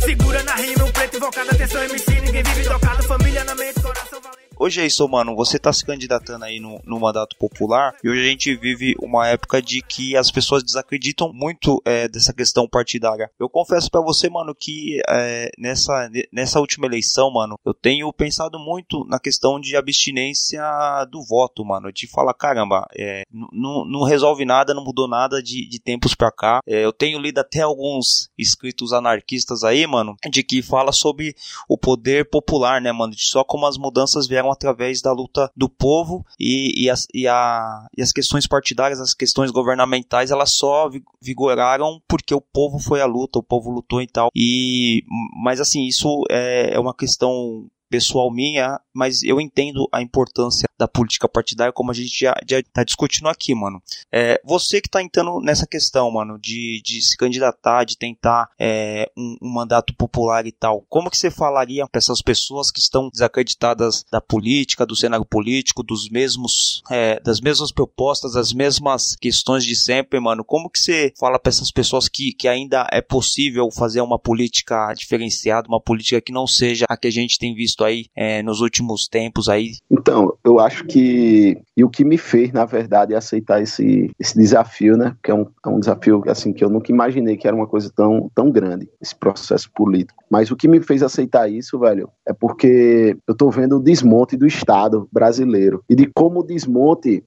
Segura 0.00 0.42
na 0.42 0.54
rima, 0.56 0.84
um 0.84 0.92
preto 0.92 1.16
invocado, 1.16 1.50
atenção, 1.50 1.82
MC, 1.82 2.20
ninguém 2.20 2.42
vive 2.42 2.68
tocado, 2.68 3.02
família 3.04 3.44
na 3.44 3.54
mente, 3.54 3.80
coração 3.80 4.20
valente. 4.20 4.43
Hoje 4.58 4.80
é 4.80 4.86
isso, 4.86 5.06
mano. 5.08 5.34
Você 5.34 5.58
tá 5.58 5.72
se 5.72 5.84
candidatando 5.84 6.44
aí 6.44 6.60
no, 6.60 6.80
no 6.84 7.00
mandato 7.00 7.36
popular 7.36 7.94
e 8.02 8.08
hoje 8.08 8.20
a 8.20 8.30
gente 8.30 8.56
vive 8.56 8.94
uma 9.00 9.26
época 9.28 9.60
de 9.60 9.82
que 9.82 10.16
as 10.16 10.30
pessoas 10.30 10.62
desacreditam 10.62 11.32
muito 11.32 11.82
é, 11.84 12.08
dessa 12.08 12.32
questão 12.32 12.68
partidária. 12.68 13.30
Eu 13.38 13.48
confesso 13.48 13.90
para 13.90 14.00
você, 14.00 14.28
mano, 14.30 14.54
que 14.54 15.00
é, 15.08 15.50
nessa, 15.58 16.08
nessa 16.32 16.60
última 16.60 16.86
eleição, 16.86 17.32
mano, 17.32 17.58
eu 17.64 17.74
tenho 17.74 18.12
pensado 18.12 18.58
muito 18.58 19.04
na 19.08 19.18
questão 19.18 19.58
de 19.60 19.76
abstinência 19.76 20.62
do 21.10 21.22
voto, 21.22 21.64
mano. 21.64 21.92
De 21.92 22.06
falar, 22.06 22.34
caramba, 22.34 22.86
é, 22.96 23.24
não 23.32 24.04
resolve 24.04 24.44
nada, 24.44 24.74
não 24.74 24.84
mudou 24.84 25.08
nada 25.08 25.42
de, 25.42 25.68
de 25.68 25.80
tempos 25.80 26.14
pra 26.14 26.30
cá. 26.30 26.60
É, 26.66 26.84
eu 26.84 26.92
tenho 26.92 27.20
lido 27.20 27.38
até 27.38 27.62
alguns 27.62 28.30
escritos 28.38 28.92
anarquistas 28.92 29.64
aí, 29.64 29.86
mano, 29.86 30.14
de 30.30 30.42
que 30.42 30.62
fala 30.62 30.92
sobre 30.92 31.34
o 31.68 31.76
poder 31.76 32.28
popular, 32.28 32.80
né, 32.80 32.92
mano? 32.92 33.14
De 33.14 33.26
só 33.26 33.42
como 33.42 33.66
as 33.66 33.76
mudanças 33.76 34.26
vieram 34.26 34.43
através 34.50 35.00
da 35.00 35.12
luta 35.12 35.50
do 35.56 35.68
povo 35.68 36.24
e, 36.38 36.84
e, 36.84 36.90
as, 36.90 37.06
e, 37.12 37.26
a, 37.26 37.86
e 37.96 38.02
as 38.02 38.12
questões 38.12 38.46
partidárias, 38.46 39.00
as 39.00 39.14
questões 39.14 39.50
governamentais, 39.50 40.30
elas 40.30 40.50
só 40.50 40.90
vigoraram 41.20 42.00
porque 42.08 42.34
o 42.34 42.40
povo 42.40 42.78
foi 42.78 43.00
à 43.00 43.06
luta, 43.06 43.38
o 43.38 43.42
povo 43.42 43.70
lutou 43.70 44.00
e 44.00 44.06
tal. 44.06 44.28
E, 44.34 45.04
mas 45.42 45.60
assim, 45.60 45.86
isso 45.86 46.22
é, 46.30 46.74
é 46.74 46.80
uma 46.80 46.94
questão 46.94 47.66
pessoal 47.88 48.28
minha, 48.32 48.80
mas 48.92 49.22
eu 49.22 49.40
entendo 49.40 49.88
a 49.92 50.02
importância 50.02 50.66
da 50.78 50.88
política 50.88 51.28
partidária, 51.28 51.72
como 51.72 51.90
a 51.90 51.94
gente 51.94 52.18
já, 52.18 52.34
já 52.48 52.62
tá 52.72 52.84
discutindo 52.84 53.28
aqui, 53.28 53.54
mano. 53.54 53.82
É, 54.12 54.40
você 54.44 54.80
que 54.80 54.88
tá 54.88 55.02
entrando 55.02 55.40
nessa 55.40 55.66
questão, 55.66 56.10
mano, 56.10 56.38
de, 56.38 56.80
de 56.84 57.00
se 57.02 57.16
candidatar, 57.16 57.84
de 57.84 57.96
tentar 57.96 58.48
é, 58.58 59.10
um, 59.16 59.36
um, 59.42 59.54
mandato 59.54 59.94
popular 59.94 60.46
e 60.46 60.52
tal, 60.52 60.84
como 60.88 61.10
que 61.10 61.16
você 61.16 61.30
falaria 61.30 61.86
para 61.86 61.98
essas 61.98 62.20
pessoas 62.20 62.70
que 62.70 62.80
estão 62.80 63.08
desacreditadas 63.08 64.04
da 64.10 64.20
política, 64.20 64.86
do 64.86 64.96
cenário 64.96 65.24
político, 65.24 65.82
dos 65.82 66.08
mesmos, 66.08 66.82
é, 66.90 67.20
das 67.20 67.40
mesmas 67.40 67.70
propostas, 67.70 68.32
das 68.32 68.52
mesmas 68.52 69.16
questões 69.16 69.64
de 69.64 69.76
sempre, 69.76 70.18
mano? 70.18 70.44
Como 70.44 70.68
que 70.68 70.78
você 70.78 71.12
fala 71.18 71.38
para 71.38 71.50
essas 71.50 71.70
pessoas 71.70 72.08
que, 72.08 72.32
que 72.32 72.48
ainda 72.48 72.86
é 72.90 73.00
possível 73.00 73.70
fazer 73.70 74.00
uma 74.00 74.18
política 74.18 74.92
diferenciada, 74.94 75.68
uma 75.68 75.80
política 75.80 76.20
que 76.20 76.32
não 76.32 76.46
seja 76.46 76.86
a 76.88 76.96
que 76.96 77.06
a 77.06 77.12
gente 77.12 77.38
tem 77.38 77.54
visto 77.54 77.84
aí 77.84 78.06
é, 78.14 78.42
nos 78.42 78.60
últimos 78.60 79.06
tempos 79.06 79.48
aí? 79.48 79.72
Então, 79.90 80.36
eu 80.44 80.58
acho 80.64 80.84
que 80.84 81.60
e 81.76 81.82
o 81.82 81.90
que 81.90 82.04
me 82.04 82.16
fez, 82.16 82.52
na 82.52 82.64
verdade, 82.64 83.14
aceitar 83.14 83.60
esse, 83.60 84.10
esse 84.18 84.38
desafio, 84.38 84.96
né? 84.96 85.16
Que 85.22 85.30
é 85.32 85.34
um, 85.34 85.46
é 85.64 85.68
um 85.68 85.80
desafio 85.80 86.22
assim 86.28 86.52
que 86.52 86.64
eu 86.64 86.70
nunca 86.70 86.92
imaginei 86.92 87.36
que 87.36 87.48
era 87.48 87.56
uma 87.56 87.66
coisa 87.66 87.90
tão, 87.94 88.30
tão 88.32 88.50
grande, 88.50 88.88
esse 89.00 89.14
processo 89.14 89.68
político. 89.72 90.22
Mas 90.30 90.50
o 90.50 90.56
que 90.56 90.68
me 90.68 90.80
fez 90.80 91.02
aceitar 91.02 91.50
isso, 91.50 91.78
velho, 91.78 92.08
é 92.26 92.32
porque 92.32 93.16
eu 93.26 93.34
tô 93.34 93.50
vendo 93.50 93.76
o 93.76 93.80
desmonte 93.80 94.36
do 94.36 94.46
Estado 94.46 95.08
brasileiro 95.12 95.82
e 95.88 95.94
de 95.94 96.06
como 96.14 96.40
o 96.40 96.42
desmonte 96.44 97.24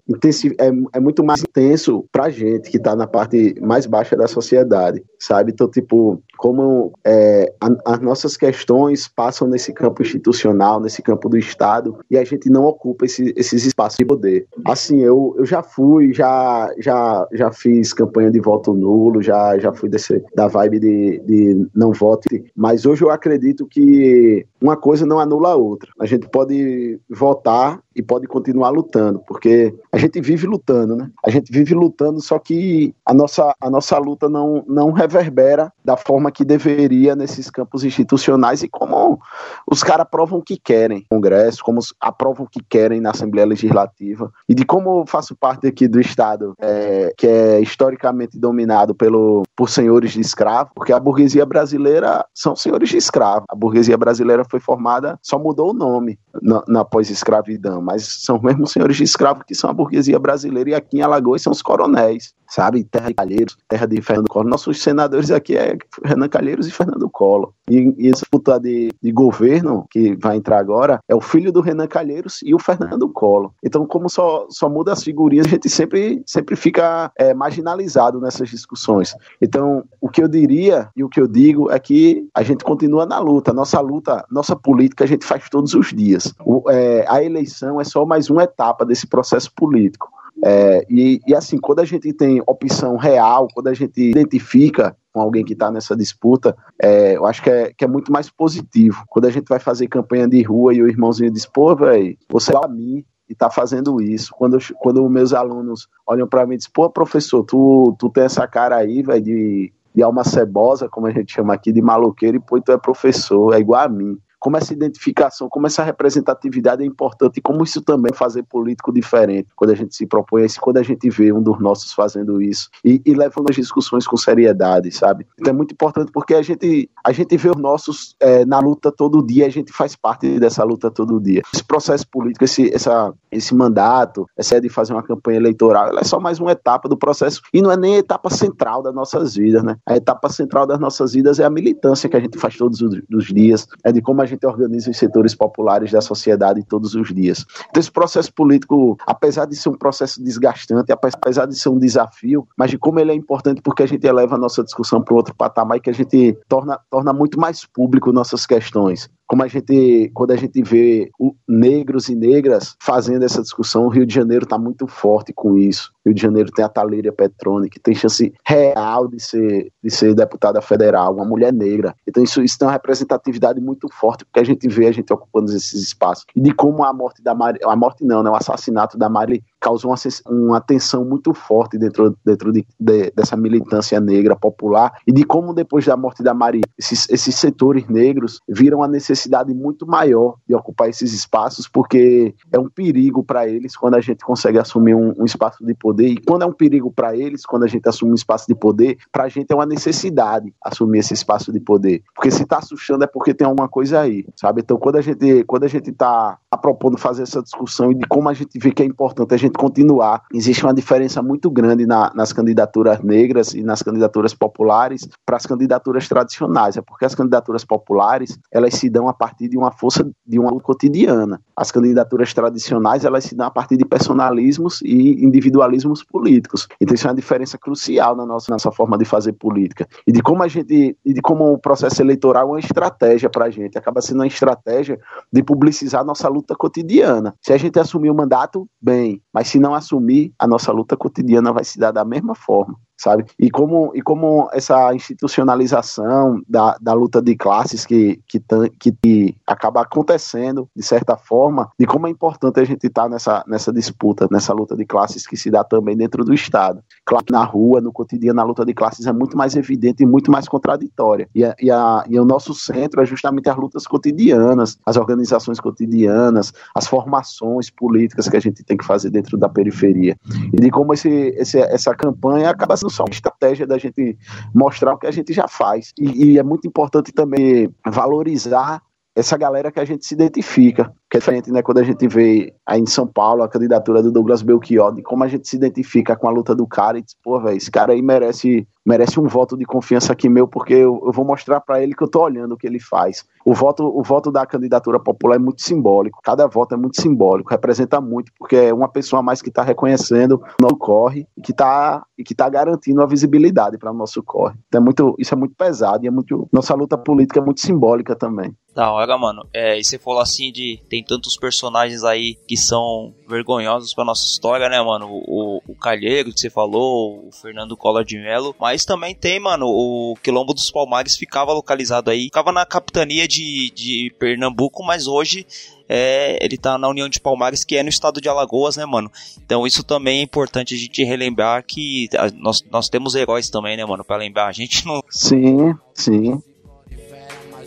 é, 0.59 0.97
é 0.97 0.99
muito 0.99 1.23
mais 1.23 1.41
intenso 1.41 2.05
pra 2.11 2.29
gente 2.29 2.69
que 2.69 2.79
tá 2.79 2.95
na 2.95 3.07
parte 3.07 3.55
mais 3.61 3.85
baixa 3.85 4.15
da 4.15 4.27
sociedade, 4.27 5.03
sabe? 5.19 5.51
Então, 5.51 5.69
tipo, 5.69 6.21
como 6.37 6.93
é, 7.05 7.53
a, 7.61 7.93
as 7.93 7.99
nossas 7.99 8.37
questões 8.37 9.07
passam 9.07 9.47
nesse 9.47 9.73
campo 9.73 10.01
institucional, 10.01 10.79
nesse 10.79 11.01
campo 11.01 11.27
do 11.27 11.37
Estado, 11.37 11.97
e 12.09 12.17
a 12.17 12.23
gente 12.23 12.49
não 12.49 12.65
ocupa 12.65 13.05
esse, 13.05 13.26
esses 13.35 13.65
espaços 13.65 13.97
de 13.97 14.05
poder. 14.05 14.47
Assim, 14.65 14.99
eu, 15.01 15.35
eu 15.37 15.45
já 15.45 15.61
fui, 15.61 16.13
já, 16.13 16.71
já, 16.79 17.27
já 17.33 17.51
fiz 17.51 17.93
campanha 17.93 18.31
de 18.31 18.39
voto 18.39 18.73
nulo, 18.73 19.21
já, 19.21 19.57
já 19.59 19.73
fui 19.73 19.89
desse, 19.89 20.23
da 20.35 20.47
vibe 20.47 20.79
de, 20.79 21.19
de 21.19 21.67
não 21.75 21.91
vote, 21.91 22.45
mas 22.55 22.85
hoje 22.85 23.03
eu 23.03 23.11
acredito 23.11 23.67
que 23.67 24.45
uma 24.61 24.75
coisa 24.75 25.05
não 25.05 25.19
anula 25.19 25.49
a 25.49 25.55
outra. 25.55 25.89
A 25.99 26.05
gente 26.05 26.27
pode 26.29 26.99
votar 27.09 27.79
e 27.97 28.03
pode 28.03 28.27
continuar 28.27 28.69
lutando, 28.69 29.19
porque 29.27 29.73
a 29.91 29.97
gente 29.97 30.21
vive 30.21 30.45
lutando, 30.45 30.95
né? 30.95 31.09
A 31.25 31.31
gente 31.31 31.51
vive 31.51 31.73
lutando, 31.73 32.21
só 32.21 32.37
que 32.37 32.93
a 33.03 33.11
nossa, 33.11 33.55
a 33.59 33.69
nossa 33.71 33.97
luta 33.97 34.29
não, 34.29 34.63
não 34.67 34.91
reverbera 34.91 35.73
da 35.83 35.97
forma 35.97 36.31
que 36.31 36.45
deveria 36.45 37.15
nesses 37.15 37.49
campos 37.49 37.83
institucionais 37.83 38.61
e 38.61 38.69
como 38.69 39.19
os 39.65 39.83
caras 39.83 40.03
aprovam 40.03 40.37
o 40.37 40.43
que 40.43 40.57
querem 40.57 40.99
no 41.09 41.17
Congresso, 41.17 41.63
como 41.63 41.79
aprovam 41.99 42.45
o 42.45 42.49
que 42.49 42.61
querem 42.63 43.01
na 43.01 43.09
Assembleia 43.09 43.47
Legislativa, 43.47 44.31
e 44.47 44.53
de 44.53 44.63
como 44.63 45.01
eu 45.01 45.05
faço 45.07 45.35
parte 45.35 45.65
aqui 45.65 45.87
do 45.87 45.99
Estado, 45.99 46.53
é, 46.61 47.11
que 47.17 47.25
é 47.25 47.59
historicamente 47.59 48.37
dominado 48.37 48.93
pelo, 48.93 49.41
por 49.55 49.69
senhores 49.69 50.11
de 50.11 50.21
escravo, 50.21 50.69
porque 50.75 50.93
a 50.93 50.99
burguesia 50.99 51.47
brasileira 51.47 52.23
são 52.31 52.55
senhores 52.55 52.89
de 52.89 52.97
escravo. 52.97 53.45
A 53.49 53.55
burguesia 53.55 53.97
brasileira 53.97 54.45
foi 54.45 54.59
formada, 54.59 55.17
só 55.23 55.39
mudou 55.39 55.71
o 55.71 55.73
nome 55.73 56.19
na, 56.39 56.63
na 56.67 56.85
pós-escravidão, 56.85 57.81
mas 57.87 58.03
são 58.21 58.37
mesmo 58.43 58.67
senhores 58.67 58.97
de 58.97 59.03
escravo 59.05 59.45
que 59.45 59.55
são 59.55 59.69
a 59.69 59.73
burguesia 59.73 60.19
brasileira 60.19 60.71
e 60.71 60.75
aqui 60.75 60.97
em 60.97 61.01
Alagoas 61.01 61.41
são 61.41 61.53
os 61.53 61.61
coronéis. 61.61 62.33
Sabe? 62.49 62.83
Terra 62.83 63.07
de 63.09 63.13
Calheiros, 63.13 63.57
terra 63.67 63.85
de 63.85 64.01
Fernando 64.01 64.27
Collor. 64.27 64.49
Nossos 64.49 64.81
senadores 64.81 65.31
aqui 65.31 65.55
é 65.55 65.77
Renan 66.03 66.29
Calheiros 66.29 66.67
e 66.67 66.71
Fernando 66.71 67.09
Collor. 67.09 67.51
E, 67.69 67.93
e 67.97 68.07
esse 68.07 68.25
puta 68.25 68.59
de, 68.59 68.91
de 69.01 69.11
governo 69.11 69.85
que 69.89 70.15
vai 70.15 70.37
entrar 70.37 70.59
agora 70.59 70.99
é 71.07 71.15
o 71.15 71.21
filho 71.21 71.51
do 71.51 71.61
Renan 71.61 71.87
Calheiros 71.87 72.39
e 72.43 72.53
o 72.53 72.59
Fernando 72.59 73.09
Collor. 73.09 73.51
Então, 73.63 73.85
como 73.85 74.09
só, 74.09 74.45
só 74.49 74.69
muda 74.69 74.93
as 74.93 75.03
figurinhas, 75.03 75.47
a 75.47 75.49
gente 75.49 75.69
sempre, 75.69 76.21
sempre 76.25 76.55
fica 76.55 77.11
é, 77.17 77.33
marginalizado 77.33 78.19
nessas 78.19 78.49
discussões. 78.49 79.15
Então, 79.41 79.83
o 79.99 80.09
que 80.09 80.23
eu 80.23 80.27
diria 80.27 80.89
e 80.95 81.03
o 81.03 81.09
que 81.09 81.19
eu 81.19 81.27
digo 81.27 81.69
é 81.71 81.79
que 81.79 82.27
a 82.33 82.43
gente 82.43 82.63
continua 82.63 83.05
na 83.05 83.19
luta. 83.19 83.53
Nossa 83.53 83.79
luta, 83.79 84.25
nossa 84.31 84.55
política 84.55 85.03
a 85.03 85.07
gente 85.07 85.25
faz 85.25 85.49
todos 85.49 85.73
os 85.73 85.93
dias. 85.93 86.33
O, 86.45 86.63
é, 86.69 87.05
a 87.07 87.23
eleição 87.23 87.79
é 87.81 87.83
só 87.83 88.05
mais 88.05 88.29
uma 88.29 88.43
etapa 88.43 88.85
desse 88.85 89.07
processo 89.07 89.51
político. 89.53 90.09
É, 90.43 90.85
e, 90.89 91.19
e, 91.27 91.35
assim, 91.35 91.57
quando 91.57 91.79
a 91.79 91.85
gente 91.85 92.13
tem 92.13 92.41
opção 92.45 92.95
real, 92.95 93.47
quando 93.53 93.67
a 93.67 93.73
gente 93.73 93.99
identifica 93.99 94.95
com 95.11 95.21
alguém 95.21 95.43
que 95.43 95.53
está 95.53 95.71
nessa 95.71 95.95
disputa, 95.95 96.55
é, 96.81 97.15
eu 97.15 97.25
acho 97.25 97.41
que 97.41 97.49
é, 97.49 97.73
que 97.73 97.83
é 97.83 97.87
muito 97.87 98.11
mais 98.11 98.29
positivo. 98.29 99.03
Quando 99.09 99.25
a 99.25 99.31
gente 99.31 99.47
vai 99.47 99.59
fazer 99.59 99.87
campanha 99.87 100.27
de 100.27 100.41
rua 100.43 100.73
e 100.73 100.81
o 100.81 100.87
irmãozinho 100.87 101.31
diz, 101.31 101.45
pô, 101.45 101.75
velho, 101.75 102.15
você 102.29 102.53
é 102.53 102.59
a 102.63 102.67
mim 102.67 103.03
e 103.27 103.33
está 103.33 103.49
fazendo 103.49 103.99
isso. 104.01 104.31
Quando, 104.37 104.57
quando 104.79 105.09
meus 105.09 105.33
alunos 105.33 105.87
olham 106.05 106.27
para 106.27 106.45
mim 106.45 106.53
e 106.53 106.57
dizem, 106.57 106.71
pô, 106.73 106.89
professor, 106.89 107.43
tu, 107.43 107.95
tu 107.97 108.09
tem 108.09 108.25
essa 108.25 108.47
cara 108.47 108.75
aí, 108.77 109.01
velho, 109.01 109.23
de, 109.23 109.73
de 109.93 110.03
alma 110.03 110.23
cebosa, 110.23 110.87
como 110.87 111.07
a 111.07 111.11
gente 111.11 111.33
chama 111.33 111.53
aqui, 111.53 111.71
de 111.71 111.81
maloqueiro, 111.81 112.37
e 112.37 112.39
pô, 112.39 112.61
tu 112.61 112.71
é 112.71 112.77
professor, 112.77 113.53
é 113.55 113.59
igual 113.59 113.81
a 113.81 113.89
mim 113.89 114.17
como 114.39 114.57
essa 114.57 114.73
identificação, 114.73 115.49
como 115.49 115.67
essa 115.67 115.83
representatividade 115.83 116.83
é 116.83 116.85
importante 116.85 117.37
e 117.37 117.41
como 117.41 117.63
isso 117.63 117.81
também 117.81 118.13
fazer 118.13 118.43
político 118.43 118.91
diferente 118.91 119.49
quando 119.55 119.71
a 119.71 119.75
gente 119.75 119.95
se 119.95 120.05
propõe 120.05 120.45
isso, 120.45 120.59
quando 120.61 120.77
a 120.77 120.83
gente 120.83 121.09
vê 121.09 121.31
um 121.31 121.41
dos 121.41 121.59
nossos 121.59 121.93
fazendo 121.93 122.41
isso 122.41 122.69
e, 122.83 123.01
e 123.05 123.13
levando 123.13 123.49
as 123.49 123.55
discussões 123.55 124.05
com 124.05 124.17
seriedade, 124.17 124.91
sabe? 124.91 125.25
Então 125.39 125.51
é 125.51 125.55
muito 125.55 125.73
importante 125.73 126.11
porque 126.11 126.33
a 126.33 126.41
gente, 126.41 126.89
a 127.03 127.11
gente 127.11 127.35
vê 127.37 127.49
os 127.49 127.57
nossos 127.57 128.15
é, 128.19 128.45
na 128.45 128.59
luta 128.59 128.91
todo 128.91 129.25
dia, 129.25 129.45
a 129.45 129.49
gente 129.49 129.71
faz 129.71 129.95
parte 129.95 130.39
dessa 130.39 130.63
luta 130.63 130.91
todo 130.91 131.19
dia. 131.19 131.41
Esse 131.53 131.63
processo 131.63 132.07
político, 132.07 132.45
esse, 132.45 132.73
essa, 132.73 133.13
esse 133.31 133.55
mandato, 133.55 134.27
essa 134.37 134.55
ideia 134.55 134.61
de 134.61 134.69
fazer 134.69 134.93
uma 134.93 135.03
campanha 135.03 135.37
eleitoral, 135.37 135.97
é 135.97 136.03
só 136.03 136.19
mais 136.19 136.39
uma 136.39 136.51
etapa 136.51 136.87
do 136.87 136.97
processo 136.97 137.41
e 137.53 137.61
não 137.61 137.71
é 137.71 137.77
nem 137.77 137.95
a 137.95 137.99
etapa 137.99 138.29
central 138.29 138.81
das 138.83 138.93
nossas 138.93 139.35
vidas, 139.35 139.63
né? 139.63 139.77
A 139.85 139.95
etapa 139.95 140.29
central 140.29 140.65
das 140.67 140.79
nossas 140.79 141.13
vidas 141.13 141.39
é 141.39 141.45
a 141.45 141.49
militância 141.49 142.09
que 142.09 142.15
a 142.15 142.19
gente 142.19 142.37
faz 142.37 142.55
todos 142.55 142.81
os, 142.81 143.01
os 143.13 143.25
dias, 143.25 143.67
é 143.83 143.91
de 143.91 144.01
como 144.01 144.21
a 144.21 144.25
gente 144.27 144.45
organiza 144.45 144.91
os 144.91 144.97
setores 144.97 145.33
populares 145.33 145.91
da 145.91 146.01
sociedade 146.01 146.63
todos 146.63 146.93
os 146.95 147.13
dias. 147.13 147.45
Então, 147.69 147.79
esse 147.79 147.91
processo 147.91 148.33
político, 148.33 148.97
apesar 149.05 149.45
de 149.45 149.55
ser 149.55 149.69
um 149.69 149.77
processo 149.77 150.23
desgastante, 150.23 150.91
apesar 150.91 151.45
de 151.45 151.57
ser 151.57 151.69
um 151.69 151.79
desafio, 151.79 152.47
mas 152.57 152.69
de 152.69 152.77
como 152.77 152.99
ele 152.99 153.11
é 153.11 153.15
importante 153.15 153.61
porque 153.61 153.83
a 153.83 153.87
gente 153.87 154.05
eleva 154.05 154.35
a 154.35 154.39
nossa 154.39 154.63
discussão 154.63 155.01
para 155.01 155.15
outro 155.15 155.35
patamar 155.35 155.77
e 155.77 155.81
que 155.81 155.89
a 155.89 155.93
gente 155.93 156.37
torna, 156.47 156.79
torna 156.89 157.13
muito 157.13 157.39
mais 157.39 157.65
público 157.65 158.11
nossas 158.11 158.45
questões 158.45 159.09
como 159.27 159.43
a 159.43 159.47
gente, 159.47 160.09
quando 160.13 160.31
a 160.31 160.37
gente 160.37 160.61
vê 160.63 161.11
o, 161.19 161.35
negros 161.47 162.07
e 162.07 162.15
negras 162.15 162.75
fazendo 162.81 163.23
essa 163.23 163.41
discussão, 163.41 163.85
o 163.85 163.89
Rio 163.89 164.05
de 164.05 164.13
Janeiro 164.13 164.45
está 164.45 164.57
muito 164.57 164.87
forte 164.87 165.33
com 165.33 165.57
isso. 165.57 165.91
Rio 166.05 166.15
de 166.15 166.21
Janeiro 166.21 166.49
tem 166.51 166.63
a 166.63 166.69
Talíria 166.69 167.11
Petrone, 167.11 167.69
que 167.69 167.79
tem 167.79 167.93
chance 167.93 168.33
real 168.45 169.07
de 169.07 169.19
ser, 169.21 169.71
de 169.83 169.91
ser 169.91 170.15
deputada 170.15 170.61
federal, 170.61 171.13
uma 171.13 171.25
mulher 171.25 171.51
negra. 171.51 171.93
Então 172.07 172.23
isso, 172.23 172.41
isso 172.41 172.57
tem 172.57 172.65
uma 172.65 172.71
representatividade 172.71 173.59
muito 173.59 173.89
forte, 173.91 174.23
porque 174.23 174.39
a 174.39 174.45
gente 174.45 174.67
vê 174.69 174.87
a 174.87 174.91
gente 174.91 175.11
ocupando 175.11 175.51
esses 175.51 175.81
espaços. 175.81 176.25
E 176.33 176.41
de 176.41 176.53
como 176.53 176.83
a 176.85 176.93
morte 176.93 177.21
da 177.21 177.35
Mari, 177.35 177.59
a 177.63 177.75
morte 177.75 178.05
não, 178.05 178.23
né, 178.23 178.29
o 178.29 178.35
assassinato 178.35 178.97
da 178.97 179.09
Mari 179.09 179.43
causou 179.59 179.91
uma, 179.91 179.97
uma 180.27 180.61
tensão 180.61 181.03
muito 181.05 181.33
forte 181.33 181.77
dentro, 181.77 182.15
dentro 182.25 182.51
de, 182.51 182.65
de, 182.79 183.11
dessa 183.11 183.35
militância 183.35 183.99
negra 183.99 184.35
popular 184.35 184.93
e 185.05 185.11
de 185.11 185.23
como 185.23 185.53
depois 185.53 185.85
da 185.85 185.97
morte 185.97 186.23
da 186.23 186.33
Mari, 186.33 186.61
esses, 186.77 187.09
esses 187.09 187.35
setores 187.35 187.87
negros 187.87 188.39
viram 188.47 188.83
a 188.83 188.87
necessidade 188.87 189.17
necessidade 189.17 189.53
muito 189.53 189.85
maior 189.85 190.35
de 190.47 190.55
ocupar 190.55 190.89
esses 190.89 191.13
espaços, 191.13 191.67
porque 191.67 192.33
é 192.51 192.59
um 192.59 192.69
perigo 192.69 193.23
para 193.23 193.47
eles 193.47 193.75
quando 193.75 193.95
a 193.95 194.01
gente 194.01 194.23
consegue 194.23 194.57
assumir 194.57 194.95
um, 194.95 195.13
um, 195.17 195.25
espaço 195.25 195.65
de 195.65 195.73
poder. 195.73 196.07
E 196.07 196.17
quando 196.17 196.43
é 196.43 196.45
um 196.45 196.53
perigo 196.53 196.91
para 196.91 197.15
eles, 197.15 197.45
quando 197.45 197.63
a 197.63 197.67
gente 197.67 197.87
assume 197.87 198.11
um 198.11 198.15
espaço 198.15 198.47
de 198.47 198.55
poder, 198.55 198.97
para 199.11 199.25
a 199.25 199.29
gente 199.29 199.51
é 199.51 199.55
uma 199.55 199.65
necessidade 199.65 200.53
assumir 200.63 200.99
esse 200.99 201.13
espaço 201.13 201.51
de 201.51 201.59
poder. 201.59 202.01
Porque 202.15 202.31
se 202.31 202.43
está 202.43 202.57
assustando 202.57 203.03
é 203.03 203.07
porque 203.07 203.33
tem 203.33 203.47
alguma 203.47 203.67
coisa 203.67 204.01
aí, 204.01 204.25
sabe? 204.35 204.61
Então, 204.61 204.77
quando 204.77 204.97
a 204.97 205.01
gente 205.01 205.43
quando 205.45 205.63
a 205.63 205.67
gente 205.67 205.89
está 205.89 206.37
tá 206.49 206.57
propondo 206.57 206.97
fazer 206.97 207.23
essa 207.23 207.41
discussão 207.41 207.91
e 207.91 207.95
de 207.95 208.07
como 208.07 208.29
a 208.29 208.33
gente 208.33 208.57
vê 208.59 208.71
que 208.71 208.83
é 208.83 208.85
importante 208.85 209.33
a 209.33 209.37
gente 209.37 209.56
continuar, 209.57 210.23
existe 210.33 210.63
uma 210.63 210.73
diferença 210.73 211.21
muito 211.21 211.49
grande 211.49 211.85
na, 211.85 212.11
nas 212.15 212.31
candidaturas 212.31 213.01
negras 213.01 213.53
e 213.53 213.61
nas 213.63 213.81
candidaturas 213.81 214.33
populares 214.33 215.07
para 215.25 215.35
as 215.35 215.45
candidaturas 215.45 216.07
tradicionais. 216.07 216.77
É 216.77 216.81
porque 216.81 217.05
as 217.05 217.15
candidaturas 217.15 217.65
populares 217.65 218.39
elas 218.51 218.75
se 218.75 218.89
dão 218.89 219.09
a 219.09 219.13
partir 219.13 219.49
de 219.49 219.57
uma 219.57 219.71
força 219.71 220.09
de 220.25 220.39
uma 220.39 220.57
cotidiana. 220.59 221.41
As 221.55 221.71
candidaturas 221.71 222.33
tradicionais, 222.33 223.03
elas 223.03 223.25
se 223.25 223.35
dão 223.35 223.47
a 223.47 223.51
partir 223.51 223.75
de 223.75 223.85
personalismos 223.85 224.81
e 224.81 225.25
individualismos 225.25 226.03
políticos. 226.03 226.67
Então 226.79 226.95
isso 226.95 227.07
é 227.07 227.09
uma 227.09 227.15
diferença 227.15 227.57
crucial 227.57 228.15
na 228.15 228.25
nossa, 228.25 228.51
nossa 228.51 228.71
forma 228.71 228.97
de 228.97 229.05
fazer 229.05 229.33
política. 229.33 229.87
E 230.05 230.11
de 230.11 230.21
como 230.21 230.43
a 230.43 230.47
gente, 230.47 230.97
e 231.03 231.13
de 231.13 231.21
como 231.21 231.51
o 231.53 231.57
processo 231.57 232.01
eleitoral 232.01 232.43
é 232.43 232.51
uma 232.51 232.59
estratégia 232.59 233.29
para 233.29 233.45
a 233.45 233.49
gente, 233.49 233.77
acaba 233.77 234.01
sendo 234.01 234.19
uma 234.19 234.27
estratégia 234.27 234.99
de 235.31 235.43
publicizar 235.43 236.05
nossa 236.05 236.29
luta 236.29 236.55
cotidiana. 236.55 237.33
Se 237.41 237.53
a 237.53 237.57
gente 237.57 237.79
assumir 237.79 238.09
o 238.09 238.15
mandato, 238.15 238.67
bem, 238.81 239.21
mas 239.37 239.49
se 239.49 239.59
não 239.59 239.75
assumir, 239.75 240.33
a 240.39 240.47
nossa 240.47 240.71
luta 240.71 240.97
cotidiana 240.97 241.53
vai 241.53 241.63
se 241.63 241.77
dar 241.77 241.91
da 241.91 242.03
mesma 242.03 242.33
forma 242.33 242.75
sabe? 242.97 243.25
E 243.39 243.49
como, 243.49 243.91
e 243.93 244.01
como 244.01 244.49
essa 244.51 244.93
institucionalização 244.93 246.41
da, 246.49 246.75
da 246.81 246.93
luta 246.93 247.21
de 247.21 247.35
classes 247.35 247.85
que, 247.85 248.19
que, 248.27 248.41
que 248.79 249.35
acaba 249.45 249.81
acontecendo, 249.81 250.67
de 250.75 250.83
certa 250.83 251.15
forma, 251.15 251.69
de 251.79 251.85
como 251.85 252.07
é 252.07 252.09
importante 252.09 252.59
a 252.59 252.65
gente 252.65 252.87
estar 252.87 253.03
tá 253.03 253.09
nessa, 253.09 253.43
nessa 253.47 253.71
disputa, 253.71 254.27
nessa 254.31 254.53
luta 254.53 254.75
de 254.75 254.85
classes 254.85 255.27
que 255.27 255.37
se 255.37 255.51
dá 255.51 255.63
também 255.63 255.95
dentro 255.95 256.25
do 256.25 256.33
Estado. 256.33 256.81
Claro 257.05 257.23
que 257.23 257.31
na 257.31 257.43
rua, 257.43 257.79
no 257.79 257.91
cotidiano, 257.91 258.41
a 258.41 258.43
luta 258.43 258.65
de 258.65 258.73
classes 258.73 259.05
é 259.05 259.13
muito 259.13 259.37
mais 259.37 259.55
evidente 259.55 260.03
e 260.03 260.05
muito 260.05 260.31
mais 260.31 260.47
contraditória. 260.47 261.29
E, 261.35 261.45
a, 261.45 261.55
e, 261.61 261.69
a, 261.69 262.03
e 262.09 262.19
o 262.19 262.25
nosso 262.25 262.53
centro 262.53 263.01
é 263.01 263.05
justamente 263.05 263.47
as 263.47 263.55
lutas 263.55 263.85
cotidianas, 263.85 264.77
as 264.85 264.97
organizações 264.97 265.59
cotidianas, 265.59 266.51
as 266.73 266.87
formações 266.87 267.69
políticas 267.69 268.27
que 268.27 268.37
a 268.37 268.39
gente 268.39 268.63
tem 268.63 268.75
que 268.75 268.85
fazer 268.85 269.11
dentro 269.11 269.37
da 269.37 269.47
periferia. 269.47 270.17
E 270.51 270.59
de 270.59 270.71
como 270.71 270.93
esse, 270.93 271.09
esse 271.09 271.59
essa 271.59 271.93
campanha 271.93 272.49
acaba 272.49 272.75
sendo 272.75 272.86
só 272.89 273.03
uma 273.03 273.13
estratégia 273.13 273.65
da 273.65 273.77
gente 273.77 274.17
mostrar 274.53 274.93
o 274.93 274.97
que 274.97 275.07
a 275.07 275.11
gente 275.11 275.33
já 275.33 275.47
faz. 275.47 275.93
E, 275.99 276.33
e 276.33 276.39
é 276.39 276.43
muito 276.43 276.67
importante 276.67 277.11
também 277.11 277.73
valorizar 277.85 278.81
essa 279.17 279.35
galera 279.35 279.71
que 279.71 279.79
a 279.79 279.85
gente 279.85 280.05
se 280.05 280.13
identifica, 280.13 280.93
que 281.09 281.17
é 281.17 281.19
diferente, 281.19 281.51
né, 281.51 281.63
quando 281.63 281.79
a 281.79 281.83
gente 281.83 282.07
vê 282.07 282.53
aí 282.63 282.79
em 282.79 282.85
São 282.85 283.07
Paulo 283.07 283.41
a 283.41 283.49
candidatura 283.49 284.03
do 284.03 284.11
Douglas 284.11 284.43
Belchior, 284.43 284.93
de 284.93 285.01
como 285.01 285.23
a 285.23 285.27
gente 285.27 285.47
se 285.47 285.55
identifica 285.55 286.15
com 286.15 286.27
a 286.27 286.31
luta 286.31 286.53
do 286.53 286.67
cara 286.67 286.99
e 286.99 287.01
diz, 287.01 287.15
pô, 287.23 287.39
velho, 287.39 287.57
esse 287.57 287.71
cara 287.71 287.93
aí 287.93 288.01
merece, 288.01 288.67
merece 288.85 289.19
um 289.19 289.27
voto 289.27 289.57
de 289.57 289.65
confiança 289.65 290.13
aqui 290.13 290.29
meu, 290.29 290.47
porque 290.47 290.75
eu, 290.75 291.01
eu 291.03 291.11
vou 291.11 291.25
mostrar 291.25 291.59
para 291.61 291.81
ele 291.81 291.95
que 291.95 292.03
eu 292.03 292.07
tô 292.07 292.21
olhando 292.21 292.51
o 292.51 292.57
que 292.57 292.67
ele 292.67 292.79
faz. 292.79 293.25
O 293.43 293.55
voto, 293.55 293.83
o 293.85 294.03
voto 294.03 294.31
da 294.31 294.45
candidatura 294.45 294.99
popular 294.99 295.37
é 295.37 295.39
muito 295.39 295.63
simbólico, 295.63 296.19
cada 296.23 296.45
voto 296.45 296.75
é 296.75 296.77
muito 296.77 297.01
simbólico, 297.01 297.49
representa 297.49 297.99
muito, 297.99 298.31
porque 298.37 298.55
é 298.55 298.73
uma 298.73 298.87
pessoa 298.87 299.21
a 299.21 299.23
mais 299.23 299.41
que 299.41 299.49
está 299.49 299.63
reconhecendo 299.63 300.33
o 300.59 300.61
nosso 300.61 300.77
corre 300.77 301.27
e 301.35 301.41
que 301.41 301.51
está 301.51 302.05
e 302.15 302.23
que 302.23 302.35
tá 302.35 302.47
garantindo 302.49 303.01
a 303.01 303.05
visibilidade 303.05 303.77
para 303.77 303.91
o 303.91 303.95
nosso 303.95 304.21
corre. 304.21 304.55
Então 304.67 304.81
é 304.81 304.83
muito, 304.83 305.15
isso 305.17 305.33
é 305.33 305.37
muito 305.37 305.55
pesado 305.55 306.03
e 306.03 306.07
é 306.07 306.11
muito, 306.11 306.47
nossa 306.51 306.75
luta 306.75 306.97
política 306.97 307.39
é 307.39 307.43
muito 307.43 307.61
simbólica 307.61 308.15
também. 308.15 308.55
Da 308.77 308.91
hora, 308.91 309.17
mano. 309.17 309.43
É, 309.51 309.79
e 309.79 309.83
você 309.83 309.97
falou 309.97 310.19
assim 310.19 310.51
de 310.51 310.79
tem 310.87 311.03
tantos 311.03 311.35
personagens 311.35 312.03
aí 312.03 312.37
que 312.47 312.55
são 312.55 313.11
vergonhosos 313.27 313.91
pra 313.91 314.05
nossa 314.05 314.27
história, 314.27 314.69
né, 314.69 314.79
mano? 314.79 315.07
O, 315.09 315.59
o 315.67 315.73
Calheiro 315.73 316.31
que 316.31 316.39
você 316.39 316.47
falou, 316.47 317.27
o 317.27 317.31
Fernando 317.31 317.75
Collor 317.75 318.05
de 318.05 318.17
mas 318.59 318.85
também 318.85 319.15
tem, 319.15 319.39
mano, 319.39 319.65
o 319.65 320.15
Quilombo 320.21 320.53
dos 320.53 320.69
Palmares 320.69 321.17
ficava 321.17 321.53
localizado 321.53 322.11
aí, 322.11 322.25
ficava 322.25 322.51
na 322.51 322.67
capitania 322.67 323.27
de, 323.27 323.71
de 323.71 324.13
Pernambuco, 324.19 324.83
mas 324.83 325.07
hoje 325.07 325.47
é, 325.89 326.37
ele 326.39 326.55
tá 326.55 326.77
na 326.77 326.87
União 326.87 327.09
de 327.09 327.19
Palmares, 327.19 327.63
que 327.63 327.77
é 327.77 327.81
no 327.81 327.89
estado 327.89 328.21
de 328.21 328.29
Alagoas, 328.29 328.77
né, 328.77 328.85
mano? 328.85 329.11
Então 329.43 329.65
isso 329.65 329.83
também 329.83 330.19
é 330.19 330.21
importante 330.21 330.75
a 330.75 330.77
gente 330.77 331.03
relembrar 331.03 331.65
que 331.65 332.07
nós, 332.35 332.63
nós 332.69 332.89
temos 332.89 333.15
heróis 333.15 333.49
também, 333.49 333.75
né, 333.75 333.83
mano? 333.85 334.05
Pra 334.05 334.17
lembrar, 334.17 334.45
a 334.45 334.51
gente 334.51 334.85
não. 334.85 335.01
Sim, 335.09 335.73
sim. 335.95 336.43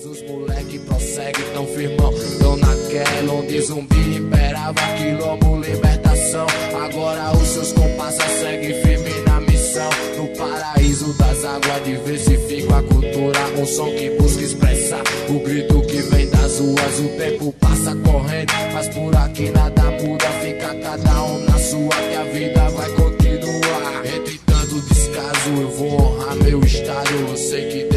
Mas 0.03 0.07
os 0.07 0.23
moleque 0.23 0.79
prossegue 0.79 1.43
tão 1.53 1.67
firmão. 1.67 2.15
Tão 2.39 2.57
naquela 2.57 3.35
onde 3.35 3.61
zumbi 3.61 4.17
imperava 4.17 4.81
Quilombo, 4.97 5.61
libertação. 5.61 6.47
Agora 6.83 7.37
os 7.37 7.49
seus 7.49 7.73
comparsas 7.75 8.31
seguem 8.41 8.83
firme 8.83 9.11
na 9.27 9.41
missão. 9.41 9.91
No 10.17 10.29
paraíso 10.39 11.13
das 11.19 11.45
águas 11.45 11.85
diversifica 11.85 12.79
a 12.79 12.83
cultura. 12.83 13.41
Um 13.59 13.67
som 13.67 13.91
que 13.91 14.09
busca 14.11 14.43
expressar 14.43 15.03
O 15.29 15.39
grito 15.41 15.83
que 15.83 16.01
vem 16.01 16.31
das 16.31 16.59
ruas. 16.59 16.99
O 16.99 17.09
tempo 17.19 17.55
passa 17.61 17.95
correndo 17.97 18.53
Mas 18.73 18.89
por 18.89 19.15
aqui 19.17 19.51
nada 19.51 19.83
muda. 20.03 20.27
Fica 20.43 20.75
cada 20.77 21.25
um 21.25 21.45
na 21.45 21.59
sua 21.59 21.95
Que 22.09 22.17
a 22.17 22.25
vida 22.25 22.71
vai 22.71 22.91
continuar. 22.93 24.07
Entre 24.07 24.39
tantos 24.47 25.11
Eu 25.61 25.69
vou 25.69 26.01
honrar 26.01 26.37
meu 26.37 26.61
estado, 26.61 27.11
eu 27.29 27.37
sei 27.37 27.69
que 27.69 27.90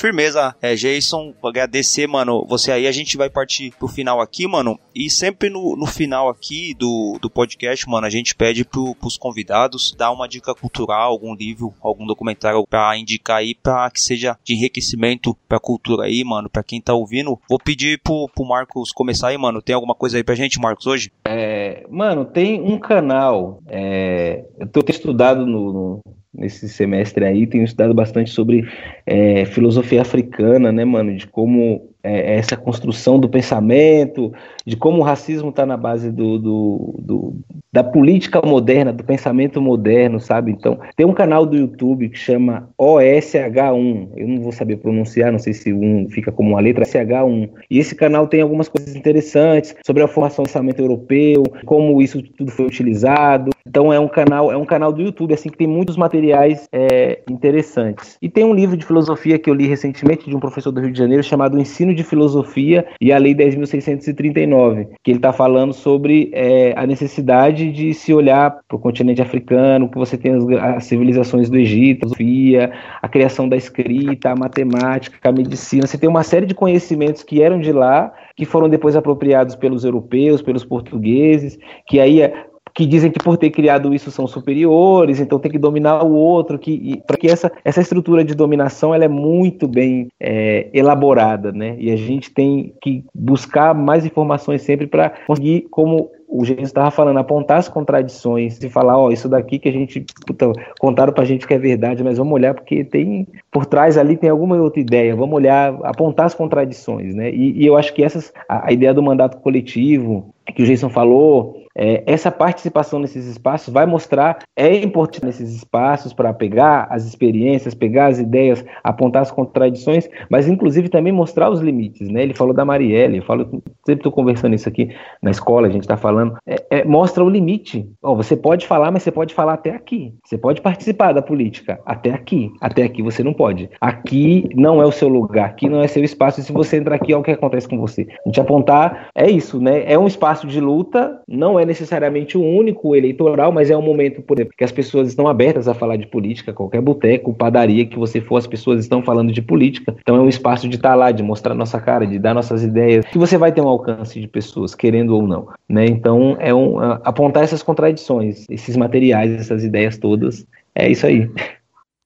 Firmeza, 0.00 0.56
é, 0.62 0.74
Jason, 0.74 1.34
agradecer, 1.44 2.06
mano. 2.06 2.46
Você 2.48 2.72
aí, 2.72 2.86
a 2.86 2.92
gente 2.92 3.18
vai 3.18 3.28
partir 3.28 3.70
pro 3.78 3.86
final 3.86 4.18
aqui, 4.18 4.46
mano. 4.46 4.80
E 4.94 5.10
sempre 5.10 5.50
no, 5.50 5.76
no 5.76 5.84
final 5.86 6.30
aqui 6.30 6.72
do, 6.72 7.18
do 7.20 7.28
podcast, 7.28 7.86
mano, 7.86 8.06
a 8.06 8.10
gente 8.10 8.34
pede 8.34 8.64
pro, 8.64 8.94
pros 8.94 9.18
convidados 9.18 9.94
dar 9.94 10.10
uma 10.10 10.26
dica 10.26 10.54
cultural, 10.54 11.10
algum 11.12 11.34
livro, 11.34 11.74
algum 11.82 12.06
documentário 12.06 12.64
pra 12.66 12.96
indicar 12.96 13.36
aí, 13.40 13.54
pra 13.54 13.90
que 13.90 14.00
seja 14.00 14.38
de 14.42 14.54
enriquecimento 14.54 15.36
pra 15.46 15.60
cultura 15.60 16.04
aí, 16.06 16.24
mano, 16.24 16.48
pra 16.48 16.62
quem 16.62 16.80
tá 16.80 16.94
ouvindo. 16.94 17.38
Vou 17.46 17.58
pedir 17.58 18.00
pro, 18.02 18.26
pro 18.34 18.46
Marcos 18.48 18.92
começar 18.92 19.28
aí, 19.28 19.36
mano. 19.36 19.60
Tem 19.60 19.74
alguma 19.74 19.94
coisa 19.94 20.16
aí 20.16 20.24
pra 20.24 20.34
gente, 20.34 20.58
Marcos, 20.58 20.86
hoje? 20.86 21.12
É, 21.26 21.84
mano, 21.90 22.24
tem 22.24 22.58
um 22.58 22.78
canal. 22.78 23.60
é, 23.68 24.46
eu 24.58 24.66
tô 24.66 24.82
estudado 24.88 25.44
no, 25.44 25.72
no- 25.72 26.00
nesse 26.32 26.68
semestre 26.68 27.24
aí, 27.24 27.46
tenho 27.46 27.64
estudado 27.64 27.94
bastante 27.94 28.30
sobre 28.30 28.68
é, 29.06 29.44
filosofia 29.44 30.02
africana, 30.02 30.70
né, 30.72 30.84
mano? 30.84 31.16
De 31.16 31.26
como 31.26 31.89
é, 32.02 32.36
essa 32.36 32.56
construção 32.56 33.18
do 33.18 33.28
pensamento, 33.28 34.32
de 34.66 34.76
como 34.76 34.98
o 34.98 35.02
racismo 35.04 35.50
está 35.50 35.66
na 35.66 35.76
base 35.76 36.10
do, 36.10 36.38
do- 36.38 36.94
do- 36.98 37.34
da 37.72 37.84
política 37.84 38.40
moderna, 38.44 38.92
do 38.92 39.04
pensamento 39.04 39.60
moderno, 39.60 40.18
sabe? 40.18 40.50
Então, 40.50 40.78
tem 40.96 41.06
um 41.06 41.12
canal 41.12 41.46
do 41.46 41.56
YouTube 41.56 42.08
que 42.08 42.18
chama 42.18 42.68
OSH1. 42.76 44.08
Eu 44.16 44.28
não 44.28 44.40
vou 44.40 44.52
saber 44.52 44.76
pronunciar, 44.78 45.30
não 45.30 45.38
sei 45.38 45.52
se 45.52 45.72
um 45.72 46.08
fica 46.08 46.32
como 46.32 46.50
uma 46.50 46.60
letra, 46.60 46.84
SH1. 46.84 47.48
E 47.70 47.78
esse 47.78 47.94
canal 47.94 48.26
tem 48.26 48.40
algumas 48.40 48.68
coisas 48.68 48.94
interessantes 48.96 49.74
sobre 49.86 50.02
a 50.02 50.08
formação 50.08 50.42
do 50.42 50.48
pensamento 50.48 50.80
europeu, 50.80 51.44
como 51.64 52.00
isso 52.02 52.22
tudo 52.36 52.50
foi 52.50 52.66
utilizado. 52.66 53.50
Então, 53.66 53.92
é 53.92 54.00
um 54.00 54.08
canal, 54.08 54.50
é 54.50 54.56
um 54.56 54.64
canal 54.64 54.92
do 54.92 55.02
YouTube 55.02 55.32
assim 55.34 55.48
que 55.48 55.56
tem 55.58 55.66
muitos 55.66 55.96
materiais 55.96 56.68
é, 56.72 57.20
interessantes. 57.30 58.16
E 58.20 58.28
tem 58.28 58.42
um 58.44 58.54
livro 58.54 58.76
de 58.76 58.84
filosofia 58.84 59.38
que 59.38 59.48
eu 59.48 59.54
li 59.54 59.66
recentemente 59.66 60.28
de 60.28 60.34
um 60.34 60.40
professor 60.40 60.72
do 60.72 60.80
Rio 60.80 60.90
de 60.92 60.98
Janeiro 60.98 61.22
chamado 61.22 61.58
Ensino 61.60 61.89
de 61.94 62.04
Filosofia 62.04 62.86
e 63.00 63.12
a 63.12 63.18
Lei 63.18 63.34
10.639, 63.34 64.88
que 65.02 65.10
ele 65.10 65.18
está 65.18 65.32
falando 65.32 65.72
sobre 65.72 66.30
é, 66.32 66.72
a 66.76 66.86
necessidade 66.86 67.70
de 67.72 67.92
se 67.94 68.12
olhar 68.12 68.58
para 68.66 68.76
o 68.76 68.80
continente 68.80 69.22
africano, 69.22 69.88
que 69.88 69.98
você 69.98 70.16
tem 70.16 70.32
as, 70.34 70.44
as 70.76 70.84
civilizações 70.84 71.48
do 71.48 71.56
Egito, 71.56 72.06
a 72.06 72.16
filosofia, 72.16 72.72
a 73.00 73.08
criação 73.08 73.48
da 73.48 73.56
escrita, 73.56 74.30
a 74.30 74.36
matemática, 74.36 75.28
a 75.28 75.32
medicina. 75.32 75.86
Você 75.86 75.98
tem 75.98 76.08
uma 76.08 76.22
série 76.22 76.46
de 76.46 76.54
conhecimentos 76.54 77.22
que 77.22 77.42
eram 77.42 77.60
de 77.60 77.72
lá, 77.72 78.12
que 78.36 78.44
foram 78.44 78.68
depois 78.68 78.96
apropriados 78.96 79.54
pelos 79.54 79.84
europeus, 79.84 80.42
pelos 80.42 80.64
portugueses, 80.64 81.58
que 81.86 82.00
aí 82.00 82.20
é- 82.22 82.49
que 82.80 82.86
dizem 82.86 83.10
que 83.10 83.22
por 83.22 83.36
ter 83.36 83.50
criado 83.50 83.92
isso 83.92 84.10
são 84.10 84.26
superiores, 84.26 85.20
então 85.20 85.38
tem 85.38 85.50
que 85.50 85.58
dominar 85.58 86.02
o 86.02 86.14
outro, 86.14 86.58
que 86.58 87.02
para 87.06 87.18
que 87.18 87.28
essa, 87.28 87.52
essa 87.62 87.82
estrutura 87.82 88.24
de 88.24 88.34
dominação 88.34 88.94
ela 88.94 89.04
é 89.04 89.08
muito 89.08 89.68
bem 89.68 90.08
é, 90.18 90.70
elaborada, 90.72 91.52
né? 91.52 91.76
E 91.78 91.90
a 91.90 91.96
gente 91.96 92.30
tem 92.30 92.72
que 92.80 93.04
buscar 93.14 93.74
mais 93.74 94.06
informações 94.06 94.62
sempre 94.62 94.86
para 94.86 95.12
conseguir, 95.26 95.66
como 95.70 96.10
o 96.26 96.42
Jesus 96.42 96.68
estava 96.68 96.90
falando, 96.90 97.18
apontar 97.18 97.58
as 97.58 97.68
contradições 97.68 98.62
e 98.62 98.70
falar, 98.70 98.96
ó, 98.96 99.10
isso 99.10 99.28
daqui 99.28 99.58
que 99.58 99.68
a 99.68 99.72
gente 99.72 100.06
puta, 100.26 100.50
contaram 100.78 101.12
pra 101.12 101.24
gente 101.24 101.46
que 101.46 101.52
é 101.52 101.58
verdade, 101.58 102.02
mas 102.02 102.16
vamos 102.16 102.32
olhar 102.32 102.54
porque 102.54 102.82
tem 102.82 103.26
por 103.50 103.66
trás 103.66 103.98
ali 103.98 104.16
tem 104.16 104.30
alguma 104.30 104.56
outra 104.56 104.80
ideia, 104.80 105.14
vamos 105.14 105.34
olhar, 105.34 105.76
apontar 105.82 106.26
as 106.26 106.34
contradições, 106.34 107.14
né? 107.14 107.30
E, 107.30 107.62
e 107.62 107.66
eu 107.66 107.76
acho 107.76 107.92
que 107.92 108.02
essas 108.02 108.32
a, 108.48 108.68
a 108.68 108.72
ideia 108.72 108.94
do 108.94 109.02
mandato 109.02 109.38
coletivo 109.38 110.32
que 110.54 110.62
o 110.62 110.66
Jason 110.66 110.88
falou, 110.88 111.59
é, 111.76 112.02
essa 112.06 112.30
participação 112.30 112.98
nesses 112.98 113.26
espaços 113.26 113.72
vai 113.72 113.86
mostrar, 113.86 114.38
é 114.56 114.74
importante 114.76 115.24
nesses 115.24 115.54
espaços 115.54 116.12
para 116.12 116.32
pegar 116.32 116.86
as 116.90 117.04
experiências, 117.04 117.74
pegar 117.74 118.06
as 118.06 118.18
ideias, 118.18 118.64
apontar 118.82 119.22
as 119.22 119.30
contradições, 119.30 120.08
mas 120.28 120.48
inclusive 120.48 120.88
também 120.88 121.12
mostrar 121.12 121.50
os 121.50 121.60
limites, 121.60 122.08
né? 122.08 122.22
Ele 122.22 122.34
falou 122.34 122.54
da 122.54 122.64
Marielle, 122.64 123.18
eu 123.18 123.24
falo, 123.24 123.44
sempre 123.86 124.00
estou 124.00 124.12
conversando 124.12 124.54
isso 124.54 124.68
aqui 124.68 124.90
na 125.22 125.30
escola, 125.30 125.68
a 125.68 125.70
gente 125.70 125.82
está 125.82 125.96
falando, 125.96 126.36
é, 126.46 126.64
é, 126.70 126.84
mostra 126.84 127.24
o 127.24 127.30
limite. 127.30 127.88
Ó, 128.02 128.14
você 128.14 128.36
pode 128.36 128.66
falar, 128.66 128.90
mas 128.90 129.02
você 129.02 129.10
pode 129.10 129.34
falar 129.34 129.54
até 129.54 129.70
aqui. 129.70 130.14
Você 130.24 130.36
pode 130.36 130.60
participar 130.60 131.12
da 131.12 131.22
política 131.22 131.80
até 131.86 132.12
aqui. 132.12 132.50
Até 132.60 132.82
aqui 132.82 133.02
você 133.02 133.22
não 133.22 133.32
pode. 133.32 133.70
Aqui 133.80 134.48
não 134.54 134.82
é 134.82 134.86
o 134.86 134.92
seu 134.92 135.08
lugar, 135.08 135.46
aqui 135.46 135.68
não 135.68 135.80
é 135.80 135.88
seu 135.88 136.02
espaço. 136.02 136.40
E 136.40 136.42
se 136.42 136.52
você 136.52 136.78
entrar 136.78 136.96
aqui, 136.96 137.12
olha 137.12 137.20
o 137.20 137.24
que 137.24 137.30
acontece 137.30 137.68
com 137.68 137.78
você. 137.78 138.06
A 138.24 138.28
gente 138.28 138.40
apontar, 138.40 139.08
é 139.14 139.30
isso, 139.30 139.60
né? 139.60 139.84
É 139.90 139.98
um 139.98 140.06
espaço 140.06 140.46
de 140.46 140.60
luta, 140.60 141.20
não 141.28 141.58
é 141.58 141.64
necessariamente 141.70 142.36
o 142.36 142.42
único 142.42 142.94
eleitoral, 142.96 143.52
mas 143.52 143.70
é 143.70 143.76
um 143.76 143.82
momento, 143.82 144.20
por 144.20 144.36
exemplo, 144.36 144.54
que 144.58 144.64
as 144.64 144.72
pessoas 144.72 145.08
estão 145.08 145.28
abertas 145.28 145.68
a 145.68 145.74
falar 145.74 145.96
de 145.96 146.06
política, 146.06 146.52
qualquer 146.52 146.80
boteco, 146.82 147.32
padaria 147.32 147.86
que 147.86 147.96
você 147.98 148.20
for, 148.20 148.36
as 148.36 148.46
pessoas 148.46 148.80
estão 148.80 149.02
falando 149.02 149.32
de 149.32 149.40
política. 149.40 149.94
Então 150.00 150.16
é 150.16 150.20
um 150.20 150.28
espaço 150.28 150.68
de 150.68 150.76
estar 150.76 150.94
lá, 150.96 151.12
de 151.12 151.22
mostrar 151.22 151.54
nossa 151.54 151.80
cara, 151.80 152.06
de 152.06 152.18
dar 152.18 152.34
nossas 152.34 152.62
ideias, 152.64 153.04
que 153.06 153.16
você 153.18 153.38
vai 153.38 153.52
ter 153.52 153.60
um 153.60 153.68
alcance 153.68 154.20
de 154.20 154.26
pessoas, 154.26 154.74
querendo 154.74 155.14
ou 155.14 155.26
não, 155.26 155.48
né? 155.68 155.86
Então 155.86 156.36
é 156.40 156.52
um 156.52 156.78
a- 156.78 157.00
apontar 157.04 157.44
essas 157.44 157.62
contradições, 157.62 158.46
esses 158.50 158.76
materiais, 158.76 159.30
essas 159.32 159.62
ideias 159.64 159.96
todas. 159.96 160.44
É 160.74 160.88
isso 160.88 161.06
aí. 161.06 161.30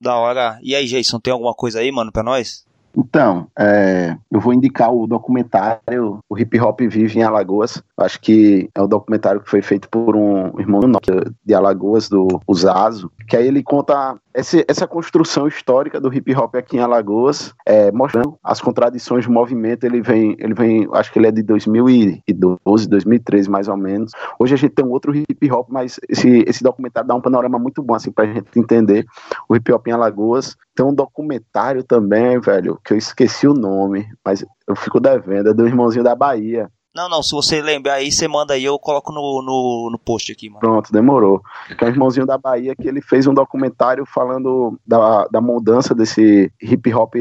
Da 0.00 0.16
hora. 0.16 0.58
E 0.62 0.74
aí, 0.74 0.84
Jason, 0.86 1.18
tem 1.18 1.32
alguma 1.32 1.54
coisa 1.54 1.80
aí, 1.80 1.90
mano, 1.90 2.12
pra 2.12 2.22
nós? 2.22 2.64
Então, 2.96 3.48
é, 3.58 4.16
eu 4.30 4.40
vou 4.40 4.52
indicar 4.52 4.92
o 4.92 5.06
documentário 5.06 6.20
O 6.28 6.38
Hip 6.38 6.58
Hop 6.60 6.80
Vive 6.80 7.18
em 7.18 7.22
Alagoas. 7.22 7.82
Acho 7.96 8.20
que 8.20 8.70
é 8.74 8.82
um 8.82 8.88
documentário 8.88 9.40
que 9.40 9.50
foi 9.50 9.62
feito 9.62 9.88
por 9.88 10.16
um 10.16 10.58
irmão 10.60 10.80
de 11.44 11.54
Alagoas, 11.54 12.08
do 12.08 12.40
Zazo, 12.54 13.10
que 13.28 13.36
aí 13.36 13.48
ele 13.48 13.62
conta 13.62 14.16
esse- 14.34 14.64
essa 14.68 14.86
construção 14.86 15.46
histórica 15.46 16.00
do 16.00 16.12
hip 16.12 16.34
hop 16.34 16.54
aqui 16.56 16.76
em 16.76 16.80
Alagoas, 16.80 17.54
é, 17.66 17.92
mostrando 17.92 18.36
as 18.42 18.60
contradições 18.60 19.26
do 19.26 19.32
movimento. 19.32 19.84
Ele 19.84 20.00
vem, 20.02 20.36
ele 20.38 20.54
vem, 20.54 20.88
acho 20.92 21.12
que 21.12 21.18
ele 21.18 21.28
é 21.28 21.30
de 21.30 21.42
2012, 21.42 22.88
2013 22.88 23.48
mais 23.48 23.68
ou 23.68 23.76
menos. 23.76 24.12
Hoje 24.38 24.54
a 24.54 24.56
gente 24.56 24.72
tem 24.74 24.84
um 24.84 24.90
outro 24.90 25.14
hip 25.14 25.50
hop, 25.50 25.68
mas 25.70 25.98
esse, 26.08 26.44
esse 26.46 26.62
documentário 26.62 27.08
dá 27.08 27.14
um 27.14 27.20
panorama 27.20 27.58
muito 27.58 27.82
bom 27.82 27.94
assim 27.94 28.10
pra 28.10 28.26
gente 28.26 28.46
entender 28.56 29.04
o 29.48 29.54
hip 29.56 29.72
hop 29.72 29.86
em 29.86 29.92
Alagoas. 29.92 30.56
Tem 30.74 30.84
um 30.84 30.94
documentário 30.94 31.84
também, 31.84 32.40
velho, 32.40 32.78
que 32.84 32.92
eu 32.92 32.98
esqueci 32.98 33.46
o 33.46 33.54
nome, 33.54 34.06
mas 34.24 34.44
eu 34.66 34.74
fico 34.74 34.98
devendo, 34.98 35.50
é 35.50 35.54
do 35.54 35.66
irmãozinho 35.66 36.04
da 36.04 36.14
Bahia. 36.14 36.68
Não, 36.94 37.08
não, 37.08 37.22
se 37.22 37.32
você 37.32 37.60
lembrar 37.60 37.94
aí, 37.94 38.12
você 38.12 38.28
manda 38.28 38.54
aí, 38.54 38.64
eu 38.64 38.78
coloco 38.78 39.12
no, 39.12 39.42
no, 39.42 39.88
no 39.90 39.98
post 39.98 40.30
aqui, 40.30 40.48
mano. 40.48 40.60
Pronto, 40.60 40.92
demorou. 40.92 41.42
Que 41.76 41.84
é 41.84 41.88
o 41.88 41.90
irmãozinho 41.90 42.24
da 42.26 42.38
Bahia 42.38 42.74
que 42.76 42.86
ele 42.86 43.02
fez 43.02 43.26
um 43.26 43.34
documentário 43.34 44.04
falando 44.06 44.78
da, 44.86 45.26
da 45.26 45.40
mudança 45.40 45.94
desse 45.94 46.52
hip 46.62 46.94
hop 46.94 47.14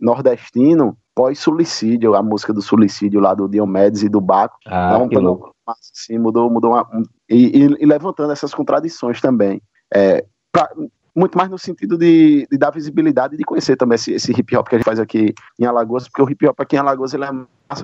nordestino 0.00 0.96
pós-suicídio, 1.14 2.14
a 2.14 2.22
música 2.22 2.52
do 2.52 2.60
suicídio 2.60 3.20
lá 3.20 3.32
do 3.34 3.48
Diomedes 3.48 4.02
e 4.02 4.08
do 4.08 4.20
Baco. 4.20 4.58
Ah, 4.66 4.98
um 4.98 5.08
que 5.08 5.16
louco. 5.16 5.54
Assim, 5.66 6.18
mudou, 6.18 6.50
mudou 6.50 6.72
uma- 6.72 6.86
um- 6.92 7.02
e, 7.28 7.58
e- 7.64 7.76
e 7.82 7.86
levantando 7.86 8.32
essas 8.32 8.52
contradições 8.54 9.18
também. 9.20 9.60
É, 9.92 10.24
pra- 10.52 10.70
muito 11.14 11.38
mais 11.38 11.48
no 11.48 11.58
sentido 11.58 11.96
de, 11.96 12.46
de 12.50 12.58
dar 12.58 12.70
visibilidade 12.70 13.34
e 13.34 13.38
de 13.38 13.44
conhecer 13.44 13.76
também 13.76 13.94
esse, 13.96 14.12
esse 14.12 14.30
hip 14.32 14.54
hop 14.54 14.68
que 14.68 14.74
a 14.74 14.78
gente 14.78 14.84
faz 14.84 15.00
aqui 15.00 15.32
em 15.58 15.64
Alagoas, 15.64 16.06
porque 16.06 16.20
o 16.22 16.28
hip 16.30 16.46
hop 16.46 16.60
aqui 16.60 16.76
em 16.76 16.78
Alagoas 16.78 17.14
ele 17.14 17.24
é 17.24 17.30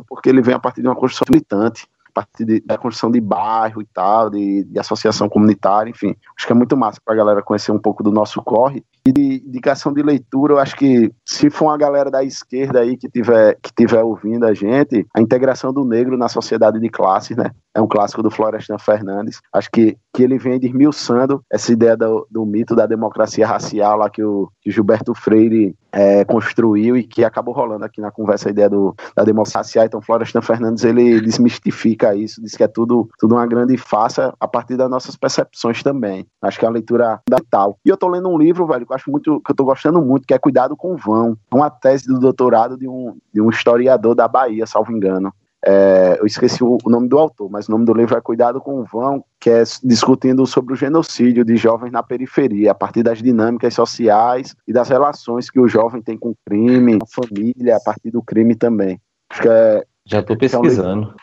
porque 0.09 0.29
ele 0.29 0.43
vem 0.43 0.55
a 0.55 0.59
partir 0.59 0.83
de 0.83 0.89
uma 0.89 0.97
construção 0.97 1.27
militante, 1.31 1.87
a 2.09 2.13
partir 2.13 2.45
de- 2.45 2.61
da 2.61 2.77
construção 2.77 3.11
de 3.11 3.21
bairro 3.21 3.81
e 3.81 3.87
tal, 3.87 4.29
de, 4.31 4.65
de 4.65 4.79
associação 4.79 5.29
comunitária, 5.29 5.91
enfim. 5.91 6.15
Acho 6.37 6.47
que 6.47 6.53
é 6.53 6.57
muito 6.57 6.77
massa 6.77 7.01
pra 7.05 7.15
galera 7.15 7.43
conhecer 7.43 7.73
um 7.73 7.79
pouco 7.79 8.03
do 8.03 8.13
nosso 8.13 8.43
corre. 8.43 8.85
E 9.07 9.13
de 9.13 9.43
indicação 9.47 9.93
de 9.93 10.03
leitura, 10.03 10.53
eu 10.53 10.59
acho 10.59 10.77
que 10.77 11.11
se 11.27 11.51
for 11.51 11.67
uma 11.67 11.79
galera 11.79 12.11
da 12.11 12.23
esquerda 12.23 12.81
aí 12.81 12.97
que 12.97 13.09
tiver, 13.09 13.59
que 13.63 13.73
tiver 13.75 14.03
ouvindo 14.03 14.47
a 14.47 14.55
gente, 14.55 15.07
a 15.15 15.21
integração 15.21 15.73
do 15.73 15.85
negro 15.85 16.17
na 16.17 16.29
sociedade 16.29 16.79
de 16.79 16.89
classes, 16.89 17.37
né? 17.37 17.51
É 17.75 17.81
um 17.81 17.87
clássico 17.87 18.23
do 18.23 18.31
Florestan 18.31 18.79
Fernandes. 18.79 19.41
Acho 19.53 19.71
que, 19.71 19.97
que 20.13 20.23
ele 20.23 20.39
vem 20.39 20.59
desmiuçando 20.59 21.43
essa 21.51 21.73
ideia 21.73 21.97
do, 21.97 22.27
do 22.31 22.45
mito 22.45 22.77
da 22.77 22.87
democracia 22.87 23.47
racial 23.47 23.97
lá 23.97 24.11
que 24.11 24.23
o, 24.23 24.51
que 24.61 24.71
Gilberto 24.71 25.15
Freire 25.15 25.75
é, 25.91 26.25
construiu 26.25 26.97
e 26.97 27.05
que 27.05 27.25
acabou 27.25 27.55
rolando 27.55 27.85
aqui 27.85 28.01
na 28.01 28.11
conversa 28.11 28.49
a 28.49 28.53
ideia 28.53 28.69
do, 28.69 28.95
da 29.15 29.25
democracia 29.25 29.61
racial. 29.61 29.87
Então, 29.87 30.01
Florestan 30.01 30.43
Fernandes 30.43 30.85
ele 30.85 31.21
desmistifica 31.21 32.15
isso, 32.15 32.43
diz 32.43 32.57
que 32.57 32.63
é 32.63 32.69
tudo, 32.69 33.09
tudo 33.19 33.35
uma 33.35 33.47
grande 33.47 33.77
farsa 33.77 34.35
a 34.39 34.49
partir 34.49 34.77
das 34.77 34.91
nossas 34.91 35.17
percepções 35.17 35.83
também. 35.83 36.27
Acho 36.41 36.59
que 36.59 36.65
é 36.65 36.69
uma 36.69 36.75
leitura 36.75 37.21
fundamental. 37.29 37.79
E 37.85 37.89
eu 37.89 37.97
tô 37.97 38.09
lendo 38.09 38.29
um 38.29 38.39
livro, 38.39 38.67
velho, 38.67 38.87
que 38.87 38.93
eu 38.93 38.97
acho 38.97 39.11
muito, 39.11 39.41
que 39.41 39.51
eu 39.51 39.57
tô 39.57 39.65
gostando 39.65 40.01
muito, 40.03 40.27
que 40.27 40.35
é 40.35 40.39
Cuidado 40.39 40.77
com 40.77 40.95
o 40.95 40.97
Vão. 40.97 41.37
Uma 41.53 41.71
tese 41.71 42.07
do 42.07 42.19
doutorado 42.19 42.77
de 42.77 42.89
um, 42.89 43.17
de 43.33 43.41
um 43.41 43.51
historiador 43.51 44.15
da 44.15 44.27
Bahia, 44.27 44.67
salvo 44.67 44.93
engano. 44.93 45.33
É, 45.65 46.17
eu 46.19 46.27
esqueci 46.27 46.65
o, 46.65 46.77
o 46.85 46.91
nome 46.91 47.09
do 47.09 47.17
autor, 47.19 47.49
mas 47.49 47.69
o 47.69 47.71
nome 47.71 47.85
do 47.85 47.95
livro 47.95 48.17
é 48.17 48.21
Cuidado 48.21 48.61
com 48.61 48.81
o 48.81 48.85
Vão, 48.85 49.25
que 49.39 49.49
é 49.49 49.63
discutindo 49.85 50.45
sobre 50.45 50.75
o 50.75 50.77
genocídio 50.77 51.45
de 51.45 51.57
jovens 51.57 51.93
na 51.93 52.03
periferia, 52.03 52.73
a 52.73 52.75
partir 52.75 53.05
das 53.05 53.23
dinâmicas 53.23 53.75
sociais 53.75 54.57
e 54.67 54.73
das 54.73 54.89
relações 54.89 55.49
que 55.49 55.61
o 55.61 55.69
jovem 55.69 56.03
tem 56.03 56.19
com 56.19 56.31
o 56.31 56.37
crime, 56.45 56.99
com 56.99 57.05
a 57.05 57.27
família, 57.27 57.77
a 57.77 57.81
partir 57.81 58.11
do 58.11 58.21
crime 58.23 58.57
também. 58.57 59.01
É, 59.47 59.87
Já 60.05 60.21
tô 60.23 60.37
pesquisando. 60.37 61.15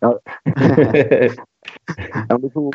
é 2.28 2.34
um 2.34 2.38
livro 2.38 2.70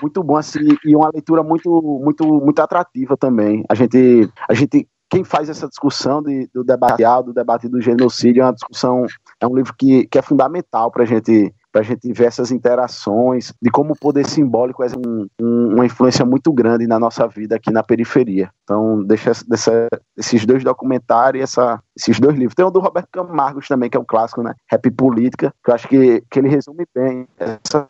muito 0.00 0.22
bom 0.22 0.36
assim, 0.36 0.60
e 0.84 0.96
uma 0.96 1.10
leitura 1.12 1.42
muito, 1.42 2.00
muito, 2.02 2.24
muito 2.24 2.60
atrativa 2.60 3.16
também. 3.16 3.64
A 3.68 3.74
gente, 3.74 4.30
a 4.48 4.54
gente 4.54 4.88
quem 5.08 5.24
faz 5.24 5.48
essa 5.48 5.68
discussão 5.68 6.22
de, 6.22 6.48
do 6.52 6.64
debate 6.64 7.02
do 7.24 7.32
debate 7.32 7.68
do 7.68 7.80
genocídio, 7.80 8.42
é 8.42 8.46
uma 8.46 8.52
discussão, 8.52 9.06
é 9.40 9.46
um 9.46 9.54
livro 9.54 9.74
que, 9.76 10.06
que 10.06 10.18
é 10.18 10.22
fundamental 10.22 10.90
para 10.90 11.04
a 11.04 11.06
gente 11.06 11.54
para 11.76 11.82
a 11.82 11.84
gente 11.84 12.10
ver 12.10 12.24
essas 12.24 12.50
interações, 12.50 13.52
de 13.60 13.70
como 13.70 13.92
o 13.92 13.98
poder 13.98 14.24
simbólico 14.26 14.82
é 14.82 14.86
um, 14.96 15.26
um, 15.38 15.74
uma 15.74 15.84
influência 15.84 16.24
muito 16.24 16.50
grande 16.50 16.86
na 16.86 16.98
nossa 16.98 17.28
vida 17.28 17.56
aqui 17.56 17.70
na 17.70 17.82
periferia. 17.82 18.50
Então, 18.64 19.04
deixa 19.04 19.32
dessa, 19.46 19.86
esses 20.16 20.46
dois 20.46 20.64
documentários, 20.64 21.42
essa, 21.42 21.78
esses 21.94 22.18
dois 22.18 22.34
livros. 22.34 22.54
Tem 22.54 22.64
o 22.64 22.70
do 22.70 22.80
Roberto 22.80 23.08
Camargos 23.12 23.68
também, 23.68 23.90
que 23.90 23.96
é 23.96 24.00
um 24.00 24.06
clássico, 24.06 24.42
né? 24.42 24.54
Rap 24.70 24.90
Política, 24.92 25.52
que 25.62 25.70
eu 25.70 25.74
acho 25.74 25.86
que, 25.86 26.24
que 26.30 26.38
ele 26.38 26.48
resume 26.48 26.86
bem 26.94 27.28
essa, 27.38 27.86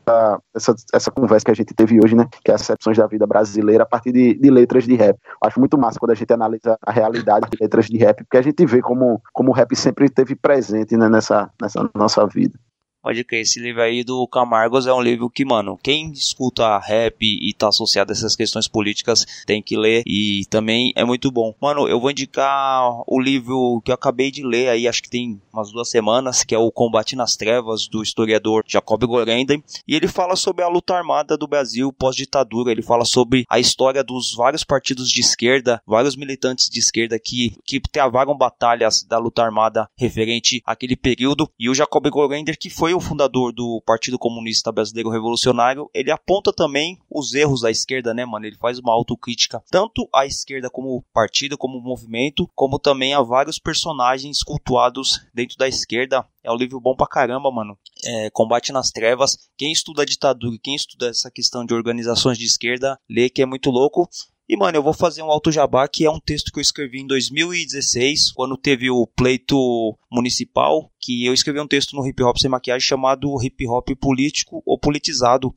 essa, 0.53 0.75
essa 0.93 1.11
conversa 1.13 1.45
que 1.45 1.53
a 1.53 1.55
gente 1.55 1.73
teve 1.73 2.01
hoje, 2.03 2.17
né? 2.17 2.27
Que 2.45 2.51
é 2.51 2.55
as 2.55 2.63
excepções 2.63 2.99
da 2.99 3.07
vida 3.07 3.25
brasileira 3.25 3.85
a 3.85 3.87
partir 3.87 4.11
de, 4.11 4.35
de 4.35 4.51
letras 4.51 4.83
de 4.83 4.97
rap. 4.97 5.17
Eu 5.17 5.47
acho 5.47 5.61
muito 5.61 5.79
massa 5.79 6.01
quando 6.01 6.11
a 6.11 6.17
gente 6.17 6.33
analisa 6.33 6.77
a 6.85 6.91
realidade 6.91 7.47
de 7.49 7.57
letras 7.61 7.87
de 7.87 7.99
rap, 7.99 8.25
porque 8.25 8.37
a 8.37 8.43
gente 8.43 8.67
vê 8.67 8.83
como, 8.83 9.23
como 9.33 9.53
o 9.53 9.55
rap 9.55 9.77
sempre 9.77 10.07
esteve 10.07 10.35
presente 10.35 10.97
né, 10.97 11.09
nessa, 11.09 11.49
nessa 11.63 11.89
nossa 11.95 12.27
vida. 12.27 12.59
Pode 13.07 13.23
crer, 13.23 13.43
esse 13.43 13.61
livro 13.61 13.83
aí 13.83 14.03
do 14.03 14.27
Camargos 14.27 14.85
é 14.85 14.93
um 14.93 15.01
livro 15.01 15.31
que, 15.31 15.45
mano, 15.45 15.79
quem 15.81 16.11
escuta 16.11 16.77
rap 16.77 17.23
e 17.23 17.55
tá 17.55 17.69
associado 17.69 18.11
a 18.11 18.13
essas 18.13 18.35
questões 18.35 18.67
políticas 18.67 19.25
tem 19.47 19.63
que 19.63 19.77
ler 19.77 20.03
e 20.05 20.45
também 20.51 20.93
é 20.97 21.05
muito 21.05 21.31
bom. 21.31 21.55
Mano, 21.63 21.87
eu 21.87 22.01
vou 22.01 22.11
indicar 22.11 23.05
o 23.07 23.21
livro 23.21 23.81
que 23.85 23.93
eu 23.93 23.95
acabei 23.95 24.33
de 24.33 24.45
ler 24.45 24.71
aí, 24.71 24.89
acho 24.89 25.05
que 25.05 25.09
tem 25.09 25.41
umas 25.53 25.71
duas 25.71 25.89
semanas, 25.89 26.43
que 26.43 26.53
é 26.53 26.59
o 26.59 26.73
Combate 26.73 27.15
nas 27.15 27.37
Trevas, 27.37 27.87
do 27.87 28.03
historiador 28.03 28.65
Jacob 28.67 29.01
Gorenden, 29.05 29.63
e 29.87 29.95
ele 29.95 30.09
fala 30.09 30.35
sobre 30.35 30.65
a 30.65 30.69
luta 30.69 30.97
armada 30.97 31.39
do 31.39 31.47
Brasil 31.47 31.93
pós-ditadura, 31.93 32.73
ele 32.73 32.83
fala 32.83 33.05
sobre 33.05 33.45
a 33.49 33.61
história 33.61 34.03
dos 34.03 34.35
vários 34.35 34.65
partidos 34.65 35.09
de 35.13 35.21
esquerda, 35.21 35.81
vários 35.87 36.17
militantes 36.17 36.69
de 36.69 36.81
esquerda 36.81 37.21
que, 37.21 37.57
que 37.65 37.79
travaram 37.79 38.37
batalhas 38.37 39.05
da 39.05 39.17
luta 39.17 39.45
armada 39.45 39.89
referente 39.97 40.61
àquele 40.67 40.97
período, 40.97 41.49
e 41.57 41.71
o 41.71 41.75
Jacob 41.75 42.05
Gorender 42.11 42.59
que 42.59 42.69
foi 42.69 42.96
o 42.97 43.01
fundador 43.01 43.53
do 43.53 43.83
Partido 43.85 44.19
Comunista 44.19 44.73
Brasileiro 44.73 45.11
Revolucionário, 45.11 45.91
ele 45.95 46.11
aponta 46.11 46.53
também 46.53 46.99
os 47.11 47.35
erros 47.35 47.61
da 47.61 47.71
esquerda, 47.71 48.13
né, 48.13 48.25
mano? 48.25 48.47
Ele 48.47 48.57
faz 48.57 48.79
uma 48.79 48.93
autocrítica 48.93 49.63
tanto 49.71 50.09
à 50.15 50.27
esquerda 50.27 50.71
como 50.71 51.05
partido, 51.13 51.57
como 51.57 51.81
movimento, 51.81 52.49
como 52.55 52.79
também 52.79 53.15
a 53.15 53.23
vários 53.23 53.59
personagens 53.59 54.43
cultuados 54.43 55.21
dentro 55.35 55.57
da 55.57 55.69
esquerda. 55.69 56.27
É 56.43 56.51
um 56.51 56.57
livro 56.57 56.81
bom 56.81 56.95
pra 56.95 57.07
caramba, 57.07 57.51
mano. 57.51 57.79
É, 58.05 58.31
Combate 58.31 58.73
nas 58.73 58.91
Trevas. 58.91 59.37
Quem 59.57 59.73
estuda 59.73 60.03
a 60.03 60.07
ditadura, 60.07 60.57
quem 60.63 60.75
estuda 60.75 61.09
essa 61.09 61.31
questão 61.31 61.65
de 61.65 61.75
organizações 61.75 62.39
de 62.39 62.45
esquerda, 62.45 62.99
lê 63.09 63.29
que 63.29 63.43
é 63.43 63.47
muito 63.47 63.71
louco. 63.71 64.09
E, 64.49 64.57
mano, 64.57 64.79
eu 64.79 64.83
vou 64.83 64.93
fazer 64.93 65.23
um 65.23 65.31
Alto 65.31 65.51
Jabá, 65.51 65.89
que 65.89 66.05
é 66.05 66.11
um 66.11 66.21
texto 66.21 66.53
que 66.53 66.59
eu 66.59 66.63
escrevi 66.63 67.01
em 67.01 67.07
2016, 67.07 68.33
quando 68.33 68.57
teve 68.57 68.89
o 68.89 69.05
pleito 69.05 69.99
municipal, 70.11 70.89
que 71.01 71.27
eu 71.27 71.35
escrevi 71.35 71.59
um 71.59 71.67
texto 71.67 71.97
no 71.97 72.07
Hip 72.07 72.23
Hop 72.23 72.37
Sem 72.39 72.49
Maquiagem 72.49 72.87
chamado 72.87 73.43
Hip 73.43 73.67
Hop 73.67 73.89
Político 74.01 74.63
ou 74.65 74.79
Politizado, 74.79 75.53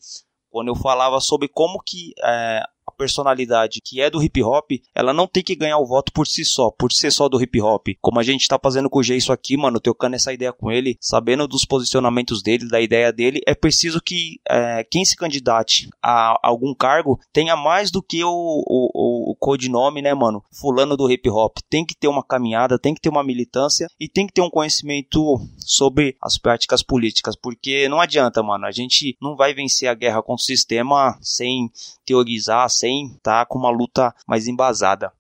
quando 0.50 0.70
eu 0.70 0.76
falava 0.76 1.20
sobre 1.20 1.48
como 1.48 1.80
que 1.86 2.14
é, 2.24 2.64
personalidade 3.00 3.80
que 3.82 4.02
é 4.02 4.10
do 4.10 4.22
hip 4.22 4.44
hop, 4.44 4.72
ela 4.94 5.14
não 5.14 5.26
tem 5.26 5.42
que 5.42 5.56
ganhar 5.56 5.78
o 5.78 5.86
voto 5.86 6.12
por 6.12 6.28
si 6.28 6.44
só, 6.44 6.70
por 6.70 6.92
ser 6.92 7.12
só 7.12 7.30
do 7.30 7.42
hip 7.42 7.62
hop. 7.62 7.88
Como 8.02 8.20
a 8.20 8.24
gente 8.24 8.48
tá 8.48 8.60
fazendo 8.62 8.90
com 8.90 9.00
o 9.00 9.04
Geiso 9.04 9.32
aqui, 9.32 9.56
mano, 9.56 9.80
trocando 9.80 10.18
essa 10.18 10.34
ideia 10.34 10.52
com 10.52 10.70
ele, 10.70 10.98
sabendo 11.00 11.48
dos 11.48 11.64
posicionamentos 11.64 12.44
dele, 12.44 12.68
da 12.68 12.82
ideia 12.82 13.14
dele, 13.14 13.42
é 13.48 13.56
preciso 13.56 14.02
que 14.02 14.42
é, 14.48 14.84
quem 14.84 15.06
se 15.06 15.16
candidate 15.16 15.90
a 16.04 16.38
algum 16.44 16.76
cargo 16.76 17.18
tenha 17.32 17.56
mais 17.56 17.90
do 17.90 18.04
que 18.04 18.22
o, 18.24 18.30
o, 18.30 19.32
o 19.32 19.36
codinome, 19.40 20.02
né, 20.02 20.14
mano? 20.14 20.44
Fulano 20.52 20.98
do 20.98 21.10
hip 21.10 21.30
hop. 21.30 21.58
Tem 21.70 21.86
que 21.86 21.96
ter 21.96 22.10
uma 22.10 22.24
caminhada, 22.24 22.78
tem 22.78 22.94
que 22.94 23.02
ter 23.02 23.10
uma 23.10 23.24
militância 23.24 23.88
e 23.98 24.10
tem 24.10 24.28
que 24.28 24.34
ter 24.34 24.42
um 24.42 24.50
conhecimento 24.50 25.40
sobre 25.58 26.18
as 26.22 26.38
práticas 26.38 26.84
políticas, 26.84 27.36
porque 27.36 27.88
não 27.88 28.02
adianta, 28.02 28.44
mano, 28.44 28.66
a 28.66 28.72
gente 28.72 29.16
não 29.22 29.36
vai 29.36 29.54
vencer 29.54 29.88
a 29.88 29.94
guerra 29.94 30.22
contra 30.22 30.42
o 30.42 30.46
sistema 30.46 31.18
sem 31.22 31.72
teorizar, 32.06 32.70
sem 32.70 32.89
tá 33.22 33.46
com 33.46 33.58
uma 33.58 33.70
luta 33.70 34.14
mais 34.28 34.48
embasada. 34.48 35.12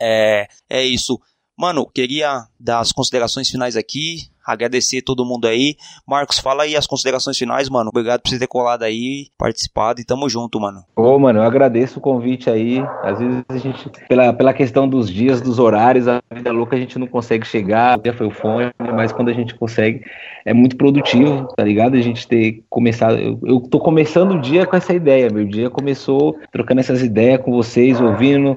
É, 0.00 0.48
é 0.68 0.84
isso. 0.84 1.18
Mano, 1.58 1.86
queria 1.86 2.46
dar 2.60 2.80
as 2.80 2.92
considerações 2.92 3.48
finais 3.48 3.76
aqui. 3.76 4.30
Agradecer 4.46 5.02
todo 5.02 5.24
mundo 5.24 5.48
aí. 5.48 5.74
Marcos, 6.06 6.38
fala 6.38 6.62
aí 6.62 6.76
as 6.76 6.86
considerações 6.86 7.36
finais, 7.36 7.68
mano. 7.68 7.90
Obrigado 7.90 8.20
por 8.20 8.30
você 8.30 8.38
ter 8.38 8.46
colado 8.46 8.84
aí, 8.84 9.26
participado 9.36 10.00
e 10.00 10.04
tamo 10.04 10.28
junto, 10.28 10.60
mano. 10.60 10.84
Ô, 10.94 11.18
mano, 11.18 11.40
eu 11.40 11.42
agradeço 11.42 11.98
o 11.98 12.02
convite 12.02 12.48
aí. 12.48 12.78
Às 13.02 13.18
vezes 13.18 13.44
a 13.48 13.56
gente, 13.56 13.90
pela, 14.08 14.32
pela 14.32 14.54
questão 14.54 14.88
dos 14.88 15.10
dias, 15.10 15.40
dos 15.40 15.58
horários, 15.58 16.06
a 16.06 16.22
vida 16.32 16.52
louca 16.52 16.76
a 16.76 16.78
gente 16.78 16.98
não 16.98 17.06
consegue 17.06 17.46
chegar. 17.46 17.98
Já 18.04 18.12
foi 18.12 18.26
o 18.28 18.30
fone, 18.30 18.70
mas 18.78 19.12
quando 19.12 19.28
a 19.28 19.34
gente 19.34 19.54
consegue, 19.54 20.04
é 20.44 20.54
muito 20.54 20.76
produtivo, 20.76 21.48
tá 21.56 21.64
ligado? 21.64 21.96
A 21.96 22.00
gente 22.00 22.28
ter 22.28 22.62
começado. 22.70 23.18
Eu, 23.18 23.40
eu 23.44 23.60
tô 23.60 23.80
começando 23.80 24.32
o 24.32 24.40
dia 24.40 24.66
com 24.66 24.76
essa 24.76 24.94
ideia. 24.94 25.28
Meu 25.28 25.44
dia 25.44 25.68
começou 25.68 26.38
trocando 26.52 26.80
essas 26.80 27.02
ideias 27.02 27.40
com 27.40 27.50
vocês, 27.50 28.00
ouvindo 28.00 28.56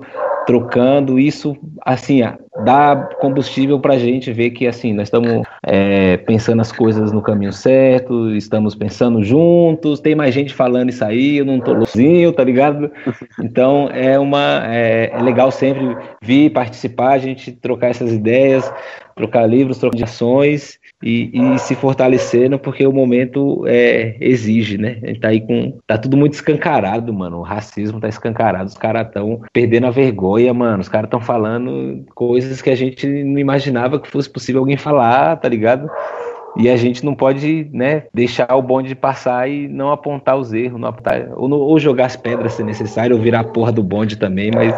trocando 0.49 1.19
isso, 1.19 1.55
assim, 1.85 2.21
dá 2.65 2.95
combustível 3.21 3.79
para 3.79 3.93
a 3.93 3.99
gente 3.99 4.33
ver 4.33 4.49
que, 4.49 4.65
assim, 4.65 4.93
nós 4.93 5.03
estamos 5.03 5.43
é, 5.63 6.17
pensando 6.17 6.59
as 6.59 6.71
coisas 6.71 7.11
no 7.11 7.21
caminho 7.21 7.53
certo, 7.53 8.35
estamos 8.35 8.73
pensando 8.73 9.23
juntos, 9.23 9.99
tem 9.99 10.15
mais 10.15 10.33
gente 10.33 10.51
falando 10.51 10.89
isso 10.89 11.05
aí, 11.05 11.37
eu 11.37 11.45
não 11.45 11.59
tô 11.59 11.73
louquinho, 11.73 12.33
tá 12.33 12.43
ligado? 12.43 12.91
Então, 13.39 13.91
é 13.93 14.17
uma, 14.17 14.63
é, 14.65 15.11
é 15.13 15.21
legal 15.21 15.51
sempre 15.51 15.95
vir 16.19 16.49
participar, 16.49 17.11
a 17.11 17.19
gente 17.19 17.51
trocar 17.51 17.91
essas 17.91 18.11
ideias, 18.11 18.73
trocar 19.19 19.45
livros, 19.45 19.77
trocar 19.77 20.05
ações 20.05 20.79
e, 21.03 21.29
e, 21.33 21.59
se 21.59 21.75
fortalecendo 21.75 22.57
porque 22.57 22.87
o 22.87 22.93
momento 22.93 23.65
é, 23.67 24.15
exige, 24.19 24.77
né? 24.77 24.97
A 25.03 25.07
gente 25.07 25.19
tá 25.19 25.27
aí 25.27 25.41
com. 25.41 25.77
Tá 25.85 25.97
tudo 25.97 26.15
muito 26.15 26.33
escancarado, 26.33 27.13
mano. 27.13 27.39
O 27.39 27.41
racismo 27.41 27.99
tá 27.99 28.07
escancarado. 28.07 28.69
Os 28.69 28.77
caras 28.77 29.07
estão 29.07 29.41
perdendo 29.51 29.87
a 29.87 29.91
vergonha, 29.91 30.38
mano. 30.53 30.81
Os 30.81 30.89
caras 30.89 31.07
estão 31.07 31.19
falando 31.19 32.05
coisas 32.15 32.61
que 32.61 32.69
a 32.69 32.75
gente 32.75 33.05
não 33.23 33.39
imaginava 33.39 33.99
que 33.99 34.09
fosse 34.09 34.29
possível 34.29 34.61
alguém 34.61 34.77
falar, 34.77 35.35
tá 35.37 35.49
ligado? 35.49 35.89
E 36.57 36.69
a 36.69 36.75
gente 36.75 37.05
não 37.05 37.13
pode, 37.13 37.69
né, 37.71 38.03
deixar 38.13 38.55
o 38.55 38.61
bonde 38.61 38.95
passar 38.95 39.49
e 39.49 39.67
não 39.67 39.91
apontar 39.91 40.37
os 40.37 40.51
erros, 40.51 40.79
não 40.79 40.89
apontar, 40.89 41.29
ou, 41.35 41.49
ou 41.51 41.79
jogar 41.79 42.05
as 42.05 42.15
pedras 42.15 42.53
se 42.53 42.63
necessário, 42.63 43.15
ou 43.15 43.21
virar 43.21 43.41
a 43.41 43.43
porra 43.43 43.71
do 43.71 43.83
bonde 43.83 44.17
também, 44.17 44.51
mas 44.53 44.73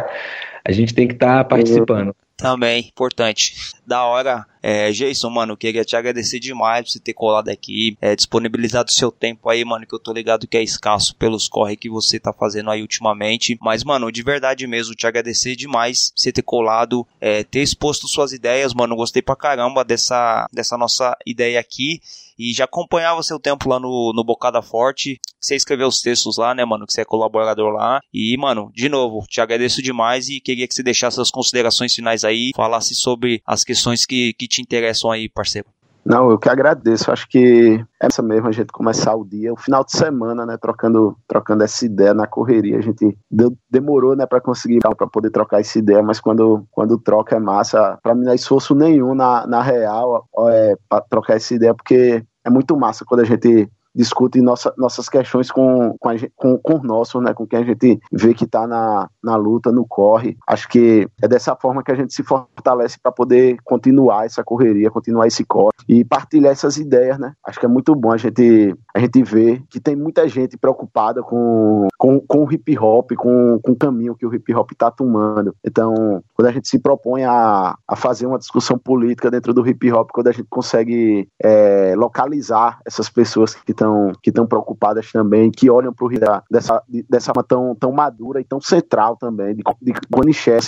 a 0.64 0.72
gente 0.72 0.94
tem 0.94 1.08
que 1.08 1.14
estar 1.14 1.38
tá 1.38 1.44
participando. 1.44 2.16
Também, 2.42 2.88
importante. 2.88 3.54
Da 3.86 4.04
hora, 4.04 4.44
é, 4.64 4.92
Jason, 4.92 5.30
mano, 5.30 5.56
queria 5.56 5.86
te 5.86 5.96
agradecer 5.96 6.40
demais 6.40 6.84
por 6.84 6.92
você 6.92 7.00
ter 7.00 7.14
colado 7.14 7.50
aqui, 7.50 7.96
é, 8.02 8.16
disponibilizado 8.16 8.90
o 8.90 8.94
seu 8.94 9.12
tempo 9.12 9.48
aí, 9.48 9.64
mano, 9.64 9.86
que 9.86 9.94
eu 9.94 10.00
tô 10.00 10.12
ligado 10.12 10.48
que 10.48 10.58
é 10.58 10.64
escasso 10.64 11.16
pelos 11.16 11.48
corre 11.48 11.78
que 11.78 11.88
você 11.88 12.20
tá 12.20 12.34
fazendo 12.34 12.72
aí 12.72 12.82
ultimamente. 12.82 13.56
Mas, 13.62 13.84
mano, 13.84 14.12
de 14.12 14.24
verdade 14.24 14.66
mesmo, 14.66 14.96
te 14.96 15.06
agradecer 15.06 15.56
demais 15.56 16.10
por 16.10 16.20
você 16.20 16.32
ter 16.32 16.42
colado, 16.42 17.06
é, 17.20 17.44
ter 17.44 17.62
exposto 17.62 18.08
suas 18.08 18.34
ideias, 18.34 18.74
mano. 18.74 18.96
Gostei 18.96 19.22
pra 19.22 19.36
caramba 19.36 19.84
dessa, 19.84 20.48
dessa 20.52 20.76
nossa 20.78 21.16
ideia 21.28 21.60
aqui. 21.60 22.02
E 22.42 22.56
já 22.56 22.66
acompanhava 22.66 23.22
seu 23.22 23.40
tempo 23.40 23.70
lá 23.70 23.80
no, 23.80 24.12
no 24.16 24.24
Bocada 24.24 24.64
Forte. 24.64 25.20
Você 25.40 25.56
escreveu 25.56 25.88
os 25.88 26.02
textos 26.02 26.38
lá, 26.38 26.56
né, 26.56 26.66
mano? 26.66 26.88
Que 26.88 26.94
você 26.94 27.02
é 27.02 27.06
colaborador 27.06 27.72
lá. 27.72 28.00
E, 28.12 28.36
mano, 28.36 28.72
de 28.74 28.90
novo, 28.90 29.24
te 29.28 29.40
agradeço 29.40 29.80
demais 29.80 30.28
e 30.28 30.40
queria 30.40 30.68
que 30.68 30.74
você 30.74 30.82
deixasse 30.82 31.22
as 31.22 31.30
considerações 31.30 31.94
finais 31.94 32.24
aí, 32.24 32.50
falasse 32.56 32.96
sobre 32.96 33.44
as 33.46 33.64
questões 33.64 34.08
que, 34.08 34.34
que 34.34 34.48
te 34.48 34.60
interessam 34.60 35.12
aí, 35.12 35.30
parceiro. 35.30 35.68
Não, 36.04 36.32
eu 36.32 36.40
que 36.40 36.50
agradeço. 36.50 37.12
Acho 37.12 37.28
que 37.30 37.86
é 38.02 38.08
essa 38.08 38.24
mesmo 38.24 38.48
a 38.48 38.52
gente 38.52 38.72
começar 38.72 39.16
o 39.16 39.24
dia, 39.24 39.54
o 39.54 39.58
final 39.58 39.84
de 39.84 39.92
semana, 39.92 40.46
né, 40.46 40.58
trocando, 40.58 41.16
trocando 41.28 41.64
essa 41.64 41.86
ideia 41.86 42.14
na 42.14 42.26
correria. 42.26 42.80
A 42.80 42.82
gente 42.82 43.16
deu, 43.30 43.56
demorou, 43.70 44.16
né, 44.16 44.26
para 44.26 44.42
conseguir 44.42 44.80
para 44.80 45.08
poder 45.08 45.30
trocar 45.30 45.62
essa 45.62 45.78
ideia, 45.78 46.02
mas 46.02 46.20
quando 46.20 46.66
quando 46.72 46.98
troca 46.98 47.36
é 47.36 47.40
massa. 47.40 48.00
Para 48.02 48.16
mim 48.16 48.26
não 48.26 48.32
é 48.32 48.36
esforço 48.36 48.74
nenhum 48.74 49.14
na, 49.14 49.46
na 49.46 49.62
real, 49.62 50.28
é 50.50 50.76
para 50.90 51.02
trocar 51.02 51.36
essa 51.36 51.54
ideia, 51.54 51.74
porque 51.76 52.24
é 52.44 52.50
muito 52.50 52.76
massa 52.78 53.06
quando 53.06 53.22
a 53.22 53.26
gente 53.26 53.70
discute 53.94 54.42
nossa, 54.42 54.74
nossas 54.78 55.10
questões 55.10 55.52
com, 55.52 55.96
com, 56.00 56.10
com, 56.36 56.58
com 56.58 56.74
o 56.76 56.84
nosso, 56.84 57.20
né, 57.22 57.34
com 57.34 57.46
quem 57.46 57.60
a 57.60 57.64
gente 57.64 58.00
vê 58.12 58.34
que 58.34 58.46
está 58.46 58.66
na, 58.68 59.10
na 59.24 59.36
luta, 59.36 59.72
no 59.72 59.86
corre. 59.86 60.38
Acho 60.48 60.68
que 60.68 61.08
é 61.22 61.28
dessa 61.28 61.56
forma 61.56 61.84
que 61.84 61.92
a 61.92 61.96
gente 61.96 62.14
se 62.14 62.24
fortalece 62.24 62.98
para 63.02 63.12
poder 63.12 63.58
continuar 63.64 64.26
essa 64.26 64.44
correria, 64.44 64.90
continuar 64.90 65.28
esse 65.28 65.44
corre 65.44 65.72
e 65.88 66.04
partilhar 66.04 66.52
essas 66.52 66.78
ideias, 66.78 67.18
né? 67.20 67.34
Acho 67.46 67.60
que 67.60 67.66
é 67.66 67.70
muito 67.70 67.96
bom 67.96 68.12
a 68.12 68.18
gente, 68.18 68.76
a 68.96 69.00
gente 69.00 69.24
ver 69.24 69.62
que 69.70 69.80
tem 69.80 69.96
muita 69.96 70.28
gente 70.28 70.58
preocupada 70.58 71.22
com, 71.22 71.88
com, 71.98 72.20
com 72.20 72.44
o 72.44 72.52
hip 72.52 72.78
hop, 72.78 73.12
com, 73.16 73.60
com 73.62 73.72
o 73.72 73.78
caminho 73.78 74.16
que 74.16 74.26
o 74.26 74.34
hip 74.34 74.54
hop 74.54 74.72
está 74.72 74.90
tomando. 74.90 75.56
Então, 75.64 76.24
quando 76.34 76.48
a 76.48 76.52
gente 76.52 76.68
se 76.68 76.80
propõe 76.80 77.24
a, 77.24 77.76
a 77.88 77.96
fazer 77.96 78.26
uma 78.26 78.38
discussão 78.38 78.78
política 78.78 79.32
dentro 79.32 79.54
do 79.54 79.68
hip 79.68 79.92
hop, 79.92 80.10
quando 80.12 80.28
a 80.28 80.32
gente 80.32 80.48
consegue 80.50 81.28
é, 81.42 81.94
localizar 81.96 82.80
essas 82.86 83.10
pessoas 83.10 83.56
que 83.56 83.74
estão 83.82 84.12
que 84.22 84.30
estão 84.30 84.46
preocupadas 84.46 85.12
também, 85.12 85.52
que 85.52 85.70
olham 85.70 85.94
para 85.94 86.06
o 86.06 86.12
hip 86.12 86.22
dessa 86.50 86.82
dessa 87.10 87.34
forma 87.34 87.44
tão, 87.44 87.76
tão 87.76 87.92
madura 87.92 88.40
e 88.40 88.44
tão 88.44 88.62
central 88.62 89.18
também, 89.18 89.56
de, 89.56 89.64
de 89.82 89.94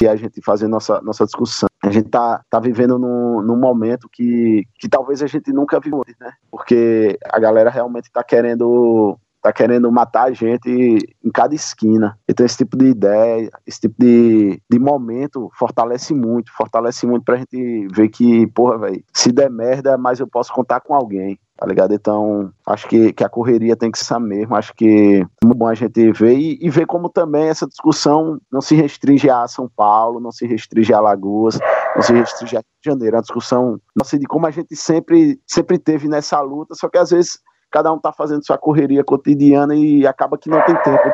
e 0.01 0.07
a 0.07 0.15
gente 0.15 0.41
fazer 0.41 0.67
nossa, 0.67 0.99
nossa 1.01 1.25
discussão. 1.25 1.69
A 1.83 1.89
gente 1.91 2.09
tá, 2.09 2.41
tá 2.49 2.59
vivendo 2.59 2.97
num, 2.97 3.41
num 3.41 3.57
momento 3.57 4.09
que, 4.09 4.63
que 4.79 4.87
talvez 4.87 5.21
a 5.21 5.27
gente 5.27 5.51
nunca 5.51 5.79
viu 5.79 5.97
antes, 5.97 6.15
né? 6.19 6.31
Porque 6.49 7.17
a 7.29 7.39
galera 7.39 7.69
realmente 7.69 8.05
está 8.05 8.23
querendo 8.23 9.17
tá 9.41 9.51
querendo 9.51 9.91
matar 9.91 10.29
a 10.29 10.31
gente 10.31 10.97
em 11.21 11.29
cada 11.29 11.53
esquina. 11.53 12.17
Então 12.27 12.45
esse 12.45 12.57
tipo 12.57 12.77
de 12.77 12.85
ideia, 12.85 13.49
esse 13.67 13.81
tipo 13.81 13.95
de, 13.99 14.61
de 14.69 14.79
momento 14.79 15.51
fortalece 15.59 16.13
muito, 16.13 16.49
fortalece 16.53 17.05
muito 17.05 17.25
pra 17.25 17.35
gente 17.35 17.87
ver 17.93 18.07
que, 18.07 18.47
porra, 18.47 18.77
velho, 18.77 19.03
se 19.13 19.33
der 19.33 19.51
merda, 19.51 19.97
mas 19.97 20.21
eu 20.21 20.27
posso 20.27 20.53
contar 20.53 20.79
com 20.79 20.95
alguém 20.95 21.37
tá 21.57 21.67
ligado? 21.67 21.93
Então, 21.93 22.51
acho 22.65 22.87
que, 22.87 23.13
que 23.13 23.23
a 23.23 23.29
correria 23.29 23.75
tem 23.75 23.91
que 23.91 23.99
ser 23.99 24.19
mesmo, 24.19 24.55
acho 24.55 24.73
que 24.73 25.21
é 25.21 25.45
muito 25.45 25.57
bom 25.57 25.67
a 25.67 25.73
gente 25.73 26.11
ver 26.11 26.33
e, 26.33 26.57
e 26.61 26.69
ver 26.69 26.85
como 26.85 27.09
também 27.09 27.47
essa 27.47 27.67
discussão 27.67 28.39
não 28.51 28.61
se 28.61 28.75
restringe 28.75 29.29
a 29.29 29.47
São 29.47 29.69
Paulo, 29.69 30.19
não 30.19 30.31
se 30.31 30.45
restringe 30.47 30.93
a 30.93 30.99
Lagoas, 30.99 31.59
não 31.95 32.01
se 32.01 32.13
restringe 32.13 32.57
a 32.57 32.59
Rio 32.59 32.65
de 32.83 32.89
Janeiro, 32.89 33.15
é 33.15 33.17
uma 33.17 33.23
discussão 33.23 33.79
nossa, 33.95 34.17
de 34.17 34.25
como 34.25 34.47
a 34.47 34.51
gente 34.51 34.75
sempre, 34.75 35.39
sempre 35.47 35.77
teve 35.77 36.07
nessa 36.07 36.39
luta, 36.41 36.75
só 36.75 36.89
que 36.89 36.97
às 36.97 37.11
vezes 37.11 37.39
cada 37.71 37.91
um 37.91 37.97
está 37.97 38.11
fazendo 38.11 38.45
sua 38.45 38.57
correria 38.57 39.03
cotidiana 39.03 39.75
e 39.75 40.05
acaba 40.05 40.37
que 40.37 40.49
não 40.49 40.63
tem 40.65 40.75
tempo 40.81 41.09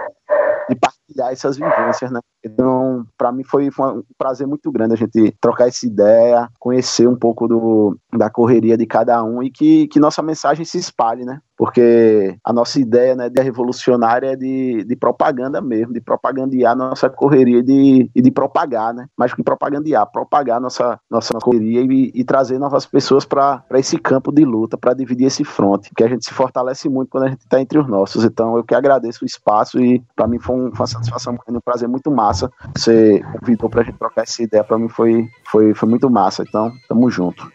de 0.70 0.76
partilhar 0.76 1.32
essas 1.32 1.58
vivências, 1.58 2.12
né? 2.12 2.20
Então, 2.44 3.06
para 3.18 3.32
mim 3.32 3.44
foi, 3.44 3.70
foi, 3.70 3.98
um 3.98 4.04
prazer 4.18 4.48
muito 4.48 4.72
grande 4.72 4.94
a 4.94 4.98
gente 4.98 5.36
trocar 5.42 5.68
essa 5.68 5.86
ideia, 5.86 6.48
conhecer 6.58 7.08
um 7.08 7.16
pouco 7.16 7.48
do, 7.48 7.98
da 8.14 8.30
correria 8.30 8.78
de 8.78 8.86
cada 8.86 9.22
um 9.24 9.44
e 9.44 9.52
que, 9.52 9.88
que 9.88 10.00
nossa 10.00 10.22
mensagem 10.22 10.64
se 10.64 10.78
espalhe, 10.78 11.26
né? 11.26 11.42
Porque 11.58 12.38
a 12.42 12.54
nossa 12.54 12.80
ideia 12.80 13.18
né, 13.18 13.30
de 13.30 13.42
revolucionária 13.42 14.28
é 14.28 14.36
de, 14.38 14.86
de 14.86 14.96
propaganda 14.96 15.60
mesmo, 15.60 15.94
de 15.94 16.00
propagandear 16.00 16.74
nossa 16.74 17.10
correria 17.10 17.60
e 17.60 17.64
de, 17.64 18.12
e 18.16 18.22
de 18.22 18.32
propagar, 18.32 18.94
né? 18.94 19.08
Mais 19.18 19.34
que 19.34 19.44
propagandear, 19.44 20.10
propagar 20.10 20.62
nossa, 20.62 20.98
nossa 21.10 21.34
correria 21.34 21.82
e, 21.82 22.12
e 22.16 22.24
trazer 22.24 22.58
novas 22.58 22.86
pessoas 22.86 23.26
para 23.26 23.62
esse 23.74 23.98
campo 23.98 24.32
de 24.32 24.46
luta, 24.46 24.78
para 24.78 24.94
dividir 24.94 25.28
esse 25.28 25.44
fronte, 25.44 25.92
que 25.94 26.04
a 26.04 26.08
gente 26.08 26.24
se 26.24 26.34
fortalece 26.34 26.88
muito 26.88 27.10
quando 27.10 27.26
a 27.26 27.30
gente 27.30 27.42
está 27.42 27.60
entre 27.60 27.78
os 27.78 27.88
nossos. 27.90 28.24
Então, 28.24 28.56
eu 28.56 28.64
que 28.64 28.74
agradeço 28.74 29.26
o 29.26 29.28
espaço 29.28 29.82
e 29.82 30.02
para 30.16 30.28
mim 30.28 30.40
foi 30.40 30.56
uma 30.56 30.88
satisfação, 30.88 31.38
um 31.50 31.60
prazer 31.60 31.90
muito 31.90 32.10
massa 32.10 32.29
massa. 32.30 32.52
Você 32.76 33.22
convidou 33.40 33.70
pra 33.70 33.84
gente 33.84 33.98
trocar 33.98 34.24
essa 34.24 34.44
ideia, 34.44 34.64
pra 34.64 34.78
mim 34.78 34.88
foi, 34.88 35.28
foi, 35.52 35.74
foi 35.74 35.90
muito 35.90 36.10
massa. 36.10 36.44
Então, 36.48 36.72
tamo 36.88 37.10
junto. 37.10 37.52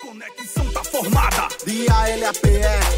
Conexão 0.00 0.66
tá 0.72 0.84
formada. 0.84 1.48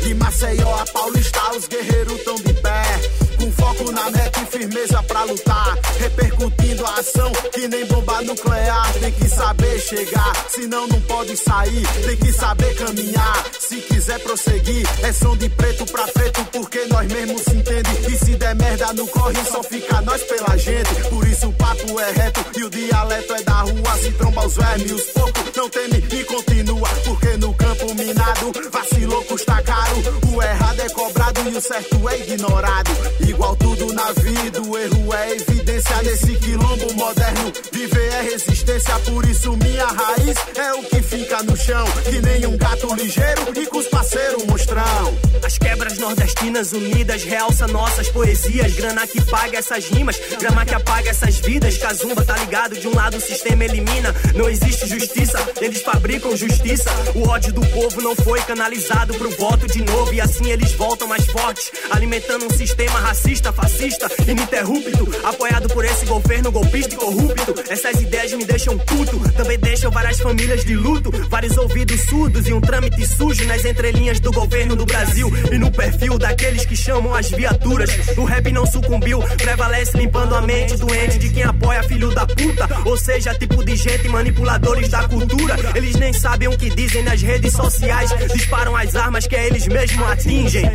De 0.02 0.14
Maceió 0.14 0.74
a 0.74 0.84
Paulista, 0.92 1.56
os 1.56 1.68
guerreiros 1.68 2.24
tão 2.24 2.34
de 2.34 2.54
pé. 2.54 3.21
Foco 3.52 3.92
na 3.92 4.10
meta 4.10 4.40
e 4.40 4.46
firmeza 4.46 5.02
pra 5.04 5.24
lutar. 5.24 5.78
Repercutindo 5.98 6.86
a 6.86 6.94
ação 6.94 7.32
que 7.52 7.68
nem 7.68 7.84
bomba 7.86 8.22
nuclear. 8.22 8.92
Tem 8.94 9.12
que 9.12 9.28
saber 9.28 9.80
chegar, 9.80 10.32
senão 10.48 10.86
não 10.86 11.00
pode 11.02 11.36
sair. 11.36 11.86
Tem 12.04 12.16
que 12.16 12.32
saber 12.32 12.74
caminhar, 12.74 13.44
se 13.58 13.76
quiser 13.76 14.18
prosseguir. 14.20 14.86
É 15.02 15.12
som 15.12 15.36
de 15.36 15.48
preto 15.48 15.84
pra 15.86 16.06
preto, 16.08 16.44
porque 16.52 16.84
nós 16.86 17.10
mesmos 17.12 17.42
se 17.42 17.56
entende. 17.56 17.90
E 18.08 18.18
se 18.18 18.36
der 18.36 18.54
merda 18.54 18.92
no 18.92 19.06
corre, 19.08 19.44
só 19.44 19.62
fica 19.62 20.00
nós 20.02 20.22
pela 20.22 20.56
gente. 20.56 20.94
Por 21.08 21.26
isso 21.26 21.48
o 21.48 21.52
papo 21.52 22.00
é 22.00 22.10
reto 22.12 22.44
e 22.58 22.64
o 22.64 22.70
dialeto 22.70 23.34
é 23.34 23.42
da 23.42 23.60
rua. 23.60 23.98
Se 24.00 24.10
tromba 24.12 24.46
os 24.46 24.56
vermes, 24.56 24.92
os 24.92 25.02
poucos 25.02 25.52
não 25.56 25.68
teme 25.68 26.04
e 26.10 26.24
continua. 26.24 26.88
Porque 27.04 27.36
no 27.36 27.54
campo 27.54 27.94
minado, 27.94 28.52
vacilou 28.70 29.22
custa 29.24 29.62
caro. 29.62 29.96
O 30.34 30.42
errado 30.42 30.80
é 30.80 30.88
cobrado 30.90 31.40
e 31.50 31.56
o 31.56 31.60
certo 31.60 32.08
é 32.08 32.20
ignorado. 32.20 32.90
Igual 33.28 33.41
tudo 33.58 33.92
na 33.92 34.12
vida, 34.12 34.62
o 34.62 34.78
erro 34.78 35.14
é 35.14 35.32
evidência 35.32 35.96
desse 36.02 36.34
quilombo 36.36 36.94
moderno. 36.94 37.52
Viver 37.72 38.08
é 38.12 38.22
resistência, 38.22 38.98
por 39.00 39.28
isso 39.28 39.56
minha 39.56 39.86
raiz 39.86 40.36
é 40.56 40.72
o 40.74 40.82
que 40.84 41.02
fica 41.02 41.42
no 41.42 41.56
chão. 41.56 41.84
Que 42.04 42.20
nem 42.22 42.46
um 42.46 42.56
gato 42.56 42.94
ligeiro 42.94 43.42
e 43.56 43.66
com 43.66 43.78
os 43.78 43.86
parceiros 43.88 44.44
mostrão. 44.44 45.18
As 45.44 45.58
quebras 45.58 45.98
nordestinas 45.98 46.72
unidas 46.72 47.24
realça 47.24 47.66
nossas 47.66 48.08
poesias. 48.08 48.74
Grana 48.74 49.06
que 49.06 49.20
paga 49.24 49.58
essas 49.58 49.86
rimas, 49.86 50.20
grama 50.38 50.64
que 50.64 50.74
apaga 50.74 51.10
essas 51.10 51.40
vidas. 51.40 51.76
Casumba 51.78 52.24
tá 52.24 52.36
ligado, 52.38 52.76
de 52.76 52.86
um 52.86 52.94
lado 52.94 53.16
o 53.16 53.20
sistema 53.20 53.64
elimina. 53.64 54.14
Não 54.36 54.48
existe 54.48 54.86
justiça, 54.86 55.38
eles 55.60 55.82
fabricam 55.82 56.36
justiça. 56.36 56.90
O 57.14 57.28
ódio 57.28 57.52
do 57.52 57.66
povo 57.66 58.00
não 58.00 58.14
foi 58.14 58.40
canalizado 58.42 59.14
pro 59.14 59.30
voto 59.30 59.66
de 59.66 59.82
novo. 59.82 60.14
E 60.14 60.20
assim 60.20 60.48
eles 60.48 60.72
voltam 60.72 61.08
mais 61.08 61.26
fortes, 61.26 61.72
alimentando 61.90 62.46
um 62.46 62.50
sistema 62.50 63.00
racista 63.00 63.31
racista, 63.32 63.52
fascista, 63.52 64.08
ininterrupto, 64.28 65.08
apoiado 65.24 65.66
por 65.68 65.84
esse 65.84 66.04
governo 66.04 66.52
golpista 66.52 66.94
e 66.94 66.98
corrupto. 66.98 67.54
Essas 67.70 68.00
ideias 68.00 68.32
me 68.34 68.44
deixam 68.44 68.76
puto, 68.76 69.18
também 69.32 69.58
deixam 69.58 69.90
várias 69.90 70.18
famílias 70.18 70.64
de 70.64 70.74
luto, 70.74 71.10
vários 71.30 71.56
ouvidos 71.56 71.98
surdos 72.02 72.46
e 72.46 72.52
um 72.52 72.60
trâmite 72.60 73.06
sujo 73.06 73.46
nas 73.46 73.64
entrelinhas 73.64 74.20
do 74.20 74.30
governo 74.32 74.76
do 74.76 74.84
Brasil 74.84 75.32
e 75.50 75.58
no 75.58 75.70
perfil 75.70 76.18
daqueles 76.18 76.66
que 76.66 76.76
chamam 76.76 77.14
as 77.14 77.30
viaturas. 77.30 77.90
O 78.18 78.24
rap 78.24 78.52
não 78.52 78.66
sucumbiu, 78.66 79.20
prevalece 79.20 79.96
limpando 79.96 80.34
a 80.34 80.42
mente 80.42 80.76
doente 80.76 81.18
de 81.18 81.30
quem 81.30 81.44
apoia 81.44 81.82
filho 81.84 82.14
da 82.14 82.26
puta, 82.26 82.68
ou 82.84 82.98
seja, 82.98 83.34
tipo 83.34 83.64
de 83.64 83.76
gente 83.76 84.08
manipuladores 84.08 84.90
da 84.90 85.08
cultura. 85.08 85.56
Eles 85.74 85.96
nem 85.96 86.12
sabem 86.12 86.48
o 86.48 86.58
que 86.58 86.68
dizem 86.68 87.02
nas 87.02 87.22
redes 87.22 87.54
sociais, 87.54 88.10
disparam 88.34 88.76
as 88.76 88.94
armas 88.94 89.26
que 89.26 89.36
eles 89.36 89.66
mesmos 89.66 90.06
atingem 90.10 90.70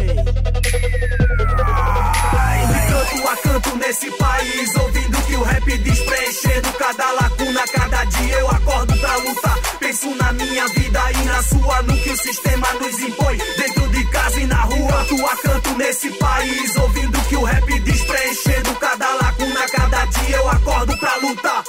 canto 2.88 3.28
a 3.28 3.38
canto 3.38 3.76
nesse 3.78 4.10
país, 4.12 4.76
ouvindo 4.76 5.22
que 5.24 5.36
o 5.36 5.44
rap 5.44 5.78
diz 5.78 6.00
preenchendo 6.00 6.74
cada 6.74 7.12
lacuna. 7.12 7.64
Cada 7.74 8.04
dia 8.06 8.36
eu 8.40 8.50
acordo 8.50 8.98
pra 9.00 9.16
lutar. 9.18 9.60
Penso 9.80 10.16
na 10.16 10.34
minha 10.34 10.68
vida 10.68 11.12
e 11.12 11.26
na 11.26 11.44
sua, 11.44 11.82
no 11.84 11.98
que 11.98 12.10
o 12.10 12.18
sistema 12.18 12.68
nos 12.74 13.00
impõe. 13.00 13.38
Dentro 13.38 13.90
de 13.90 14.06
casa 14.12 14.40
e 14.40 14.48
na 14.48 14.62
rua, 14.62 15.06
canto 15.08 15.26
a 15.26 15.38
canto 15.38 15.78
nesse 15.78 16.10
país, 16.12 16.76
ouvindo 16.78 17.20
que 17.28 17.36
o 17.36 17.44
rap 17.44 17.80
diz 17.82 18.02
preenchendo 18.04 18.76
cada 18.76 19.14
lacuna. 19.16 19.66
Cada 19.72 20.06
dia 20.06 20.38
eu 20.38 20.50
acordo 20.50 20.98
pra 20.98 21.16
lutar. 21.18 21.64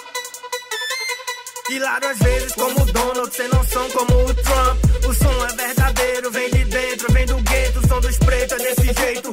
Hilário 1.70 2.08
às 2.08 2.18
vezes 2.18 2.54
como 2.54 2.84
Donald, 2.92 3.34
sem 3.34 3.48
noção 3.48 3.90
como 3.90 4.24
o 4.24 4.34
Trump. 4.34 4.84
O 5.06 5.14
som 5.14 5.46
é 5.46 5.56
verdadeiro, 5.56 6.30
vem 6.30 6.50
de 6.50 6.64
dentro, 6.64 7.12
vem 7.12 7.26
do 7.26 7.36
gueto. 7.42 7.80
O 7.80 7.88
som 7.88 8.00
dos 8.00 8.16
pretos 8.18 8.58
é 8.58 8.62
desse 8.62 9.00
jeito. 9.00 9.32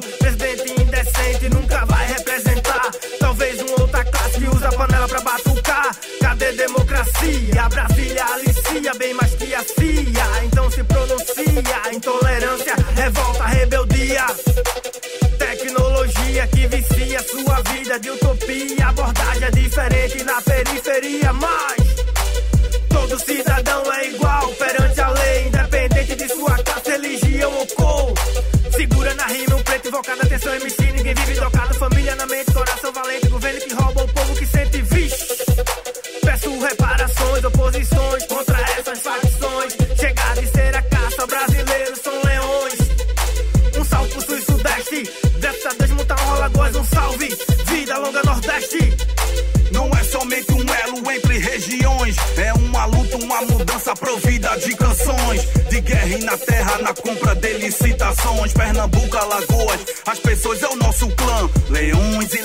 Democracia? 6.66 7.68
Brasília 7.68 8.24
alicia 8.24 8.94
bem 8.94 9.14
mais 9.14 9.34
que 9.36 9.54
a 9.54 9.62
CIA. 9.62 10.44
Então 10.46 10.68
se 10.68 10.82
pronuncia. 10.82 11.92
Intolerância, 11.92 12.74
revolta, 12.96 13.44
rebeldia. 13.46 14.26
Tecnologia 15.38 16.46
que 16.48 16.66
vicia 16.66 17.22
sua 17.22 17.62
vida 17.70 18.00
de 18.00 18.10
utopia. 18.10 18.88
Abordagem 18.88 19.44
é 19.44 19.50
diferente 19.52 20.24
na 20.24 20.42
periferia, 20.42 21.32
mas. 21.34 21.86
Todo 22.88 23.18
cidadão 23.20 23.92
é 23.92 24.08
igual 24.08 24.48
perante 24.48 25.00
a 25.00 25.08
lei, 25.10 25.46
independente 25.46 26.16
de 26.16 26.28
sua 26.28 26.56
classe, 26.64 26.90
religião 26.90 27.52
ou 27.52 27.66
cor. 27.68 28.14
Segura 28.72 29.14
na 29.14 29.26
rima, 29.26 29.54
um 29.54 29.62
preto 29.62 29.88
invocado, 29.88 30.22
atenção 30.22 30.52
MC, 30.54 30.85
na 56.26 56.36
terra, 56.36 56.78
na 56.78 56.92
compra 56.92 57.34
de 57.36 57.52
licitações. 57.54 58.52
Pernambuco, 58.52 59.16
Alagoas, 59.16 59.80
as 60.04 60.18
pessoas 60.18 60.62
é 60.62 60.68
o 60.68 60.76
nosso 60.76 61.08
clã. 61.12 61.48
Leões 61.70 62.34
e 62.34 62.42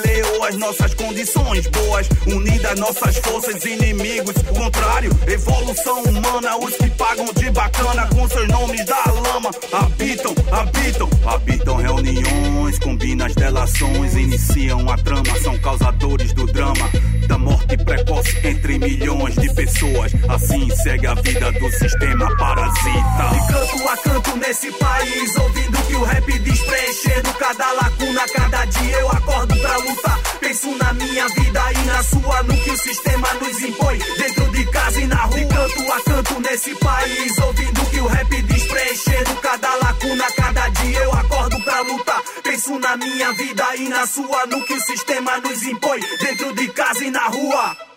nossas 0.57 0.93
condições 0.93 1.67
boas. 1.67 2.07
Unidas 2.27 2.79
nossas 2.79 3.17
forças, 3.17 3.63
inimigos. 3.65 4.35
Contrário, 4.57 5.11
evolução 5.27 6.03
humana. 6.03 6.57
Os 6.57 6.75
que 6.75 6.89
pagam 6.91 7.25
de 7.33 7.49
bacana 7.51 8.07
com 8.07 8.27
seus 8.27 8.47
nomes 8.47 8.85
da 8.85 9.03
lama. 9.05 9.51
Habitam, 9.71 10.33
habitam, 10.51 11.09
habitam 11.25 11.75
reuniões. 11.77 12.79
Combinam 12.79 13.25
as 13.25 13.35
delações, 13.35 14.15
iniciam 14.15 14.89
a 14.89 14.97
trama. 14.97 15.39
São 15.41 15.57
causadores 15.59 16.33
do 16.33 16.45
drama. 16.47 16.89
Da 17.27 17.37
morte 17.37 17.77
precoce 17.77 18.35
entre 18.43 18.77
milhões 18.79 19.35
de 19.35 19.53
pessoas. 19.53 20.11
Assim 20.27 20.69
segue 20.83 21.07
a 21.07 21.13
vida 21.15 21.51
do 21.51 21.71
sistema 21.71 22.35
parasita. 22.37 23.29
De 23.31 23.53
canto 23.53 23.87
a 23.87 23.97
canto 23.97 24.37
nesse 24.37 24.71
país, 24.73 25.35
ouvindo 25.37 25.77
que 25.87 25.95
o 25.95 26.03
rap 26.03 26.39
diz 26.39 26.61
preenchendo 26.61 27.33
cada 27.35 27.71
lacuna. 27.73 28.21
Cada 28.33 28.65
dia 28.65 28.99
eu 28.99 29.09
acordo 29.09 29.55
pra 29.57 29.77
lutar. 29.77 30.19
Penso 30.41 30.75
na 30.75 30.91
minha 30.93 31.27
vida 31.29 31.61
e 31.71 31.85
na 31.85 32.03
sua, 32.03 32.43
no 32.43 32.57
que 32.57 32.71
o 32.71 32.77
sistema 32.77 33.27
nos 33.35 33.61
impõe. 33.61 33.99
Dentro 34.17 34.51
de 34.51 34.65
casa 34.71 34.99
e 34.99 35.05
na 35.05 35.23
rua. 35.23 35.37
De 35.37 35.45
canto 35.45 35.93
a 35.93 36.01
canto 36.01 36.39
nesse 36.41 36.75
país, 36.75 37.37
ouvindo 37.37 37.85
que 37.91 37.99
o 38.01 38.07
rap 38.07 38.41
diz 38.41 38.63
preenchendo 38.65 39.35
cada 39.35 39.75
lacuna. 39.75 40.25
Cada 40.35 40.67
dia 40.69 40.99
eu 40.99 41.13
acordo 41.13 41.61
pra 41.61 41.81
lutar. 41.81 42.21
Penso 42.43 42.79
na 42.79 42.97
minha 42.97 43.31
vida 43.33 43.75
e 43.77 43.87
na 43.87 44.07
sua, 44.07 44.47
no 44.47 44.65
que 44.65 44.73
o 44.73 44.81
sistema 44.81 45.37
nos 45.37 45.61
impõe. 45.63 45.99
Dentro 46.19 46.53
de 46.53 46.67
casa 46.69 47.03
e 47.05 47.11
na 47.11 47.27
rua. 47.27 47.90